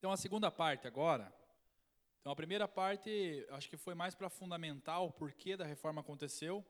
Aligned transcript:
Então, 0.00 0.10
a 0.10 0.16
segunda 0.16 0.50
parte 0.50 0.86
agora. 0.86 1.30
Então, 2.22 2.32
a 2.32 2.34
primeira 2.34 2.66
parte, 2.66 3.46
acho 3.50 3.68
que 3.68 3.76
foi 3.76 3.94
mais 3.94 4.14
para 4.14 4.30
fundamentar 4.30 5.04
o 5.04 5.12
porquê 5.12 5.58
da 5.58 5.66
reforma 5.66 6.00
aconteceu. 6.00 6.64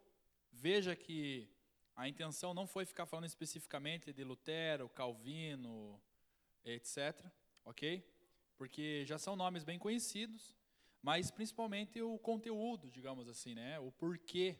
Veja 0.50 0.96
que 0.96 1.48
a 1.94 2.08
intenção 2.08 2.52
não 2.52 2.66
foi 2.66 2.84
ficar 2.84 3.06
falando 3.06 3.26
especificamente 3.26 4.12
de 4.12 4.24
Lutero, 4.24 4.88
Calvino, 4.88 6.02
etc. 6.64 7.24
Ok? 7.64 8.04
Porque 8.58 9.04
já 9.06 9.16
são 9.16 9.36
nomes 9.36 9.62
bem 9.62 9.78
conhecidos, 9.78 10.56
mas 11.00 11.30
principalmente 11.30 12.02
o 12.02 12.18
conteúdo, 12.18 12.90
digamos 12.90 13.28
assim, 13.28 13.54
né? 13.54 13.78
O 13.78 13.92
porquê. 13.92 14.58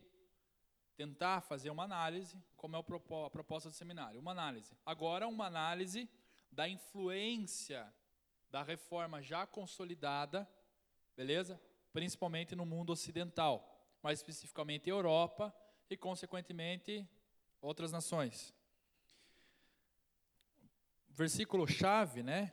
Tentar 0.97 1.41
fazer 1.41 1.71
uma 1.71 1.83
análise, 1.83 2.41
como 2.57 2.77
é 2.77 2.79
a 2.79 3.31
proposta 3.31 3.69
do 3.69 3.75
seminário. 3.75 4.21
Uma 4.21 4.31
análise. 4.31 4.77
Agora, 4.87 5.27
uma 5.27 5.47
análise 5.47 6.09
da 6.53 6.69
influência 6.69 7.93
da 8.51 8.63
reforma 8.63 9.23
já 9.23 9.47
consolidada, 9.47 10.49
beleza? 11.17 11.61
Principalmente 11.93 12.55
no 12.55 12.67
mundo 12.67 12.91
ocidental, 12.91 13.81
mais 14.03 14.19
especificamente 14.19 14.89
Europa 14.89 15.55
e, 15.89 15.97
consequentemente, 15.97 17.09
outras 17.61 17.93
nações. 17.93 18.55
Versículo 21.09 21.67
chave, 21.67 22.23
né? 22.23 22.53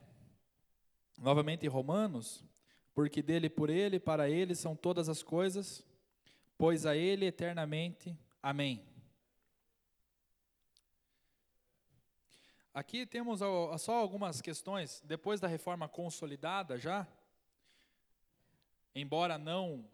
Novamente 1.18 1.66
em 1.66 1.70
Romanos, 1.70 2.44
porque 2.94 3.22
dele, 3.22 3.50
por 3.50 3.70
ele, 3.70 4.00
para 4.00 4.30
ele 4.30 4.54
são 4.54 4.76
todas 4.76 5.09
as 5.09 5.23
coisas, 5.23 5.84
pois 6.58 6.86
a 6.86 6.95
ele 6.95 7.26
eternamente. 7.26 8.18
Amém. 8.42 8.97
Aqui 12.77 13.08
temos 13.08 13.40
só 13.80 13.95
algumas 13.95 14.40
questões, 14.40 15.02
depois 15.04 15.40
da 15.40 15.48
reforma 15.48 15.90
consolidada 15.90 16.77
já, 16.77 17.08
embora 18.94 19.36
não 19.36 19.89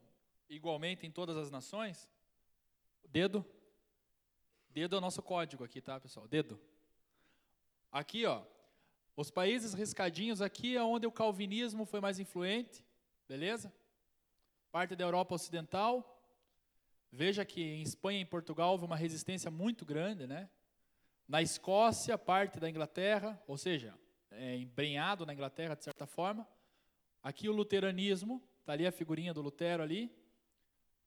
igualmente 0.50 1.08
em 1.08 1.10
todas 1.10 1.38
as 1.38 1.50
nações, 1.50 2.12
dedo, 3.08 3.46
Dedo 4.70 4.98
é 4.98 4.98
o 4.98 5.02
nosso 5.02 5.22
código 5.22 5.64
aqui, 5.64 5.80
tá, 5.80 5.98
pessoal? 5.98 6.28
Dedo. 6.28 6.60
Aqui, 7.90 8.26
ó, 8.26 8.44
os 9.16 9.32
países 9.32 9.74
riscadinhos 9.74 10.42
aqui 10.42 10.76
é 10.76 10.84
onde 10.84 11.08
o 11.08 11.12
calvinismo 11.12 11.86
foi 11.86 12.02
mais 12.02 12.20
influente, 12.20 12.84
beleza? 13.30 13.74
Parte 14.74 14.94
da 14.94 15.06
Europa 15.06 15.36
Ocidental. 15.36 16.22
Veja 17.10 17.46
que 17.46 17.62
em 17.62 17.82
Espanha 17.82 18.20
e 18.20 18.24
em 18.24 18.26
Portugal 18.26 18.74
houve 18.74 18.84
uma 18.84 18.98
resistência 18.98 19.50
muito 19.50 19.86
grande, 19.86 20.28
né? 20.28 20.50
Na 21.28 21.42
Escócia, 21.42 22.18
parte 22.18 22.60
da 22.60 22.70
Inglaterra, 22.70 23.42
ou 23.48 23.58
seja, 23.58 23.98
é, 24.32 24.58
embrenhado 24.58 25.26
na 25.26 25.34
Inglaterra 25.34 25.76
de 25.76 25.84
certa 25.84 26.06
forma. 26.06 26.48
Aqui 27.22 27.48
o 27.48 27.54
luteranismo, 27.54 28.42
está 28.60 28.74
ali 28.74 28.86
a 28.86 28.92
figurinha 28.92 29.34
do 29.34 29.42
Lutero 29.42 29.84
ali. 29.84 30.12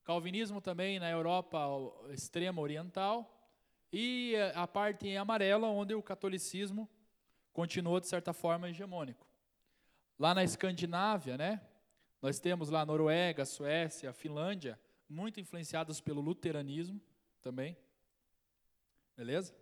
Calvinismo 0.03 0.61
também 0.61 0.99
na 0.99 1.09
Europa 1.09 1.59
extrema 2.09 2.61
oriental 2.61 3.37
e 3.91 4.35
a 4.55 4.65
parte 4.65 5.07
em 5.07 5.17
amarela, 5.17 5.67
onde 5.67 5.93
o 5.93 6.01
catolicismo 6.01 6.89
continuou, 7.51 7.99
de 7.99 8.07
certa 8.07 8.33
forma, 8.33 8.69
hegemônico. 8.69 9.27
Lá 10.17 10.33
na 10.33 10.43
Escandinávia, 10.43 11.37
né, 11.37 11.61
nós 12.21 12.39
temos 12.39 12.69
lá 12.69 12.85
Noruega, 12.85 13.45
Suécia, 13.45 14.13
Finlândia, 14.13 14.79
muito 15.09 15.39
influenciados 15.39 16.01
pelo 16.01 16.21
luteranismo 16.21 16.99
também. 17.41 17.77
Beleza? 19.15 19.55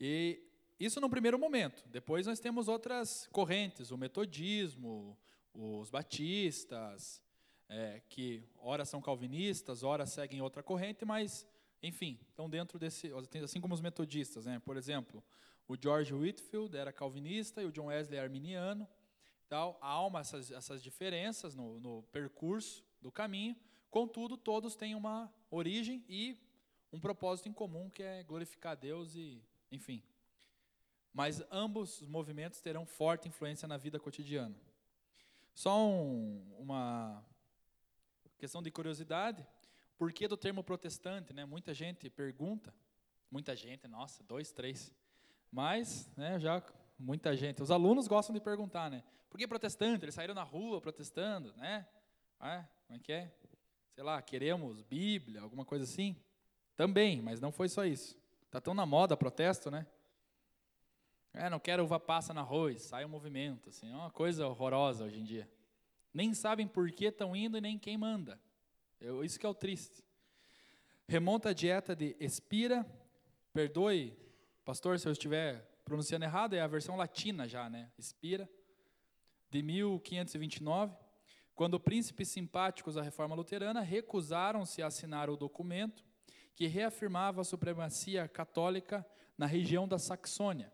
E 0.00 0.42
isso 0.78 1.00
no 1.00 1.10
primeiro 1.10 1.38
momento. 1.38 1.84
Depois 1.88 2.26
nós 2.26 2.38
temos 2.38 2.68
outras 2.68 3.28
correntes, 3.32 3.90
o 3.90 3.98
metodismo, 3.98 5.18
os 5.52 5.90
batistas, 5.90 7.22
é, 7.68 8.00
que 8.08 8.42
ora 8.58 8.84
são 8.84 9.00
calvinistas, 9.00 9.82
ora 9.82 10.06
seguem 10.06 10.40
outra 10.40 10.62
corrente, 10.62 11.04
mas 11.04 11.46
enfim, 11.82 12.18
estão 12.28 12.48
dentro 12.48 12.78
desse, 12.78 13.12
assim 13.42 13.60
como 13.60 13.74
os 13.74 13.80
metodistas, 13.80 14.46
né? 14.46 14.58
Por 14.58 14.76
exemplo, 14.76 15.22
o 15.66 15.76
George 15.80 16.12
Whitfield 16.12 16.76
era 16.76 16.92
calvinista 16.92 17.62
e 17.62 17.66
o 17.66 17.72
John 17.72 17.86
Wesley 17.86 18.18
arminiano. 18.18 18.88
Então, 19.46 19.76
há 19.80 20.04
uma, 20.04 20.20
essas, 20.20 20.50
essas 20.50 20.82
diferenças 20.82 21.54
no, 21.54 21.78
no 21.80 22.02
percurso 22.04 22.84
do 23.00 23.12
caminho, 23.12 23.56
contudo, 23.90 24.36
todos 24.36 24.74
têm 24.74 24.94
uma 24.94 25.32
origem 25.50 26.04
e 26.08 26.36
um 26.92 26.98
propósito 26.98 27.48
em 27.48 27.52
comum, 27.52 27.88
que 27.90 28.02
é 28.02 28.22
glorificar 28.22 28.76
Deus 28.76 29.14
e, 29.14 29.42
enfim. 29.70 30.02
Mas 31.12 31.42
ambos 31.50 32.00
os 32.00 32.08
movimentos 32.08 32.60
terão 32.60 32.86
forte 32.86 33.28
influência 33.28 33.66
na 33.66 33.76
vida 33.76 33.98
cotidiana. 33.98 34.54
Só 35.54 35.86
um, 35.86 36.54
uma 36.58 37.24
questão 38.38 38.62
de 38.62 38.70
curiosidade, 38.70 39.44
por 39.96 40.12
que 40.12 40.28
do 40.28 40.36
termo 40.36 40.62
protestante? 40.62 41.32
Né? 41.32 41.44
Muita 41.44 41.74
gente 41.74 42.08
pergunta, 42.08 42.72
muita 43.30 43.56
gente, 43.56 43.88
nossa, 43.88 44.22
dois, 44.22 44.52
três. 44.52 44.94
Mas, 45.50 46.08
né, 46.16 46.38
já 46.38 46.62
muita 46.98 47.36
gente. 47.36 47.62
Os 47.62 47.70
alunos 47.70 48.06
gostam 48.06 48.34
de 48.34 48.40
perguntar, 48.40 48.90
né? 48.90 49.02
Por 49.30 49.38
que 49.38 49.46
protestante? 49.46 50.04
Eles 50.04 50.14
saíram 50.14 50.34
na 50.34 50.42
rua 50.42 50.80
protestando, 50.80 51.52
né? 51.56 51.86
Ah, 52.40 52.64
como 52.86 52.98
é 52.98 53.02
que 53.02 53.12
é? 53.12 53.32
Sei 53.94 54.02
lá, 54.02 54.20
queremos 54.22 54.82
Bíblia, 54.82 55.40
alguma 55.40 55.64
coisa 55.64 55.84
assim? 55.84 56.16
Também, 56.76 57.20
mas 57.20 57.40
não 57.40 57.52
foi 57.52 57.68
só 57.68 57.84
isso. 57.84 58.17
Tá 58.50 58.60
tão 58.60 58.74
na 58.74 58.86
moda 58.86 59.16
protesto, 59.16 59.70
né? 59.70 59.86
É, 61.34 61.50
não 61.50 61.60
quero 61.60 61.84
uva 61.84 62.00
passa 62.00 62.32
no 62.32 62.40
arroz, 62.40 62.82
sai 62.82 63.04
um 63.04 63.08
movimento, 63.08 63.68
assim, 63.68 63.90
é 63.90 63.94
uma 63.94 64.10
coisa 64.10 64.46
horrorosa 64.46 65.04
hoje 65.04 65.20
em 65.20 65.24
dia. 65.24 65.48
Nem 66.12 66.32
sabem 66.32 66.66
por 66.66 66.90
que 66.90 67.06
estão 67.06 67.36
indo 67.36 67.58
e 67.58 67.60
nem 67.60 67.78
quem 67.78 67.96
manda. 67.96 68.40
Eu, 69.00 69.22
isso 69.22 69.38
que 69.38 69.46
é 69.46 69.48
o 69.48 69.54
triste. 69.54 70.02
Remonta 71.06 71.50
a 71.50 71.52
dieta 71.52 71.94
de 71.94 72.16
Espira, 72.18 72.84
perdoe, 73.52 74.16
pastor, 74.64 74.98
se 74.98 75.06
eu 75.06 75.12
estiver 75.12 75.64
pronunciando 75.84 76.24
errado, 76.24 76.54
é 76.54 76.60
a 76.60 76.66
versão 76.66 76.96
latina 76.96 77.46
já, 77.46 77.68
né? 77.68 77.90
Espira, 77.98 78.48
de 79.50 79.62
1529, 79.62 80.96
quando 81.54 81.78
príncipes 81.78 82.28
simpáticos 82.28 82.96
à 82.96 83.02
reforma 83.02 83.34
luterana 83.34 83.80
recusaram-se 83.80 84.82
a 84.82 84.86
assinar 84.86 85.30
o 85.30 85.36
documento 85.36 86.07
que 86.58 86.66
reafirmava 86.66 87.40
a 87.40 87.44
supremacia 87.44 88.26
católica 88.26 89.06
na 89.38 89.46
região 89.46 89.86
da 89.86 89.96
Saxônia. 89.96 90.72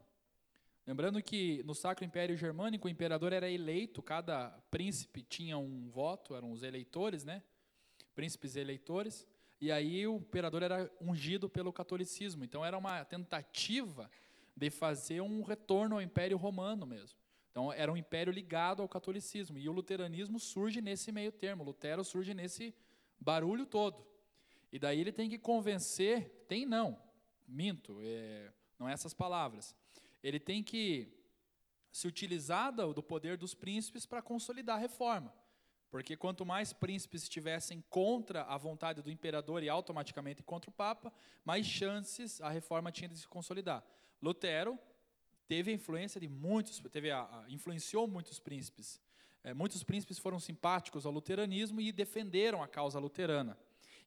Lembrando 0.87 1.23
que 1.23 1.63
no 1.65 1.75
Sacro 1.75 2.07
Império 2.07 2.35
Germânico 2.39 2.89
o 2.89 2.91
imperador 2.91 3.35
era 3.35 3.51
eleito, 3.51 4.03
cada 4.03 4.49
príncipe 4.71 5.23
tinha 5.23 5.59
um 5.59 5.91
voto, 5.91 6.35
eram 6.35 6.53
os 6.53 6.63
eleitores, 6.63 7.23
né? 7.23 7.43
príncipes 8.15 8.57
eleitores, 8.57 9.27
e 9.61 9.71
aí 9.71 10.07
o 10.07 10.17
imperador 10.17 10.63
era 10.63 10.91
ungido 10.99 11.51
pelo 11.51 11.71
catolicismo. 11.71 12.47
Então 12.47 12.65
era 12.65 12.79
uma 12.79 13.05
tentativa 13.05 14.11
de 14.57 14.71
fazer 14.71 15.21
um 15.21 15.43
retorno 15.43 15.97
ao 15.97 16.01
Império 16.01 16.39
Romano 16.39 16.87
mesmo. 16.87 17.19
Então 17.51 17.71
era 17.71 17.93
um 17.93 17.97
império 17.97 18.33
ligado 18.33 18.81
ao 18.81 18.89
catolicismo. 18.89 19.59
E 19.59 19.69
o 19.69 19.73
luteranismo 19.73 20.41
surge 20.41 20.81
nesse 20.81 21.13
meio 21.13 21.31
termo. 21.31 21.63
Lutero 21.63 22.03
surge 22.03 22.33
nesse 22.33 22.75
barulho 23.21 23.67
todo. 23.67 24.14
E 24.75 24.79
daí 24.81 25.01
ele 25.01 25.13
tem 25.13 25.31
que 25.31 25.39
convencer, 25.39 26.47
tem 26.49 26.67
não, 26.67 27.01
minto, 27.47 27.97
é, 28.03 28.53
não 28.77 28.89
é 28.89 28.93
essas 28.93 29.15
palavras. 29.15 29.73
Ele 30.21 30.41
tem 30.41 30.65
que 30.65 31.17
se 31.93 32.09
utilizar 32.09 32.73
do 32.73 33.01
poder 33.01 33.37
dos 33.37 33.55
príncipes 33.55 34.05
para 34.05 34.21
consolidar 34.21 34.75
a 34.75 34.81
reforma. 34.81 35.33
Porque 35.93 36.17
quanto 36.17 36.45
mais 36.45 36.73
príncipes 36.73 37.23
estivessem 37.23 37.85
contra 37.89 38.43
a 38.43 38.59
vontade 38.59 39.01
do 39.01 39.13
imperador 39.13 39.63
e 39.63 39.69
automaticamente 39.69 40.43
contra 40.43 40.71
o 40.71 40.73
Papa, 40.73 41.13
mais 41.45 41.65
chances 41.65 42.41
a 42.41 42.51
reforma 42.51 42.91
tinha 42.91 43.09
de 43.09 43.17
se 43.17 43.29
consolidar. 43.29 43.87
Lutero 44.21 44.77
teve 45.47 45.71
a 45.71 45.75
influência 45.75 46.21
de 46.21 46.27
muitos, 46.27 46.81
teve 46.91 47.13
a, 47.13 47.21
a, 47.21 47.49
influenciou 47.49 48.09
muitos 48.09 48.41
príncipes. 48.41 49.01
É, 49.45 49.55
muitos 49.55 49.85
príncipes 49.85 50.19
foram 50.19 50.41
simpáticos 50.41 51.07
ao 51.07 51.13
luteranismo 51.13 51.81
e 51.81 51.93
defenderam 51.93 52.61
a 52.61 52.67
causa 52.67 52.99
luterana. 52.99 53.57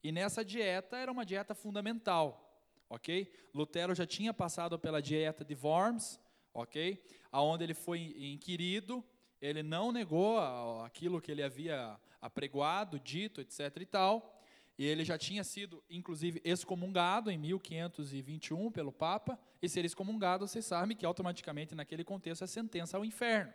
E 0.03 0.11
nessa 0.11 0.43
dieta 0.43 0.97
era 0.97 1.11
uma 1.11 1.25
dieta 1.25 1.53
fundamental, 1.55 2.61
ok? 2.89 3.31
Lutero 3.53 3.95
já 3.95 4.05
tinha 4.05 4.33
passado 4.33 4.77
pela 4.77 5.01
dieta 5.01 5.43
de 5.43 5.55
Worms, 5.55 6.19
ok? 6.53 7.03
Aonde 7.31 7.63
ele 7.63 7.73
foi 7.73 8.15
inquirido 8.17 9.03
ele 9.41 9.61
não 9.61 9.91
negou 9.91 10.39
aquilo 10.83 11.21
que 11.21 11.31
ele 11.31 11.43
havia 11.43 11.97
apregoado, 12.21 12.99
dito, 12.99 13.39
etc. 13.41 13.77
e 13.79 13.85
tal. 13.85 14.33
E 14.77 14.85
ele 14.85 15.03
já 15.03 15.17
tinha 15.17 15.43
sido, 15.43 15.83
inclusive, 15.89 16.41
excomungado 16.43 17.31
em 17.31 17.37
1521 17.37 18.71
pelo 18.71 18.91
Papa. 18.91 19.39
E 19.61 19.67
ser 19.67 19.85
excomungado, 19.85 20.47
vocês 20.47 20.65
sabem 20.65 20.95
que 20.95 21.05
automaticamente, 21.05 21.75
naquele 21.75 22.03
contexto, 22.03 22.43
é 22.43 22.47
sentença 22.47 22.97
ao 22.97 23.05
inferno. 23.05 23.53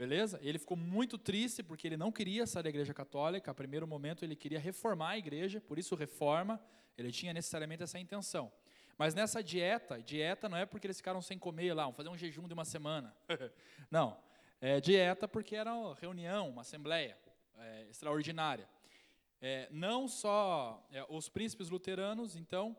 Beleza? 0.00 0.40
Ele 0.42 0.58
ficou 0.58 0.78
muito 0.78 1.18
triste 1.18 1.62
porque 1.62 1.86
ele 1.86 1.98
não 1.98 2.10
queria 2.10 2.46
sair 2.46 2.62
da 2.62 2.70
igreja 2.70 2.94
católica. 2.94 3.50
A 3.50 3.54
primeiro 3.54 3.86
momento, 3.86 4.24
ele 4.24 4.34
queria 4.34 4.58
reformar 4.58 5.10
a 5.10 5.18
igreja, 5.18 5.60
por 5.60 5.78
isso, 5.78 5.94
reforma. 5.94 6.58
Ele 6.96 7.12
tinha 7.12 7.34
necessariamente 7.34 7.82
essa 7.82 7.98
intenção. 7.98 8.50
Mas 8.96 9.14
nessa 9.14 9.44
dieta, 9.44 10.00
dieta 10.00 10.48
não 10.48 10.56
é 10.56 10.64
porque 10.64 10.86
eles 10.86 10.96
ficaram 10.96 11.20
sem 11.20 11.38
comer 11.38 11.74
lá, 11.74 11.82
vamos 11.82 11.98
fazer 11.98 12.08
um 12.08 12.16
jejum 12.16 12.48
de 12.48 12.54
uma 12.54 12.64
semana. 12.64 13.14
não 13.90 14.16
é, 14.58 14.80
dieta 14.80 15.28
porque 15.28 15.54
era 15.54 15.74
uma 15.74 15.94
reunião, 15.94 16.48
uma 16.48 16.62
assembleia 16.62 17.14
é, 17.58 17.86
extraordinária. 17.90 18.66
É, 19.38 19.68
não 19.70 20.08
só 20.08 20.82
é, 20.90 21.04
os 21.10 21.28
príncipes 21.28 21.68
luteranos, 21.68 22.36
então, 22.36 22.74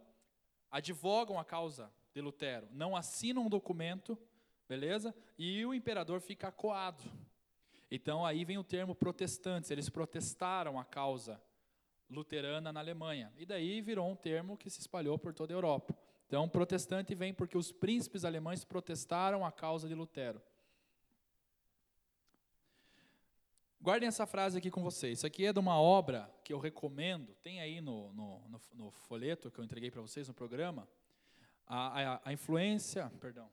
advogam 0.71 1.39
a 1.39 1.45
causa 1.45 1.94
de 2.15 2.19
Lutero, 2.19 2.67
não 2.71 2.95
assinam 2.95 3.44
um 3.44 3.50
documento, 3.50 4.17
beleza? 4.71 5.13
E 5.38 5.65
o 5.65 5.73
imperador 5.73 6.21
fica 6.21 6.47
acuado. 6.47 7.03
Então 7.91 8.25
aí 8.25 8.45
vem 8.45 8.57
o 8.57 8.63
termo 8.63 8.95
protestantes, 8.95 9.69
eles 9.69 9.89
protestaram 9.89 10.79
a 10.79 10.85
causa 10.85 11.41
luterana 12.09 12.71
na 12.71 12.79
Alemanha. 12.79 13.33
E 13.38 13.45
daí 13.45 13.81
virou 13.81 14.09
um 14.09 14.15
termo 14.15 14.56
que 14.56 14.69
se 14.69 14.79
espalhou 14.79 15.19
por 15.19 15.33
toda 15.33 15.53
a 15.53 15.57
Europa. 15.57 15.94
Então, 16.25 16.47
protestante 16.47 17.13
vem 17.13 17.33
porque 17.33 17.57
os 17.57 17.73
príncipes 17.73 18.23
alemães 18.23 18.63
protestaram 18.63 19.45
a 19.45 19.51
causa 19.51 19.89
de 19.89 19.94
Lutero. 19.94 20.41
Guardem 23.81 24.07
essa 24.07 24.25
frase 24.25 24.57
aqui 24.57 24.71
com 24.71 24.81
vocês. 24.81 25.19
Isso 25.19 25.27
aqui 25.27 25.45
é 25.45 25.51
de 25.51 25.59
uma 25.59 25.77
obra 25.77 26.33
que 26.45 26.53
eu 26.53 26.59
recomendo, 26.59 27.35
tem 27.41 27.59
aí 27.59 27.81
no, 27.81 28.13
no, 28.13 28.47
no, 28.47 28.62
no 28.74 28.91
folheto 28.91 29.51
que 29.51 29.59
eu 29.59 29.65
entreguei 29.65 29.91
para 29.91 30.01
vocês 30.01 30.29
no 30.29 30.33
programa, 30.33 30.88
a, 31.67 32.13
a, 32.13 32.21
a, 32.24 32.31
influência, 32.31 33.12
perdão, 33.19 33.50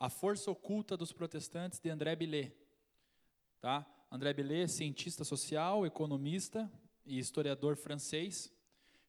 a 0.00 0.08
força 0.08 0.50
oculta 0.50 0.96
dos 0.96 1.12
protestantes 1.12 1.78
de 1.78 1.90
André 1.90 2.16
Billet. 2.16 2.56
Tá? 3.60 3.86
André 4.10 4.32
Billet, 4.32 4.66
cientista 4.66 5.24
social, 5.24 5.84
economista 5.84 6.72
e 7.04 7.18
historiador 7.18 7.76
francês, 7.76 8.50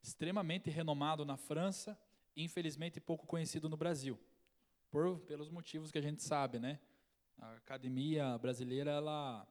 extremamente 0.03 0.69
renomado 0.69 1.23
na 1.23 1.37
França, 1.37 1.97
infelizmente 2.35 2.99
pouco 2.99 3.25
conhecido 3.25 3.69
no 3.69 3.77
Brasil, 3.77 4.19
por 4.89 5.19
pelos 5.21 5.49
motivos 5.49 5.91
que 5.91 5.97
a 5.97 6.01
gente 6.01 6.21
sabe, 6.21 6.59
né? 6.59 6.77
A 7.37 7.53
academia 7.53 8.37
brasileira 8.37 8.91
ela 8.91 9.47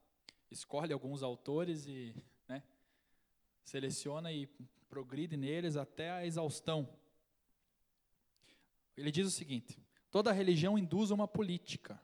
escolhe 0.50 0.92
alguns 0.92 1.22
autores 1.22 1.86
e 1.86 2.14
né, 2.46 2.62
seleciona 3.64 4.30
e 4.30 4.46
progride 4.90 5.38
neles 5.38 5.76
até 5.76 6.10
a 6.10 6.26
exaustão. 6.26 6.86
Ele 8.96 9.10
diz 9.10 9.26
o 9.26 9.30
seguinte: 9.30 9.82
toda 10.10 10.32
religião 10.32 10.78
induz 10.78 11.10
uma 11.10 11.28
política. 11.28 12.00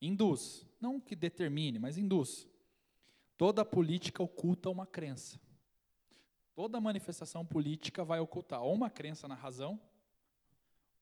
Induz, 0.00 0.66
não 0.80 1.00
que 1.00 1.16
determine, 1.16 1.78
mas 1.78 1.96
induz. 1.96 2.48
Toda 3.36 3.64
política 3.64 4.22
oculta 4.22 4.70
uma 4.70 4.86
crença. 4.86 5.40
Toda 6.54 6.80
manifestação 6.80 7.44
política 7.44 8.04
vai 8.04 8.20
ocultar 8.20 8.62
ou 8.62 8.72
uma 8.72 8.88
crença 8.88 9.26
na 9.26 9.34
razão, 9.34 9.80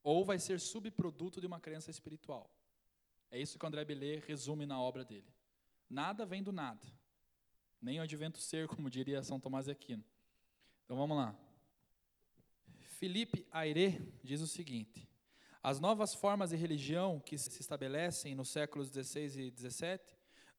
ou 0.02 0.24
vai 0.24 0.38
ser 0.38 0.58
subproduto 0.58 1.40
de 1.40 1.46
uma 1.46 1.60
crença 1.60 1.90
espiritual. 1.90 2.50
É 3.30 3.40
isso 3.40 3.58
que 3.58 3.64
o 3.64 3.68
André 3.68 3.84
Bellet 3.84 4.24
resume 4.26 4.66
na 4.66 4.80
obra 4.80 5.04
dele. 5.04 5.32
Nada 5.88 6.24
vem 6.24 6.42
do 6.42 6.52
nada. 6.52 6.86
Nem 7.80 7.98
o 7.98 8.02
advento 8.02 8.38
ser, 8.38 8.66
como 8.68 8.90
diria 8.90 9.22
São 9.22 9.38
Tomás 9.38 9.66
de 9.66 9.72
Aquino. 9.72 10.04
Então 10.84 10.96
vamos 10.96 11.16
lá. 11.16 11.34
Felipe 12.80 13.46
Aire 13.50 14.00
diz 14.22 14.40
o 14.40 14.46
seguinte: 14.46 15.08
As 15.62 15.78
novas 15.78 16.12
formas 16.12 16.50
de 16.50 16.56
religião 16.56 17.20
que 17.20 17.38
se 17.38 17.60
estabelecem 17.60 18.34
nos 18.34 18.48
séculos 18.48 18.88
XVI 18.88 19.46
e 19.46 19.50
XVII 19.50 20.00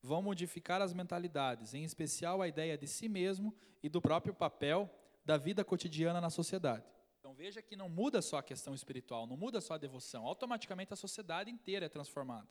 vão 0.02 0.22
modificar 0.22 0.82
as 0.82 0.94
mentalidades, 0.94 1.74
em 1.74 1.84
especial 1.84 2.42
a 2.42 2.48
ideia 2.48 2.78
de 2.78 2.88
si 2.88 3.10
mesmo 3.10 3.54
e 3.82 3.90
do 3.90 4.02
próprio 4.02 4.34
papel 4.34 4.90
da 5.26 5.38
vida 5.38 5.64
cotidiana 5.64 6.22
na 6.22 6.30
sociedade. 6.30 6.86
Então 7.20 7.34
veja 7.34 7.62
que 7.62 7.76
não 7.76 7.90
muda 7.90 8.22
só 8.22 8.38
a 8.38 8.44
questão 8.44 8.74
espiritual, 8.74 9.28
não 9.28 9.36
muda 9.36 9.60
só 9.60 9.74
a 9.74 9.78
devoção, 9.78 10.26
automaticamente 10.26 10.94
a 10.94 10.96
sociedade 10.96 11.52
inteira 11.52 11.86
é 11.86 11.90
transformada. 11.90 12.50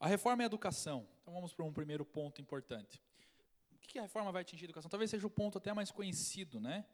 A 0.00 0.06
reforma 0.06 0.42
é 0.42 0.44
a 0.44 0.46
educação. 0.46 1.06
Então 1.22 1.34
vamos 1.34 1.52
para 1.54 1.64
um 1.64 1.72
primeiro 1.72 2.04
ponto 2.04 2.40
importante. 2.40 3.02
O 3.72 3.78
que 3.78 3.98
a 3.98 4.02
reforma 4.02 4.30
vai 4.30 4.42
atingir 4.42 4.64
a 4.64 4.66
educação? 4.66 4.90
Talvez 4.90 5.10
seja 5.10 5.26
o 5.26 5.30
ponto 5.30 5.56
até 5.56 5.72
mais 5.72 5.90
conhecido, 5.90 6.60
né, 6.60 6.84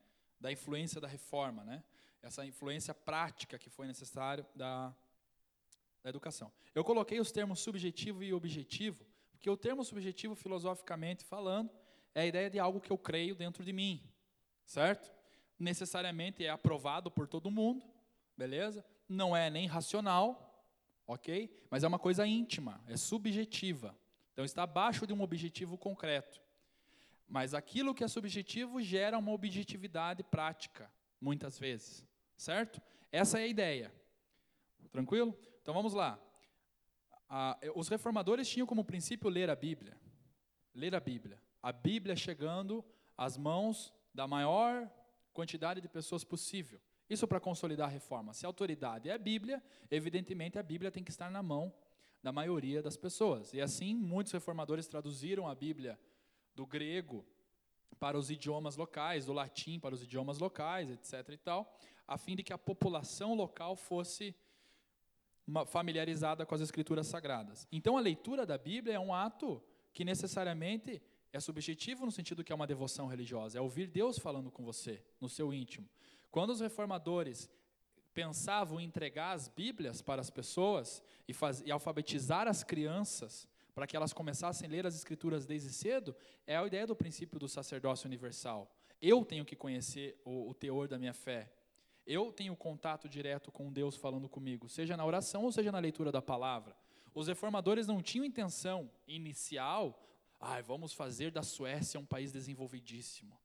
da 0.40 0.52
influência 0.52 1.00
da 1.00 1.08
reforma, 1.08 1.64
né? 1.64 1.82
Essa 2.24 2.44
influência 2.44 2.94
prática 2.94 3.58
que 3.58 3.70
foi 3.70 3.86
necessária 3.86 4.46
da 4.54 4.94
da 6.04 6.10
educação. 6.10 6.52
Eu 6.74 6.84
coloquei 6.84 7.18
os 7.18 7.32
termos 7.32 7.60
subjetivo 7.60 8.22
e 8.22 8.34
objetivo, 8.34 9.06
porque 9.32 9.48
o 9.48 9.56
termo 9.56 9.82
subjetivo, 9.82 10.34
filosoficamente 10.34 11.24
falando, 11.24 11.70
é 12.14 12.20
a 12.20 12.26
ideia 12.26 12.50
de 12.50 12.58
algo 12.58 12.78
que 12.78 12.90
eu 12.90 12.98
creio 12.98 13.34
dentro 13.34 13.64
de 13.64 13.72
mim, 13.72 14.02
certo? 14.66 15.10
Necessariamente 15.58 16.44
é 16.44 16.50
aprovado 16.50 17.10
por 17.10 17.26
todo 17.26 17.50
mundo, 17.50 17.82
beleza? 18.36 18.84
Não 19.08 19.34
é 19.34 19.48
nem 19.48 19.66
racional, 19.66 20.62
ok? 21.06 21.50
Mas 21.70 21.82
é 21.82 21.88
uma 21.88 21.98
coisa 21.98 22.26
íntima, 22.26 22.84
é 22.86 22.98
subjetiva. 22.98 23.96
Então 24.34 24.44
está 24.44 24.64
abaixo 24.64 25.06
de 25.06 25.12
um 25.14 25.22
objetivo 25.22 25.78
concreto. 25.78 26.42
Mas 27.26 27.54
aquilo 27.54 27.94
que 27.94 28.04
é 28.04 28.08
subjetivo 28.08 28.82
gera 28.82 29.16
uma 29.16 29.32
objetividade 29.32 30.22
prática, 30.22 30.92
muitas 31.18 31.58
vezes, 31.58 32.04
certo? 32.44 32.80
Essa 33.10 33.40
é 33.40 33.44
a 33.44 33.46
ideia. 33.46 33.92
Tranquilo? 34.92 35.36
Então 35.62 35.72
vamos 35.72 35.94
lá. 35.94 36.20
Ah, 37.28 37.58
os 37.74 37.88
reformadores 37.88 38.48
tinham 38.48 38.66
como 38.66 38.84
princípio 38.84 39.28
ler 39.30 39.48
a 39.50 39.56
Bíblia. 39.56 39.96
Ler 40.74 40.94
a 40.94 41.00
Bíblia. 41.00 41.40
A 41.62 41.72
Bíblia 41.72 42.14
chegando 42.14 42.84
às 43.16 43.36
mãos 43.36 43.92
da 44.12 44.26
maior 44.26 44.90
quantidade 45.32 45.80
de 45.80 45.88
pessoas 45.88 46.22
possível. 46.22 46.80
Isso 47.08 47.26
para 47.26 47.40
consolidar 47.40 47.88
a 47.88 47.90
reforma. 47.90 48.32
Se 48.34 48.46
a 48.46 48.48
autoridade 48.48 49.08
é 49.08 49.12
a 49.12 49.18
Bíblia, 49.18 49.62
evidentemente 49.90 50.58
a 50.58 50.62
Bíblia 50.62 50.90
tem 50.90 51.02
que 51.02 51.10
estar 51.10 51.30
na 51.30 51.42
mão 51.42 51.74
da 52.22 52.32
maioria 52.32 52.82
das 52.82 52.96
pessoas. 52.96 53.52
E 53.52 53.60
assim, 53.60 53.94
muitos 53.94 54.32
reformadores 54.32 54.86
traduziram 54.86 55.48
a 55.48 55.54
Bíblia 55.54 55.98
do 56.54 56.66
grego 56.66 57.24
para 57.98 58.18
os 58.18 58.30
idiomas 58.30 58.76
locais, 58.76 59.26
do 59.26 59.32
latim 59.32 59.78
para 59.78 59.94
os 59.94 60.02
idiomas 60.02 60.38
locais, 60.38 60.90
etc. 60.90 61.28
e 61.30 61.36
tal, 61.36 61.78
a 62.06 62.18
fim 62.18 62.36
de 62.36 62.42
que 62.42 62.52
a 62.52 62.58
população 62.58 63.34
local 63.34 63.76
fosse 63.76 64.34
familiarizada 65.66 66.46
com 66.46 66.54
as 66.54 66.60
escrituras 66.60 67.06
sagradas. 67.06 67.68
Então 67.70 67.96
a 67.96 68.00
leitura 68.00 68.46
da 68.46 68.56
Bíblia 68.56 68.94
é 68.94 69.00
um 69.00 69.12
ato 69.12 69.62
que 69.92 70.04
necessariamente 70.04 71.02
é 71.32 71.40
subjetivo 71.40 72.06
no 72.06 72.12
sentido 72.12 72.42
que 72.42 72.52
é 72.52 72.54
uma 72.54 72.66
devoção 72.66 73.06
religiosa, 73.06 73.58
é 73.58 73.60
ouvir 73.60 73.88
Deus 73.88 74.18
falando 74.18 74.50
com 74.50 74.64
você, 74.64 75.02
no 75.20 75.28
seu 75.28 75.52
íntimo. 75.52 75.88
Quando 76.30 76.50
os 76.50 76.60
reformadores 76.60 77.50
pensavam 78.14 78.80
em 78.80 78.84
entregar 78.84 79.32
as 79.32 79.48
Bíblias 79.48 80.00
para 80.00 80.20
as 80.20 80.30
pessoas 80.30 81.02
e, 81.26 81.34
faz, 81.34 81.60
e 81.66 81.70
alfabetizar 81.70 82.46
as 82.46 82.62
crianças 82.62 83.48
para 83.74 83.86
que 83.86 83.96
elas 83.96 84.12
começassem 84.12 84.68
a 84.68 84.70
ler 84.70 84.86
as 84.86 84.94
escrituras 84.94 85.44
desde 85.44 85.70
cedo, 85.70 86.14
é 86.46 86.56
a 86.56 86.64
ideia 86.64 86.86
do 86.86 86.94
princípio 86.94 87.40
do 87.40 87.48
sacerdócio 87.48 88.06
universal. 88.06 88.72
Eu 89.02 89.24
tenho 89.24 89.44
que 89.44 89.56
conhecer 89.56 90.16
o, 90.24 90.48
o 90.50 90.54
teor 90.54 90.86
da 90.86 90.96
minha 90.96 91.12
fé. 91.12 91.50
Eu 92.06 92.32
tenho 92.32 92.54
contato 92.54 93.08
direto 93.08 93.50
com 93.50 93.72
Deus 93.72 93.96
falando 93.96 94.28
comigo, 94.28 94.68
seja 94.68 94.96
na 94.96 95.04
oração 95.04 95.44
ou 95.44 95.52
seja 95.52 95.72
na 95.72 95.78
leitura 95.78 96.12
da 96.12 96.20
palavra. 96.20 96.76
Os 97.14 97.28
reformadores 97.28 97.86
não 97.86 98.02
tinham 98.02 98.24
intenção 98.24 98.90
inicial, 99.06 100.04
ah, 100.40 100.60
vamos 100.60 100.92
fazer 100.92 101.30
da 101.30 101.42
Suécia 101.42 101.98
um 101.98 102.04
país 102.04 102.30
desenvolvidíssimo. 102.30 103.38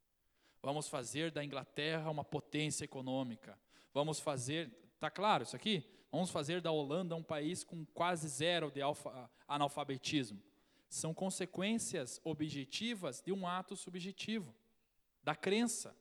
Vamos 0.61 0.89
fazer 0.89 1.31
da 1.31 1.43
Inglaterra 1.43 2.09
uma 2.09 2.25
potência 2.25 2.83
econômica. 2.83 3.57
Vamos 3.93 4.19
fazer, 4.19 4.69
tá 4.99 5.09
claro 5.09 5.43
isso 5.43 5.55
aqui? 5.55 5.83
Vamos 6.11 6.29
fazer 6.29 6.59
da 6.59 6.71
Holanda 6.71 7.15
um 7.15 7.23
país 7.23 7.63
com 7.63 7.85
quase 7.85 8.27
zero 8.27 8.69
de 8.69 8.81
alfa, 8.81 9.29
analfabetismo. 9.47 10.41
São 10.89 11.13
consequências 11.13 12.19
objetivas 12.23 13.21
de 13.21 13.31
um 13.31 13.47
ato 13.47 13.75
subjetivo, 13.75 14.53
da 15.23 15.35
crença, 15.35 15.95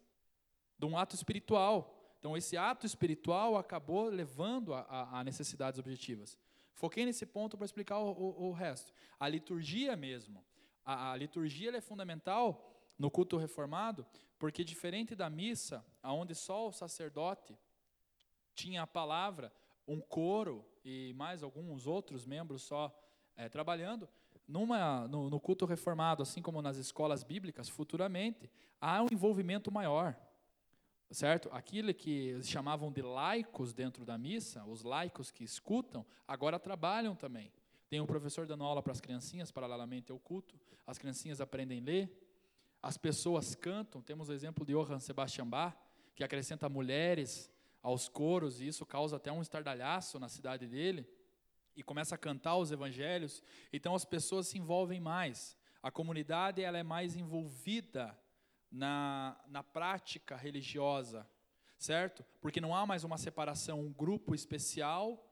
de 0.78 0.86
um 0.86 0.96
ato 0.96 1.14
espiritual. 1.14 1.97
Então, 2.18 2.36
esse 2.36 2.56
ato 2.56 2.84
espiritual 2.84 3.56
acabou 3.56 4.08
levando 4.08 4.74
a, 4.74 4.80
a, 4.80 5.20
a 5.20 5.24
necessidades 5.24 5.78
objetivas. 5.78 6.36
Foquei 6.74 7.04
nesse 7.04 7.24
ponto 7.24 7.56
para 7.56 7.64
explicar 7.64 7.98
o, 7.98 8.10
o, 8.10 8.48
o, 8.48 8.52
resto. 8.52 8.92
A 9.18 9.28
liturgia 9.28 9.96
mesmo. 9.96 10.44
A, 10.84 11.12
a 11.12 11.16
liturgia 11.16 11.76
é 11.76 11.80
fundamental 11.80 12.72
no 12.98 13.10
culto 13.10 13.36
reformado, 13.36 14.04
porque 14.38 14.64
diferente 14.64 15.14
da 15.14 15.30
missa, 15.30 15.84
onde 16.02 16.34
só 16.34 16.68
o 16.68 16.72
sacerdote 16.72 17.56
tinha 18.54 18.82
a 18.82 18.86
palavra, 18.86 19.52
um 19.86 20.00
coro 20.00 20.64
e 20.84 21.12
mais 21.14 21.42
alguns 21.42 21.86
outros 21.86 22.26
membros 22.26 22.62
só 22.62 22.92
é, 23.36 23.48
trabalhando, 23.48 24.08
numa, 24.46 25.06
no, 25.06 25.30
no 25.30 25.38
culto 25.38 25.66
reformado, 25.66 26.22
assim 26.22 26.42
como 26.42 26.60
nas 26.60 26.76
escolas 26.76 27.22
bíblicas, 27.22 27.68
futuramente, 27.68 28.50
há 28.80 29.02
um 29.02 29.08
envolvimento 29.12 29.70
maior 29.70 30.16
certo? 31.10 31.48
Aquilo 31.52 31.92
que 31.94 32.10
eles 32.10 32.48
chamavam 32.48 32.92
de 32.92 33.02
laicos 33.02 33.72
dentro 33.72 34.04
da 34.04 34.18
missa, 34.18 34.64
os 34.64 34.82
laicos 34.82 35.30
que 35.30 35.44
escutam, 35.44 36.04
agora 36.26 36.58
trabalham 36.58 37.14
também. 37.14 37.52
Tem 37.88 38.00
um 38.00 38.06
professor 38.06 38.46
dando 38.46 38.64
aula 38.64 38.82
para 38.82 38.92
as 38.92 39.00
criancinhas, 39.00 39.50
paralelamente 39.50 40.12
ao 40.12 40.18
culto, 40.18 40.58
as 40.86 40.98
criancinhas 40.98 41.40
aprendem 41.40 41.80
a 41.80 41.84
ler, 41.84 42.28
as 42.82 42.96
pessoas 42.96 43.54
cantam, 43.54 44.02
temos 44.02 44.28
o 44.28 44.32
exemplo 44.32 44.64
de 44.64 44.72
Johann 44.72 45.00
Sebastian 45.00 45.46
Bach, 45.46 45.74
que 46.14 46.22
acrescenta 46.22 46.68
mulheres 46.68 47.50
aos 47.82 48.08
coros, 48.08 48.60
e 48.60 48.66
isso 48.66 48.84
causa 48.84 49.16
até 49.16 49.32
um 49.32 49.40
estardalhaço 49.40 50.18
na 50.18 50.28
cidade 50.28 50.66
dele. 50.66 51.06
e 51.76 51.82
começa 51.84 52.16
a 52.16 52.18
cantar 52.18 52.56
os 52.56 52.72
evangelhos, 52.72 53.40
então 53.72 53.94
as 53.94 54.04
pessoas 54.04 54.48
se 54.48 54.58
envolvem 54.58 54.98
mais. 54.98 55.56
A 55.80 55.92
comunidade 55.92 56.60
ela 56.60 56.76
é 56.76 56.82
mais 56.82 57.14
envolvida 57.14 58.18
na, 58.70 59.36
na 59.48 59.62
prática 59.62 60.36
religiosa, 60.36 61.28
certo? 61.78 62.24
Porque 62.40 62.60
não 62.60 62.74
há 62.74 62.86
mais 62.86 63.04
uma 63.04 63.18
separação, 63.18 63.80
um 63.80 63.92
grupo 63.92 64.34
especial, 64.34 65.24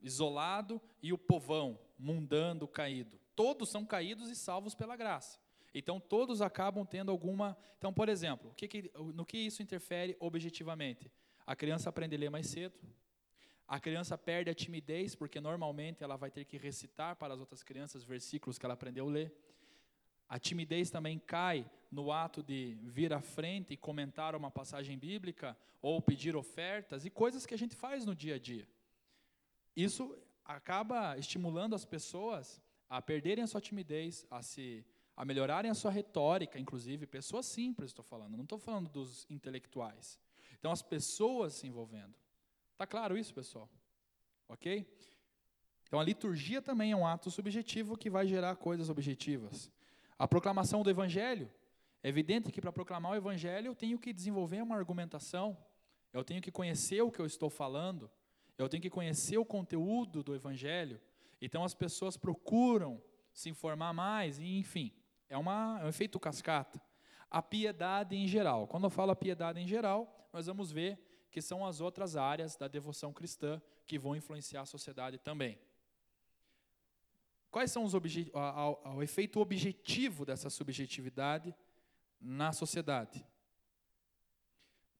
isolado, 0.00 0.80
e 1.02 1.12
o 1.12 1.18
povão, 1.18 1.78
mundando, 1.98 2.68
caído. 2.68 3.18
Todos 3.34 3.68
são 3.68 3.84
caídos 3.84 4.30
e 4.30 4.36
salvos 4.36 4.74
pela 4.74 4.96
graça. 4.96 5.38
Então, 5.74 6.00
todos 6.00 6.40
acabam 6.40 6.84
tendo 6.84 7.10
alguma. 7.10 7.56
Então, 7.76 7.92
por 7.92 8.08
exemplo, 8.08 8.54
no 9.14 9.24
que 9.24 9.38
isso 9.38 9.62
interfere 9.62 10.16
objetivamente? 10.18 11.10
A 11.46 11.54
criança 11.54 11.88
aprende 11.88 12.16
a 12.16 12.18
ler 12.18 12.30
mais 12.30 12.46
cedo. 12.46 12.78
A 13.66 13.78
criança 13.78 14.16
perde 14.16 14.50
a 14.50 14.54
timidez, 14.54 15.14
porque 15.14 15.40
normalmente 15.40 16.02
ela 16.02 16.16
vai 16.16 16.30
ter 16.30 16.44
que 16.46 16.56
recitar 16.56 17.16
para 17.16 17.34
as 17.34 17.40
outras 17.40 17.62
crianças 17.62 18.02
versículos 18.02 18.58
que 18.58 18.64
ela 18.64 18.74
aprendeu 18.74 19.06
a 19.06 19.10
ler. 19.10 19.32
A 20.28 20.38
timidez 20.38 20.90
também 20.90 21.18
cai 21.18 21.70
no 21.90 22.12
ato 22.12 22.42
de 22.42 22.76
vir 22.82 23.12
à 23.12 23.20
frente 23.20 23.72
e 23.72 23.76
comentar 23.76 24.34
uma 24.34 24.50
passagem 24.50 24.98
bíblica 24.98 25.56
ou 25.80 26.02
pedir 26.02 26.36
ofertas 26.36 27.04
e 27.04 27.10
coisas 27.10 27.46
que 27.46 27.54
a 27.54 27.58
gente 27.58 27.74
faz 27.74 28.04
no 28.04 28.14
dia 28.14 28.34
a 28.34 28.38
dia. 28.38 28.68
Isso 29.74 30.16
acaba 30.44 31.16
estimulando 31.18 31.74
as 31.74 31.84
pessoas 31.84 32.60
a 32.88 33.00
perderem 33.00 33.44
a 33.44 33.46
sua 33.46 33.60
timidez, 33.60 34.26
a 34.30 34.42
se 34.42 34.84
a 35.16 35.24
melhorarem 35.24 35.68
a 35.68 35.74
sua 35.74 35.90
retórica, 35.90 36.60
inclusive 36.60 37.04
pessoas 37.04 37.44
simples, 37.44 37.90
estou 37.90 38.04
falando, 38.04 38.36
não 38.36 38.44
estou 38.44 38.58
falando 38.58 38.88
dos 38.88 39.26
intelectuais. 39.28 40.16
Então 40.58 40.70
as 40.70 40.80
pessoas 40.80 41.54
se 41.54 41.66
envolvendo. 41.66 42.14
Tá 42.76 42.86
claro 42.86 43.18
isso, 43.18 43.34
pessoal? 43.34 43.68
OK? 44.48 44.86
Então 45.88 45.98
a 45.98 46.04
liturgia 46.04 46.62
também 46.62 46.92
é 46.92 46.96
um 46.96 47.06
ato 47.06 47.30
subjetivo 47.30 47.96
que 47.96 48.08
vai 48.08 48.28
gerar 48.28 48.54
coisas 48.56 48.88
objetivas. 48.88 49.70
A 50.16 50.28
proclamação 50.28 50.82
do 50.82 50.90
Evangelho. 50.90 51.50
É 52.02 52.08
evidente 52.08 52.52
que 52.52 52.60
para 52.60 52.72
proclamar 52.72 53.12
o 53.12 53.16
Evangelho 53.16 53.68
eu 53.68 53.74
tenho 53.74 53.98
que 53.98 54.12
desenvolver 54.12 54.62
uma 54.62 54.76
argumentação, 54.76 55.56
eu 56.12 56.24
tenho 56.24 56.40
que 56.40 56.50
conhecer 56.50 57.02
o 57.02 57.10
que 57.10 57.20
eu 57.20 57.26
estou 57.26 57.50
falando, 57.50 58.10
eu 58.56 58.68
tenho 58.68 58.82
que 58.82 58.90
conhecer 58.90 59.38
o 59.38 59.44
conteúdo 59.44 60.22
do 60.22 60.34
Evangelho. 60.34 61.00
Então 61.40 61.64
as 61.64 61.74
pessoas 61.74 62.16
procuram 62.16 63.02
se 63.32 63.48
informar 63.48 63.92
mais, 63.92 64.38
e 64.38 64.58
enfim, 64.58 64.92
é, 65.28 65.36
uma, 65.36 65.78
é 65.80 65.84
um 65.84 65.88
efeito 65.88 66.18
cascata. 66.18 66.80
A 67.30 67.42
piedade 67.42 68.16
em 68.16 68.26
geral. 68.26 68.66
Quando 68.66 68.84
eu 68.84 68.90
falo 68.90 69.12
a 69.12 69.16
piedade 69.16 69.60
em 69.60 69.66
geral, 69.66 70.28
nós 70.32 70.46
vamos 70.46 70.72
ver 70.72 70.98
que 71.30 71.42
são 71.42 71.64
as 71.64 71.80
outras 71.80 72.16
áreas 72.16 72.56
da 72.56 72.66
devoção 72.66 73.12
cristã 73.12 73.60
que 73.86 73.98
vão 73.98 74.16
influenciar 74.16 74.62
a 74.62 74.66
sociedade 74.66 75.18
também. 75.18 75.58
Quais 77.50 77.70
são 77.70 77.84
os 77.84 77.92
o 77.94 79.02
efeito 79.02 79.40
objetivo 79.40 80.24
dessa 80.24 80.50
subjetividade 80.50 81.54
na 82.20 82.52
sociedade? 82.52 83.24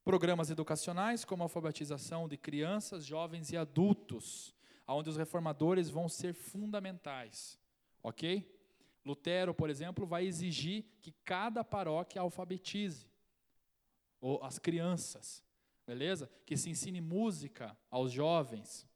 Programas 0.05 0.51
educacionais 0.51 1.25
como 1.25 1.43
a 1.43 1.47
alfabetização 1.47 2.29
de 2.29 2.37
crianças, 2.37 3.05
jovens 3.05 3.53
e 3.53 3.57
adultos, 3.57 4.55
onde 4.87 5.11
os 5.11 5.17
reformadores 5.17 5.91
vão 5.91 6.09
ser 6.09 6.33
fundamentais, 6.33 7.59
ok? 8.03 8.59
Lutero, 9.05 9.55
por 9.55 9.69
exemplo, 9.71 10.07
vai 10.07 10.27
exigir 10.27 10.85
que 11.03 11.13
cada 11.25 11.63
paróquia 11.63 12.23
alfabetize 12.23 13.07
ou 14.21 14.43
as 14.43 14.59
crianças, 14.59 15.45
beleza? 15.87 16.31
Que 16.47 16.57
se 16.57 16.71
ensine 16.71 17.01
música 17.01 17.77
aos 17.91 18.11
jovens, 18.11 18.89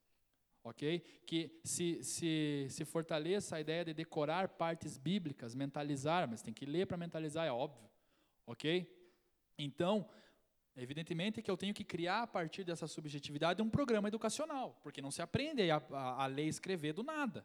ok? 0.64 1.00
Que 1.26 1.60
se, 1.62 2.02
se, 2.02 2.66
se 2.70 2.84
fortaleça 2.84 3.56
a 3.56 3.60
ideia 3.60 3.84
de 3.84 3.94
decorar 3.94 4.48
partes 4.48 4.96
bíblicas, 4.96 5.54
mentalizar, 5.54 6.28
mas 6.28 6.42
tem 6.42 6.54
que 6.54 6.66
ler 6.66 6.86
para 6.86 6.96
mentalizar, 6.96 7.46
é 7.46 7.52
óbvio, 7.52 7.91
ok? 8.46 8.88
Então, 9.58 10.08
evidentemente 10.76 11.42
que 11.42 11.50
eu 11.50 11.56
tenho 11.56 11.74
que 11.74 11.84
criar 11.84 12.22
a 12.22 12.26
partir 12.26 12.64
dessa 12.64 12.86
subjetividade 12.86 13.62
um 13.62 13.70
programa 13.70 14.08
educacional, 14.08 14.78
porque 14.82 15.02
não 15.02 15.10
se 15.10 15.22
aprende 15.22 15.70
a, 15.70 15.76
a, 15.76 16.24
a 16.24 16.26
ler 16.26 16.46
e 16.46 16.48
escrever 16.48 16.92
do 16.92 17.02
nada, 17.02 17.44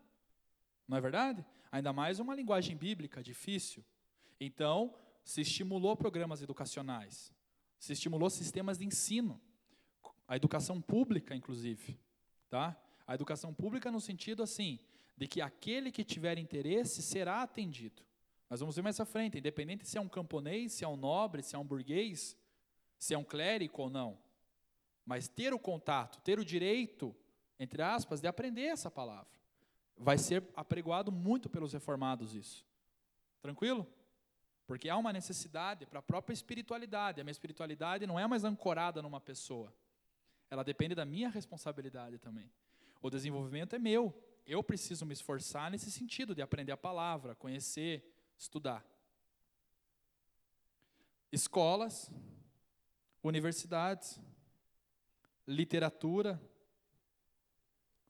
não 0.87 0.97
é 0.97 1.01
verdade? 1.01 1.45
Ainda 1.71 1.91
mais 1.91 2.19
uma 2.19 2.33
linguagem 2.33 2.75
bíblica 2.75 3.21
difícil. 3.21 3.83
Então, 4.39 4.95
se 5.23 5.41
estimulou 5.41 5.95
programas 5.97 6.41
educacionais, 6.41 7.33
se 7.77 7.93
estimulou 7.93 8.29
sistemas 8.29 8.77
de 8.77 8.85
ensino, 8.85 9.41
a 10.27 10.35
educação 10.35 10.81
pública, 10.81 11.35
inclusive, 11.35 11.99
tá? 12.49 12.79
A 13.05 13.13
educação 13.13 13.53
pública 13.53 13.91
no 13.91 13.99
sentido 13.99 14.43
assim, 14.43 14.79
de 15.15 15.27
que 15.27 15.41
aquele 15.41 15.91
que 15.91 16.03
tiver 16.03 16.37
interesse 16.37 17.01
será 17.01 17.41
atendido. 17.41 18.03
Nós 18.49 18.59
vamos 18.59 18.75
ver 18.75 18.81
mais 18.81 18.99
à 18.99 19.05
frente, 19.05 19.37
independente 19.37 19.87
se 19.87 19.97
é 19.97 20.01
um 20.01 20.07
camponês, 20.07 20.73
se 20.73 20.83
é 20.83 20.87
um 20.87 20.95
nobre, 20.95 21.43
se 21.43 21.55
é 21.55 21.59
um 21.59 21.65
burguês, 21.65 22.37
se 22.97 23.13
é 23.13 23.17
um 23.17 23.23
clérigo 23.23 23.81
ou 23.81 23.89
não. 23.89 24.17
Mas 25.05 25.27
ter 25.27 25.53
o 25.53 25.59
contato, 25.59 26.21
ter 26.21 26.39
o 26.39 26.45
direito, 26.45 27.15
entre 27.59 27.81
aspas, 27.81 28.21
de 28.21 28.27
aprender 28.27 28.65
essa 28.65 28.89
palavra. 28.89 29.37
Vai 29.97 30.17
ser 30.17 30.43
apregoado 30.55 31.11
muito 31.11 31.49
pelos 31.49 31.73
reformados 31.73 32.33
isso. 32.33 32.65
Tranquilo? 33.41 33.87
Porque 34.65 34.89
há 34.89 34.97
uma 34.97 35.13
necessidade 35.13 35.85
para 35.85 35.99
a 35.99 36.01
própria 36.01 36.33
espiritualidade. 36.33 37.21
A 37.21 37.23
minha 37.23 37.31
espiritualidade 37.31 38.05
não 38.05 38.19
é 38.19 38.27
mais 38.27 38.43
ancorada 38.43 39.01
numa 39.01 39.19
pessoa. 39.19 39.73
Ela 40.49 40.63
depende 40.63 40.93
da 40.93 41.05
minha 41.05 41.29
responsabilidade 41.29 42.17
também. 42.17 42.51
O 43.01 43.09
desenvolvimento 43.09 43.75
é 43.75 43.79
meu. 43.79 44.13
Eu 44.45 44.63
preciso 44.63 45.05
me 45.05 45.13
esforçar 45.13 45.71
nesse 45.71 45.91
sentido 45.91 46.35
de 46.35 46.41
aprender 46.41 46.71
a 46.71 46.77
palavra, 46.77 47.35
conhecer, 47.35 48.03
estudar. 48.37 48.85
Escolas, 51.31 52.11
universidades, 53.21 54.19
literatura, 55.45 56.41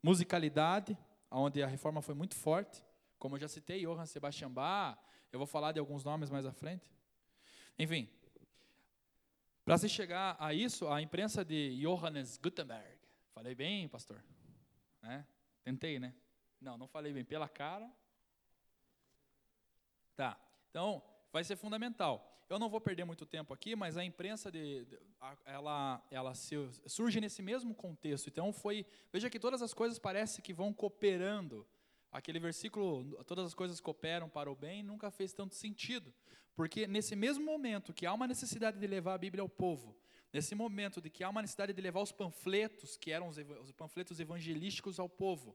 musicalidade, 0.04 0.98
onde 1.32 1.62
a 1.64 1.68
reforma 1.68 2.02
foi 2.02 2.14
muito 2.14 2.36
forte. 2.36 2.84
Como 3.18 3.36
eu 3.36 3.40
já 3.40 3.48
citei, 3.48 3.82
Johann 3.82 4.06
Sebastian 4.06 4.52
Bach, 4.52 4.98
eu 5.32 5.40
vou 5.40 5.48
falar 5.48 5.72
de 5.72 5.80
alguns 5.80 6.04
nomes 6.04 6.30
mais 6.30 6.46
à 6.46 6.52
frente. 6.52 6.92
Enfim, 7.78 8.10
para 9.66 9.78
se 9.78 9.90
chegar 9.90 10.38
a 10.40 10.54
isso, 10.54 10.88
a 10.88 11.02
imprensa 11.02 11.44
de 11.44 11.78
Johannes 11.82 12.38
Gutenberg, 12.38 13.00
falei 13.34 13.54
bem, 13.54 13.88
pastor? 13.88 14.24
Né? 15.02 15.26
Tentei, 15.64 16.00
né? 16.00 16.14
Não, 16.62 16.78
não 16.78 16.88
falei 16.88 17.12
bem. 17.14 17.26
Pela 17.26 17.50
cara. 17.50 17.92
Tá. 20.18 20.36
Então, 20.72 21.02
vai 21.32 21.44
ser 21.44 21.56
fundamental. 21.56 22.34
Eu 22.50 22.58
não 22.58 22.70
vou 22.70 22.82
perder 22.82 23.06
muito 23.06 23.26
tempo 23.26 23.54
aqui, 23.54 23.76
mas 23.76 23.98
a 23.98 24.04
imprensa 24.04 24.52
de, 24.52 24.86
de, 24.86 24.98
ela, 25.46 26.02
ela 26.10 26.34
se, 26.34 26.56
surge 26.88 27.22
nesse 27.22 27.42
mesmo 27.42 27.76
contexto. 27.76 28.28
Então 28.28 28.52
foi, 28.52 28.86
veja 29.14 29.30
que 29.30 29.40
todas 29.40 29.62
as 29.62 29.74
coisas 29.74 30.00
parecem 30.00 30.44
que 30.44 30.54
vão 30.54 30.74
cooperando. 30.74 31.68
Aquele 32.12 32.40
versículo, 32.40 33.24
todas 33.26 33.46
as 33.46 33.54
coisas 33.54 33.80
cooperam 33.80 34.28
para 34.28 34.50
o 34.50 34.56
bem, 34.56 34.82
nunca 34.82 35.12
fez 35.12 35.34
tanto 35.34 35.54
sentido, 35.56 36.12
porque 36.56 36.88
nesse 36.88 37.16
mesmo 37.16 37.46
momento 37.46 37.94
que 37.94 38.06
há 38.06 38.14
uma 38.14 38.26
necessidade 38.26 38.80
de 38.80 38.88
levar 38.88 39.14
a 39.14 39.18
Bíblia 39.18 39.42
ao 39.42 39.50
povo, 39.50 39.96
nesse 40.34 40.56
momento 40.56 41.02
de 41.02 41.10
que 41.10 41.24
há 41.24 41.30
uma 41.30 41.42
necessidade 41.42 41.74
de 41.74 41.82
levar 41.82 42.02
os 42.02 42.14
panfletos, 42.14 42.96
que 42.96 43.12
eram 43.12 43.28
os, 43.28 43.38
os 43.38 43.72
panfletos 43.74 44.20
evangelísticos 44.22 45.00
ao 45.00 45.10
povo, 45.10 45.54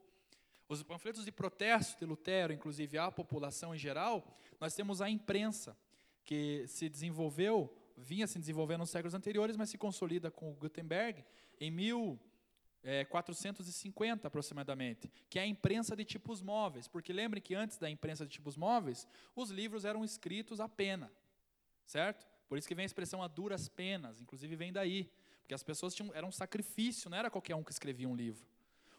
os 0.80 0.82
panfletos 0.82 1.24
de 1.24 1.32
protesto 1.32 1.98
de 1.98 2.06
Lutero, 2.06 2.52
inclusive 2.52 2.98
à 2.98 3.10
população 3.10 3.74
em 3.74 3.78
geral, 3.78 4.38
nós 4.60 4.74
temos 4.74 5.00
a 5.00 5.08
imprensa, 5.10 5.76
que 6.24 6.64
se 6.68 6.88
desenvolveu, 6.88 7.76
vinha 7.96 8.26
se 8.26 8.38
desenvolvendo 8.38 8.80
nos 8.80 8.90
séculos 8.90 9.14
anteriores, 9.14 9.56
mas 9.56 9.70
se 9.70 9.78
consolida 9.78 10.30
com 10.30 10.52
Gutenberg 10.54 11.24
em 11.60 11.70
1450 11.70 14.28
aproximadamente, 14.28 15.12
que 15.28 15.38
é 15.38 15.42
a 15.42 15.46
imprensa 15.46 15.94
de 15.96 16.04
tipos 16.04 16.40
móveis, 16.40 16.88
porque 16.88 17.12
lembre 17.12 17.40
que 17.40 17.54
antes 17.54 17.76
da 17.76 17.90
imprensa 17.90 18.24
de 18.24 18.32
tipos 18.32 18.56
móveis, 18.56 19.06
os 19.34 19.50
livros 19.50 19.84
eram 19.84 20.04
escritos 20.04 20.60
a 20.60 20.68
pena, 20.68 21.12
certo? 21.84 22.26
Por 22.48 22.56
isso 22.58 22.68
que 22.68 22.74
vem 22.74 22.84
a 22.84 22.86
expressão 22.86 23.22
a 23.22 23.28
duras 23.28 23.68
penas, 23.68 24.20
inclusive 24.20 24.54
vem 24.54 24.72
daí, 24.72 25.10
porque 25.40 25.54
as 25.54 25.62
pessoas 25.62 25.94
tinham, 25.94 26.14
era 26.14 26.26
um 26.26 26.32
sacrifício, 26.32 27.10
não 27.10 27.18
era 27.18 27.30
qualquer 27.30 27.56
um 27.56 27.64
que 27.64 27.72
escrevia 27.72 28.08
um 28.08 28.14
livro. 28.14 28.51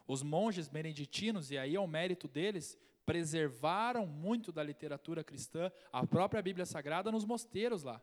Os 0.08 0.22
monges 0.22 0.68
beneditinos, 0.68 1.52
e 1.52 1.58
aí 1.58 1.76
é 1.76 1.80
o 1.80 1.88
mérito 1.88 2.28
deles, 2.28 2.78
preservaram 3.06 4.06
muito 4.06 4.52
da 4.52 4.64
literatura 4.64 5.24
cristã, 5.24 5.72
a 5.92 6.06
própria 6.06 6.42
Bíblia 6.42 6.66
Sagrada 6.66 7.12
nos 7.12 7.26
mosteiros 7.26 7.84
lá. 7.84 8.02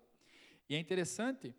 E 0.68 0.74
é 0.74 0.78
interessante 0.78 1.54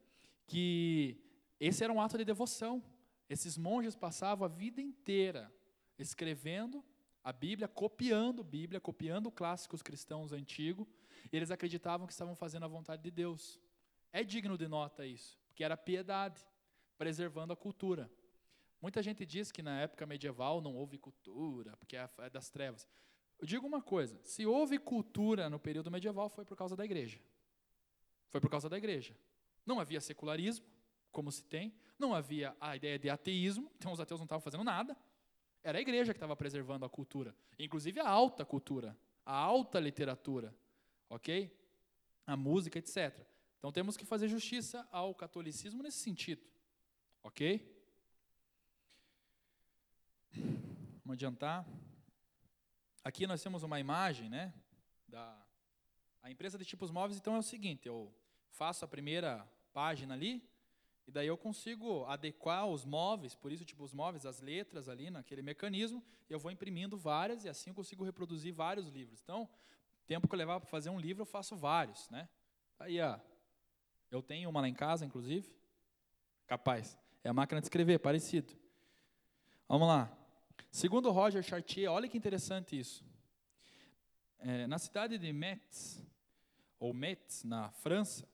que 0.47 1.17
esse 1.59 1.83
era 1.83 1.93
um 1.93 2.01
ato 2.01 2.17
de 2.17 2.25
devoção. 2.25 2.83
Esses 3.29 3.57
monges 3.57 3.95
passavam 3.95 4.45
a 4.45 4.47
vida 4.47 4.81
inteira 4.81 5.51
escrevendo 5.97 6.83
a 7.23 7.31
Bíblia, 7.31 7.67
copiando 7.67 8.43
Bíblia, 8.43 8.79
copiando 8.79 9.31
clássicos 9.31 9.81
cristãos 9.81 10.31
antigos, 10.31 10.87
e 11.31 11.37
eles 11.37 11.51
acreditavam 11.51 12.07
que 12.07 12.13
estavam 12.13 12.35
fazendo 12.35 12.65
a 12.65 12.67
vontade 12.67 13.03
de 13.03 13.11
Deus. 13.11 13.59
É 14.11 14.23
digno 14.23 14.57
de 14.57 14.67
nota 14.67 15.05
isso, 15.05 15.37
porque 15.47 15.63
era 15.63 15.77
piedade, 15.77 16.41
preservando 16.97 17.53
a 17.53 17.55
cultura. 17.55 18.11
Muita 18.81 19.03
gente 19.03 19.25
diz 19.25 19.51
que 19.51 19.61
na 19.61 19.79
época 19.81 20.05
medieval 20.07 20.59
não 20.59 20.75
houve 20.75 20.97
cultura, 20.97 21.77
porque 21.77 21.95
é, 21.95 22.09
é 22.17 22.29
das 22.29 22.49
trevas. 22.49 22.87
Eu 23.37 23.45
digo 23.45 23.67
uma 23.67 23.81
coisa: 23.81 24.19
se 24.23 24.45
houve 24.45 24.79
cultura 24.79 25.49
no 25.49 25.59
período 25.59 25.91
medieval, 25.91 26.29
foi 26.29 26.43
por 26.43 26.57
causa 26.57 26.75
da 26.75 26.83
igreja. 26.83 27.19
Foi 28.29 28.41
por 28.41 28.49
causa 28.49 28.67
da 28.67 28.77
igreja. 28.77 29.15
Não 29.65 29.79
havia 29.79 30.01
secularismo, 30.01 30.65
como 31.11 31.31
se 31.31 31.43
tem, 31.43 31.73
não 31.99 32.13
havia 32.13 32.55
a 32.59 32.75
ideia 32.75 32.97
de 32.97 33.09
ateísmo, 33.09 33.71
então 33.75 33.91
os 33.91 33.99
ateus 33.99 34.19
não 34.19 34.25
estavam 34.25 34.41
fazendo 34.41 34.63
nada. 34.63 34.97
Era 35.63 35.77
a 35.77 35.81
igreja 35.81 36.13
que 36.13 36.17
estava 36.17 36.35
preservando 36.35 36.85
a 36.85 36.89
cultura, 36.89 37.35
inclusive 37.59 37.99
a 37.99 38.09
alta 38.09 38.43
cultura, 38.43 38.97
a 39.23 39.35
alta 39.35 39.79
literatura, 39.79 40.55
ok? 41.07 41.55
A 42.25 42.35
música, 42.35 42.79
etc. 42.79 43.27
Então 43.59 43.71
temos 43.71 43.95
que 43.95 44.05
fazer 44.05 44.27
justiça 44.27 44.87
ao 44.91 45.13
catolicismo 45.13 45.83
nesse 45.83 45.99
sentido, 45.99 46.41
ok? 47.21 47.80
Vamos 50.33 51.13
adiantar. 51.13 51.65
Aqui 53.03 53.25
nós 53.25 53.41
temos 53.41 53.63
uma 53.63 53.79
imagem, 53.79 54.29
né, 54.29 54.53
da 55.07 55.41
a 56.21 56.29
empresa 56.29 56.57
de 56.57 56.65
tipos 56.65 56.91
móveis. 56.91 57.17
Então 57.17 57.35
é 57.35 57.39
o 57.39 57.43
seguinte: 57.43 57.87
eu 57.87 58.13
faço 58.49 58.85
a 58.85 58.87
primeira 58.87 59.47
página 59.73 60.13
ali 60.13 60.47
e 61.07 61.11
daí 61.11 61.27
eu 61.27 61.37
consigo 61.37 62.05
adequar 62.05 62.67
os 62.67 62.85
móveis, 62.85 63.35
por 63.35 63.51
isso 63.51 63.65
tipo 63.65 63.83
os 63.83 63.93
móveis, 63.93 64.25
as 64.25 64.39
letras 64.39 64.87
ali 64.87 65.09
naquele 65.09 65.41
mecanismo, 65.41 66.03
e 66.29 66.33
eu 66.33 66.39
vou 66.39 66.51
imprimindo 66.51 66.97
várias 66.97 67.43
e 67.43 67.49
assim 67.49 67.71
eu 67.71 67.75
consigo 67.75 68.03
reproduzir 68.03 68.53
vários 68.53 68.87
livros. 68.87 69.19
Então, 69.21 69.49
tempo 70.05 70.27
que 70.27 70.35
eu 70.35 70.37
levar 70.37 70.59
para 70.59 70.69
fazer 70.69 70.89
um 70.89 70.99
livro, 70.99 71.21
eu 71.23 71.25
faço 71.25 71.55
vários, 71.55 72.09
né? 72.09 72.29
Aí, 72.79 73.01
ó, 73.01 73.19
eu 74.09 74.21
tenho 74.21 74.49
uma 74.49 74.61
lá 74.61 74.67
em 74.67 74.73
casa, 74.73 75.05
inclusive. 75.05 75.51
Capaz. 76.45 76.97
É 77.23 77.29
a 77.29 77.33
máquina 77.33 77.61
de 77.61 77.65
escrever, 77.65 77.99
parecido. 77.99 78.53
Vamos 79.67 79.87
lá. 79.87 80.20
Segundo 80.69 81.09
Roger 81.11 81.41
Chartier, 81.41 81.91
olha 81.91 82.07
que 82.07 82.17
interessante 82.17 82.77
isso. 82.77 83.03
É, 84.39 84.67
na 84.67 84.77
cidade 84.77 85.17
de 85.17 85.31
Metz, 85.31 86.03
ou 86.79 86.93
Metz, 86.93 87.43
na 87.43 87.69
França, 87.71 88.27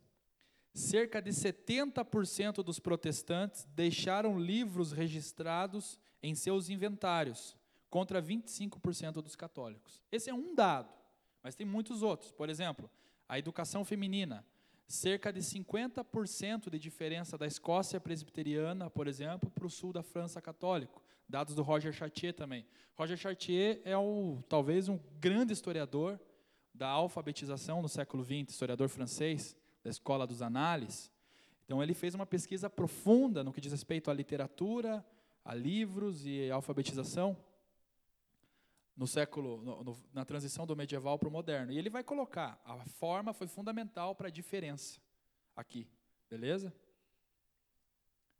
cerca 0.74 1.22
de 1.22 1.32
70% 1.32 2.64
dos 2.64 2.80
protestantes 2.80 3.66
deixaram 3.76 4.40
livros 4.40 4.92
registrados 4.92 6.00
em 6.22 6.34
seus 6.36 6.70
inventários, 6.70 7.58
contra 7.90 8.22
25% 8.22 9.22
dos 9.22 9.36
católicos. 9.36 10.02
Esse 10.12 10.30
é 10.30 10.34
um 10.34 10.54
dado, 10.54 10.94
mas 11.42 11.56
tem 11.56 11.66
muitos 11.66 12.02
outros. 12.04 12.32
Por 12.32 12.50
exemplo, 12.50 12.90
a 13.28 13.38
educação 13.38 13.84
feminina. 13.84 14.46
Cerca 14.88 15.34
de 15.34 15.42
50% 15.42 16.70
de 16.70 16.80
diferença 16.80 17.38
da 17.38 17.46
Escócia 17.46 18.00
presbiteriana, 18.00 18.90
por 18.90 19.08
exemplo, 19.08 19.50
para 19.52 19.66
o 19.66 19.70
sul 19.70 19.92
da 19.92 20.02
França 20.02 20.42
católico. 20.42 21.04
Dados 21.30 21.54
do 21.56 21.62
Roger 21.62 21.92
Chartier 21.92 22.34
também. 22.34 22.66
Roger 22.96 23.18
Chartier 23.18 23.82
é 23.84 23.98
o, 23.98 24.42
talvez 24.48 24.88
um 24.88 25.00
grande 25.20 25.54
historiador 25.54 26.20
da 26.74 26.88
alfabetização 26.88 27.82
no 27.82 27.90
século 27.90 28.24
XX, 28.24 28.50
historiador 28.50 28.88
francês 28.88 29.56
da 29.84 29.90
Escola 29.90 30.26
dos 30.26 30.42
Análises. 30.42 31.12
Então 31.66 31.84
ele 31.84 31.94
fez 31.94 32.16
uma 32.16 32.26
pesquisa 32.26 32.70
profunda 32.70 33.44
no 33.44 33.52
que 33.52 33.60
diz 33.60 33.72
respeito 33.72 34.10
à 34.10 34.14
literatura, 34.14 35.06
a 35.44 35.54
livros 35.54 36.26
e 36.26 36.50
alfabetização 36.50 37.36
no 38.96 39.06
século, 39.06 39.62
no, 39.62 39.84
no, 39.84 39.98
na 40.14 40.24
transição 40.24 40.66
do 40.66 40.76
medieval 40.76 41.20
para 41.20 41.28
o 41.28 41.32
moderno. 41.32 41.72
E 41.72 41.78
ele 41.78 41.90
vai 41.90 42.04
colocar, 42.04 42.60
a 42.64 42.78
forma 42.86 43.34
foi 43.34 43.48
fundamental 43.48 44.16
para 44.16 44.28
a 44.28 44.32
diferença 44.32 45.00
aqui, 45.56 45.88
beleza? 46.30 46.74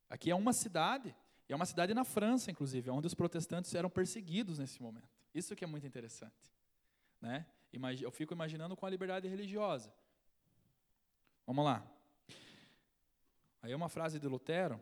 Aqui 0.10 0.32
é 0.32 0.36
uma 0.36 0.54
cidade 0.54 1.14
e 1.50 1.54
é 1.54 1.56
uma 1.56 1.66
cidade 1.66 1.94
na 1.94 2.04
França, 2.04 2.52
inclusive, 2.52 2.90
onde 2.90 3.08
os 3.08 3.14
protestantes 3.14 3.74
eram 3.74 3.90
perseguidos 3.90 4.60
nesse 4.60 4.82
momento. 4.82 5.08
Isso 5.34 5.56
que 5.56 5.64
é 5.64 5.68
muito 5.68 5.88
interessante. 5.88 6.52
Né? 7.22 7.46
Eu 8.02 8.12
fico 8.12 8.34
imaginando 8.34 8.76
com 8.76 8.86
a 8.86 8.90
liberdade 8.90 9.28
religiosa. 9.28 9.94
Vamos 11.46 11.64
lá. 11.64 11.86
Aí 13.62 13.72
é 13.72 13.76
uma 13.76 13.90
frase 13.90 14.20
de 14.20 14.28
Lutero. 14.28 14.80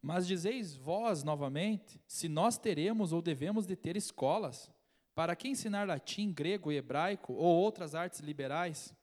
Mas 0.00 0.26
dizeis 0.26 0.76
vós 0.76 1.22
novamente, 1.24 2.00
se 2.06 2.28
nós 2.28 2.56
teremos 2.56 3.12
ou 3.12 3.20
devemos 3.20 3.66
de 3.66 3.74
ter 3.74 3.96
escolas, 3.96 4.70
para 5.14 5.34
que 5.34 5.48
ensinar 5.48 5.88
latim, 5.88 6.32
grego 6.32 6.70
e 6.70 6.76
hebraico 6.76 7.32
ou 7.32 7.56
outras 7.56 7.94
artes 7.94 8.20
liberais? 8.20 8.94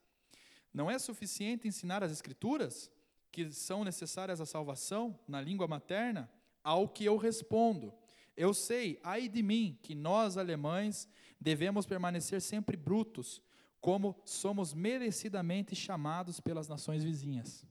Não 0.72 0.90
é 0.90 0.98
suficiente 0.98 1.68
ensinar 1.68 2.02
as 2.02 2.10
escrituras, 2.10 2.90
que 3.30 3.52
são 3.52 3.84
necessárias 3.84 4.40
à 4.40 4.46
salvação, 4.46 5.18
na 5.28 5.40
língua 5.40 5.68
materna? 5.68 6.30
Ao 6.64 6.88
que 6.88 7.04
eu 7.04 7.16
respondo: 7.16 7.94
Eu 8.34 8.52
sei, 8.52 8.98
ai 9.04 9.28
de 9.28 9.42
mim, 9.42 9.78
que 9.82 9.94
nós 9.94 10.36
alemães 10.36 11.06
devemos 11.38 11.84
permanecer 11.84 12.40
sempre 12.40 12.76
brutos, 12.76 13.42
como 13.80 14.18
somos 14.24 14.72
merecidamente 14.72 15.76
chamados 15.76 16.40
pelas 16.40 16.66
nações 16.66 17.04
vizinhas. 17.04 17.66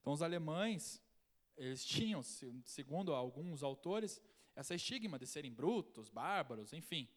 Então, 0.00 0.12
os 0.12 0.20
alemães, 0.20 1.02
eles 1.56 1.84
tinham, 1.84 2.22
segundo 2.22 3.14
alguns 3.14 3.62
autores, 3.62 4.20
essa 4.54 4.74
estigma 4.74 5.18
de 5.18 5.26
serem 5.26 5.52
brutos, 5.52 6.10
bárbaros, 6.10 6.72
enfim. 6.72 7.08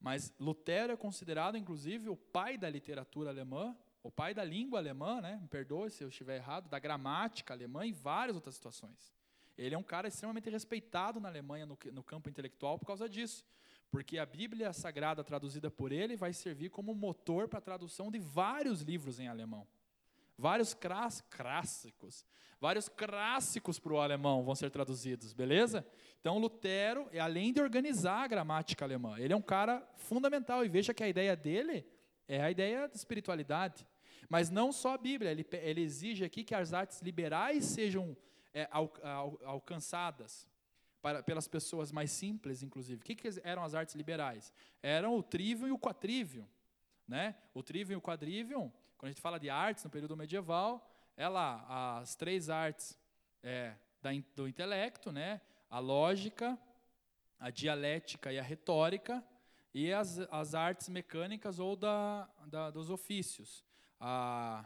Mas 0.00 0.34
Lutero 0.38 0.92
é 0.92 0.96
considerado, 0.96 1.56
inclusive, 1.56 2.08
o 2.08 2.16
pai 2.16 2.56
da 2.56 2.70
literatura 2.70 3.30
alemã, 3.30 3.76
o 4.02 4.10
pai 4.10 4.32
da 4.32 4.44
língua 4.44 4.78
alemã, 4.78 5.20
né? 5.20 5.38
me 5.40 5.48
perdoe 5.48 5.90
se 5.90 6.02
eu 6.02 6.08
estiver 6.08 6.36
errado, 6.36 6.68
da 6.68 6.78
gramática 6.78 7.52
alemã 7.52 7.84
e 7.84 7.92
várias 7.92 8.34
outras 8.34 8.54
situações. 8.54 9.17
Ele 9.58 9.74
é 9.74 9.78
um 9.78 9.82
cara 9.82 10.06
extremamente 10.06 10.48
respeitado 10.48 11.18
na 11.18 11.28
Alemanha 11.28 11.66
no, 11.66 11.76
no 11.92 12.02
campo 12.02 12.30
intelectual 12.30 12.78
por 12.78 12.86
causa 12.86 13.08
disso. 13.08 13.44
Porque 13.90 14.18
a 14.18 14.24
Bíblia 14.24 14.72
Sagrada 14.72 15.24
traduzida 15.24 15.70
por 15.70 15.90
ele 15.90 16.16
vai 16.16 16.32
servir 16.32 16.70
como 16.70 16.94
motor 16.94 17.48
para 17.48 17.58
a 17.58 17.62
tradução 17.62 18.10
de 18.10 18.18
vários 18.18 18.82
livros 18.82 19.18
em 19.18 19.26
alemão. 19.26 19.66
Vários 20.36 20.72
clássicos, 20.72 22.24
vários 22.60 22.88
clássicos 22.88 23.80
para 23.80 23.92
o 23.92 24.00
alemão 24.00 24.44
vão 24.44 24.54
ser 24.54 24.70
traduzidos, 24.70 25.32
beleza? 25.32 25.84
Então 26.20 26.38
Lutero, 26.38 27.08
além 27.20 27.52
de 27.52 27.60
organizar 27.60 28.22
a 28.22 28.28
gramática 28.28 28.84
alemã, 28.84 29.18
ele 29.18 29.32
é 29.32 29.36
um 29.36 29.42
cara 29.42 29.84
fundamental 29.96 30.64
e 30.64 30.68
veja 30.68 30.94
que 30.94 31.02
a 31.02 31.08
ideia 31.08 31.34
dele 31.34 31.84
é 32.28 32.40
a 32.40 32.50
ideia 32.50 32.86
de 32.86 32.96
espiritualidade. 32.96 33.84
Mas 34.28 34.50
não 34.50 34.70
só 34.70 34.94
a 34.94 34.98
Bíblia, 34.98 35.30
ele, 35.30 35.44
ele 35.52 35.80
exige 35.80 36.24
aqui 36.24 36.44
que 36.44 36.54
as 36.54 36.72
artes 36.72 37.00
liberais 37.00 37.64
sejam 37.64 38.16
é, 38.58 38.68
al, 38.72 38.92
al, 39.02 39.38
alcançadas 39.44 40.48
para, 41.00 41.22
pelas 41.22 41.46
pessoas 41.46 41.92
mais 41.92 42.10
simples, 42.10 42.62
inclusive. 42.62 43.00
O 43.00 43.04
que, 43.04 43.14
que 43.14 43.28
eram 43.44 43.62
as 43.62 43.74
artes 43.74 43.94
liberais? 43.94 44.52
Eram 44.82 45.16
o 45.16 45.22
trivium 45.22 45.68
e 45.68 45.72
o 45.72 45.78
quadrivium. 45.78 46.46
Né? 47.06 47.36
O 47.54 47.62
trivium 47.62 47.94
e 47.94 47.96
o 47.96 48.02
quadrivium, 48.02 48.72
quando 48.96 49.10
a 49.10 49.12
gente 49.12 49.20
fala 49.20 49.38
de 49.38 49.48
artes 49.48 49.84
no 49.84 49.90
período 49.90 50.16
medieval, 50.16 50.90
é 51.16 51.28
lá 51.28 52.00
as 52.00 52.16
três 52.16 52.50
artes 52.50 52.98
é, 53.42 53.74
da, 54.02 54.10
do 54.34 54.48
intelecto, 54.48 55.12
né? 55.12 55.40
a 55.70 55.78
lógica, 55.78 56.58
a 57.38 57.50
dialética 57.50 58.32
e 58.32 58.38
a 58.38 58.42
retórica, 58.42 59.24
e 59.72 59.92
as, 59.92 60.18
as 60.32 60.54
artes 60.54 60.88
mecânicas 60.88 61.60
ou 61.60 61.76
da, 61.76 62.28
da 62.46 62.70
dos 62.70 62.90
ofícios. 62.90 63.64
A, 64.00 64.64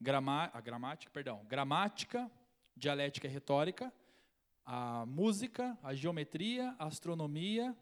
grama, 0.00 0.50
a 0.52 0.60
gramática, 0.60 1.10
perdão, 1.12 1.44
gramática, 1.46 2.30
dialética 2.76 3.26
e 3.26 3.30
retórica, 3.30 3.92
a 4.64 5.06
música, 5.06 5.78
a 5.82 5.94
geometria, 5.94 6.74
a 6.78 6.86
astronomia, 6.86 7.74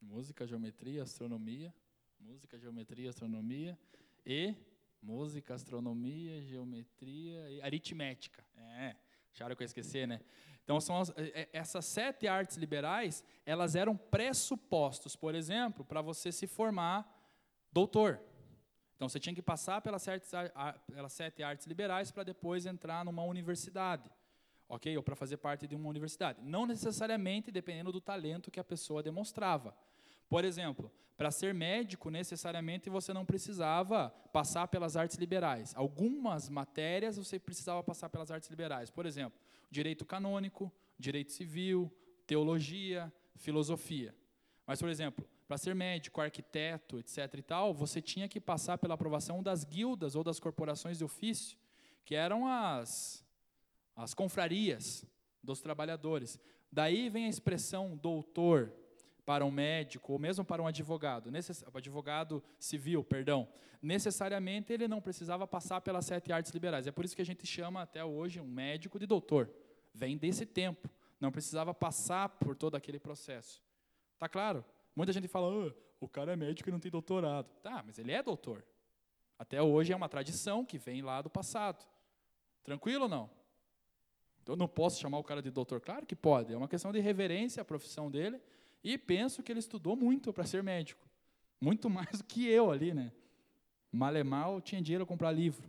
música, 0.00 0.46
geometria, 0.46 1.02
astronomia, 1.02 1.72
música, 2.18 2.58
geometria, 2.58 3.10
astronomia 3.10 3.78
e 4.24 4.54
música, 5.00 5.54
astronomia, 5.54 6.42
geometria 6.42 7.50
e 7.50 7.62
aritmética. 7.62 8.44
É, 8.56 8.96
acharam 9.32 9.54
que 9.54 9.62
eu 9.62 9.64
ia 9.64 9.66
esquecer, 9.66 10.08
né? 10.08 10.20
Então, 10.64 10.80
são 10.80 10.98
as, 10.98 11.10
é, 11.10 11.42
é, 11.42 11.48
essas 11.52 11.84
sete 11.84 12.26
artes 12.26 12.56
liberais, 12.56 13.22
elas 13.44 13.76
eram 13.76 13.96
pressupostos, 13.96 15.14
por 15.14 15.34
exemplo, 15.34 15.84
para 15.84 16.02
você 16.02 16.32
se 16.32 16.46
formar 16.46 17.08
doutor. 17.72 18.20
Então, 18.96 19.08
você 19.08 19.20
tinha 19.20 19.34
que 19.34 19.42
passar 19.42 19.80
pelas 19.82 20.02
sete, 20.02 20.26
pelas 20.92 21.12
sete 21.12 21.42
artes 21.42 21.66
liberais 21.66 22.10
para 22.10 22.22
depois 22.22 22.64
entrar 22.64 23.04
numa 23.04 23.22
universidade, 23.22 24.10
ok? 24.68 24.96
Ou 24.96 25.02
para 25.02 25.14
fazer 25.14 25.36
parte 25.36 25.66
de 25.66 25.74
uma 25.76 25.88
universidade. 25.88 26.40
Não 26.42 26.66
necessariamente 26.66 27.50
dependendo 27.50 27.92
do 27.92 28.00
talento 28.00 28.50
que 28.50 28.58
a 28.58 28.64
pessoa 28.64 29.02
demonstrava. 29.02 29.76
Por 30.28 30.44
exemplo, 30.44 30.90
para 31.16 31.30
ser 31.30 31.54
médico, 31.54 32.10
necessariamente 32.10 32.90
você 32.90 33.12
não 33.12 33.24
precisava 33.24 34.10
passar 34.32 34.68
pelas 34.68 34.96
artes 34.96 35.16
liberais. 35.16 35.74
Algumas 35.76 36.48
matérias 36.48 37.16
você 37.16 37.38
precisava 37.38 37.82
passar 37.82 38.08
pelas 38.08 38.30
artes 38.30 38.50
liberais. 38.50 38.90
Por 38.90 39.06
exemplo, 39.06 39.38
direito 39.70 40.04
canônico, 40.04 40.72
direito 40.98 41.32
civil, 41.32 41.90
teologia, 42.26 43.12
filosofia. 43.36 44.14
Mas, 44.66 44.80
por 44.80 44.88
exemplo, 44.88 45.26
para 45.46 45.56
ser 45.56 45.74
médico, 45.74 46.20
arquiteto, 46.20 46.98
etc. 46.98 47.34
e 47.36 47.42
tal, 47.42 47.72
você 47.72 48.02
tinha 48.02 48.28
que 48.28 48.40
passar 48.40 48.78
pela 48.78 48.94
aprovação 48.94 49.42
das 49.42 49.64
guildas 49.64 50.16
ou 50.16 50.24
das 50.24 50.40
corporações 50.40 50.98
de 50.98 51.04
ofício, 51.04 51.56
que 52.04 52.14
eram 52.14 52.46
as, 52.46 53.24
as 53.94 54.12
confrarias 54.12 55.06
dos 55.42 55.60
trabalhadores. 55.60 56.38
Daí 56.70 57.08
vem 57.08 57.26
a 57.26 57.28
expressão 57.28 57.96
doutor 57.96 58.72
para 59.24 59.44
um 59.44 59.50
médico 59.50 60.12
ou 60.12 60.18
mesmo 60.18 60.44
para 60.44 60.62
um 60.62 60.66
advogado, 60.66 61.30
necess, 61.30 61.64
advogado 61.74 62.42
civil, 62.58 63.02
perdão. 63.02 63.48
Necessariamente 63.82 64.72
ele 64.72 64.88
não 64.88 65.00
precisava 65.00 65.46
passar 65.46 65.80
pelas 65.80 66.06
sete 66.06 66.32
artes 66.32 66.52
liberais. 66.52 66.86
É 66.86 66.92
por 66.92 67.04
isso 67.04 67.14
que 67.14 67.22
a 67.22 67.26
gente 67.26 67.46
chama 67.46 67.82
até 67.82 68.04
hoje 68.04 68.40
um 68.40 68.46
médico 68.46 68.98
de 68.98 69.06
doutor. 69.06 69.50
Vem 69.92 70.16
desse 70.16 70.44
tempo. 70.44 70.88
Não 71.20 71.32
precisava 71.32 71.72
passar 71.72 72.28
por 72.28 72.54
todo 72.54 72.76
aquele 72.76 72.98
processo. 72.98 73.62
Tá 74.18 74.28
claro? 74.28 74.64
Muita 74.96 75.12
gente 75.12 75.28
fala, 75.28 75.48
oh, 75.48 75.72
o 76.00 76.08
cara 76.08 76.32
é 76.32 76.36
médico 76.36 76.70
e 76.70 76.72
não 76.72 76.80
tem 76.80 76.90
doutorado. 76.90 77.46
Tá, 77.62 77.82
mas 77.86 77.98
ele 77.98 78.12
é 78.12 78.22
doutor. 78.22 78.64
Até 79.38 79.62
hoje 79.62 79.92
é 79.92 79.96
uma 79.96 80.08
tradição 80.08 80.64
que 80.64 80.78
vem 80.78 81.02
lá 81.02 81.20
do 81.20 81.28
passado. 81.28 81.86
Tranquilo 82.64 83.02
ou 83.02 83.08
não? 83.08 83.30
Eu 84.46 84.56
não 84.56 84.66
posso 84.66 84.98
chamar 84.98 85.18
o 85.18 85.24
cara 85.24 85.42
de 85.42 85.50
doutor? 85.50 85.80
Claro 85.80 86.06
que 86.06 86.16
pode. 86.16 86.52
É 86.52 86.56
uma 86.56 86.68
questão 86.68 86.90
de 86.92 86.98
reverência 86.98 87.60
à 87.60 87.64
profissão 87.64 88.10
dele. 88.10 88.40
E 88.82 88.96
penso 88.96 89.42
que 89.42 89.52
ele 89.52 89.58
estudou 89.58 89.94
muito 89.94 90.32
para 90.32 90.46
ser 90.46 90.62
médico. 90.62 91.06
Muito 91.60 91.90
mais 91.90 92.18
do 92.18 92.24
que 92.24 92.48
eu 92.48 92.70
ali, 92.70 92.94
né? 92.94 93.12
Mal 93.92 94.16
é 94.16 94.24
mal, 94.24 94.60
tinha 94.60 94.80
dinheiro 94.80 95.04
para 95.04 95.12
comprar 95.12 95.32
livro. 95.32 95.68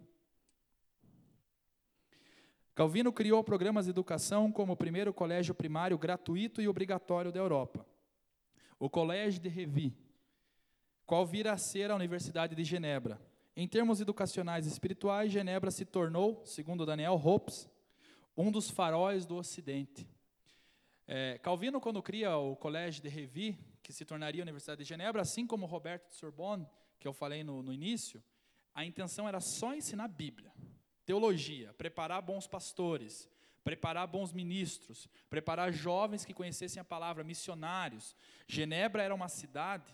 Calvino 2.74 3.12
criou 3.12 3.44
programas 3.44 3.86
de 3.86 3.92
educação 3.92 4.52
como 4.52 4.74
o 4.74 4.78
primeiro 4.78 5.12
colégio 5.12 5.56
primário 5.56 5.98
gratuito 5.98 6.62
e 6.62 6.68
obrigatório 6.68 7.32
da 7.32 7.40
Europa. 7.40 7.86
O 8.80 8.90
Colégio 8.90 9.42
de 9.42 9.50
Revi, 9.50 9.98
qual 11.06 11.26
vira 11.26 11.54
a 11.54 11.58
ser 11.58 11.90
a 11.90 11.96
Universidade 11.96 12.54
de 12.56 12.64
Genebra. 12.64 13.20
Em 13.56 13.68
termos 13.68 14.02
educacionais 14.02 14.66
e 14.66 14.70
espirituais, 14.70 15.32
Genebra 15.32 15.72
se 15.72 15.86
tornou, 15.86 16.46
segundo 16.46 16.86
Daniel 16.86 17.14
Hopes, 17.16 17.70
um 18.36 18.52
dos 18.52 18.70
faróis 18.70 19.26
do 19.26 19.36
Ocidente. 19.36 20.08
É, 21.08 21.40
Calvino, 21.40 21.80
quando 21.80 22.04
cria 22.04 22.38
o 22.38 22.56
Colégio 22.56 23.02
de 23.02 23.10
Revi, 23.10 23.58
que 23.82 23.94
se 23.94 24.04
tornaria 24.04 24.42
a 24.42 24.46
Universidade 24.46 24.84
de 24.84 24.90
Genebra, 24.90 25.22
assim 25.22 25.48
como 25.48 25.66
Roberto 25.66 26.10
de 26.10 26.16
Sorbonne, 26.16 26.68
que 27.00 27.08
eu 27.08 27.14
falei 27.14 27.44
no, 27.44 27.64
no 27.64 27.74
início, 27.74 28.22
a 28.74 28.86
intenção 28.86 29.28
era 29.28 29.40
só 29.40 29.74
ensinar 29.74 30.10
Bíblia, 30.10 30.54
teologia, 31.06 31.74
preparar 31.74 32.22
bons 32.22 32.46
pastores, 32.46 33.30
preparar 33.68 34.08
bons 34.08 34.32
ministros, 34.32 35.10
preparar 35.30 35.74
jovens 35.74 36.24
que 36.24 36.34
conhecessem 36.34 36.80
a 36.80 36.86
palavra, 36.86 37.22
missionários. 37.22 38.16
Genebra 38.48 39.04
era 39.04 39.14
uma 39.14 39.28
cidade 39.28 39.94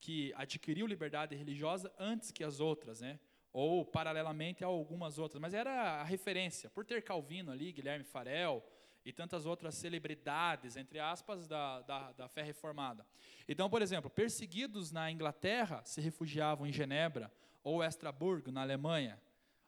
que 0.00 0.32
adquiriu 0.34 0.86
liberdade 0.86 1.36
religiosa 1.36 1.92
antes 1.98 2.30
que 2.30 2.42
as 2.42 2.58
outras, 2.58 3.02
né? 3.02 3.20
ou 3.52 3.84
paralelamente 3.84 4.64
a 4.64 4.66
algumas 4.66 5.18
outras, 5.18 5.38
mas 5.38 5.52
era 5.52 6.00
a 6.00 6.04
referência, 6.04 6.70
por 6.70 6.86
ter 6.86 7.02
Calvino 7.02 7.52
ali, 7.52 7.70
Guilherme 7.70 8.02
Farel 8.04 8.66
e 9.04 9.12
tantas 9.12 9.44
outras 9.44 9.74
celebridades, 9.74 10.78
entre 10.78 10.98
aspas, 10.98 11.46
da, 11.46 11.82
da, 11.82 12.12
da 12.12 12.28
fé 12.28 12.40
reformada. 12.40 13.06
Então, 13.46 13.68
por 13.68 13.82
exemplo, 13.82 14.08
perseguidos 14.08 14.90
na 14.90 15.10
Inglaterra 15.10 15.82
se 15.84 16.00
refugiavam 16.00 16.66
em 16.66 16.72
Genebra, 16.72 17.30
ou 17.62 17.84
Estraburgo, 17.84 18.50
na 18.50 18.62
Alemanha, 18.62 19.20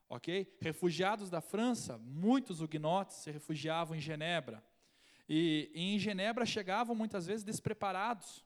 ok? 0.08 0.50
Refugiados 0.60 1.30
da 1.30 1.40
França, 1.40 1.98
muitos 1.98 2.60
huguenotes 2.60 3.16
se 3.18 3.30
refugiavam 3.30 3.96
em 3.96 4.00
Genebra. 4.00 4.62
E, 5.28 5.70
e 5.74 5.94
em 5.94 5.98
Genebra 5.98 6.46
chegavam 6.46 6.94
muitas 6.94 7.26
vezes 7.26 7.44
despreparados, 7.44 8.44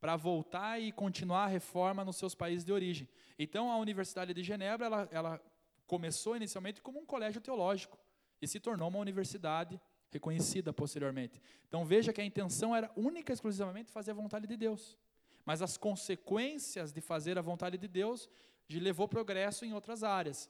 para 0.00 0.16
voltar 0.16 0.80
e 0.80 0.92
continuar 0.92 1.44
a 1.44 1.48
reforma 1.48 2.04
nos 2.04 2.16
seus 2.16 2.34
países 2.34 2.64
de 2.64 2.72
origem. 2.72 3.08
Então, 3.38 3.70
a 3.70 3.76
Universidade 3.76 4.32
de 4.32 4.42
Genebra 4.42 4.86
ela, 4.86 5.08
ela 5.10 5.42
começou 5.86 6.36
inicialmente 6.36 6.80
como 6.80 7.00
um 7.00 7.06
colégio 7.06 7.40
teológico 7.40 7.98
e 8.40 8.46
se 8.46 8.60
tornou 8.60 8.88
uma 8.88 8.98
universidade 8.98 9.80
reconhecida 10.10 10.72
posteriormente. 10.72 11.42
Então, 11.66 11.84
veja 11.84 12.12
que 12.12 12.20
a 12.20 12.24
intenção 12.24 12.74
era 12.74 12.90
única 12.96 13.32
e 13.32 13.34
exclusivamente 13.34 13.90
fazer 13.90 14.12
a 14.12 14.14
vontade 14.14 14.46
de 14.46 14.56
Deus. 14.56 14.96
Mas 15.44 15.62
as 15.62 15.76
consequências 15.76 16.92
de 16.92 17.00
fazer 17.00 17.38
a 17.38 17.42
vontade 17.42 17.76
de 17.76 17.88
Deus 17.88 18.28
levou 18.70 19.08
progresso 19.08 19.64
em 19.64 19.72
outras 19.72 20.04
áreas. 20.04 20.48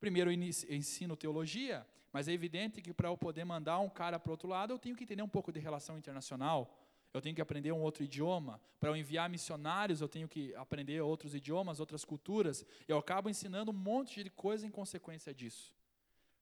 Primeiro, 0.00 0.32
ensino 0.32 1.14
teologia, 1.14 1.86
mas 2.12 2.26
é 2.26 2.32
evidente 2.32 2.80
que 2.80 2.92
para 2.92 3.08
eu 3.08 3.16
poder 3.16 3.44
mandar 3.44 3.78
um 3.78 3.88
cara 3.88 4.18
para 4.18 4.30
o 4.30 4.32
outro 4.32 4.48
lado, 4.48 4.72
eu 4.72 4.78
tenho 4.78 4.96
que 4.96 5.04
entender 5.04 5.22
um 5.22 5.28
pouco 5.28 5.52
de 5.52 5.60
relação 5.60 5.98
internacional, 5.98 6.76
eu 7.12 7.20
tenho 7.20 7.34
que 7.34 7.42
aprender 7.42 7.72
um 7.72 7.80
outro 7.80 8.02
idioma. 8.02 8.60
Para 8.78 8.90
eu 8.90 8.96
enviar 8.96 9.28
missionários, 9.28 10.00
eu 10.00 10.08
tenho 10.08 10.28
que 10.28 10.54
aprender 10.54 11.00
outros 11.02 11.34
idiomas, 11.34 11.80
outras 11.80 12.04
culturas. 12.04 12.64
Eu 12.86 12.98
acabo 12.98 13.28
ensinando 13.28 13.70
um 13.72 13.74
monte 13.74 14.22
de 14.22 14.30
coisa 14.30 14.66
em 14.66 14.70
consequência 14.70 15.34
disso. 15.34 15.74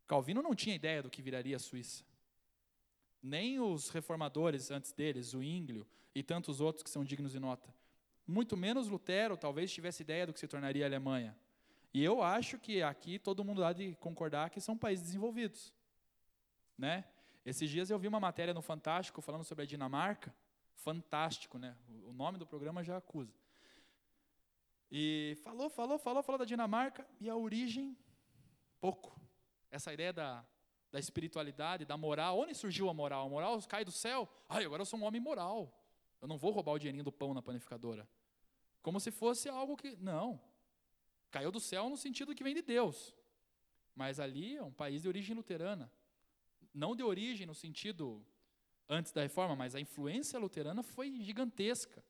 Calvino 0.06 0.42
não 0.42 0.54
tinha 0.54 0.76
ideia 0.76 1.02
do 1.02 1.10
que 1.10 1.22
viraria 1.22 1.56
a 1.56 1.58
Suíça. 1.58 2.04
Nem 3.22 3.58
os 3.58 3.88
reformadores 3.88 4.70
antes 4.70 4.92
deles, 4.92 5.34
o 5.34 5.42
Ínglio 5.42 5.86
e 6.14 6.22
tantos 6.22 6.60
outros 6.60 6.82
que 6.82 6.90
são 6.90 7.04
dignos 7.04 7.32
de 7.32 7.40
nota. 7.40 7.74
Muito 8.26 8.56
menos 8.56 8.88
Lutero 8.88 9.36
talvez 9.36 9.72
tivesse 9.72 10.02
ideia 10.02 10.26
do 10.26 10.32
que 10.32 10.40
se 10.40 10.46
tornaria 10.46 10.84
a 10.84 10.88
Alemanha. 10.88 11.36
E 11.98 12.04
eu 12.04 12.22
acho 12.22 12.60
que 12.60 12.80
aqui 12.80 13.18
todo 13.18 13.44
mundo 13.44 13.64
há 13.64 13.72
de 13.72 13.96
concordar 13.96 14.50
que 14.50 14.60
são 14.60 14.78
países 14.78 15.04
desenvolvidos. 15.04 15.74
Né? 16.78 17.04
Esses 17.44 17.68
dias 17.68 17.90
eu 17.90 17.98
vi 17.98 18.06
uma 18.06 18.20
matéria 18.20 18.54
no 18.54 18.62
Fantástico 18.62 19.20
falando 19.20 19.42
sobre 19.42 19.64
a 19.64 19.66
Dinamarca, 19.66 20.32
fantástico, 20.76 21.58
né? 21.58 21.76
O 22.06 22.12
nome 22.12 22.38
do 22.38 22.46
programa 22.46 22.84
já 22.84 22.98
acusa. 22.98 23.34
E 24.92 25.36
falou, 25.42 25.68
falou, 25.68 25.98
falou, 25.98 26.22
falou 26.22 26.38
da 26.38 26.44
Dinamarca 26.44 27.04
e 27.20 27.28
a 27.28 27.34
origem, 27.34 27.98
pouco. 28.80 29.20
Essa 29.68 29.92
ideia 29.92 30.12
da, 30.12 30.46
da 30.92 31.00
espiritualidade, 31.00 31.84
da 31.84 31.96
moral. 31.96 32.38
Onde 32.38 32.54
surgiu 32.54 32.88
a 32.88 32.94
moral? 32.94 33.26
A 33.26 33.28
moral 33.28 33.60
cai 33.62 33.84
do 33.84 33.90
céu. 33.90 34.28
Ai, 34.48 34.64
agora 34.64 34.82
eu 34.82 34.86
sou 34.86 35.00
um 35.00 35.02
homem 35.02 35.20
moral. 35.20 35.76
Eu 36.22 36.28
não 36.28 36.38
vou 36.38 36.52
roubar 36.52 36.74
o 36.74 36.78
dinheirinho 36.78 37.02
do 37.02 37.10
pão 37.10 37.34
na 37.34 37.42
panificadora. 37.42 38.08
Como 38.82 39.00
se 39.00 39.10
fosse 39.10 39.48
algo 39.48 39.76
que. 39.76 39.96
Não. 39.96 40.40
Caiu 41.30 41.50
do 41.50 41.60
céu 41.60 41.88
no 41.88 41.96
sentido 41.96 42.34
que 42.34 42.44
vem 42.44 42.54
de 42.54 42.62
Deus. 42.62 43.14
Mas 43.94 44.20
ali 44.20 44.56
é 44.56 44.62
um 44.62 44.72
país 44.72 45.02
de 45.02 45.08
origem 45.08 45.34
luterana. 45.34 45.90
Não 46.72 46.94
de 46.94 47.02
origem 47.02 47.46
no 47.46 47.54
sentido 47.54 48.24
antes 48.88 49.12
da 49.12 49.22
reforma, 49.22 49.54
mas 49.54 49.74
a 49.74 49.80
influência 49.80 50.38
luterana 50.38 50.82
foi 50.82 51.20
gigantesca, 51.20 52.02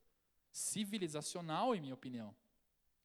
civilizacional, 0.52 1.74
em 1.74 1.81
minha 1.81 1.94
opinião. 1.94 2.35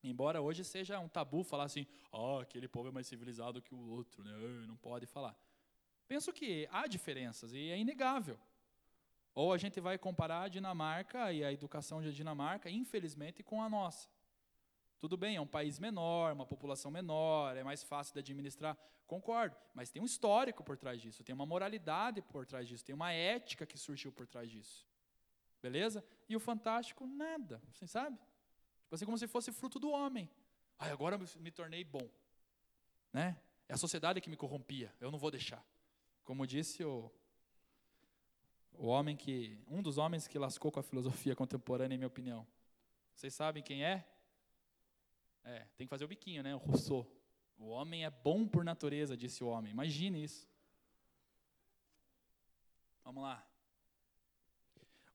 Embora 0.04 0.42
hoje 0.42 0.64
seja 0.64 1.00
um 1.00 1.08
tabu 1.08 1.44
falar 1.44 1.64
assim, 1.64 1.88
oh, 2.12 2.40
aquele 2.40 2.68
povo 2.68 2.90
é 2.90 2.92
mais 2.92 3.08
civilizado 3.08 3.62
que 3.62 3.74
o 3.74 3.90
outro, 3.90 4.24
né? 4.24 4.34
não 4.68 4.76
pode 4.76 5.06
falar. 5.06 5.36
Penso 6.08 6.34
que 6.34 6.68
há 6.72 6.86
diferenças 6.86 7.54
e 7.54 7.70
é 7.70 7.78
inegável. 7.78 8.38
Ou 9.34 9.52
a 9.52 9.58
gente 9.58 9.80
vai 9.80 9.98
comparar 9.98 10.44
a 10.44 10.48
Dinamarca 10.48 11.32
e 11.32 11.44
a 11.44 11.52
educação 11.52 12.02
da 12.04 12.10
Dinamarca, 12.12 12.70
infelizmente, 12.70 13.42
com 13.42 13.64
a 13.64 13.70
nossa. 13.70 14.10
Tudo 15.04 15.18
bem, 15.18 15.36
é 15.36 15.42
um 15.42 15.46
país 15.46 15.80
menor, 15.80 16.32
uma 16.32 16.46
população 16.46 16.90
menor, 16.90 17.58
é 17.58 17.62
mais 17.62 17.84
fácil 17.84 18.14
de 18.14 18.20
administrar, 18.22 18.78
concordo, 19.06 19.54
mas 19.74 19.90
tem 19.90 20.02
um 20.02 20.06
histórico 20.06 20.64
por 20.64 20.78
trás 20.78 21.02
disso, 21.02 21.26
tem 21.26 21.36
uma 21.36 21.46
moralidade 21.46 22.22
por 22.22 22.46
trás 22.46 22.66
disso, 22.70 22.86
tem 22.86 22.96
uma 22.96 23.12
ética 23.12 23.66
que 23.66 23.78
surgiu 23.78 24.14
por 24.14 24.26
trás 24.26 24.50
disso. 24.50 24.88
Beleza? 25.62 26.02
E 26.30 26.38
o 26.38 26.40
fantástico, 26.40 27.06
nada, 27.06 27.62
você 27.74 27.86
sabe? 27.86 28.16
Tipo 28.84 28.96
assim, 28.96 29.04
como 29.04 29.18
se 29.18 29.28
fosse 29.28 29.52
fruto 29.52 29.78
do 29.78 29.92
homem. 29.92 30.30
Ai, 30.80 30.92
agora 30.92 31.18
me 31.18 31.52
tornei 31.52 31.84
bom. 31.84 32.10
Né? 33.12 33.38
É 33.68 33.74
a 33.74 33.78
sociedade 33.78 34.22
que 34.22 34.30
me 34.30 34.38
corrompia, 34.38 34.90
eu 35.02 35.12
não 35.12 35.20
vou 35.20 35.30
deixar. 35.30 35.62
Como 36.24 36.48
disse 36.48 36.82
o, 36.82 37.12
o 38.72 38.88
homem 38.88 39.18
que, 39.18 39.62
um 39.68 39.82
dos 39.82 39.98
homens 39.98 40.30
que 40.30 40.40
lascou 40.40 40.72
com 40.72 40.80
a 40.80 40.84
filosofia 40.84 41.36
contemporânea, 41.36 41.94
em 41.94 41.98
minha 41.98 42.08
opinião. 42.08 42.48
Vocês 43.14 43.34
sabem 43.34 43.62
quem 43.62 43.84
é? 43.84 44.08
É, 45.44 45.66
tem 45.78 45.86
que 45.86 45.90
fazer 45.90 46.06
o 46.06 46.08
biquinho, 46.08 46.42
né? 46.42 46.56
O 46.56 46.60
Rousseau. 46.60 47.10
O 47.58 47.68
homem 47.68 48.06
é 48.06 48.10
bom 48.10 48.48
por 48.48 48.64
natureza, 48.64 49.16
disse 49.16 49.44
o 49.44 49.48
homem. 49.48 49.72
Imagine 49.72 50.24
isso. 50.24 50.48
Vamos 53.04 53.24
lá. 53.24 53.46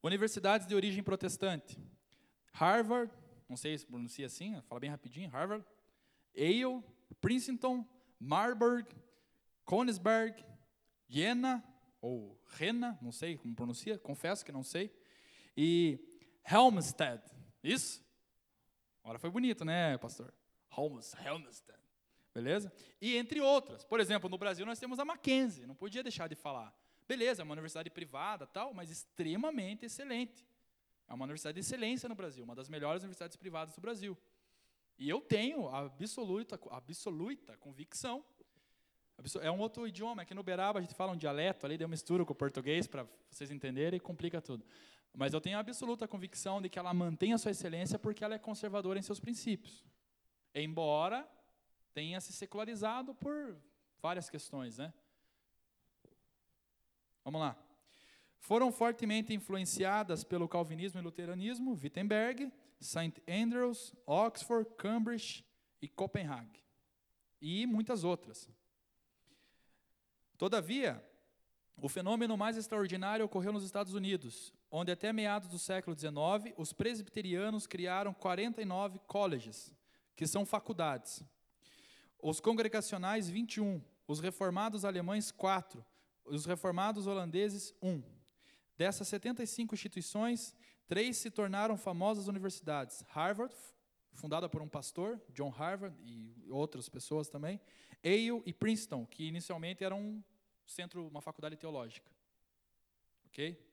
Universidades 0.02 0.66
de 0.66 0.74
origem 0.74 1.02
protestante. 1.02 1.78
Harvard, 2.52 3.12
não 3.48 3.56
sei 3.56 3.76
se 3.76 3.86
pronuncia 3.86 4.26
assim, 4.26 4.60
fala 4.62 4.80
bem 4.80 4.90
rapidinho, 4.90 5.30
Harvard, 5.30 5.64
Yale, 6.36 6.82
Princeton, 7.20 7.86
Marburg, 8.18 8.88
Königsberg, 9.66 10.44
Jena, 11.08 11.64
ou 12.00 12.40
Rena, 12.46 12.98
não 13.00 13.12
sei 13.12 13.36
como 13.36 13.54
pronuncia, 13.54 13.98
confesso 13.98 14.44
que 14.44 14.52
não 14.52 14.62
sei, 14.62 14.92
e 15.56 15.98
Helmstedt, 16.44 17.22
isso? 17.62 18.04
Agora 19.08 19.18
foi 19.18 19.30
bonito, 19.30 19.64
né, 19.64 19.96
pastor? 19.96 20.34
Holmes, 20.68 21.14
Helmstedt. 21.24 21.78
Beleza? 22.34 22.70
E 23.00 23.16
entre 23.16 23.40
outras. 23.40 23.82
Por 23.82 24.00
exemplo, 24.00 24.28
no 24.28 24.36
Brasil 24.36 24.66
nós 24.66 24.78
temos 24.78 24.98
a 24.98 25.04
Mackenzie, 25.06 25.64
não 25.64 25.74
podia 25.74 26.02
deixar 26.02 26.28
de 26.28 26.34
falar. 26.34 26.78
Beleza, 27.08 27.40
é 27.40 27.42
uma 27.42 27.54
universidade 27.54 27.88
privada, 27.88 28.46
tal, 28.46 28.74
mas 28.74 28.90
extremamente 28.90 29.86
excelente. 29.86 30.46
É 31.08 31.14
uma 31.14 31.24
universidade 31.24 31.54
de 31.54 31.60
excelência 31.60 32.06
no 32.06 32.14
Brasil, 32.14 32.44
uma 32.44 32.54
das 32.54 32.68
melhores 32.68 33.02
universidades 33.02 33.34
privadas 33.34 33.74
do 33.74 33.80
Brasil. 33.80 34.14
E 34.98 35.08
eu 35.08 35.22
tenho 35.22 35.70
absoluta, 35.70 36.60
absoluta 36.70 37.56
convicção 37.56 38.22
É 39.40 39.50
um 39.50 39.58
outro 39.58 39.88
idioma. 39.88 40.20
Aqui 40.20 40.34
no 40.34 40.42
Beraba 40.42 40.80
a 40.80 40.82
gente 40.82 40.94
fala 40.94 41.12
um 41.12 41.16
dialeto 41.16 41.64
ali, 41.64 41.78
deu 41.78 41.88
mistura 41.88 42.26
com 42.26 42.34
o 42.34 42.36
português 42.36 42.86
para 42.86 43.06
vocês 43.30 43.50
entenderem 43.50 43.96
e 43.96 44.00
complica 44.00 44.42
tudo. 44.42 44.66
Mas 45.14 45.34
eu 45.34 45.40
tenho 45.40 45.56
a 45.56 45.60
absoluta 45.60 46.06
convicção 46.06 46.62
de 46.62 46.68
que 46.68 46.78
ela 46.78 46.94
mantém 46.94 47.32
a 47.32 47.38
sua 47.38 47.50
excelência 47.50 47.98
porque 47.98 48.22
ela 48.22 48.34
é 48.34 48.38
conservadora 48.38 48.98
em 48.98 49.02
seus 49.02 49.18
princípios. 49.18 49.84
Embora 50.54 51.28
tenha 51.92 52.20
se 52.20 52.32
secularizado 52.32 53.14
por 53.14 53.56
várias 54.00 54.30
questões, 54.30 54.78
né? 54.78 54.92
Vamos 57.24 57.40
lá. 57.40 57.56
Foram 58.38 58.70
fortemente 58.70 59.34
influenciadas 59.34 60.24
pelo 60.24 60.48
calvinismo 60.48 61.00
e 61.00 61.02
luteranismo 61.02 61.72
Wittenberg, 61.72 62.52
St. 62.80 63.22
Andrews, 63.28 63.92
Oxford, 64.06 64.70
Cambridge 64.76 65.44
e 65.82 65.88
Copenhague. 65.88 66.62
E 67.40 67.66
muitas 67.66 68.04
outras. 68.04 68.48
Todavia, 70.36 71.04
o 71.76 71.88
fenômeno 71.88 72.36
mais 72.36 72.56
extraordinário 72.56 73.24
ocorreu 73.24 73.52
nos 73.52 73.64
Estados 73.64 73.92
Unidos, 73.92 74.54
onde 74.70 74.92
até 74.92 75.12
meados 75.12 75.48
do 75.48 75.58
século 75.58 75.96
XIX, 75.98 76.54
os 76.56 76.72
presbiterianos 76.72 77.66
criaram 77.66 78.12
49 78.12 78.98
colleges, 79.06 79.74
que 80.14 80.26
são 80.26 80.44
faculdades. 80.44 81.22
Os 82.20 82.40
congregacionais, 82.40 83.28
21. 83.28 83.82
Os 84.06 84.20
reformados 84.20 84.84
alemães, 84.84 85.30
4. 85.30 85.84
Os 86.24 86.44
reformados 86.44 87.06
holandeses, 87.06 87.74
1. 87.80 88.02
Dessas 88.76 89.08
75 89.08 89.74
instituições, 89.74 90.54
três 90.86 91.16
se 91.16 91.30
tornaram 91.30 91.76
famosas 91.76 92.26
universidades. 92.28 93.04
Harvard, 93.08 93.54
fundada 94.12 94.48
por 94.48 94.60
um 94.60 94.68
pastor, 94.68 95.20
John 95.30 95.50
Harvard, 95.50 95.96
e 96.02 96.50
outras 96.50 96.88
pessoas 96.88 97.28
também. 97.28 97.60
Yale 98.04 98.42
e 98.44 98.52
Princeton, 98.52 99.06
que 99.06 99.26
inicialmente 99.26 99.84
eram 99.84 100.00
um 100.00 100.24
centro, 100.66 101.06
uma 101.06 101.20
faculdade 101.20 101.56
teológica. 101.56 102.10
Ok? 103.26 103.67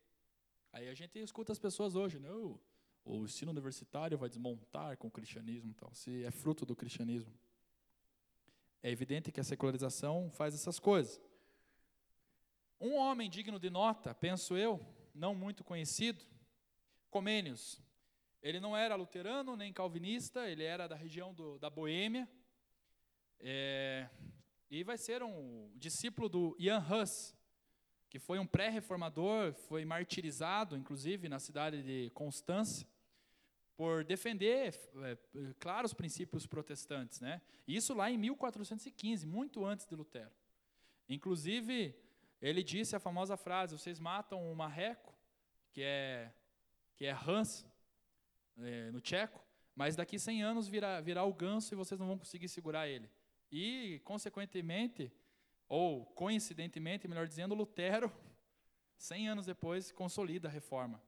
Aí 0.75 0.89
a 0.89 0.93
gente 0.93 1.17
escuta 1.19 1.53
as 1.53 1.57
pessoas 1.57 1.95
hoje, 1.95 2.19
não, 2.19 2.59
o 3.05 3.23
ensino 3.23 3.49
universitário 3.49 4.17
vai 4.17 4.27
desmontar 4.27 4.97
com 4.97 5.07
o 5.07 5.11
cristianismo, 5.11 5.73
tal, 5.73 5.95
se 5.95 6.25
é 6.25 6.31
fruto 6.31 6.65
do 6.65 6.75
cristianismo. 6.75 7.33
É 8.83 8.91
evidente 8.91 9.31
que 9.31 9.39
a 9.39 9.43
secularização 9.45 10.29
faz 10.31 10.53
essas 10.53 10.77
coisas. 10.77 11.17
Um 12.77 12.95
homem 12.95 13.29
digno 13.29 13.57
de 13.57 13.69
nota, 13.69 14.13
penso 14.13 14.57
eu, 14.57 14.85
não 15.13 15.33
muito 15.33 15.63
conhecido, 15.63 16.25
Comênios. 17.09 17.81
Ele 18.41 18.59
não 18.59 18.75
era 18.75 18.95
luterano 18.95 19.55
nem 19.55 19.71
calvinista, 19.71 20.49
ele 20.49 20.65
era 20.65 20.89
da 20.89 20.95
região 20.97 21.33
do, 21.33 21.57
da 21.57 21.69
Boêmia. 21.69 22.27
É, 23.39 24.09
e 24.69 24.83
vai 24.83 24.97
ser 24.97 25.23
um 25.23 25.71
discípulo 25.77 26.27
do 26.27 26.57
Jan 26.59 26.79
Hus, 26.79 27.33
que 28.15 28.19
foi 28.19 28.39
um 28.39 28.47
pré-reformador, 28.47 29.53
foi 29.67 29.83
martirizado, 29.83 30.77
inclusive, 30.77 31.27
na 31.27 31.37
cidade 31.37 31.83
de 31.83 32.09
Constância, 32.11 32.87
por 33.75 34.05
defender, 34.05 34.73
é, 35.03 35.17
claro, 35.59 35.85
os 35.85 35.93
princípios 35.93 36.47
protestantes. 36.47 37.19
Né? 37.19 37.41
Isso 37.67 37.93
lá 37.93 38.09
em 38.09 38.17
1415, 38.17 39.27
muito 39.27 39.65
antes 39.65 39.85
de 39.85 39.93
Lutero. 39.93 40.31
Inclusive, 41.09 41.93
ele 42.41 42.63
disse 42.63 42.95
a 42.95 43.01
famosa 43.01 43.35
frase: 43.35 43.77
vocês 43.77 43.99
matam 43.99 44.49
o 44.49 44.55
marreco, 44.55 45.13
que 45.73 45.81
é, 45.83 46.31
que 46.95 47.05
é 47.05 47.11
Hans, 47.11 47.65
é, 48.59 48.91
no 48.91 49.01
tcheco, 49.01 49.43
mas 49.75 49.97
daqui 49.97 50.17
100 50.17 50.41
anos 50.41 50.69
virá, 50.69 51.01
virá 51.01 51.25
o 51.25 51.33
ganso 51.33 51.73
e 51.73 51.75
vocês 51.75 51.99
não 51.99 52.07
vão 52.07 52.17
conseguir 52.17 52.47
segurar 52.47 52.87
ele. 52.87 53.11
E, 53.51 53.99
consequentemente, 54.05 55.11
ou 55.67 56.05
coincidentemente, 56.05 57.07
melhor 57.07 57.27
dizendo, 57.27 57.55
Lutero, 57.55 58.11
100 58.97 59.29
anos 59.29 59.45
depois, 59.45 59.91
consolida 59.91 60.47
a 60.47 60.51
reforma. 60.51 61.01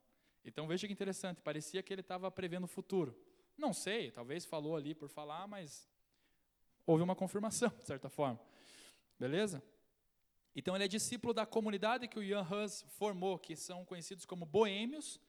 Então 0.44 0.68
veja 0.68 0.88
que 0.88 0.94
interessante, 0.94 1.42
parecia 1.42 1.84
que 1.84 1.94
ele 1.94 2.02
estava 2.02 2.32
prevendo 2.32 2.64
o 2.66 2.68
futuro. 2.68 3.18
Não 3.58 3.74
sei, 3.74 4.12
talvez 4.12 4.46
falou 4.46 4.76
ali 4.76 4.94
por 4.94 5.10
falar, 5.10 5.48
mas 5.48 5.90
houve 6.86 7.04
uma 7.04 7.16
confirmação, 7.16 7.70
de 7.80 7.86
certa 7.86 8.10
forma. 8.10 8.40
Beleza? 9.20 9.64
Então 10.56 10.76
ele 10.76 10.86
é 10.86 10.88
discípulo 10.88 11.34
da 11.34 11.46
comunidade 11.46 12.08
que 12.08 12.18
o 12.18 12.24
Jan 12.26 12.42
Hus 12.42 12.86
formou, 12.90 13.38
que 13.38 13.56
são 13.56 13.86
conhecidos 13.86 14.26
como 14.26 14.46
boêmios, 14.46 15.20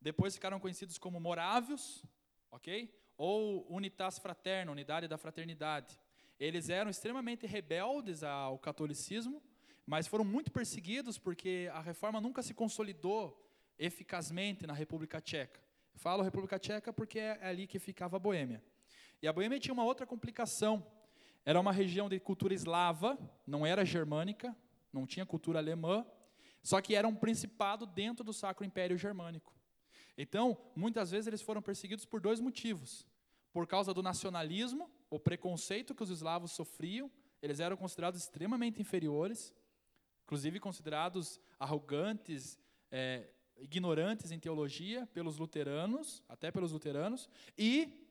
depois 0.00 0.34
ficaram 0.34 0.60
conhecidos 0.60 0.98
como 0.98 1.18
morávios, 1.18 2.04
ok? 2.50 2.94
Ou 3.16 3.66
unitas 3.68 4.18
fraterna, 4.18 4.70
unidade 4.70 5.08
da 5.08 5.18
fraternidade. 5.18 5.98
Eles 6.38 6.70
eram 6.70 6.90
extremamente 6.90 7.46
rebeldes 7.46 8.22
ao 8.22 8.58
catolicismo, 8.58 9.42
mas 9.84 10.06
foram 10.06 10.24
muito 10.24 10.52
perseguidos 10.52 11.18
porque 11.18 11.68
a 11.72 11.80
reforma 11.80 12.20
nunca 12.20 12.42
se 12.42 12.54
consolidou 12.54 13.44
eficazmente 13.78 14.66
na 14.66 14.72
República 14.72 15.20
Tcheca. 15.20 15.60
Falo 15.96 16.22
República 16.22 16.58
Tcheca 16.58 16.92
porque 16.92 17.18
é 17.18 17.44
ali 17.44 17.66
que 17.66 17.78
ficava 17.80 18.16
a 18.16 18.20
Boêmia. 18.20 18.62
E 19.20 19.26
a 19.26 19.32
Boêmia 19.32 19.58
tinha 19.58 19.72
uma 19.72 19.84
outra 19.84 20.06
complicação. 20.06 20.86
Era 21.44 21.58
uma 21.58 21.72
região 21.72 22.08
de 22.08 22.20
cultura 22.20 22.54
eslava, 22.54 23.18
não 23.46 23.66
era 23.66 23.84
germânica, 23.84 24.54
não 24.92 25.06
tinha 25.06 25.26
cultura 25.26 25.58
alemã, 25.58 26.06
só 26.62 26.80
que 26.80 26.94
era 26.94 27.08
um 27.08 27.14
principado 27.14 27.84
dentro 27.84 28.22
do 28.22 28.32
Sacro 28.32 28.64
Império 28.64 28.96
Germânico. 28.96 29.52
Então, 30.16 30.56
muitas 30.76 31.10
vezes 31.10 31.26
eles 31.26 31.42
foram 31.42 31.62
perseguidos 31.62 32.04
por 32.04 32.20
dois 32.20 32.38
motivos 32.38 33.06
por 33.58 33.66
causa 33.66 33.92
do 33.92 34.04
nacionalismo, 34.04 34.88
o 35.10 35.18
preconceito 35.18 35.92
que 35.92 36.04
os 36.04 36.10
eslavos 36.10 36.52
sofriam, 36.52 37.10
eles 37.42 37.58
eram 37.58 37.76
considerados 37.76 38.20
extremamente 38.20 38.80
inferiores, 38.80 39.52
inclusive 40.22 40.60
considerados 40.60 41.40
arrogantes, 41.58 42.56
é, 42.88 43.28
ignorantes 43.56 44.30
em 44.30 44.38
teologia 44.38 45.08
pelos 45.08 45.38
luteranos, 45.38 46.22
até 46.28 46.52
pelos 46.52 46.70
luteranos, 46.70 47.28
e 47.58 48.08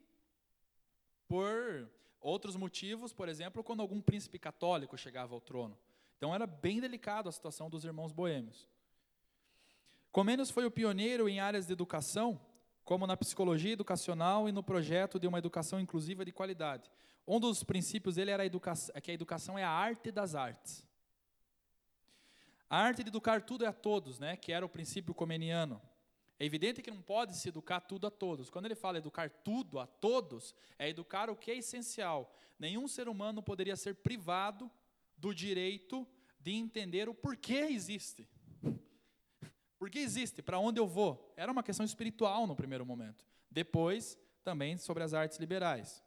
por 1.30 1.90
outros 2.20 2.58
motivos, 2.58 3.14
por 3.14 3.30
exemplo, 3.30 3.64
quando 3.64 3.80
algum 3.80 4.02
príncipe 4.02 4.38
católico 4.38 4.98
chegava 4.98 5.34
ao 5.34 5.40
trono. 5.40 5.80
Então 6.18 6.36
era 6.36 6.46
bem 6.46 6.82
delicado 6.82 7.30
a 7.30 7.32
situação 7.32 7.70
dos 7.70 7.86
irmãos 7.86 8.12
boêmios. 8.12 8.68
Comênios 10.12 10.52
foi 10.52 10.66
o 10.66 10.72
pioneiro 10.72 11.30
em 11.30 11.40
áreas 11.40 11.66
de 11.66 11.72
educação 11.72 12.38
como 12.88 13.06
na 13.06 13.17
psicologia 13.17 13.73
educacional 13.73 14.47
e 14.47 14.52
no 14.54 14.63
projeto 14.63 15.19
de 15.19 15.28
uma 15.28 15.39
educação 15.39 15.78
inclusiva 15.78 16.23
de 16.23 16.32
qualidade. 16.32 16.89
Um 17.28 17.38
dos 17.38 17.62
princípios 17.62 18.15
dele 18.15 18.32
era 18.32 18.43
a 18.43 18.45
educação, 18.45 18.95
é 18.95 19.02
que 19.02 19.12
a 19.12 19.13
educação 19.13 19.60
é 19.60 19.63
a 19.65 19.69
arte 19.69 20.10
das 20.10 20.36
artes. 20.36 20.88
A 22.69 22.78
arte 22.78 23.04
de 23.04 23.10
educar 23.10 23.41
tudo 23.41 23.65
é 23.65 23.67
a 23.67 23.73
todos, 23.73 24.19
né, 24.19 24.38
que 24.38 24.54
era 24.54 24.65
o 24.65 24.69
princípio 24.69 25.13
comeniano. 25.13 25.82
É 26.39 26.45
evidente 26.45 26.82
que 26.82 26.89
não 26.89 27.02
pode 27.02 27.36
se 27.36 27.50
educar 27.50 27.82
tudo 27.82 28.08
a 28.08 28.10
todos. 28.10 28.50
Quando 28.50 28.67
ele 28.67 28.76
fala 28.76 29.00
educar 29.00 29.30
tudo 29.30 29.80
a 29.80 29.86
todos, 29.86 30.56
é 30.80 30.88
educar 30.88 31.30
o 31.30 31.36
que 31.36 31.52
é 31.52 31.58
essencial. 31.58 32.34
Nenhum 32.58 32.88
ser 32.88 33.10
humano 33.10 33.43
poderia 33.43 33.76
ser 33.76 33.95
privado 33.95 34.71
do 35.17 35.36
direito 35.36 36.08
de 36.39 36.54
entender 36.54 37.10
o 37.10 37.13
porquê 37.13 37.67
existe. 37.69 38.30
Por 39.78 39.90
que 39.90 40.00
existe? 40.00 40.42
Para 40.42 40.60
onde 40.60 40.80
eu 40.80 40.88
vou? 40.88 41.34
Era 41.38 41.52
uma 41.52 41.63
questão 41.63 41.86
espiritual 41.86 42.48
no 42.48 42.56
primeiro 42.56 42.86
momento. 42.86 43.26
Depois, 43.50 44.18
também 44.44 44.78
sobre 44.78 45.04
as 45.04 45.13
artes 45.13 45.38
liberais. 45.38 46.04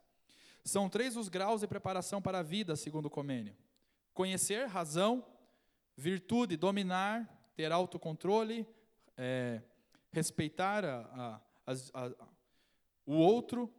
São 0.63 0.89
três 0.89 1.15
os 1.15 1.29
graus 1.29 1.61
de 1.61 1.67
preparação 1.67 2.21
para 2.21 2.39
a 2.39 2.43
vida, 2.43 2.75
segundo 2.75 3.05
o 3.05 3.09
Comênio: 3.09 3.55
conhecer, 4.13 4.67
razão, 4.67 5.25
virtude, 5.95 6.57
dominar, 6.57 7.51
ter 7.55 7.71
autocontrole, 7.71 8.67
é, 9.17 9.61
respeitar 10.11 10.83
a, 10.85 11.41
a, 11.65 11.73
a, 11.93 12.27
o 13.05 13.13
outro, 13.13 13.73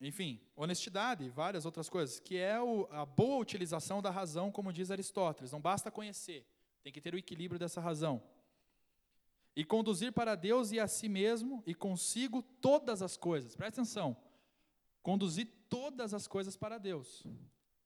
enfim, 0.00 0.40
honestidade 0.56 1.24
e 1.24 1.28
várias 1.28 1.66
outras 1.66 1.88
coisas, 1.88 2.18
que 2.18 2.38
é 2.38 2.60
o, 2.60 2.88
a 2.90 3.04
boa 3.04 3.40
utilização 3.40 4.00
da 4.00 4.10
razão, 4.10 4.50
como 4.50 4.72
diz 4.72 4.90
Aristóteles. 4.90 5.52
Não 5.52 5.60
basta 5.60 5.90
conhecer, 5.90 6.46
tem 6.82 6.92
que 6.92 7.00
ter 7.00 7.14
o 7.14 7.18
equilíbrio 7.18 7.58
dessa 7.58 7.80
razão. 7.80 8.22
E 9.54 9.64
conduzir 9.64 10.12
para 10.12 10.34
Deus 10.34 10.72
e 10.72 10.80
a 10.80 10.86
si 10.86 11.08
mesmo 11.08 11.62
e 11.66 11.74
consigo 11.74 12.42
todas 12.42 13.02
as 13.02 13.16
coisas. 13.16 13.56
Presta 13.56 13.80
atenção. 13.80 14.16
Conduzir 15.02 15.48
todas 15.68 16.14
as 16.14 16.26
coisas 16.26 16.56
para 16.56 16.78
Deus. 16.78 17.26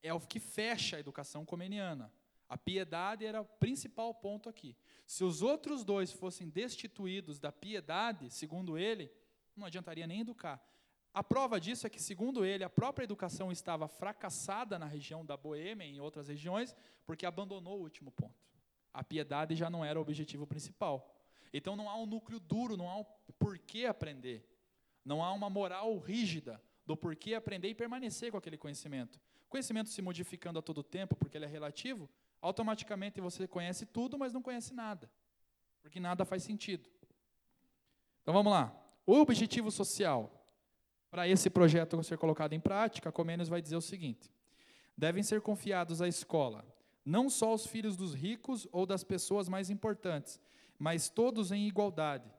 É 0.03 0.13
o 0.13 0.21
que 0.21 0.39
fecha 0.39 0.97
a 0.97 1.01
educação 1.01 1.45
comeniana. 1.45 2.13
A 2.49 2.59
piedade 2.59 3.25
era 3.25 3.41
o 3.41 3.45
principal 3.45 4.15
ponto 4.15 4.49
aqui. 4.49 4.77
Se 5.07 5.25
os 5.25 5.43
outros 5.43 5.85
dois 5.85 6.13
fossem 6.13 6.49
destituídos 6.49 7.39
da 7.39 7.51
piedade, 7.51 8.31
segundo 8.31 8.77
ele, 8.77 9.11
não 9.57 9.67
adiantaria 9.67 10.07
nem 10.07 10.21
educar. 10.21 10.63
A 11.13 11.23
prova 11.23 11.61
disso 11.61 11.87
é 11.87 11.91
que, 11.91 12.03
segundo 12.03 12.45
ele, 12.45 12.65
a 12.65 12.71
própria 12.71 13.05
educação 13.05 13.53
estava 13.53 13.87
fracassada 13.87 14.79
na 14.79 14.87
região 14.87 15.25
da 15.25 15.37
Boêmia 15.37 15.87
e 15.87 15.97
em 15.97 16.01
outras 16.01 16.29
regiões, 16.29 16.75
porque 17.07 17.25
abandonou 17.25 17.79
o 17.79 17.83
último 17.83 18.11
ponto. 18.11 18.54
A 18.95 19.03
piedade 19.03 19.57
já 19.57 19.69
não 19.69 19.85
era 19.85 19.99
o 19.99 20.03
objetivo 20.03 20.47
principal. 20.47 21.13
Então 21.53 21.75
não 21.77 21.91
há 21.91 21.97
um 21.97 22.07
núcleo 22.07 22.39
duro, 22.39 22.77
não 22.77 22.89
há 22.89 22.97
um 22.99 23.05
porquê 23.39 23.85
aprender. 23.85 24.49
Não 25.05 25.23
há 25.23 25.33
uma 25.33 25.51
moral 25.51 25.99
rígida, 25.99 26.63
do 26.87 26.97
porquê 26.97 27.35
aprender 27.35 27.69
e 27.69 27.75
permanecer 27.75 28.31
com 28.31 28.37
aquele 28.37 28.57
conhecimento. 28.57 29.21
Conhecimento 29.49 29.91
se 29.91 30.01
modificando 30.01 30.59
a 30.59 30.63
todo 30.63 30.83
tempo, 30.83 31.17
porque 31.17 31.37
ele 31.37 31.45
é 31.45 31.49
relativo, 31.49 32.09
automaticamente 32.41 33.21
você 33.21 33.47
conhece 33.47 33.87
tudo, 33.87 34.19
mas 34.19 34.33
não 34.33 34.43
conhece 34.43 34.75
nada, 34.75 35.11
porque 35.83 36.01
nada 36.01 36.25
faz 36.25 36.43
sentido. 36.43 36.89
Então 38.23 38.33
vamos 38.33 38.53
lá. 38.53 38.75
O 39.07 39.15
objetivo 39.15 39.71
social 39.71 40.45
para 41.11 41.29
esse 41.29 41.49
projeto 41.49 42.03
ser 42.03 42.19
colocado 42.19 42.53
em 42.53 42.61
prática, 42.61 43.13
Comênios 43.13 43.49
vai 43.49 43.63
dizer 43.63 43.77
o 43.77 43.81
seguinte: 43.81 44.31
devem 44.97 45.23
ser 45.23 45.41
confiados 45.41 46.03
à 46.03 46.09
escola 46.09 46.65
não 47.05 47.29
só 47.29 47.53
os 47.53 47.67
filhos 47.67 47.97
dos 47.97 48.15
ricos 48.15 48.67
ou 48.73 48.87
das 48.87 49.05
pessoas 49.05 49.49
mais 49.49 49.71
importantes, 49.71 50.41
mas 50.79 51.09
todos 51.09 51.53
em 51.53 51.67
igualdade. 51.67 52.33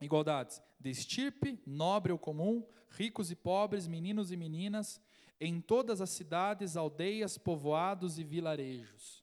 Igualdades 0.00 0.62
de 0.82 0.90
estirpe, 0.90 1.60
nobre 1.64 2.10
ou 2.10 2.18
comum, 2.18 2.66
ricos 2.90 3.30
e 3.30 3.36
pobres, 3.36 3.86
meninos 3.86 4.32
e 4.32 4.36
meninas, 4.36 5.00
em 5.40 5.60
todas 5.60 6.00
as 6.00 6.10
cidades, 6.10 6.76
aldeias, 6.76 7.38
povoados 7.38 8.18
e 8.18 8.24
vilarejos. 8.24 9.22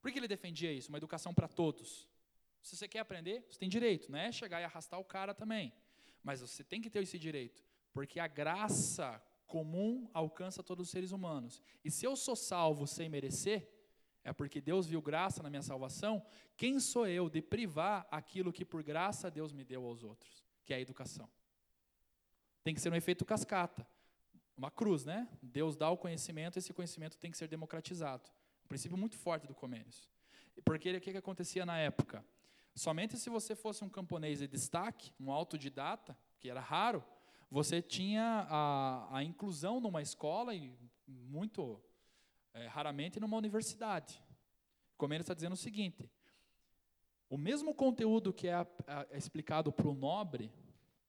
Por 0.00 0.10
que 0.10 0.18
ele 0.18 0.28
defendia 0.28 0.72
isso? 0.72 0.88
Uma 0.88 0.98
educação 0.98 1.34
para 1.34 1.48
todos. 1.48 2.08
Se 2.62 2.76
você 2.76 2.88
quer 2.88 3.00
aprender, 3.00 3.46
você 3.50 3.58
tem 3.58 3.68
direito, 3.68 4.10
não 4.10 4.18
é 4.18 4.32
chegar 4.32 4.60
e 4.60 4.64
arrastar 4.64 4.98
o 4.98 5.04
cara 5.04 5.34
também. 5.34 5.72
Mas 6.22 6.40
você 6.40 6.64
tem 6.64 6.80
que 6.80 6.88
ter 6.88 7.02
esse 7.02 7.18
direito, 7.18 7.62
porque 7.92 8.18
a 8.18 8.26
graça 8.26 9.22
comum 9.46 10.08
alcança 10.12 10.62
todos 10.62 10.86
os 10.86 10.90
seres 10.90 11.12
humanos. 11.12 11.62
E 11.84 11.90
se 11.90 12.06
eu 12.06 12.16
sou 12.16 12.36
salvo 12.36 12.86
sem 12.86 13.08
merecer, 13.08 13.70
é 14.24 14.32
porque 14.32 14.60
Deus 14.60 14.86
viu 14.86 15.02
graça 15.02 15.42
na 15.42 15.50
minha 15.50 15.62
salvação, 15.62 16.24
quem 16.56 16.80
sou 16.80 17.06
eu 17.06 17.28
de 17.28 17.42
privar 17.42 18.06
aquilo 18.10 18.52
que 18.52 18.64
por 18.64 18.82
graça 18.82 19.30
Deus 19.30 19.52
me 19.52 19.64
deu 19.64 19.84
aos 19.84 20.02
outros, 20.02 20.44
que 20.64 20.72
é 20.72 20.76
a 20.76 20.80
educação? 20.80 21.28
Tem 22.62 22.74
que 22.74 22.80
ser 22.80 22.90
um 22.90 22.96
efeito 22.96 23.24
cascata, 23.24 23.86
uma 24.56 24.70
cruz, 24.70 25.04
né? 25.04 25.28
Deus 25.42 25.76
dá 25.76 25.90
o 25.90 25.98
conhecimento, 25.98 26.58
esse 26.58 26.72
conhecimento 26.72 27.18
tem 27.18 27.30
que 27.30 27.36
ser 27.36 27.48
democratizado. 27.48 28.30
Um 28.64 28.68
princípio 28.68 28.96
muito 28.96 29.18
forte 29.18 29.46
do 29.46 29.54
Comênios. 29.54 30.08
Porque 30.64 30.96
o 30.96 31.00
que, 31.00 31.12
que 31.12 31.18
acontecia 31.18 31.66
na 31.66 31.78
época? 31.78 32.24
Somente 32.74 33.18
se 33.18 33.28
você 33.28 33.54
fosse 33.54 33.84
um 33.84 33.88
camponês 33.88 34.38
de 34.38 34.48
destaque, 34.48 35.12
um 35.20 35.30
autodidata, 35.30 36.16
que 36.40 36.48
era 36.48 36.60
raro, 36.60 37.04
você 37.50 37.80
tinha 37.80 38.46
a, 38.48 39.18
a 39.18 39.24
inclusão 39.24 39.80
numa 39.80 40.02
escola 40.02 40.54
e 40.54 40.76
muito 41.06 41.80
é, 42.52 42.66
raramente 42.66 43.20
numa 43.20 43.36
universidade. 43.36 44.22
Ele 45.02 45.16
está 45.16 45.34
dizendo 45.34 45.52
o 45.52 45.56
seguinte: 45.56 46.10
o 47.28 47.36
mesmo 47.36 47.74
conteúdo 47.74 48.32
que 48.32 48.48
é, 48.48 48.66
é 49.10 49.18
explicado 49.18 49.70
para 49.70 49.86
o 49.86 49.94
nobre 49.94 50.50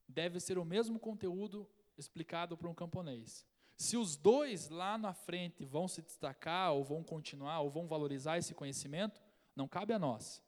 deve 0.07 0.39
ser 0.39 0.57
o 0.57 0.65
mesmo 0.65 0.99
conteúdo 0.99 1.69
explicado 1.97 2.57
para 2.57 2.69
um 2.69 2.73
camponês. 2.73 3.45
Se 3.77 3.97
os 3.97 4.15
dois 4.15 4.69
lá 4.69 4.97
na 4.97 5.13
frente 5.13 5.63
vão 5.63 5.87
se 5.87 6.01
destacar, 6.01 6.73
ou 6.73 6.83
vão 6.83 7.03
continuar, 7.03 7.61
ou 7.61 7.69
vão 7.69 7.87
valorizar 7.87 8.37
esse 8.37 8.53
conhecimento, 8.53 9.21
não 9.55 9.67
cabe 9.67 9.93
a 9.93 9.99
nós. 9.99 10.41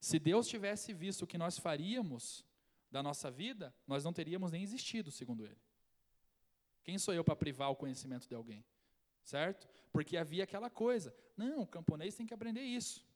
Se 0.00 0.18
Deus 0.18 0.48
tivesse 0.48 0.92
visto 0.92 1.22
o 1.22 1.26
que 1.26 1.38
nós 1.38 1.58
faríamos 1.58 2.44
da 2.90 3.02
nossa 3.02 3.30
vida, 3.30 3.74
nós 3.86 4.04
não 4.04 4.12
teríamos 4.12 4.50
nem 4.50 4.62
existido, 4.62 5.10
segundo 5.10 5.44
ele. 5.46 5.60
Quem 6.82 6.98
sou 6.98 7.14
eu 7.14 7.22
para 7.22 7.36
privar 7.36 7.70
o 7.70 7.76
conhecimento 7.76 8.26
de 8.26 8.34
alguém? 8.34 8.64
Certo? 9.22 9.68
Porque 9.92 10.16
havia 10.16 10.44
aquela 10.44 10.70
coisa. 10.70 11.14
Não, 11.36 11.62
o 11.62 11.66
camponês 11.66 12.14
tem 12.14 12.26
que 12.26 12.34
aprender 12.34 12.62
isso. 12.62 13.06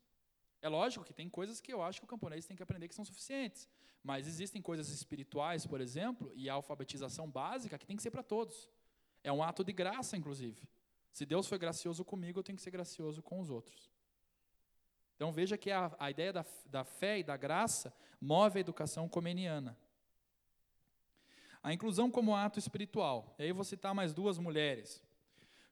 É 0.60 0.68
lógico 0.68 1.04
que 1.04 1.12
tem 1.12 1.28
coisas 1.28 1.60
que 1.60 1.72
eu 1.72 1.82
acho 1.82 2.00
que 2.00 2.04
o 2.04 2.08
camponês 2.08 2.46
tem 2.46 2.56
que 2.56 2.62
aprender 2.62 2.88
que 2.88 2.94
são 2.94 3.04
suficientes. 3.04 3.68
Mas 4.02 4.26
existem 4.26 4.60
coisas 4.60 4.88
espirituais, 4.90 5.66
por 5.66 5.80
exemplo, 5.80 6.30
e 6.34 6.48
a 6.48 6.54
alfabetização 6.54 7.30
básica 7.30 7.78
que 7.78 7.86
tem 7.86 7.96
que 7.96 8.02
ser 8.02 8.10
para 8.10 8.22
todos. 8.22 8.70
É 9.22 9.32
um 9.32 9.42
ato 9.42 9.64
de 9.64 9.72
graça, 9.72 10.16
inclusive. 10.16 10.68
Se 11.10 11.24
Deus 11.24 11.46
foi 11.46 11.58
gracioso 11.58 12.04
comigo, 12.04 12.38
eu 12.38 12.42
tenho 12.42 12.56
que 12.56 12.62
ser 12.62 12.70
gracioso 12.70 13.22
com 13.22 13.40
os 13.40 13.48
outros. 13.48 13.93
Então 15.16 15.32
veja 15.32 15.56
que 15.56 15.70
a, 15.70 15.94
a 15.98 16.10
ideia 16.10 16.32
da, 16.32 16.44
da 16.66 16.84
fé 16.84 17.18
e 17.18 17.22
da 17.22 17.36
graça 17.36 17.94
move 18.20 18.58
a 18.58 18.60
educação 18.60 19.08
comeniana. 19.08 19.76
A 21.62 21.72
inclusão 21.72 22.10
como 22.10 22.36
ato 22.36 22.58
espiritual. 22.58 23.34
E 23.38 23.44
aí 23.44 23.52
vou 23.52 23.64
citar 23.64 23.94
mais 23.94 24.12
duas 24.12 24.38
mulheres. 24.38 25.02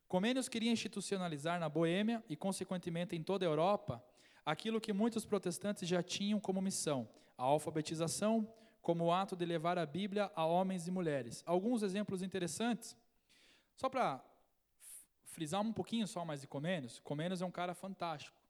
Comênios 0.09 0.49
queria 0.49 0.71
institucionalizar 0.71 1.59
na 1.59 1.69
Boêmia 1.69 2.23
e, 2.29 2.37
consequentemente, 2.37 3.17
em 3.17 3.23
toda 3.23 3.45
a 3.45 3.49
Europa, 3.49 4.05
aquilo 4.45 4.81
que 4.81 4.93
muitos 4.93 5.25
protestantes 5.25 5.89
já 5.89 6.03
tinham 6.03 6.39
como 6.39 6.61
missão: 6.61 7.09
a 7.37 7.43
alfabetização, 7.43 8.47
como 8.81 9.05
o 9.05 9.13
ato 9.13 9.37
de 9.37 9.45
levar 9.45 9.79
a 9.79 9.87
Bíblia 9.87 10.31
a 10.35 10.45
homens 10.45 10.87
e 10.87 10.91
mulheres. 10.91 11.43
Alguns 11.47 11.83
exemplos 11.83 12.23
interessantes. 12.23 12.97
Só 13.77 13.89
para 13.89 14.23
frisar 15.25 15.61
um 15.63 15.73
pouquinho 15.73 16.07
só 16.07 16.25
mais 16.25 16.43
de 16.43 16.47
Comênios, 16.47 16.99
Comênios 17.01 17.41
é 17.41 17.47
um 17.47 17.51
cara 17.51 17.75
fantástico. 17.75 18.42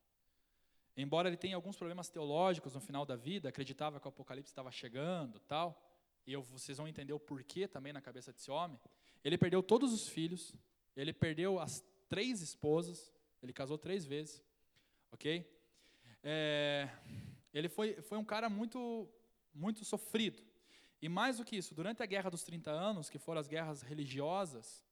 Embora 0.96 1.28
ele 1.28 1.36
tenha 1.36 1.56
alguns 1.56 1.76
problemas 1.76 2.08
teológicos 2.08 2.74
no 2.74 2.80
final 2.80 3.06
da 3.06 3.16
vida, 3.16 3.48
acreditava 3.48 3.98
que 3.98 4.06
o 4.06 4.10
Apocalipse 4.10 4.50
estava 4.50 4.70
chegando, 4.70 5.40
tal, 5.40 5.80
e 6.26 6.32
eu, 6.32 6.42
vocês 6.42 6.78
vão 6.78 6.86
entender 6.86 7.12
o 7.12 7.20
porquê 7.20 7.66
também 7.66 7.92
na 7.92 8.00
cabeça 8.00 8.32
desse 8.32 8.50
homem. 8.50 8.78
Ele 9.24 9.38
perdeu 9.38 9.62
todos 9.62 9.92
os 9.92 10.06
filhos, 10.08 10.54
ele 10.96 11.12
perdeu 11.12 11.58
as 11.58 11.82
três 12.08 12.42
esposas, 12.42 13.12
ele 13.42 13.52
casou 13.52 13.78
três 13.78 14.04
vezes, 14.04 14.42
ok? 15.10 15.50
É, 16.22 16.88
ele 17.52 17.68
foi, 17.68 18.00
foi 18.02 18.18
um 18.18 18.24
cara 18.24 18.48
muito, 18.48 19.08
muito 19.54 19.84
sofrido. 19.84 20.42
E 21.00 21.08
mais 21.08 21.38
do 21.38 21.44
que 21.44 21.56
isso, 21.56 21.74
durante 21.74 22.02
a 22.02 22.06
Guerra 22.06 22.30
dos 22.30 22.44
30 22.44 22.70
Anos, 22.70 23.10
que 23.10 23.18
foram 23.18 23.40
as 23.40 23.48
guerras 23.48 23.82
religiosas 23.82 24.84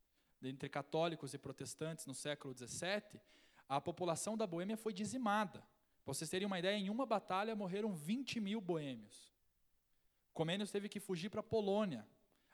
entre 0.43 0.69
católicos 0.69 1.35
e 1.35 1.39
protestantes 1.39 2.07
no 2.07 2.15
século 2.15 2.55
17, 2.55 3.21
a 3.69 3.81
população 3.81 4.37
da 4.37 4.47
Boêmia 4.47 4.77
foi 4.77 4.93
dizimada. 4.93 5.63
Vocês 6.05 6.31
terem 6.31 6.47
uma 6.47 6.59
ideia, 6.59 6.77
em 6.77 6.91
uma 6.91 7.07
batalha 7.07 7.55
morreram 7.55 7.93
20 7.95 8.41
mil 8.41 8.61
boêmios. 8.61 9.33
Comênios 10.33 10.71
teve 10.71 10.89
que 10.89 11.01
fugir 11.01 11.29
para 11.29 11.41
a 11.41 11.45
Polônia. 11.45 12.07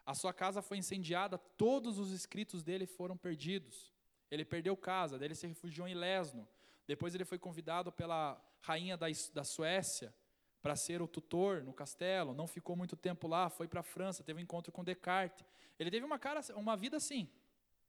A 0.04 0.14
sua 0.14 0.32
casa 0.32 0.62
foi 0.62 0.78
incendiada, 0.78 1.38
todos 1.38 1.98
os 1.98 2.12
escritos 2.12 2.62
dele 2.62 2.86
foram 2.86 3.16
perdidos. 3.16 3.92
Ele 4.30 4.44
perdeu 4.44 4.76
casa, 4.76 5.18
daí 5.18 5.28
ele 5.28 5.34
se 5.34 5.46
refugiou 5.46 5.86
em 5.86 5.94
Lesno. 5.94 6.48
Depois 6.86 7.14
ele 7.14 7.24
foi 7.24 7.38
convidado 7.38 7.90
pela 7.92 8.40
rainha 8.60 8.96
da, 8.96 9.06
da 9.32 9.44
Suécia 9.44 10.14
para 10.62 10.74
ser 10.76 11.00
o 11.00 11.08
tutor 11.08 11.62
no 11.62 11.72
castelo. 11.72 12.34
Não 12.34 12.46
ficou 12.46 12.76
muito 12.76 12.96
tempo 12.96 13.28
lá, 13.28 13.48
foi 13.48 13.68
para 13.68 13.80
a 13.80 13.84
França, 13.84 14.24
teve 14.24 14.40
um 14.40 14.42
encontro 14.42 14.72
com 14.72 14.84
Descartes. 14.84 15.44
Ele 15.78 15.90
teve 15.90 16.04
uma, 16.04 16.18
cara, 16.18 16.40
uma 16.54 16.76
vida 16.76 16.96
assim, 16.96 17.28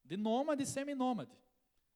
de 0.03 0.17
nômade 0.17 0.63
e 0.63 0.67
semi-nômade. 0.67 1.31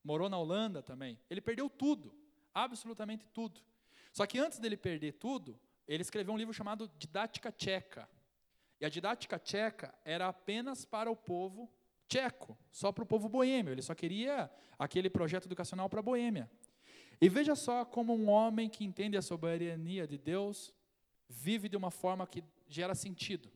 Morou 0.03 0.29
na 0.29 0.37
Holanda 0.37 0.81
também. 0.81 1.19
Ele 1.29 1.41
perdeu 1.41 1.69
tudo 1.69 2.20
absolutamente 2.53 3.27
tudo. 3.27 3.61
Só 4.11 4.25
que 4.25 4.39
antes 4.39 4.59
dele 4.59 4.77
perder 4.77 5.13
tudo, 5.13 5.59
ele 5.87 6.01
escreveu 6.01 6.33
um 6.33 6.37
livro 6.37 6.53
chamado 6.53 6.89
Didática 6.97 7.51
Tcheca. 7.51 8.07
E 8.79 8.85
a 8.85 8.89
didática 8.89 9.37
tcheca 9.37 9.93
era 10.03 10.27
apenas 10.27 10.85
para 10.85 11.09
o 11.11 11.15
povo 11.15 11.71
tcheco, 12.07 12.57
só 12.71 12.91
para 12.91 13.03
o 13.03 13.07
povo 13.07 13.29
boêmio. 13.29 13.71
Ele 13.71 13.81
só 13.81 13.93
queria 13.93 14.51
aquele 14.77 15.09
projeto 15.09 15.45
educacional 15.45 15.87
para 15.87 15.99
a 15.99 16.03
Boêmia. 16.03 16.49
E 17.21 17.29
veja 17.29 17.55
só 17.55 17.85
como 17.85 18.15
um 18.15 18.27
homem 18.27 18.67
que 18.67 18.83
entende 18.83 19.15
a 19.15 19.21
soberania 19.21 20.07
de 20.07 20.17
Deus 20.17 20.73
vive 21.29 21.69
de 21.69 21.77
uma 21.77 21.91
forma 21.91 22.25
que 22.25 22.43
gera 22.67 22.95
sentido. 22.95 23.49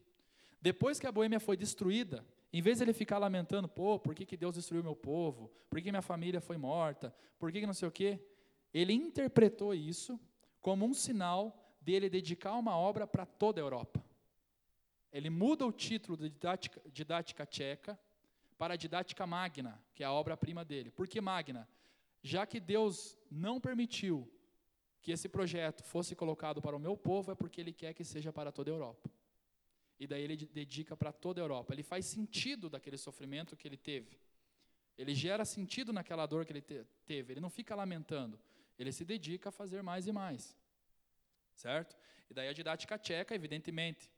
Depois 0.62 1.00
que 1.00 1.08
a 1.08 1.12
Boêmia 1.12 1.40
foi 1.40 1.58
destruída, 1.58 2.24
em 2.54 2.62
vez 2.62 2.78
de 2.78 2.84
ele 2.84 2.94
ficar 2.94 3.18
lamentando, 3.18 3.68
pô, 3.68 4.00
por 4.00 4.14
que, 4.14 4.26
que 4.26 4.38
Deus 4.38 4.56
destruiu 4.56 4.84
meu 4.84 4.96
povo? 4.96 5.52
Por 5.70 5.82
que 5.82 5.92
minha 5.92 6.02
família 6.02 6.40
foi 6.40 6.58
morta? 6.58 7.14
Por 7.40 7.52
que, 7.52 7.60
que 7.60 7.68
não 7.68 7.74
sei 7.74 7.88
o 7.88 7.92
quê? 7.92 8.20
Ele 8.76 8.92
interpretou 8.92 9.74
isso 9.74 10.20
como 10.60 10.86
um 10.86 10.94
sinal 10.94 11.58
dele 11.80 12.10
dedicar 12.10 12.56
uma 12.56 12.78
obra 12.78 13.08
para 13.08 13.26
toda 13.26 13.62
a 13.62 13.64
Europa. 13.64 14.04
Ele 15.14 15.30
muda 15.30 15.66
o 15.66 15.72
título 15.72 16.18
de 16.18 16.30
didática, 16.30 16.82
didática 16.92 17.46
tcheca 17.46 17.98
para 18.58 18.76
didática 18.76 19.26
magna, 19.26 19.82
que 19.94 20.04
é 20.04 20.06
a 20.06 20.12
obra-prima 20.12 20.66
dele. 20.66 20.92
Por 20.92 21.08
que 21.08 21.22
magna? 21.22 21.66
Já 22.22 22.46
que 22.46 22.60
Deus 22.60 23.18
não 23.32 23.62
permitiu 23.62 24.30
que 25.02 25.14
esse 25.14 25.30
projeto 25.30 25.82
fosse 25.82 26.14
colocado 26.14 26.62
para 26.62 26.76
o 26.76 26.80
meu 26.80 26.98
povo, 26.98 27.32
é 27.32 27.36
porque 27.36 27.62
ele 27.62 27.72
quer 27.72 27.94
que 27.94 28.04
seja 28.04 28.34
para 28.34 28.52
toda 28.52 28.72
a 28.72 28.74
Europa. 28.74 29.10
E 29.98 30.06
daí 30.06 30.22
ele 30.22 30.36
dedica 30.48 30.98
para 30.98 31.14
toda 31.14 31.40
a 31.40 31.44
Europa. 31.44 31.74
Ele 31.74 31.84
faz 31.84 32.08
sentido 32.08 32.70
daquele 32.70 32.98
sofrimento 32.98 33.56
que 33.56 33.70
ele 33.70 33.78
teve. 33.78 34.20
Ele 34.98 35.16
gera 35.16 35.46
sentido 35.46 35.94
naquela 35.94 36.26
dor 36.26 36.46
que 36.46 36.52
ele 36.52 36.62
te 36.62 36.86
teve. 37.06 37.32
Ele 37.32 37.40
não 37.40 37.50
fica 37.50 37.74
lamentando. 37.74 38.38
Ele 38.78 38.92
se 38.92 39.06
dedica 39.06 39.50
a 39.50 39.52
fazer 39.52 39.82
mais 39.82 40.08
e 40.08 40.12
mais. 40.12 40.58
Certo? 41.54 41.96
E 42.30 42.34
daí 42.34 42.48
a 42.48 42.54
didática 42.54 42.98
tcheca, 42.98 43.34
evidentemente, 43.34 44.12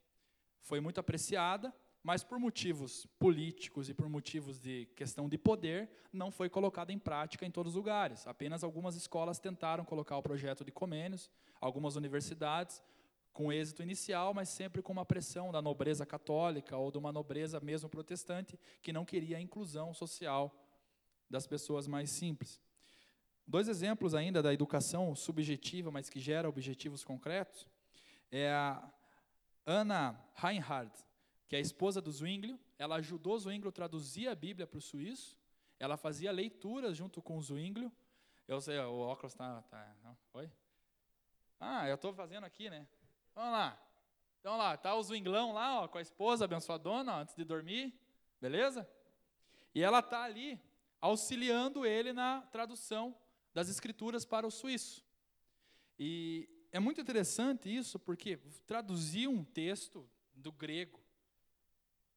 foi 0.60 0.80
muito 0.80 0.98
apreciada, 0.98 1.72
mas 2.02 2.24
por 2.24 2.38
motivos 2.38 3.06
políticos 3.18 3.88
e 3.88 3.94
por 3.94 4.08
motivos 4.08 4.58
de 4.58 4.86
questão 4.96 5.28
de 5.28 5.36
poder, 5.36 5.90
não 6.12 6.30
foi 6.30 6.48
colocada 6.48 6.92
em 6.92 6.98
prática 6.98 7.44
em 7.44 7.50
todos 7.50 7.72
os 7.72 7.76
lugares. 7.76 8.26
Apenas 8.26 8.64
algumas 8.64 8.96
escolas 8.96 9.38
tentaram 9.38 9.84
colocar 9.84 10.16
o 10.16 10.22
projeto 10.22 10.64
de 10.64 10.72
Comênios, 10.72 11.30
algumas 11.60 11.96
universidades 11.96 12.82
com 13.32 13.52
êxito 13.52 13.82
inicial, 13.82 14.34
mas 14.34 14.48
sempre 14.48 14.82
com 14.82 14.92
uma 14.92 15.04
pressão 15.04 15.52
da 15.52 15.62
nobreza 15.62 16.04
católica 16.04 16.76
ou 16.76 16.90
de 16.90 16.98
uma 16.98 17.12
nobreza 17.12 17.60
mesmo 17.60 17.88
protestante 17.88 18.58
que 18.82 18.92
não 18.92 19.04
queria 19.04 19.36
a 19.36 19.40
inclusão 19.40 19.94
social 19.94 20.52
das 21.30 21.46
pessoas 21.46 21.86
mais 21.86 22.10
simples. 22.10 22.60
Dois 23.48 23.66
exemplos 23.66 24.14
ainda 24.14 24.42
da 24.42 24.52
educação 24.52 25.16
subjetiva, 25.16 25.90
mas 25.90 26.10
que 26.10 26.20
gera 26.20 26.46
objetivos 26.46 27.02
concretos, 27.02 27.66
é 28.30 28.52
a 28.52 28.86
Anna 29.66 30.22
Reinhardt, 30.34 30.92
que 31.48 31.56
é 31.56 31.58
a 31.58 31.62
esposa 31.62 31.98
do 31.98 32.12
Zwinglio. 32.12 32.60
Ela 32.78 32.96
ajudou 32.96 33.38
Zwinglio 33.38 33.70
a 33.70 33.72
traduzir 33.72 34.28
a 34.28 34.34
Bíblia 34.34 34.66
para 34.66 34.76
o 34.76 34.82
suíço. 34.82 35.34
Ela 35.80 35.96
fazia 35.96 36.30
leituras 36.30 36.94
junto 36.94 37.22
com 37.22 37.38
o 37.38 37.42
Zwinglio. 37.42 37.90
Eu 38.46 38.60
sei, 38.60 38.78
o 38.80 38.98
óculos 38.98 39.32
está... 39.32 39.62
Tá, 39.62 39.96
oi? 40.34 40.52
Ah, 41.58 41.88
eu 41.88 41.94
estou 41.94 42.12
fazendo 42.12 42.44
aqui, 42.44 42.68
né? 42.68 42.86
Vamos 43.34 43.52
lá. 43.52 43.82
Então 44.40 44.58
lá, 44.58 44.76
tá 44.76 44.94
o 44.94 45.02
Zwinglão 45.02 45.52
lá, 45.52 45.80
ó, 45.80 45.88
com 45.88 45.96
a 45.96 46.02
esposa 46.02 46.44
abençoadona, 46.44 47.14
antes 47.16 47.34
de 47.34 47.44
dormir, 47.44 47.98
beleza? 48.38 48.86
E 49.74 49.82
ela 49.82 50.02
tá 50.02 50.24
ali 50.24 50.60
auxiliando 51.00 51.86
ele 51.86 52.12
na 52.12 52.42
tradução 52.42 53.16
das 53.58 53.68
escrituras 53.68 54.24
para 54.24 54.46
o 54.46 54.52
suíço. 54.52 55.04
E 55.98 56.48
é 56.70 56.78
muito 56.78 57.00
interessante 57.00 57.68
isso, 57.68 57.98
porque 57.98 58.36
traduzir 58.64 59.26
um 59.26 59.42
texto 59.42 60.08
do 60.32 60.52
grego 60.52 61.00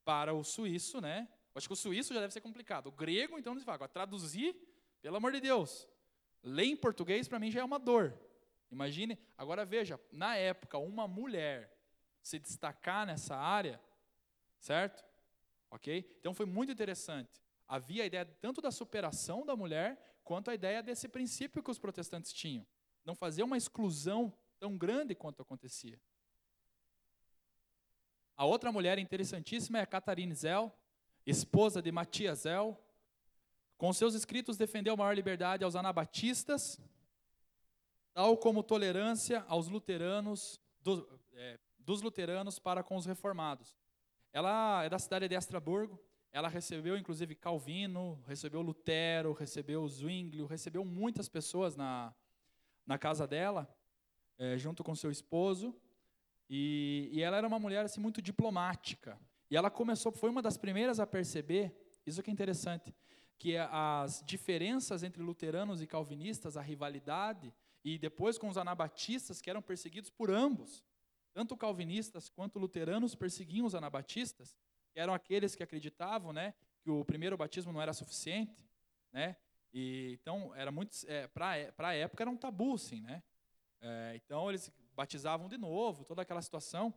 para 0.06 0.36
o 0.36 0.44
suíço, 0.44 1.02
né? 1.02 1.28
Acho 1.56 1.68
que 1.68 1.74
o 1.74 1.76
suíço 1.76 2.14
já 2.14 2.20
deve 2.20 2.32
ser 2.32 2.42
complicado. 2.42 2.88
O 2.88 2.92
grego, 2.92 3.40
então, 3.40 3.54
eles 3.54 3.64
falam, 3.64 3.78
agora 3.78 3.90
traduzir, 3.90 4.56
pelo 5.02 5.18
amor 5.18 5.32
de 5.32 5.42
Deus. 5.42 5.88
Ler 6.44 6.66
em 6.66 6.78
português, 6.78 7.28
para 7.28 7.40
mim, 7.40 7.50
já 7.50 7.62
é 7.62 7.64
uma 7.64 7.80
dor. 7.80 8.16
Imagine, 8.70 9.18
agora 9.36 9.66
veja, 9.66 10.00
na 10.12 10.36
época, 10.36 10.78
uma 10.78 11.08
mulher 11.08 11.76
se 12.22 12.38
destacar 12.38 13.08
nessa 13.08 13.36
área, 13.36 13.82
certo? 14.60 15.04
Ok? 15.72 16.08
Então 16.20 16.36
foi 16.36 16.46
muito 16.46 16.72
interessante. 16.72 17.42
Havia 17.68 18.04
a 18.04 18.06
ideia 18.06 18.26
tanto 18.26 18.62
da 18.62 18.70
superação 18.70 19.44
da 19.44 19.56
mulher, 19.56 20.11
quanto 20.24 20.50
a 20.52 20.56
ideia 20.56 20.82
desse 20.82 21.08
princípio 21.08 21.64
que 21.64 21.72
os 21.72 21.80
protestantes 21.80 22.32
tinham. 22.32 22.66
Não 23.04 23.16
fazer 23.16 23.44
uma 23.44 23.58
exclusão 23.58 24.34
tão 24.60 24.78
grande 24.78 25.16
quanto 25.16 25.42
acontecia. 25.42 26.00
A 28.36 28.46
outra 28.46 28.72
mulher 28.72 28.98
interessantíssima 28.98 29.80
é 29.80 29.82
a 29.82 29.86
Catarine 29.86 30.34
Zell, 30.34 30.72
esposa 31.26 31.82
de 31.82 31.92
Matias 31.92 32.40
Zell. 32.40 32.78
Com 33.78 33.92
seus 33.94 34.14
escritos 34.14 34.58
defendeu 34.58 34.96
maior 34.96 35.16
liberdade 35.16 35.64
aos 35.64 35.76
anabatistas, 35.76 36.80
tal 38.14 38.38
como 38.38 38.64
tolerância 38.64 39.44
aos 39.48 39.68
luteranos, 39.68 40.60
do, 40.82 41.08
é, 41.34 41.60
dos 41.80 42.02
luteranos 42.02 42.60
para 42.60 42.84
com 42.84 42.96
os 42.96 43.06
reformados. 43.06 43.78
Ela 44.34 44.84
é 44.84 44.90
da 44.90 45.00
cidade 45.00 45.28
de 45.28 45.36
Estraburgo, 45.36 46.00
ela 46.32 46.48
recebeu 46.48 46.98
inclusive 46.98 47.36
Calvino, 47.36 48.24
recebeu 48.28 48.62
Lutero, 48.62 49.34
recebeu 49.34 49.88
Zwinglio, 49.88 50.46
recebeu 50.46 50.86
muitas 50.86 51.28
pessoas 51.28 51.76
na, 51.76 52.14
na 52.86 52.98
casa 52.98 53.28
dela, 53.28 53.70
é, 54.38 54.58
junto 54.58 54.84
com 54.84 54.96
seu 54.96 55.12
esposo, 55.12 55.76
e, 56.50 57.10
e 57.12 57.22
ela 57.22 57.38
era 57.38 57.48
uma 57.48 57.60
mulher 57.60 57.86
assim, 57.86 58.02
muito 58.02 58.22
diplomática. 58.22 59.20
E 59.50 59.56
ela 59.56 59.70
começou, 59.70 60.12
foi 60.12 60.30
uma 60.30 60.42
das 60.42 60.58
primeiras 60.58 61.00
a 61.00 61.08
perceber, 61.08 61.74
isso 62.06 62.24
que 62.24 62.30
é 62.30 62.34
interessante, 62.34 62.96
que 63.38 63.58
as 63.58 64.24
diferenças 64.26 65.04
entre 65.04 65.22
luteranos 65.22 65.82
e 65.82 65.88
calvinistas, 65.88 66.56
a 66.56 66.62
rivalidade, 66.62 67.54
e 67.84 67.98
depois 67.98 68.38
com 68.38 68.48
os 68.48 68.58
anabatistas, 68.58 69.42
que 69.42 69.50
eram 69.50 69.62
perseguidos 69.62 70.10
por 70.10 70.30
ambos. 70.30 70.84
Tanto 71.34 71.58
calvinistas 71.58 72.30
quanto 72.30 72.60
luteranos 72.60 73.16
perseguiam 73.16 73.66
os 73.66 73.74
anabatistas, 73.74 74.56
que 74.92 75.00
eram 75.00 75.14
aqueles 75.14 75.56
que 75.56 75.64
acreditavam 75.64 76.34
né, 76.34 76.54
que 76.82 76.90
o 76.90 77.04
primeiro 77.06 77.38
batismo 77.38 77.72
não 77.72 77.82
era 77.82 77.94
suficiente. 77.94 78.68
Né, 79.12 79.36
e, 79.74 80.18
então, 80.22 80.54
era 80.56 80.72
muito 80.72 80.96
é, 81.08 81.28
para 81.28 81.68
a 81.78 81.94
época 81.94 82.24
era 82.24 82.30
um 82.30 82.38
tabu, 82.38 82.78
sim. 82.78 83.02
Né, 83.02 83.24
é, 83.82 84.14
então, 84.16 84.50
eles 84.50 84.72
batizavam 84.94 85.48
de 85.48 85.58
novo, 85.58 86.04
toda 86.04 86.22
aquela 86.22 86.42
situação. 86.42 86.94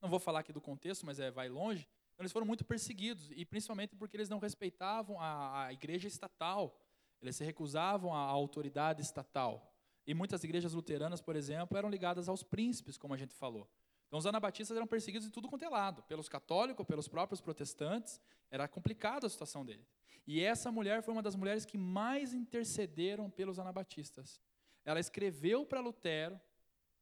Não 0.00 0.08
vou 0.08 0.18
falar 0.18 0.40
aqui 0.40 0.52
do 0.52 0.60
contexto, 0.60 1.06
mas 1.06 1.20
é, 1.20 1.30
vai 1.30 1.48
longe. 1.48 1.88
Então, 2.12 2.22
eles 2.22 2.32
foram 2.32 2.46
muito 2.46 2.64
perseguidos, 2.64 3.30
e 3.32 3.44
principalmente 3.44 3.96
porque 3.96 4.16
eles 4.16 4.28
não 4.28 4.38
respeitavam 4.38 5.20
a, 5.20 5.66
a 5.66 5.72
igreja 5.72 6.06
estatal, 6.06 6.78
eles 7.20 7.36
se 7.36 7.44
recusavam 7.44 8.14
à 8.14 8.18
autoridade 8.18 9.02
estatal. 9.02 9.72
E 10.06 10.14
muitas 10.14 10.44
igrejas 10.44 10.74
luteranas, 10.74 11.20
por 11.20 11.34
exemplo, 11.34 11.76
eram 11.76 11.88
ligadas 11.88 12.28
aos 12.28 12.42
príncipes, 12.42 12.98
como 12.98 13.14
a 13.14 13.16
gente 13.16 13.34
falou. 13.34 13.68
Então 14.06 14.18
os 14.18 14.26
anabatistas 14.26 14.76
eram 14.76 14.86
perseguidos 14.86 15.26
de 15.26 15.32
tudo 15.32 15.48
quanto 15.48 15.64
é 15.64 15.68
lado, 15.68 16.02
pelos 16.04 16.28
católicos, 16.28 16.86
pelos 16.86 17.08
próprios 17.08 17.40
protestantes. 17.40 18.20
Era 18.50 18.68
complicada 18.68 19.26
a 19.26 19.30
situação 19.30 19.64
deles. 19.64 19.92
E 20.26 20.40
essa 20.40 20.70
mulher 20.70 21.02
foi 21.02 21.12
uma 21.12 21.22
das 21.22 21.34
mulheres 21.34 21.64
que 21.64 21.76
mais 21.76 22.32
intercederam 22.32 23.28
pelos 23.28 23.58
anabatistas. 23.58 24.40
Ela 24.84 25.00
escreveu 25.00 25.66
para 25.66 25.80
Lutero, 25.80 26.40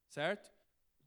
certo? 0.09 0.53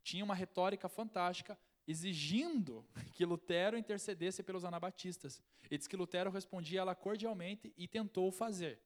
Tinha 0.04 0.24
uma 0.24 0.36
retórica 0.36 0.88
fantástica, 0.88 1.58
exigindo 1.88 2.86
que 3.14 3.26
Lutero 3.26 3.78
intercedesse 3.78 4.44
pelos 4.44 4.64
anabatistas. 4.64 5.42
E 5.70 5.78
diz 5.78 5.88
que 5.88 5.98
Lutero 5.98 6.30
respondia 6.30 6.82
ela 6.82 6.96
cordialmente 6.96 7.74
e 7.76 7.88
tentou 7.88 8.32
fazer 8.32 8.80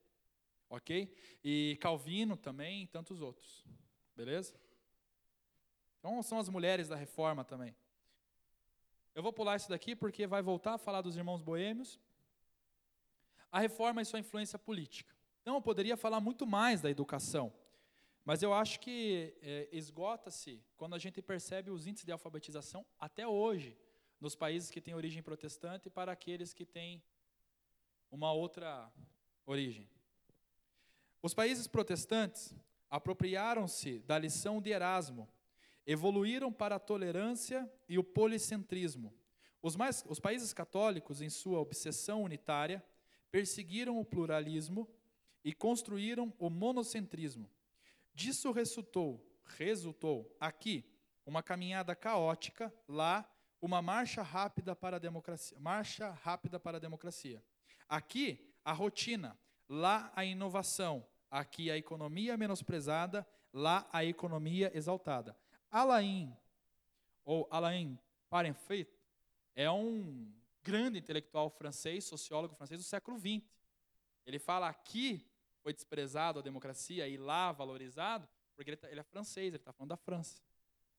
ok? 0.70 1.12
E 1.44 1.76
Calvino 1.80 2.36
também, 2.36 2.84
e 2.84 2.86
tantos 2.86 3.20
outros, 3.20 3.64
beleza? 4.16 4.54
Então 6.00 6.20
são 6.22 6.38
as 6.38 6.48
mulheres 6.48 6.88
da 6.88 6.96
reforma 6.96 7.44
também. 7.44 7.76
Eu 9.14 9.22
vou 9.22 9.32
pular 9.32 9.56
isso 9.56 9.68
daqui 9.68 9.94
porque 9.94 10.26
vai 10.26 10.40
voltar 10.40 10.74
a 10.74 10.78
falar 10.78 11.02
dos 11.02 11.16
irmãos 11.16 11.42
boêmios. 11.42 12.00
A 13.52 13.60
reforma 13.60 14.00
e 14.00 14.04
sua 14.04 14.18
influência 14.18 14.58
política. 14.58 15.14
Então 15.42 15.54
eu 15.54 15.62
poderia 15.62 15.96
falar 15.96 16.18
muito 16.20 16.46
mais 16.46 16.80
da 16.80 16.90
educação, 16.90 17.52
mas 18.24 18.42
eu 18.42 18.52
acho 18.54 18.80
que 18.80 19.34
é, 19.42 19.68
esgota-se 19.72 20.62
quando 20.76 20.94
a 20.94 20.98
gente 20.98 21.20
percebe 21.20 21.70
os 21.70 21.86
índices 21.86 22.06
de 22.06 22.12
alfabetização 22.12 22.84
até 22.98 23.26
hoje 23.26 23.76
nos 24.20 24.34
países 24.34 24.70
que 24.70 24.80
têm 24.80 24.94
origem 24.94 25.22
protestante 25.22 25.90
para 25.90 26.12
aqueles 26.12 26.52
que 26.54 26.64
têm 26.64 27.02
uma 28.10 28.32
outra 28.32 28.90
origem. 29.46 29.88
Os 31.22 31.34
países 31.34 31.66
protestantes 31.66 32.54
apropriaram-se 32.88 34.00
da 34.00 34.18
lição 34.18 34.60
de 34.60 34.70
Erasmo, 34.70 35.28
evoluíram 35.86 36.52
para 36.52 36.76
a 36.76 36.80
tolerância 36.80 37.70
e 37.88 37.98
o 37.98 38.04
policentrismo. 38.04 39.14
Os, 39.62 39.76
mais, 39.76 40.04
os 40.08 40.18
países 40.18 40.52
católicos, 40.52 41.20
em 41.20 41.28
sua 41.28 41.60
obsessão 41.60 42.22
unitária, 42.22 42.84
perseguiram 43.30 43.98
o 43.98 44.04
pluralismo 44.04 44.88
e 45.44 45.52
construíram 45.52 46.32
o 46.38 46.50
monocentrismo. 46.50 47.50
Disso 48.14 48.52
resultou, 48.52 49.26
resultou 49.44 50.34
aqui 50.38 50.84
uma 51.24 51.42
caminhada 51.42 51.94
caótica, 51.94 52.72
lá 52.88 53.28
uma 53.60 53.82
marcha 53.82 54.22
rápida 54.22 54.74
para 54.74 54.96
a 54.96 55.00
democracia, 55.00 55.58
marcha 55.60 56.10
rápida 56.10 56.58
para 56.58 56.78
a 56.78 56.80
democracia. 56.80 57.42
Aqui 57.88 58.52
a 58.64 58.72
rotina, 58.72 59.38
lá 59.68 60.12
a 60.14 60.24
inovação, 60.24 61.06
aqui 61.30 61.70
a 61.70 61.76
economia 61.76 62.36
menosprezada, 62.36 63.26
lá 63.52 63.88
a 63.92 64.04
economia 64.04 64.70
exaltada. 64.74 65.36
Alain, 65.70 66.36
ou 67.24 67.46
Alain 67.50 67.98
Parenfait, 68.28 68.88
é 69.54 69.70
um 69.70 70.32
grande 70.62 70.98
intelectual 70.98 71.50
francês, 71.50 72.04
sociólogo 72.04 72.54
francês 72.54 72.80
do 72.80 72.84
século 72.84 73.18
XX. 73.18 73.42
Ele 74.26 74.38
fala 74.38 74.68
aqui 74.68 75.26
foi 75.62 75.74
desprezado 75.74 76.38
a 76.38 76.42
democracia 76.42 77.06
e 77.06 77.18
lá 77.18 77.52
valorizado, 77.52 78.26
porque 78.56 78.70
ele, 78.70 78.76
tá, 78.78 78.90
ele 78.90 79.00
é 79.00 79.02
francês, 79.02 79.48
ele 79.48 79.56
está 79.56 79.72
falando 79.72 79.90
da 79.90 79.96
França. 79.96 80.42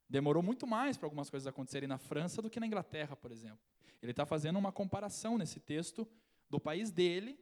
Demorou 0.07 0.43
muito 0.43 0.67
mais 0.67 0.97
para 0.97 1.07
algumas 1.07 1.31
coisas 1.31 1.47
acontecerem 1.47 1.87
na 1.87 1.97
França 1.97 2.41
do 2.41 2.49
que 2.49 2.59
na 2.59 2.67
Inglaterra, 2.67 3.15
por 3.15 3.31
exemplo. 3.31 3.59
Ele 4.01 4.11
está 4.11 4.25
fazendo 4.25 4.59
uma 4.59 4.71
comparação 4.71 5.37
nesse 5.37 5.59
texto 5.59 6.07
do 6.47 6.59
país 6.59 6.91
dele 6.91 7.39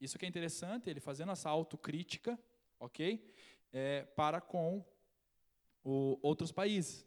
isso 0.00 0.18
que 0.18 0.26
é 0.26 0.28
interessante, 0.28 0.90
ele 0.90 1.00
fazendo 1.00 1.32
essa 1.32 1.48
autocrítica, 1.48 2.38
ok? 2.78 3.24
É, 3.72 4.02
para 4.02 4.40
com 4.40 4.84
o, 5.84 6.18
outros 6.22 6.50
países. 6.50 7.06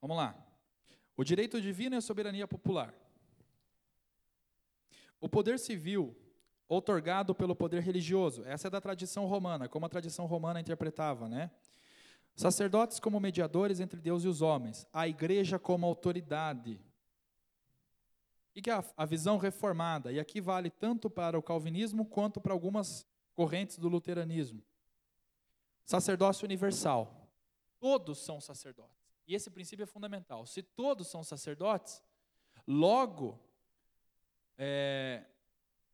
Vamos 0.00 0.16
lá. 0.16 0.36
O 1.16 1.24
direito 1.24 1.60
divino 1.60 1.96
e 1.96 1.98
a 1.98 2.02
soberania 2.02 2.46
popular. 2.46 2.94
O 5.20 5.28
poder 5.28 5.58
civil 5.58 6.14
outorgado 6.68 7.34
pelo 7.34 7.56
poder 7.56 7.80
religioso. 7.80 8.44
Essa 8.44 8.68
é 8.68 8.70
da 8.70 8.80
tradição 8.80 9.24
romana, 9.26 9.68
como 9.68 9.86
a 9.86 9.88
tradição 9.88 10.26
romana 10.26 10.60
interpretava, 10.60 11.28
né? 11.28 11.50
Sacerdotes 12.34 13.00
como 13.00 13.18
mediadores 13.18 13.80
entre 13.80 13.98
Deus 13.98 14.24
e 14.24 14.28
os 14.28 14.42
homens. 14.42 14.86
A 14.92 15.08
igreja 15.08 15.58
como 15.58 15.86
autoridade. 15.86 16.78
O 18.54 18.60
que 18.60 18.70
é 18.70 18.84
a 18.96 19.06
visão 19.06 19.38
reformada? 19.38 20.12
E 20.12 20.20
aqui 20.20 20.40
vale 20.40 20.70
tanto 20.70 21.08
para 21.08 21.38
o 21.38 21.42
calvinismo 21.42 22.04
quanto 22.04 22.40
para 22.40 22.52
algumas 22.52 23.06
correntes 23.34 23.78
do 23.78 23.88
luteranismo. 23.88 24.62
Sacerdócio 25.86 26.44
universal. 26.44 27.30
todos 27.78 28.18
são 28.18 28.40
sacerdotes. 28.40 29.06
E 29.24 29.34
esse 29.34 29.48
princípio 29.48 29.84
é 29.84 29.86
fundamental. 29.86 30.44
Se 30.44 30.60
todos 30.60 31.06
são 31.06 31.22
sacerdotes, 31.22 32.02
logo 32.66 33.38
é, 34.58 35.24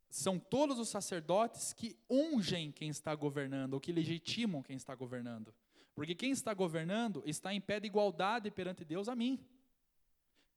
são 0.09 0.38
todos 0.38 0.78
os 0.78 0.88
sacerdotes 0.88 1.74
que 1.74 1.95
ungem 2.09 2.72
quem 2.72 2.88
está 2.88 3.14
governando, 3.14 3.74
ou 3.74 3.80
que 3.80 3.93
legitimam 3.93 4.62
quem 4.62 4.76
está 4.76 4.95
governando. 4.95 5.55
Porque 5.95 6.14
quem 6.14 6.30
está 6.30 6.55
governando 6.55 7.22
está 7.26 7.53
em 7.53 7.61
pé 7.61 7.78
de 7.78 7.86
igualdade 7.86 8.51
perante 8.51 8.86
Deus 8.86 9.11
a 9.11 9.14
mim. 9.14 9.47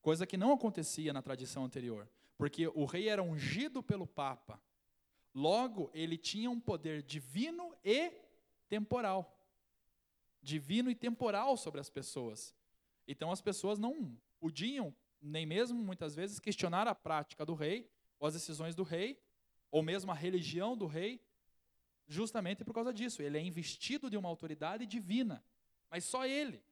Coisa 0.02 0.26
que 0.26 0.38
não 0.38 0.54
acontecia 0.54 1.12
na 1.12 1.22
tradição 1.22 1.66
anterior. 1.66 2.10
Porque 2.38 2.68
o 2.70 2.86
rei 2.86 3.10
era 3.10 3.22
ungido 3.22 3.84
pelo 3.84 4.08
Papa. 4.08 4.62
Logo, 5.34 5.92
ele 5.94 6.18
tinha 6.18 6.50
um 6.50 6.60
poder 6.60 7.02
divino 7.02 7.76
e 7.84 8.25
temporal. 8.68 9.38
Divino 10.42 10.90
e 10.90 10.96
temporal 10.96 11.58
sobre 11.58 11.80
as 11.80 11.90
pessoas. 11.90 12.56
Então 13.08 13.32
as 13.32 13.42
pessoas 13.42 13.80
não 13.80 14.18
podiam, 14.40 14.96
nem 15.22 15.46
mesmo 15.46 15.82
muitas 15.84 16.16
vezes, 16.16 16.40
questionar 16.40 16.88
a 16.88 16.96
prática 16.96 17.46
do 17.46 17.54
rei, 17.54 17.90
ou 18.20 18.28
as 18.28 18.34
decisões 18.34 18.76
do 18.76 18.84
rei, 18.84 19.22
ou 19.72 19.82
mesmo 19.82 20.12
a 20.12 20.16
religião 20.16 20.78
do 20.78 20.88
rei, 20.88 21.22
justamente 22.08 22.64
por 22.64 22.74
causa 22.74 22.94
disso. 22.94 23.22
Ele 23.22 23.38
é 23.38 23.42
investido 23.42 24.10
de 24.10 24.18
uma 24.18 24.30
autoridade 24.30 24.86
divina, 24.86 25.44
mas 25.90 26.04
só 26.04 26.26
ele. 26.26 26.64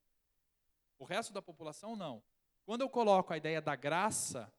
O 0.97 1.05
resto 1.05 1.33
da 1.33 1.41
população 1.41 1.95
não. 1.95 2.23
Quando 2.65 2.81
eu 2.81 2.89
coloco 2.89 3.33
a 3.33 3.37
ideia 3.37 3.61
da 3.61 3.75
graça 3.75 4.51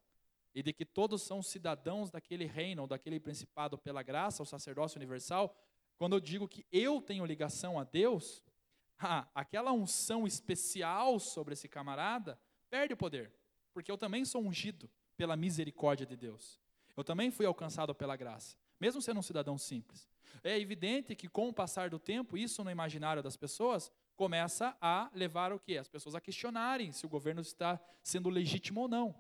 e 0.54 0.62
de 0.62 0.72
que 0.72 0.84
todos 0.84 1.22
são 1.22 1.42
cidadãos 1.42 2.10
daquele 2.10 2.44
reino 2.44 2.82
ou 2.82 2.88
daquele 2.88 3.18
principado 3.18 3.78
pela 3.78 4.02
graça, 4.02 4.42
o 4.42 4.46
sacerdócio 4.46 4.98
universal, 4.98 5.56
quando 5.96 6.14
eu 6.14 6.20
digo 6.20 6.48
que 6.48 6.66
eu 6.72 7.00
tenho 7.00 7.24
ligação 7.24 7.78
a 7.78 7.84
Deus, 7.84 8.42
ah, 8.98 9.28
aquela 9.34 9.72
unção 9.72 10.26
especial 10.26 11.18
sobre 11.18 11.54
esse 11.54 11.68
camarada 11.68 12.38
perde 12.70 12.94
o 12.94 12.96
poder, 12.96 13.32
porque 13.72 13.90
eu 13.90 13.98
também 13.98 14.24
sou 14.24 14.42
ungido 14.42 14.90
pela 15.16 15.36
misericórdia 15.36 16.06
de 16.06 16.16
Deus. 16.16 16.60
Eu 16.96 17.04
também 17.04 17.30
fui 17.30 17.46
alcançado 17.46 17.94
pela 17.94 18.16
graça, 18.16 18.56
mesmo 18.80 19.02
sendo 19.02 19.18
um 19.18 19.22
cidadão 19.22 19.58
simples. 19.58 20.08
É 20.42 20.58
evidente 20.58 21.14
que 21.14 21.28
com 21.28 21.48
o 21.48 21.52
passar 21.52 21.90
do 21.90 21.98
tempo, 21.98 22.36
isso 22.36 22.64
no 22.64 22.70
imaginário 22.70 23.22
das 23.22 23.36
pessoas 23.36 23.90
começa 24.16 24.76
a 24.80 25.10
levar 25.14 25.52
o 25.52 25.58
quê? 25.58 25.76
As 25.76 25.88
pessoas 25.88 26.14
a 26.14 26.20
questionarem 26.20 26.92
se 26.92 27.06
o 27.06 27.08
governo 27.08 27.40
está 27.40 27.80
sendo 28.02 28.28
legítimo 28.28 28.82
ou 28.82 28.88
não. 28.88 29.14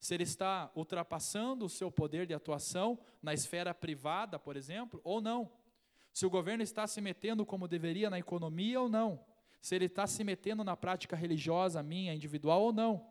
Se 0.00 0.14
ele 0.14 0.22
está 0.22 0.70
ultrapassando 0.74 1.64
o 1.64 1.68
seu 1.68 1.90
poder 1.90 2.26
de 2.26 2.34
atuação 2.34 2.98
na 3.20 3.34
esfera 3.34 3.74
privada, 3.74 4.38
por 4.38 4.56
exemplo, 4.56 5.00
ou 5.02 5.20
não. 5.20 5.50
Se 6.18 6.26
o 6.26 6.30
governo 6.30 6.62
está 6.62 6.86
se 6.86 7.00
metendo 7.00 7.46
como 7.46 7.68
deveria 7.68 8.10
na 8.10 8.18
economia 8.18 8.80
ou 8.80 8.88
não. 8.88 9.24
Se 9.60 9.74
ele 9.74 9.84
está 9.84 10.06
se 10.06 10.24
metendo 10.24 10.64
na 10.64 10.76
prática 10.76 11.14
religiosa 11.14 11.82
minha, 11.82 12.14
individual 12.14 12.62
ou 12.62 12.72
não. 12.72 13.06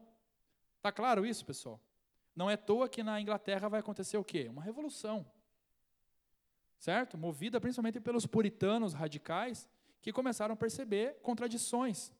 Está 0.77 0.91
claro 0.91 1.25
isso, 1.25 1.45
pessoal? 1.45 1.79
Não 2.35 2.49
é 2.49 2.53
à 2.53 2.57
toa 2.57 2.89
que 2.89 3.03
na 3.03 3.19
Inglaterra 3.21 3.69
vai 3.69 3.79
acontecer 3.79 4.17
o 4.17 4.23
quê? 4.23 4.47
Uma 4.49 4.61
revolução 4.61 5.25
certo? 6.77 7.17
Movida 7.17 7.59
principalmente 7.59 7.99
pelos 7.99 8.25
puritanos 8.25 8.93
radicais 8.93 9.69
que 10.01 10.13
começaram 10.13 10.53
a 10.53 10.57
perceber 10.57 11.17
contradições. 11.21 12.11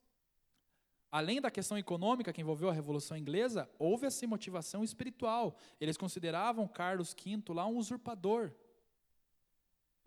Além 1.11 1.39
da 1.39 1.49
questão 1.49 1.77
econômica 1.77 2.33
que 2.33 2.41
envolveu 2.41 2.69
a 2.69 2.73
Revolução 2.73 3.15
Inglesa, 3.15 3.69
houve 3.79 4.05
essa 4.05 4.27
motivação 4.27 4.83
espiritual. 4.83 5.55
Eles 5.79 5.95
consideravam 5.95 6.67
Carlos 6.67 7.13
V 7.13 7.41
lá 7.53 7.65
um 7.65 7.77
usurpador. 7.77 8.51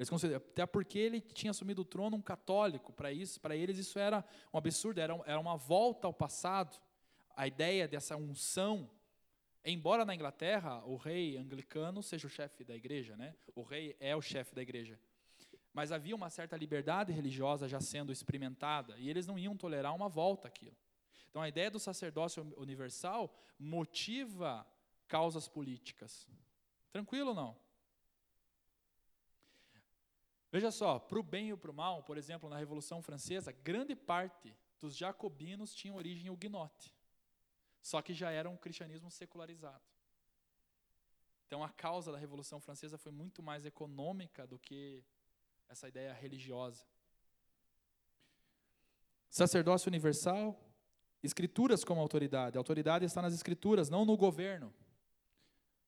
Eles 0.01 0.25
até 0.35 0.65
porque 0.65 0.99
ele 0.99 1.21
tinha 1.21 1.51
assumido 1.51 1.83
o 1.83 1.85
trono 1.85 2.17
um 2.17 2.23
católico. 2.23 2.93
Para 2.93 3.13
isso, 3.13 3.39
para 3.39 3.55
eles 3.55 3.77
isso 3.77 3.99
era 3.99 4.25
um 4.53 4.57
absurdo, 4.57 4.99
era, 4.99 5.13
era 5.27 5.39
uma 5.39 5.57
volta 5.57 6.07
ao 6.07 6.15
passado. 6.15 6.81
A 7.37 7.47
ideia 7.47 7.87
dessa 7.87 8.17
unção 8.17 8.91
Embora 9.63 10.07
na 10.07 10.15
Inglaterra 10.15 10.83
o 10.87 10.97
rei 10.97 11.37
anglicano 11.37 12.03
seja 12.03 12.27
o 12.27 12.31
chefe 12.31 12.65
da 12.65 12.75
igreja, 12.75 13.15
né? 13.17 13.35
o 13.55 13.63
rei 13.63 13.95
é 14.01 14.17
o 14.17 14.23
chefe 14.23 14.55
da 14.55 14.63
igreja. 14.63 14.99
Mas 15.73 15.93
havia 15.93 16.17
uma 16.17 16.31
certa 16.31 16.57
liberdade 16.57 17.13
religiosa 17.13 17.69
já 17.69 17.79
sendo 17.79 18.11
experimentada 18.11 18.97
e 18.99 19.11
eles 19.11 19.27
não 19.27 19.39
iam 19.39 19.57
tolerar 19.57 19.95
uma 19.95 20.09
volta 20.09 20.49
àquilo. 20.49 20.77
Então 21.29 21.43
a 21.43 21.49
ideia 21.49 21.71
do 21.71 21.79
sacerdócio 21.79 22.43
universal 22.57 23.33
motiva 23.59 24.67
causas 25.07 25.47
políticas. 25.47 26.27
Tranquilo 26.91 27.29
ou 27.29 27.35
não? 27.35 27.57
Veja 30.51 30.71
só, 30.71 30.99
para 30.99 31.19
o 31.19 31.23
bem 31.23 31.51
e 31.51 31.57
para 31.57 31.71
o 31.71 31.75
mal, 31.75 32.03
por 32.03 32.19
exemplo, 32.19 32.49
na 32.49 32.59
Revolução 32.59 33.01
Francesa, 33.01 33.53
grande 33.53 33.95
parte 33.95 34.57
dos 34.81 34.97
jacobinos 34.97 35.75
tinha 35.75 35.95
origem 35.95 36.31
huguenote. 36.31 36.95
Só 37.81 38.03
que 38.03 38.13
já 38.13 38.31
era 38.31 38.51
um 38.51 38.57
cristianismo 38.57 39.11
secularizado. 39.11 39.83
Então 41.47 41.63
a 41.63 41.69
causa 41.69 42.13
da 42.13 42.19
Revolução 42.19 42.61
Francesa 42.61 42.99
foi 42.99 43.13
muito 43.13 43.43
mais 43.43 43.65
econômica 43.65 44.47
do 44.47 44.59
que 44.59 45.05
essa 45.69 45.89
ideia 45.89 46.13
religiosa. 46.13 46.85
Sacerdócio 49.29 49.89
universal, 49.89 50.61
escrituras 51.23 51.85
como 51.85 52.01
autoridade. 52.01 52.57
A 52.57 52.61
autoridade 52.61 53.05
está 53.05 53.23
nas 53.23 53.35
escrituras, 53.35 53.89
não 53.89 54.05
no 54.05 54.17
governo. 54.17 54.75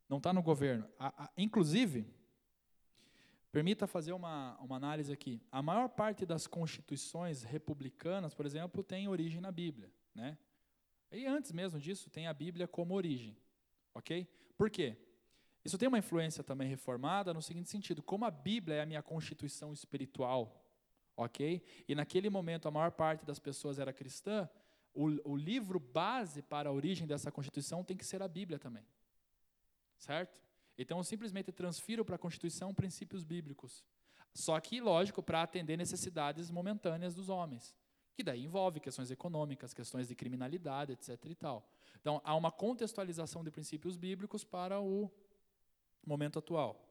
Não 0.09 0.19
está 0.19 0.33
no 0.33 0.43
governo. 0.43 0.89
A, 0.99 1.25
a, 1.25 1.31
inclusive, 1.37 2.13
permita 3.53 3.87
fazer 3.87 4.13
uma, 4.13 4.57
uma 4.59 4.77
análise 4.77 5.13
aqui. 5.13 5.41
A 5.53 5.63
maior 5.63 5.89
parte 5.91 6.25
das 6.25 6.47
constituições 6.47 7.43
republicanas, 7.43 8.35
por 8.35 8.47
exemplo, 8.47 8.83
tem 8.83 9.07
origem 9.07 9.43
na 9.43 9.53
Bíblia. 9.53 9.93
Né? 10.15 10.39
E 11.13 11.27
antes 11.27 11.53
mesmo 11.53 11.79
disso, 11.79 12.09
tem 12.09 12.27
a 12.27 12.33
Bíblia 12.33 12.67
como 12.67 12.95
origem. 12.95 13.37
Ok? 13.93 14.27
Por 14.57 14.71
quê? 14.71 14.97
Isso 15.63 15.77
tem 15.77 15.87
uma 15.87 15.99
influência 15.99 16.43
também 16.43 16.67
reformada 16.67 17.35
no 17.35 17.43
seguinte 17.43 17.69
sentido: 17.69 18.03
como 18.03 18.25
a 18.25 18.31
Bíblia 18.31 18.77
é 18.77 18.81
a 18.81 18.87
minha 18.87 19.03
constituição 19.03 19.73
espiritual, 19.73 20.65
ok? 21.15 21.63
E 21.87 21.95
naquele 21.95 22.31
momento 22.31 22.67
a 22.67 22.71
maior 22.71 22.91
parte 22.91 23.27
das 23.27 23.39
pessoas 23.39 23.79
era 23.79 23.93
cristã, 23.93 24.49
o, 24.95 25.33
o 25.33 25.37
livro 25.37 25.79
base 25.79 26.43
para 26.43 26.71
a 26.71 26.73
origem 26.73 27.07
dessa 27.07 27.31
constituição 27.31 27.85
tem 27.85 27.97
que 27.97 28.05
ser 28.05 28.23
a 28.23 28.29
Bíblia 28.29 28.59
também. 28.59 28.85
Certo? 29.99 30.41
Então 30.83 30.99
eu 30.99 31.05
simplesmente 31.05 31.51
transfiro 31.53 32.05
para 32.05 32.16
a 32.16 32.18
Constituição 32.18 32.74
princípios 32.74 33.24
bíblicos. 33.24 33.85
Só 34.35 34.59
que, 34.61 34.80
lógico, 34.80 35.22
para 35.22 35.43
atender 35.43 35.76
necessidades 35.76 36.51
momentâneas 36.51 37.14
dos 37.14 37.28
homens 37.28 37.74
que 38.14 38.22
daí 38.22 38.45
envolve 38.45 38.80
questões 38.80 39.11
econômicas, 39.11 39.72
questões 39.72 40.09
de 40.09 40.14
criminalidade, 40.14 40.93
etc. 40.93 41.18
e 41.26 41.35
tal. 41.35 41.66
Então, 42.01 42.20
há 42.24 42.35
uma 42.35 42.51
contextualização 42.51 43.43
de 43.43 43.51
princípios 43.51 43.97
bíblicos 43.97 44.45
para 44.45 44.80
o 44.80 45.11
momento 46.05 46.39
atual. 46.39 46.89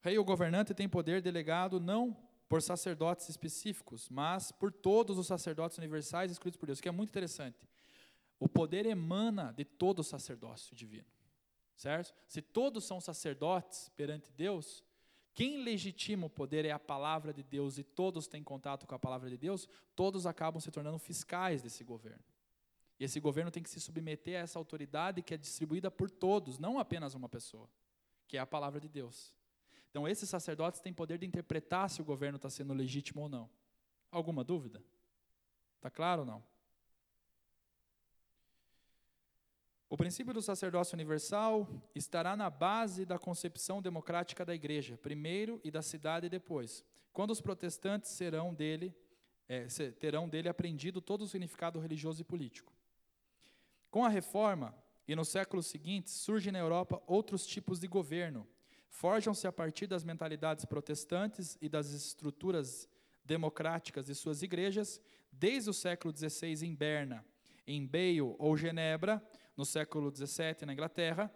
Rei 0.00 0.18
ou 0.18 0.24
governante 0.24 0.74
tem 0.74 0.88
poder 0.88 1.22
delegado 1.22 1.80
não 1.80 2.16
por 2.48 2.60
sacerdotes 2.62 3.28
específicos, 3.28 4.08
mas 4.08 4.52
por 4.52 4.70
todos 4.70 5.18
os 5.18 5.26
sacerdotes 5.26 5.78
universais 5.78 6.30
escolhidos 6.30 6.58
por 6.58 6.66
Deus, 6.66 6.80
que 6.80 6.88
é 6.88 6.92
muito 6.92 7.10
interessante. 7.10 7.66
O 8.38 8.48
poder 8.48 8.84
emana 8.84 9.52
de 9.52 9.64
todo 9.64 10.00
o 10.00 10.04
sacerdócio 10.04 10.76
divino, 10.76 11.06
certo? 11.76 12.14
Se 12.26 12.40
todos 12.40 12.84
são 12.84 13.00
sacerdotes 13.00 13.90
perante 13.96 14.32
Deus, 14.32 14.84
quem 15.34 15.62
legitima 15.62 16.26
o 16.26 16.30
poder 16.30 16.64
é 16.64 16.70
a 16.70 16.78
palavra 16.78 17.32
de 17.32 17.42
Deus 17.42 17.76
e 17.76 17.82
todos 17.82 18.28
têm 18.28 18.42
contato 18.42 18.86
com 18.86 18.94
a 18.94 18.98
palavra 18.98 19.28
de 19.28 19.36
Deus, 19.36 19.68
todos 19.96 20.26
acabam 20.26 20.60
se 20.60 20.70
tornando 20.70 20.98
fiscais 20.98 21.60
desse 21.60 21.82
governo. 21.82 22.22
E 23.00 23.04
esse 23.04 23.18
governo 23.18 23.50
tem 23.50 23.62
que 23.62 23.68
se 23.68 23.80
submeter 23.80 24.36
a 24.36 24.44
essa 24.44 24.58
autoridade 24.58 25.22
que 25.22 25.34
é 25.34 25.36
distribuída 25.36 25.90
por 25.90 26.08
todos, 26.08 26.58
não 26.58 26.78
apenas 26.78 27.14
uma 27.14 27.28
pessoa, 27.28 27.68
que 28.28 28.36
é 28.36 28.40
a 28.40 28.46
palavra 28.46 28.80
de 28.80 28.88
Deus. 28.88 29.34
Então, 29.90 30.06
esses 30.06 30.28
sacerdotes 30.28 30.80
têm 30.80 30.92
poder 30.92 31.18
de 31.18 31.26
interpretar 31.26 31.90
se 31.90 32.00
o 32.00 32.04
governo 32.04 32.36
está 32.36 32.48
sendo 32.48 32.72
legítimo 32.72 33.22
ou 33.22 33.28
não. 33.28 33.50
Alguma 34.10 34.44
dúvida? 34.44 34.82
Está 35.76 35.90
claro 35.90 36.22
ou 36.22 36.26
não? 36.26 36.44
O 39.94 39.96
princípio 39.96 40.34
do 40.34 40.42
sacerdócio 40.42 40.96
universal 40.96 41.68
estará 41.94 42.36
na 42.36 42.50
base 42.50 43.06
da 43.06 43.16
concepção 43.16 43.80
democrática 43.80 44.44
da 44.44 44.52
igreja, 44.52 44.98
primeiro 44.98 45.60
e 45.62 45.70
da 45.70 45.82
cidade 45.82 46.28
depois, 46.28 46.84
quando 47.12 47.30
os 47.30 47.40
protestantes 47.40 48.10
serão 48.10 48.52
dele, 48.52 48.92
é, 49.48 49.68
terão 50.00 50.28
dele 50.28 50.48
aprendido 50.48 51.00
todo 51.00 51.22
o 51.22 51.28
significado 51.28 51.78
religioso 51.78 52.20
e 52.20 52.24
político. 52.24 52.72
Com 53.88 54.04
a 54.04 54.08
reforma 54.08 54.74
e 55.06 55.14
nos 55.14 55.28
séculos 55.28 55.68
seguintes, 55.68 56.12
surgem 56.12 56.50
na 56.50 56.58
Europa 56.58 57.00
outros 57.06 57.46
tipos 57.46 57.78
de 57.78 57.86
governo. 57.86 58.48
Forjam-se 58.88 59.46
a 59.46 59.52
partir 59.52 59.86
das 59.86 60.02
mentalidades 60.02 60.64
protestantes 60.64 61.56
e 61.60 61.68
das 61.68 61.92
estruturas 61.92 62.88
democráticas 63.24 64.06
de 64.06 64.14
suas 64.16 64.42
igrejas, 64.42 65.00
desde 65.30 65.70
o 65.70 65.72
século 65.72 66.12
XVI 66.12 66.66
em 66.66 66.74
Berna, 66.74 67.24
em 67.64 67.86
Bale 67.86 68.20
ou 68.20 68.56
Genebra, 68.56 69.22
no 69.56 69.64
século 69.64 70.14
XVII 70.14 70.66
na 70.66 70.72
Inglaterra, 70.72 71.32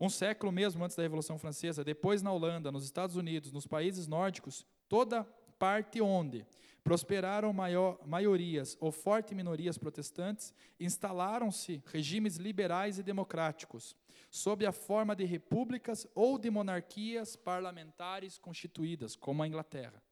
um 0.00 0.08
século 0.08 0.50
mesmo 0.50 0.84
antes 0.84 0.96
da 0.96 1.02
Revolução 1.02 1.38
Francesa, 1.38 1.84
depois 1.84 2.22
na 2.22 2.32
Holanda, 2.32 2.72
nos 2.72 2.84
Estados 2.84 3.14
Unidos, 3.14 3.52
nos 3.52 3.66
países 3.66 4.06
nórdicos, 4.06 4.66
toda 4.88 5.24
parte 5.58 6.00
onde 6.00 6.44
prosperaram 6.82 7.52
maior, 7.52 8.00
maiorias 8.04 8.76
ou 8.80 8.90
fortes 8.90 9.32
minorias 9.32 9.78
protestantes, 9.78 10.52
instalaram-se 10.80 11.80
regimes 11.86 12.36
liberais 12.36 12.98
e 12.98 13.02
democráticos, 13.02 13.96
sob 14.28 14.66
a 14.66 14.72
forma 14.72 15.14
de 15.14 15.24
repúblicas 15.24 16.06
ou 16.14 16.36
de 16.38 16.50
monarquias 16.50 17.36
parlamentares 17.36 18.38
constituídas, 18.38 19.14
como 19.14 19.42
a 19.42 19.46
Inglaterra. 19.46 20.02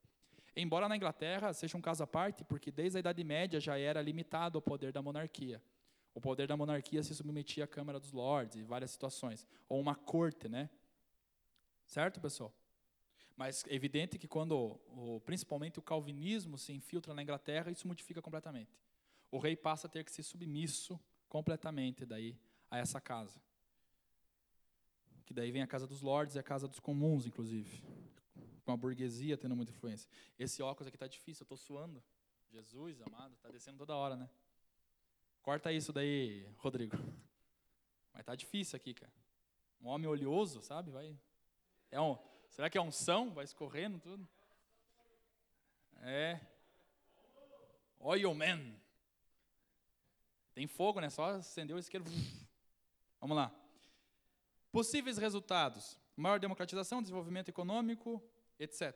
Embora 0.54 0.88
na 0.88 0.96
Inglaterra 0.96 1.52
seja 1.52 1.76
um 1.76 1.80
caso 1.80 2.02
à 2.02 2.06
parte, 2.06 2.44
porque 2.44 2.70
desde 2.70 2.98
a 2.98 3.00
Idade 3.00 3.24
Média 3.24 3.58
já 3.58 3.78
era 3.78 4.02
limitado 4.02 4.58
o 4.58 4.62
poder 4.62 4.92
da 4.92 5.02
monarquia. 5.02 5.60
O 6.14 6.20
poder 6.20 6.48
da 6.48 6.56
monarquia 6.56 7.02
se 7.02 7.14
submetia 7.14 7.64
à 7.64 7.66
Câmara 7.66 8.00
dos 8.00 8.12
Lordes 8.12 8.56
em 8.56 8.64
várias 8.64 8.90
situações, 8.90 9.46
ou 9.68 9.80
uma 9.80 9.94
corte, 9.94 10.48
né? 10.48 10.68
Certo, 11.86 12.20
pessoal? 12.20 12.52
Mas 13.36 13.64
é 13.68 13.74
evidente 13.74 14.18
que 14.18 14.28
quando, 14.28 14.54
o, 14.88 15.20
principalmente 15.24 15.78
o 15.78 15.82
calvinismo 15.82 16.58
se 16.58 16.72
infiltra 16.72 17.14
na 17.14 17.22
Inglaterra, 17.22 17.70
isso 17.70 17.88
modifica 17.88 18.20
completamente. 18.20 18.76
O 19.30 19.38
rei 19.38 19.56
passa 19.56 19.86
a 19.86 19.90
ter 19.90 20.04
que 20.04 20.12
ser 20.12 20.22
submisso 20.22 21.00
completamente 21.28 22.04
daí 22.04 22.36
a 22.70 22.78
essa 22.78 23.00
casa. 23.00 23.40
Que 25.24 25.32
daí 25.32 25.50
vem 25.50 25.62
a 25.62 25.66
casa 25.66 25.86
dos 25.86 26.02
lords 26.02 26.34
e 26.34 26.38
a 26.38 26.42
casa 26.42 26.68
dos 26.68 26.80
comuns, 26.80 27.24
inclusive. 27.24 27.82
Com 28.64 28.72
a 28.72 28.76
burguesia 28.76 29.38
tendo 29.38 29.56
muita 29.56 29.72
influência. 29.72 30.08
Esse 30.38 30.62
óculos 30.62 30.88
aqui 30.88 30.96
está 30.96 31.06
difícil, 31.06 31.42
eu 31.42 31.44
estou 31.44 31.56
suando. 31.56 32.02
Jesus 32.50 33.00
amado, 33.00 33.32
está 33.34 33.48
descendo 33.48 33.78
toda 33.78 33.94
hora, 33.94 34.16
né? 34.16 34.28
Corta 35.43 35.72
isso 35.72 35.93
daí, 35.93 36.47
Rodrigo. 36.59 36.97
Mas 38.12 38.24
tá 38.24 38.34
difícil 38.34 38.76
aqui, 38.76 38.93
cara. 38.93 39.12
Um 39.80 39.88
homem 39.88 40.07
oleoso, 40.07 40.61
sabe? 40.61 40.91
Vai. 40.91 41.18
É 41.91 41.99
um, 42.01 42.18
será 42.51 42.68
que 42.68 42.76
é 42.76 42.80
unção? 42.80 43.32
Vai 43.32 43.45
escorrendo 43.45 43.99
tudo? 43.99 44.28
É. 46.03 46.38
Oil 47.99 48.34
man. 48.34 48.74
Tem 50.55 50.66
fogo, 50.66 51.01
né? 51.01 51.09
Só 51.09 51.36
acendeu 51.36 51.76
o 51.76 51.80
isqueiro. 51.80 52.05
Vamos 53.18 53.36
lá. 53.36 53.51
Possíveis 54.70 55.16
resultados: 55.16 55.99
maior 56.14 56.38
democratização, 56.38 57.01
desenvolvimento 57.01 57.49
econômico, 57.49 58.22
etc. 58.59 58.95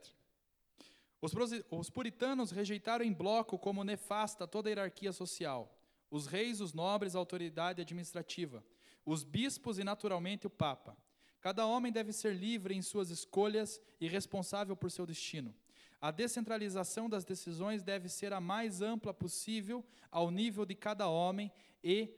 Os 1.70 1.88
puritanos 1.88 2.50
rejeitaram 2.50 3.02
em 3.02 3.12
bloco 3.12 3.58
como 3.58 3.82
nefasta 3.82 4.46
toda 4.46 4.68
a 4.68 4.70
hierarquia 4.70 5.10
social 5.10 5.73
os 6.14 6.26
reis, 6.28 6.60
os 6.60 6.72
nobres, 6.72 7.16
a 7.16 7.18
autoridade 7.18 7.82
administrativa, 7.82 8.64
os 9.04 9.24
bispos 9.24 9.80
e, 9.80 9.84
naturalmente, 9.84 10.46
o 10.46 10.50
Papa. 10.50 10.96
Cada 11.40 11.66
homem 11.66 11.90
deve 11.90 12.12
ser 12.12 12.36
livre 12.36 12.72
em 12.72 12.80
suas 12.80 13.10
escolhas 13.10 13.80
e 14.00 14.06
responsável 14.06 14.76
por 14.76 14.92
seu 14.92 15.04
destino. 15.04 15.52
A 16.00 16.12
descentralização 16.12 17.10
das 17.10 17.24
decisões 17.24 17.82
deve 17.82 18.08
ser 18.08 18.32
a 18.32 18.40
mais 18.40 18.80
ampla 18.80 19.12
possível 19.12 19.84
ao 20.08 20.30
nível 20.30 20.64
de 20.64 20.76
cada 20.76 21.08
homem 21.08 21.50
e 21.82 22.14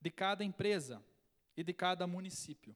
de 0.00 0.10
cada 0.10 0.42
empresa 0.42 1.04
e 1.54 1.62
de 1.62 1.74
cada 1.74 2.06
município. 2.06 2.74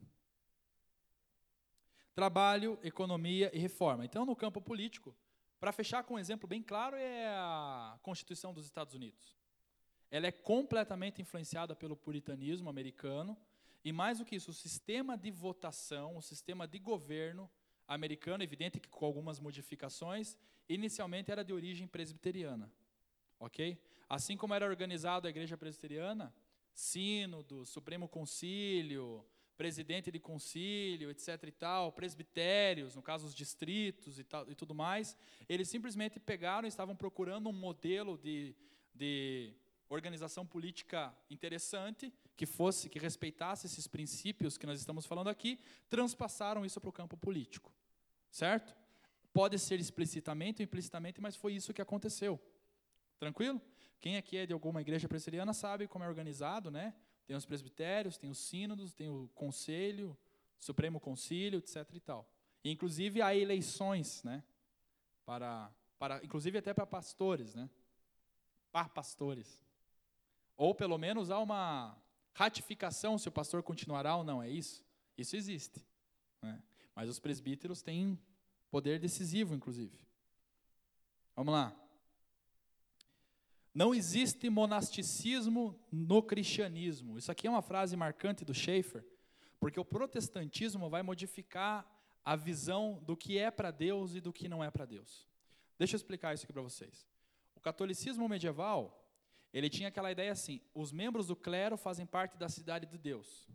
Trabalho, 2.15 2.79
economia 2.83 3.51
e 3.55 3.59
reforma. 3.59 4.05
Então, 4.05 4.27
no 4.27 4.37
campo 4.37 4.61
político, 4.61 5.17
para 5.59 5.73
fechar 5.73 6.05
com 6.05 6.15
um 6.15 6.19
exemplo 6.19 6.47
bem 6.47 6.63
claro, 6.63 6.97
é 6.97 7.29
a 7.29 7.99
Constituição 8.03 8.53
dos 8.53 8.67
Estados 8.67 8.93
Unidos 8.93 9.43
ela 10.15 10.29
é 10.29 10.31
completamente 10.31 11.21
influenciada 11.21 11.75
pelo 11.75 11.97
puritanismo 11.97 12.71
americano, 12.71 13.37
e 13.85 13.91
mais 13.91 14.19
do 14.19 14.25
que 14.25 14.37
isso, 14.37 14.53
o 14.53 14.55
sistema 14.55 15.19
de 15.19 15.29
votação, 15.29 16.17
o 16.17 16.23
sistema 16.23 16.69
de 16.69 16.79
governo 16.79 17.51
americano, 17.89 18.45
evidente 18.45 18.79
que 18.79 18.89
com 18.89 19.07
algumas 19.07 19.41
modificações, 19.41 20.39
inicialmente 20.69 21.33
era 21.33 21.43
de 21.43 21.53
origem 21.53 21.89
presbiteriana. 21.89 22.73
OK? 23.41 23.77
Assim 24.09 24.37
como 24.37 24.55
era 24.55 24.65
organizado 24.65 25.27
a 25.27 25.31
igreja 25.31 25.57
presbiteriana, 25.57 26.33
sínodo, 26.73 27.65
Supremo 27.65 28.07
Concílio, 28.07 29.27
presidente 29.57 30.13
de 30.13 30.21
concílio, 30.21 31.11
etc 31.11 31.43
e 31.43 31.51
tal, 31.51 31.91
presbitérios, 31.91 32.95
no 32.95 33.03
caso 33.03 33.27
os 33.27 33.35
distritos 33.35 34.21
e, 34.21 34.23
tal, 34.23 34.49
e 34.49 34.55
tudo 34.55 34.77
mais, 34.77 35.17
eles 35.49 35.69
simplesmente 35.69 36.21
pegaram 36.21 36.67
e 36.67 36.69
estavam 36.69 36.95
procurando 36.95 37.49
um 37.49 37.53
modelo 37.53 38.17
de, 38.17 38.55
de 38.95 39.53
organização 39.95 40.45
política 40.47 41.15
interessante, 41.31 42.13
que 42.37 42.47
fosse, 42.47 42.89
que 42.89 42.99
respeitasse 42.99 43.67
esses 43.67 43.87
princípios 43.87 44.59
que 44.59 44.67
nós 44.67 44.79
estamos 44.79 45.07
falando 45.07 45.29
aqui, 45.29 45.59
transpassaram 45.89 46.65
isso 46.65 46.81
para 46.81 46.91
o 46.91 46.93
campo 46.93 47.17
político. 47.17 47.73
Certo? 48.31 48.75
Pode 49.33 49.59
ser 49.59 49.81
explicitamente 49.81 50.63
ou 50.63 50.65
implicitamente, 50.65 51.21
mas 51.21 51.37
foi 51.37 51.55
isso 51.55 51.73
que 51.73 51.83
aconteceu. 51.83 52.41
Tranquilo? 53.19 53.61
Quem 54.01 54.17
aqui 54.17 54.37
é 54.37 54.47
de 54.47 54.53
alguma 54.53 54.81
igreja 54.81 55.09
presbiteriana 55.09 55.53
sabe 55.53 55.89
como 55.89 56.05
é 56.05 56.09
organizado, 56.09 56.71
né? 56.71 56.95
Tem 57.27 57.35
os 57.35 57.47
presbitérios, 57.47 58.19
tem 58.19 58.29
os 58.29 58.39
sínodos, 58.39 58.93
tem 58.93 59.09
o 59.09 59.31
conselho, 59.35 60.17
Supremo 60.59 61.01
Concílio, 61.01 61.59
etc 61.59 61.89
e 61.95 62.01
tal. 62.01 62.29
E, 62.63 62.71
inclusive 62.71 63.23
há 63.23 63.35
eleições, 63.35 64.23
né? 64.23 64.43
Para, 65.25 65.71
para, 65.99 66.23
inclusive 66.23 66.59
até 66.59 66.75
para 66.75 66.87
pastores, 66.87 67.55
né? 67.55 67.69
Para 68.71 68.89
pastores. 68.89 69.64
Ou 70.57 70.75
pelo 70.75 70.99
menos 70.99 71.31
há 71.31 71.39
uma 71.39 71.97
ratificação 72.33 73.19
se 73.19 73.29
o 73.29 73.33
pastor 73.33 73.63
continuará 73.63 74.17
ou 74.17 74.25
não, 74.25 74.43
é 74.43 74.49
isso? 74.49 74.85
Isso 75.17 75.37
existe. 75.37 75.85
Né? 76.43 76.63
Mas 76.95 77.09
os 77.09 77.19
presbíteros 77.19 77.83
têm 77.83 78.19
poder 78.71 78.99
decisivo, 78.99 79.55
inclusive. 79.55 79.99
Vamos 81.35 81.53
lá. 81.53 81.75
Não 83.75 83.93
existe 83.93 84.49
monasticismo 84.49 85.79
no 85.91 86.23
cristianismo. 86.23 87.19
Isso 87.19 87.33
aqui 87.33 87.47
é 87.47 87.51
uma 87.51 87.63
frase 87.63 87.97
marcante 87.97 88.45
do 88.45 88.55
Schaeffer, 88.55 89.05
porque 89.59 89.81
o 89.81 89.85
protestantismo 89.85 90.89
vai 90.89 91.03
modificar 91.03 91.85
a 92.25 92.37
visão 92.37 93.03
do 93.05 93.17
que 93.17 93.37
é 93.37 93.51
para 93.51 93.71
Deus 93.71 94.15
e 94.15 94.21
do 94.21 94.33
que 94.33 94.49
não 94.49 94.63
é 94.63 94.71
para 94.71 94.87
Deus. 94.87 95.29
Deixa 95.77 95.95
eu 95.95 95.99
explicar 95.99 96.33
isso 96.33 96.45
aqui 96.45 96.53
para 96.53 96.63
vocês. 96.63 97.09
O 97.57 97.61
catolicismo 97.61 98.29
medieval 98.29 99.04
ele 99.55 99.71
tinha 99.71 99.89
aquela 99.89 100.11
ideia 100.11 100.33
assim: 100.33 100.61
os 100.75 100.91
membros 100.91 101.29
do 101.29 101.37
clero 101.37 101.77
fazem 101.77 102.05
parte 102.05 102.37
da 102.37 102.49
cidade 102.49 102.87
de 102.87 102.99
Deus. 102.99 103.49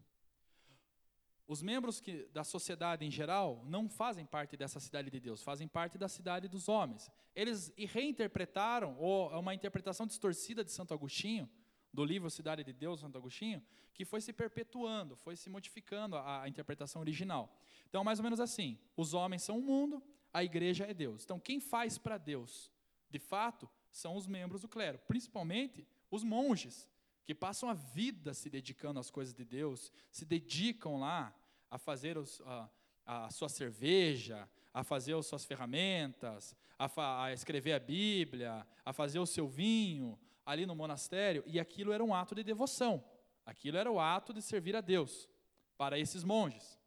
Os 1.45 1.61
membros 1.61 1.99
que, 1.99 2.25
da 2.31 2.43
sociedade 2.43 3.03
em 3.03 3.11
geral 3.11 3.63
não 3.65 3.89
fazem 3.89 4.25
parte 4.25 4.55
dessa 4.55 4.79
cidade 4.79 5.09
de 5.09 5.19
Deus, 5.19 5.41
fazem 5.41 5.67
parte 5.67 5.97
da 5.97 6.07
cidade 6.07 6.47
dos 6.47 6.69
homens. 6.69 7.11
Eles 7.35 7.73
reinterpretaram, 7.75 8.95
ou 8.97 9.31
é 9.33 9.37
uma 9.37 9.53
interpretação 9.53 10.05
distorcida 10.05 10.63
de 10.63 10.71
Santo 10.71 10.93
Agostinho, 10.93 11.49
do 11.91 12.05
livro 12.05 12.29
Cidade 12.29 12.63
de 12.63 12.71
Deus, 12.71 12.99
Santo 12.99 13.17
Agostinho, 13.17 13.63
que 13.93 14.05
foi 14.05 14.21
se 14.21 14.31
perpetuando, 14.31 15.17
foi 15.17 15.35
se 15.35 15.49
modificando 15.49 16.15
a, 16.15 16.43
a 16.43 16.47
interpretação 16.47 17.01
original. 17.01 17.59
Então, 17.89 18.03
mais 18.03 18.19
ou 18.19 18.23
menos 18.23 18.39
assim: 18.39 18.79
os 18.95 19.13
homens 19.13 19.41
são 19.41 19.57
o 19.57 19.61
mundo, 19.61 20.01
a 20.31 20.43
igreja 20.43 20.85
é 20.85 20.93
Deus. 20.93 21.25
Então, 21.25 21.39
quem 21.39 21.59
faz 21.59 21.97
para 21.97 22.17
Deus, 22.17 22.71
de 23.09 23.19
fato, 23.19 23.67
são 23.91 24.15
os 24.15 24.27
membros 24.27 24.61
do 24.61 24.67
clero, 24.67 24.99
principalmente 25.07 25.87
os 26.11 26.23
monges, 26.23 26.89
que 27.25 27.35
passam 27.35 27.69
a 27.69 27.73
vida 27.73 28.33
se 28.33 28.49
dedicando 28.49 28.99
às 28.99 29.11
coisas 29.11 29.33
de 29.33 29.45
Deus, 29.45 29.91
se 30.09 30.25
dedicam 30.25 30.99
lá 30.99 31.35
a 31.69 31.77
fazer 31.77 32.17
os, 32.17 32.41
a, 32.41 32.69
a, 33.05 33.29
sua 33.29 33.47
cerveja, 33.47 34.49
a 34.73 34.83
fazer 34.83 35.15
as 35.15 35.27
suas 35.27 35.45
ferramentas, 35.45 36.55
a, 36.77 37.25
a 37.25 37.33
escrever 37.33 37.73
a 37.73 37.79
Bíblia, 37.79 38.65
a 38.83 38.91
fazer 38.93 39.19
o 39.19 39.25
seu 39.25 39.47
vinho 39.47 40.17
ali 40.45 40.65
no 40.65 40.75
monastério, 40.75 41.43
e 41.45 41.59
aquilo 41.59 41.91
era 41.91 42.03
um 42.03 42.15
ato 42.15 42.33
de 42.33 42.43
devoção, 42.43 43.03
aquilo 43.45 43.77
era 43.77 43.91
o 43.91 43.99
ato 43.99 44.33
de 44.33 44.41
servir 44.41 44.75
a 44.75 44.81
Deus 44.81 45.29
para 45.77 45.99
esses 45.99 46.23
monges. 46.23 46.79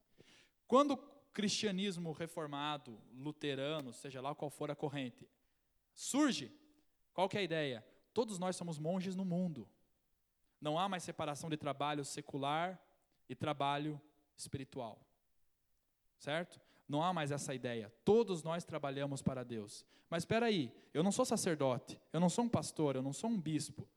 Quando 0.67 0.95
o 0.95 0.97
cristianismo 1.33 2.11
reformado, 2.13 3.01
luterano, 3.15 3.93
seja 3.93 4.21
lá 4.21 4.35
qual 4.35 4.51
for 4.51 4.71
a 4.71 4.75
corrente, 4.75 5.29
surge, 5.95 6.53
qual 7.13 7.29
que 7.29 7.37
é 7.37 7.41
a 7.41 7.45
ideia? 7.45 7.85
Todos 8.13 8.39
nós 8.39 8.57
somos 8.57 8.79
monges 8.79 9.15
no 9.15 9.25
mundo. 9.25 9.69
Não 10.61 10.79
há 10.79 10.89
mais 10.89 11.03
separação 11.03 11.51
de 11.51 11.57
trabalho 11.57 12.05
secular 12.05 12.81
e 13.29 13.35
trabalho 13.35 14.01
espiritual. 14.37 15.01
Certo? 16.19 16.61
Não 16.89 17.03
há 17.03 17.13
mais 17.13 17.31
essa 17.31 17.55
ideia. 17.55 17.93
Todos 18.05 18.43
nós 18.43 18.65
trabalhamos 18.65 19.23
para 19.23 19.45
Deus. 19.45 19.85
Mas 20.09 20.23
espera 20.23 20.47
aí, 20.47 20.73
eu 20.93 21.03
não 21.03 21.11
sou 21.11 21.25
sacerdote, 21.25 21.99
eu 22.13 22.21
não 22.21 22.29
sou 22.29 22.45
um 22.45 22.49
pastor, 22.49 22.97
eu 22.97 23.03
não 23.03 23.13
sou 23.13 23.31
um 23.31 23.41
bispo. 23.41 23.89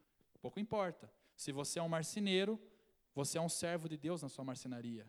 Pouco 0.42 0.60
importa. 0.60 1.12
Se 1.36 1.52
você 1.52 1.80
é 1.80 1.82
um 1.82 1.90
marceneiro, 1.90 2.60
você 3.14 3.38
é 3.38 3.42
um 3.42 3.50
servo 3.50 3.90
de 3.90 3.98
Deus 3.98 4.22
na 4.22 4.30
sua 4.30 4.46
marcenaria. 4.46 5.06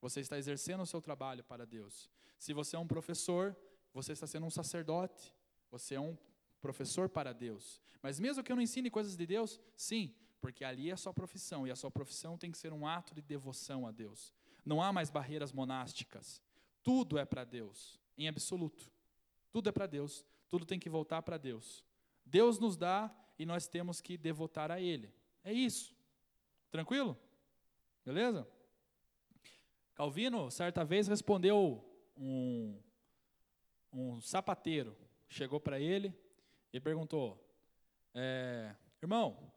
Você 0.00 0.20
está 0.20 0.38
exercendo 0.38 0.82
o 0.82 0.86
seu 0.86 1.02
trabalho 1.02 1.44
para 1.44 1.66
Deus. 1.66 2.08
Se 2.38 2.52
você 2.52 2.76
é 2.76 2.78
um 2.78 2.86
professor, 2.86 3.56
você 3.92 4.12
está 4.12 4.26
sendo 4.26 4.46
um 4.46 4.50
sacerdote. 4.50 5.34
Você 5.70 5.96
é 5.96 6.00
um 6.00 6.16
professor 6.60 7.08
para 7.08 7.32
Deus. 7.32 7.80
Mas 8.02 8.18
mesmo 8.18 8.42
que 8.42 8.50
eu 8.50 8.56
não 8.56 8.62
ensine 8.62 8.90
coisas 8.90 9.16
de 9.16 9.26
Deus, 9.26 9.60
sim, 9.76 10.14
porque 10.40 10.64
ali 10.64 10.90
é 10.90 10.92
a 10.92 10.96
sua 10.96 11.12
profissão 11.12 11.66
e 11.66 11.70
a 11.70 11.76
sua 11.76 11.90
profissão 11.90 12.38
tem 12.38 12.50
que 12.50 12.58
ser 12.58 12.72
um 12.72 12.86
ato 12.86 13.14
de 13.14 13.22
devoção 13.22 13.86
a 13.86 13.90
Deus. 13.90 14.32
Não 14.64 14.82
há 14.82 14.92
mais 14.92 15.10
barreiras 15.10 15.52
monásticas. 15.52 16.42
Tudo 16.82 17.18
é 17.18 17.24
para 17.24 17.44
Deus, 17.44 17.98
em 18.16 18.28
absoluto. 18.28 18.90
Tudo 19.50 19.68
é 19.68 19.72
para 19.72 19.86
Deus. 19.86 20.24
tudo 20.48 20.64
tem 20.64 20.80
que 20.80 20.90
voltar 20.90 21.22
para 21.22 21.38
Deus. 21.38 21.84
Deus 22.24 22.58
nos 22.58 22.76
dá 22.76 23.14
e 23.38 23.46
nós 23.46 23.68
temos 23.68 24.00
que 24.00 24.16
devotar 24.16 24.70
a 24.70 24.80
Ele. 24.80 25.12
É 25.44 25.52
isso. 25.52 25.94
Tranquilo? 26.70 27.16
Beleza? 28.04 28.48
Calvino, 29.94 30.50
certa 30.50 30.84
vez, 30.84 31.06
respondeu 31.08 31.84
um, 32.16 32.80
um 33.92 34.20
sapateiro. 34.20 34.96
Chegou 35.28 35.60
para 35.60 35.78
ele 35.78 36.14
e 36.72 36.80
perguntou: 36.80 37.38
é, 38.14 38.74
Irmão, 39.02 39.52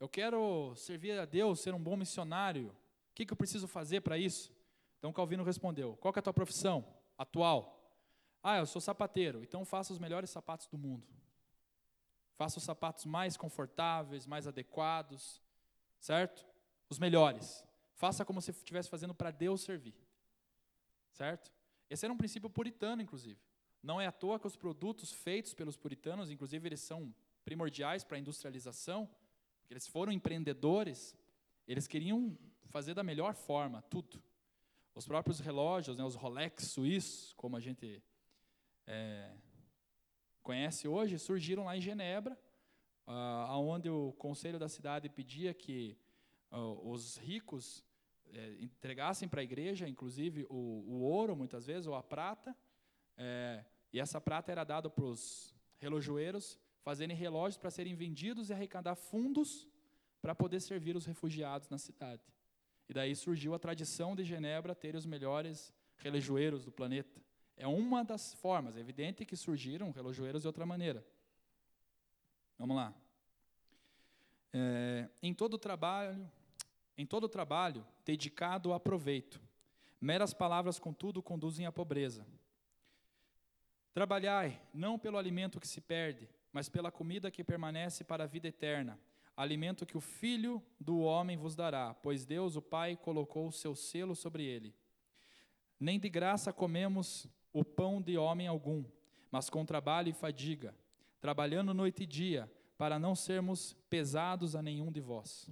eu 0.00 0.08
quero 0.08 0.74
servir 0.76 1.18
a 1.18 1.24
Deus, 1.24 1.60
ser 1.60 1.74
um 1.74 1.82
bom 1.82 1.96
missionário. 1.96 2.68
O 2.68 3.14
que, 3.14 3.26
que 3.26 3.32
eu 3.32 3.36
preciso 3.36 3.68
fazer 3.68 4.00
para 4.00 4.16
isso? 4.16 4.52
Então 4.98 5.12
Calvino 5.12 5.44
respondeu: 5.44 5.96
Qual 5.96 6.12
é 6.14 6.18
a 6.18 6.22
tua 6.22 6.32
profissão 6.32 6.84
atual? 7.18 7.78
Ah, 8.42 8.58
eu 8.58 8.66
sou 8.66 8.80
sapateiro, 8.80 9.42
então 9.42 9.64
faça 9.64 9.92
os 9.92 9.98
melhores 9.98 10.30
sapatos 10.30 10.66
do 10.66 10.76
mundo. 10.76 11.06
Faça 12.34 12.58
os 12.58 12.64
sapatos 12.64 13.04
mais 13.04 13.36
confortáveis, 13.36 14.26
mais 14.26 14.48
adequados, 14.48 15.40
certo? 16.00 16.44
Os 16.88 16.98
melhores. 16.98 17.64
Faça 17.94 18.24
como 18.24 18.42
se 18.42 18.50
estivesse 18.50 18.88
fazendo 18.88 19.14
para 19.14 19.30
Deus 19.30 19.60
servir. 19.60 19.94
Certo? 21.12 21.52
Esse 21.88 22.04
era 22.04 22.12
um 22.12 22.16
princípio 22.16 22.50
puritano, 22.50 23.02
inclusive. 23.02 23.38
Não 23.82 24.00
é 24.00 24.06
à 24.06 24.12
toa 24.12 24.38
que 24.38 24.46
os 24.46 24.56
produtos 24.56 25.12
feitos 25.12 25.54
pelos 25.54 25.76
puritanos, 25.76 26.30
inclusive, 26.30 26.68
eles 26.68 26.80
são 26.80 27.12
primordiais 27.44 28.04
para 28.04 28.16
a 28.16 28.20
industrialização, 28.20 29.06
porque 29.60 29.72
eles 29.72 29.86
foram 29.86 30.12
empreendedores, 30.12 31.16
eles 31.66 31.86
queriam 31.86 32.36
fazer 32.66 32.94
da 32.94 33.02
melhor 33.02 33.34
forma 33.34 33.82
tudo. 33.82 34.22
Os 34.94 35.06
próprios 35.06 35.40
relógios, 35.40 35.96
né, 35.96 36.04
os 36.04 36.14
Rolex 36.14 36.64
suíços, 36.68 37.32
como 37.32 37.56
a 37.56 37.60
gente 37.60 38.02
é, 38.86 39.32
conhece 40.42 40.86
hoje, 40.86 41.18
surgiram 41.18 41.64
lá 41.64 41.76
em 41.76 41.80
Genebra, 41.80 42.38
uh, 43.06 43.58
onde 43.58 43.88
o 43.88 44.12
conselho 44.12 44.58
da 44.58 44.68
cidade 44.68 45.08
pedia 45.08 45.54
que 45.54 45.96
uh, 46.50 46.90
os 46.90 47.16
ricos 47.16 47.84
é, 48.32 48.56
entregassem 48.60 49.28
para 49.28 49.40
a 49.40 49.44
igreja, 49.44 49.88
inclusive 49.88 50.46
o, 50.48 50.84
o, 50.86 51.00
ouro, 51.02 51.36
muitas 51.36 51.66
vezes, 51.66 51.86
ou 51.86 51.94
a 51.94 52.02
prata, 52.02 52.56
é, 53.16 53.64
e 53.92 54.00
essa 54.00 54.20
prata 54.20 54.50
era 54.50 54.64
dada 54.64 54.88
para 54.88 55.04
os 55.04 55.54
relojoeiros 55.78 56.58
fazerem 56.82 57.16
relógios 57.16 57.58
para 57.58 57.70
serem 57.70 57.94
vendidos 57.94 58.50
e 58.50 58.52
arrecadar 58.52 58.94
fundos 58.94 59.68
para 60.20 60.34
poder 60.34 60.60
servir 60.60 60.96
os 60.96 61.04
refugiados 61.04 61.68
na 61.68 61.78
cidade. 61.78 62.22
E 62.88 62.94
daí 62.94 63.14
surgiu 63.14 63.54
a 63.54 63.58
tradição 63.58 64.14
de 64.16 64.24
Genebra 64.24 64.74
ter 64.74 64.94
os 64.94 65.06
melhores 65.06 65.72
relojoeiros 65.96 66.64
do 66.64 66.72
planeta. 66.72 67.20
É 67.56 67.66
uma 67.66 68.04
das 68.04 68.34
formas, 68.34 68.76
é 68.76 68.80
evidente 68.80 69.24
que 69.24 69.36
surgiram 69.36 69.90
relojoeiros 69.90 70.42
de 70.42 70.48
outra 70.48 70.66
maneira. 70.66 71.04
Vamos 72.58 72.76
lá. 72.76 72.94
É, 74.52 75.08
em 75.22 75.32
todo 75.32 75.58
trabalho, 75.58 76.30
em 76.96 77.06
todo 77.06 77.28
trabalho 77.28 77.86
dedicado 78.04 78.72
a 78.72 78.80
proveito, 78.80 79.40
meras 80.00 80.34
palavras, 80.34 80.78
contudo, 80.78 81.22
conduzem 81.22 81.66
à 81.66 81.72
pobreza. 81.72 82.26
Trabalhai 83.92 84.60
não 84.72 84.98
pelo 84.98 85.18
alimento 85.18 85.60
que 85.60 85.68
se 85.68 85.80
perde, 85.80 86.28
mas 86.52 86.68
pela 86.68 86.90
comida 86.90 87.30
que 87.30 87.44
permanece 87.44 88.04
para 88.04 88.24
a 88.24 88.26
vida 88.26 88.48
eterna, 88.48 88.98
alimento 89.36 89.86
que 89.86 89.96
o 89.96 90.00
Filho 90.00 90.62
do 90.80 91.00
homem 91.00 91.36
vos 91.36 91.54
dará, 91.54 91.94
pois 91.94 92.24
Deus, 92.24 92.56
o 92.56 92.62
Pai, 92.62 92.96
colocou 92.96 93.48
o 93.48 93.52
seu 93.52 93.74
selo 93.74 94.14
sobre 94.14 94.44
ele. 94.44 94.74
Nem 95.78 95.98
de 95.98 96.08
graça 96.08 96.52
comemos 96.52 97.26
o 97.52 97.64
pão 97.64 98.00
de 98.00 98.16
homem 98.16 98.46
algum, 98.46 98.84
mas 99.30 99.50
com 99.50 99.64
trabalho 99.64 100.08
e 100.08 100.12
fadiga, 100.12 100.74
trabalhando 101.20 101.74
noite 101.74 102.04
e 102.04 102.06
dia, 102.06 102.50
para 102.78 102.98
não 102.98 103.14
sermos 103.14 103.74
pesados 103.88 104.56
a 104.56 104.62
nenhum 104.62 104.90
de 104.90 105.00
vós. 105.00 105.48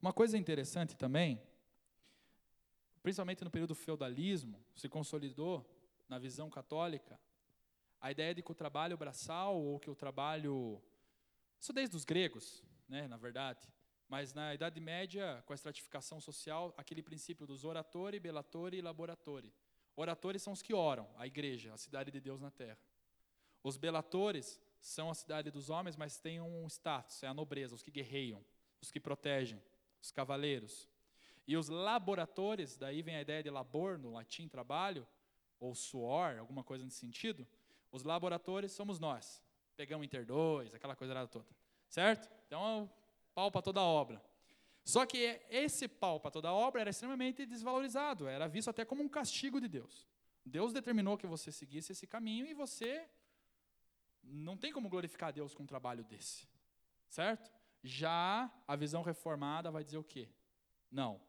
Uma 0.00 0.12
coisa 0.12 0.36
interessante 0.38 0.96
também, 0.96 1.40
principalmente 3.02 3.44
no 3.44 3.50
período 3.50 3.70
do 3.70 3.74
feudalismo, 3.74 4.58
se 4.74 4.88
consolidou 4.88 5.64
na 6.10 6.18
visão 6.18 6.50
católica 6.50 7.18
a 8.00 8.10
ideia 8.10 8.34
de 8.34 8.42
que 8.42 8.50
o 8.50 8.54
trabalho 8.54 8.96
braçal 8.96 9.56
ou 9.56 9.78
que 9.78 9.88
o 9.88 9.94
trabalho 9.94 10.82
isso 11.60 11.72
desde 11.72 11.94
os 11.94 12.04
gregos, 12.04 12.64
né, 12.88 13.06
na 13.06 13.18
verdade, 13.18 13.68
mas 14.08 14.32
na 14.32 14.54
Idade 14.54 14.80
Média, 14.80 15.42
com 15.46 15.52
a 15.52 15.54
estratificação 15.54 16.18
social, 16.18 16.74
aquele 16.76 17.02
princípio 17.02 17.46
dos 17.46 17.64
oratori, 17.64 18.18
belatori 18.18 18.78
e 18.78 18.82
laboratori. 18.82 19.52
Oratores 19.94 20.42
são 20.42 20.54
os 20.54 20.62
que 20.62 20.72
oram, 20.72 21.06
a 21.16 21.26
igreja, 21.26 21.74
a 21.74 21.76
cidade 21.76 22.10
de 22.10 22.18
Deus 22.18 22.40
na 22.40 22.50
terra. 22.50 22.78
Os 23.62 23.76
belatores 23.76 24.58
são 24.80 25.10
a 25.10 25.14
cidade 25.14 25.50
dos 25.50 25.68
homens, 25.68 25.96
mas 25.96 26.18
têm 26.18 26.40
um 26.40 26.66
status, 26.66 27.22
é 27.22 27.26
a 27.26 27.34
nobreza, 27.34 27.74
os 27.74 27.82
que 27.82 27.90
guerreiam, 27.90 28.42
os 28.80 28.90
que 28.90 28.98
protegem, 28.98 29.62
os 30.02 30.10
cavaleiros. 30.10 30.88
E 31.46 31.58
os 31.58 31.68
laboratores, 31.68 32.78
daí 32.78 33.02
vem 33.02 33.16
a 33.16 33.20
ideia 33.20 33.42
de 33.42 33.50
labor, 33.50 33.98
no 33.98 34.12
latim 34.12 34.48
trabalho, 34.48 35.06
ou 35.60 35.74
suor, 35.74 36.38
alguma 36.38 36.64
coisa 36.64 36.82
nesse 36.82 36.96
sentido. 36.96 37.46
Os 37.92 38.02
laboratores 38.02 38.72
somos 38.72 38.98
nós. 38.98 39.42
Pegamos 39.76 40.06
inter 40.06 40.26
dois, 40.26 40.74
aquela 40.74 40.96
coisa 40.96 41.26
toda. 41.28 41.46
Certo? 41.88 42.28
Então, 42.46 42.90
pau 43.34 43.50
para 43.50 43.62
toda 43.62 43.80
obra. 43.80 44.22
Só 44.84 45.04
que 45.06 45.40
esse 45.50 45.86
pau 45.86 46.18
para 46.18 46.30
toda 46.30 46.52
obra 46.52 46.80
era 46.80 46.90
extremamente 46.90 47.44
desvalorizado, 47.46 48.26
era 48.26 48.48
visto 48.48 48.70
até 48.70 48.84
como 48.84 49.02
um 49.02 49.08
castigo 49.08 49.60
de 49.60 49.68
Deus. 49.68 50.08
Deus 50.44 50.72
determinou 50.72 51.18
que 51.18 51.26
você 51.26 51.52
seguisse 51.52 51.92
esse 51.92 52.06
caminho 52.06 52.46
e 52.46 52.54
você 52.54 53.06
não 54.22 54.56
tem 54.56 54.72
como 54.72 54.88
glorificar 54.88 55.32
Deus 55.32 55.54
com 55.54 55.62
um 55.62 55.66
trabalho 55.66 56.02
desse. 56.02 56.48
Certo? 57.08 57.52
Já 57.82 58.50
a 58.66 58.76
visão 58.76 59.02
reformada 59.02 59.70
vai 59.70 59.84
dizer 59.84 59.98
o 59.98 60.04
quê? 60.04 60.28
Não. 60.90 61.20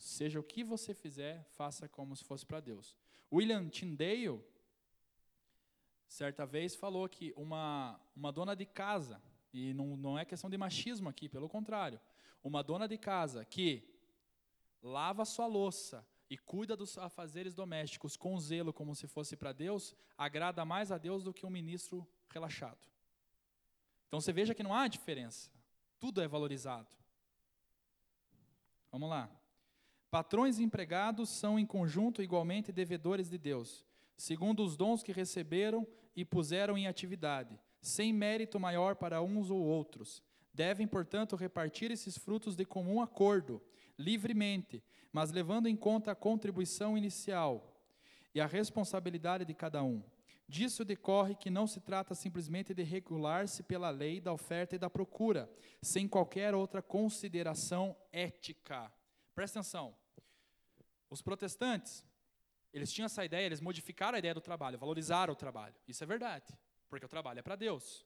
Seja 0.00 0.40
o 0.40 0.42
que 0.42 0.64
você 0.64 0.94
fizer, 0.94 1.44
faça 1.50 1.86
como 1.86 2.16
se 2.16 2.24
fosse 2.24 2.46
para 2.46 2.58
Deus. 2.58 2.96
William 3.30 3.68
Tyndale, 3.68 4.42
certa 6.08 6.46
vez, 6.46 6.74
falou 6.74 7.06
que 7.06 7.34
uma, 7.36 8.00
uma 8.16 8.32
dona 8.32 8.56
de 8.56 8.64
casa, 8.64 9.22
e 9.52 9.74
não, 9.74 9.98
não 9.98 10.18
é 10.18 10.24
questão 10.24 10.48
de 10.48 10.56
machismo 10.56 11.06
aqui, 11.06 11.28
pelo 11.28 11.50
contrário, 11.50 12.00
uma 12.42 12.62
dona 12.62 12.88
de 12.88 12.96
casa 12.96 13.44
que 13.44 13.86
lava 14.82 15.26
sua 15.26 15.46
louça 15.46 16.02
e 16.30 16.38
cuida 16.38 16.74
dos 16.74 16.96
afazeres 16.96 17.52
domésticos 17.52 18.16
com 18.16 18.40
zelo, 18.40 18.72
como 18.72 18.94
se 18.94 19.06
fosse 19.06 19.36
para 19.36 19.52
Deus, 19.52 19.94
agrada 20.16 20.64
mais 20.64 20.90
a 20.90 20.96
Deus 20.96 21.22
do 21.22 21.34
que 21.34 21.44
um 21.44 21.50
ministro 21.50 22.08
relaxado. 22.30 22.88
Então 24.08 24.18
você 24.18 24.32
veja 24.32 24.54
que 24.54 24.62
não 24.62 24.72
há 24.72 24.88
diferença. 24.88 25.50
Tudo 25.98 26.22
é 26.22 26.26
valorizado. 26.26 26.88
Vamos 28.90 29.10
lá. 29.10 29.39
Patrões 30.10 30.58
e 30.58 30.64
empregados 30.64 31.28
são 31.28 31.56
em 31.56 31.64
conjunto 31.64 32.20
igualmente 32.20 32.72
devedores 32.72 33.30
de 33.30 33.38
Deus, 33.38 33.84
segundo 34.16 34.64
os 34.64 34.76
dons 34.76 35.04
que 35.04 35.12
receberam 35.12 35.86
e 36.16 36.24
puseram 36.24 36.76
em 36.76 36.88
atividade, 36.88 37.60
sem 37.80 38.12
mérito 38.12 38.58
maior 38.58 38.96
para 38.96 39.22
uns 39.22 39.50
ou 39.50 39.60
outros. 39.60 40.20
Devem, 40.52 40.86
portanto, 40.86 41.36
repartir 41.36 41.92
esses 41.92 42.18
frutos 42.18 42.56
de 42.56 42.64
comum 42.64 43.00
acordo, 43.00 43.62
livremente, 43.96 44.82
mas 45.12 45.30
levando 45.30 45.68
em 45.68 45.76
conta 45.76 46.10
a 46.10 46.16
contribuição 46.16 46.98
inicial 46.98 47.80
e 48.34 48.40
a 48.40 48.46
responsabilidade 48.46 49.44
de 49.44 49.54
cada 49.54 49.80
um. 49.82 50.02
Disso 50.48 50.84
decorre 50.84 51.36
que 51.36 51.48
não 51.48 51.68
se 51.68 51.80
trata 51.80 52.16
simplesmente 52.16 52.74
de 52.74 52.82
regular-se 52.82 53.62
pela 53.62 53.90
lei 53.90 54.20
da 54.20 54.32
oferta 54.32 54.74
e 54.74 54.78
da 54.78 54.90
procura, 54.90 55.48
sem 55.80 56.08
qualquer 56.08 56.52
outra 56.52 56.82
consideração 56.82 57.96
ética. 58.12 58.92
Presta 59.40 59.60
atenção. 59.60 59.96
Os 61.08 61.22
protestantes, 61.22 62.04
eles 62.74 62.92
tinham 62.92 63.06
essa 63.06 63.24
ideia, 63.24 63.46
eles 63.46 63.58
modificaram 63.58 64.16
a 64.16 64.18
ideia 64.18 64.34
do 64.34 64.40
trabalho, 64.42 64.76
valorizaram 64.76 65.32
o 65.32 65.34
trabalho. 65.34 65.74
Isso 65.88 66.04
é 66.04 66.06
verdade, 66.06 66.54
porque 66.90 67.06
o 67.06 67.08
trabalho 67.08 67.38
é 67.38 67.42
para 67.42 67.56
Deus. 67.56 68.04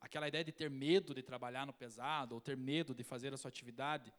Aquela 0.00 0.26
ideia 0.26 0.42
de 0.42 0.50
ter 0.50 0.68
medo 0.68 1.14
de 1.14 1.22
trabalhar 1.22 1.64
no 1.68 1.72
pesado, 1.72 2.34
ou 2.34 2.40
ter 2.40 2.56
medo 2.56 2.96
de 2.96 3.04
fazer 3.04 3.32
a 3.32 3.36
sua 3.36 3.48
atividade 3.48 4.12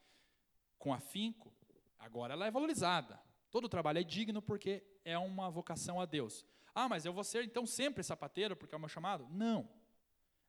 com 0.79 0.93
afinco, 0.93 1.53
agora 1.99 2.31
ela 2.31 2.47
é 2.47 2.51
valorizada. 2.51 3.19
Todo 3.51 3.67
trabalho 3.67 3.99
é 3.99 4.03
digno 4.03 4.41
porque 4.41 4.81
é 5.03 5.17
uma 5.17 5.49
vocação 5.49 5.99
a 5.99 6.05
Deus. 6.05 6.45
Ah, 6.73 6.87
mas 6.87 7.03
eu 7.03 7.11
vou 7.11 7.25
ser 7.25 7.43
então 7.43 7.65
sempre 7.65 8.03
sapateiro 8.03 8.55
porque 8.55 8.73
é 8.73 8.77
o 8.77 8.79
meu 8.79 8.87
chamado? 8.87 9.27
Não. 9.29 9.69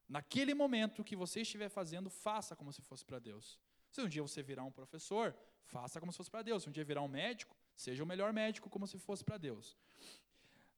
Naquele 0.09 0.55
momento 0.55 1.03
que 1.03 1.17
você 1.17 1.41
estiver 1.41 1.71
fazendo, 1.71 2.09
faça 2.09 2.55
como 2.55 2.73
se 2.73 2.83
fosse 2.83 3.05
para 3.05 3.19
Deus. 3.19 3.59
Se 3.91 4.01
um 4.01 4.09
dia 4.09 4.23
você 4.23 4.45
virar 4.45 4.63
um 4.63 4.71
professor, 4.71 5.37
faça 5.65 6.01
como 6.01 6.13
se 6.13 6.19
fosse 6.19 6.31
para 6.31 6.43
Deus. 6.43 6.63
Se 6.63 6.69
um 6.69 6.73
dia 6.73 6.85
virar 6.85 7.03
um 7.03 7.09
médico, 7.09 7.57
seja 7.75 8.03
o 8.03 8.07
melhor 8.07 8.33
médico 8.33 8.71
como 8.71 8.87
se 8.87 8.99
fosse 8.99 9.25
para 9.25 9.39
Deus. 9.39 9.77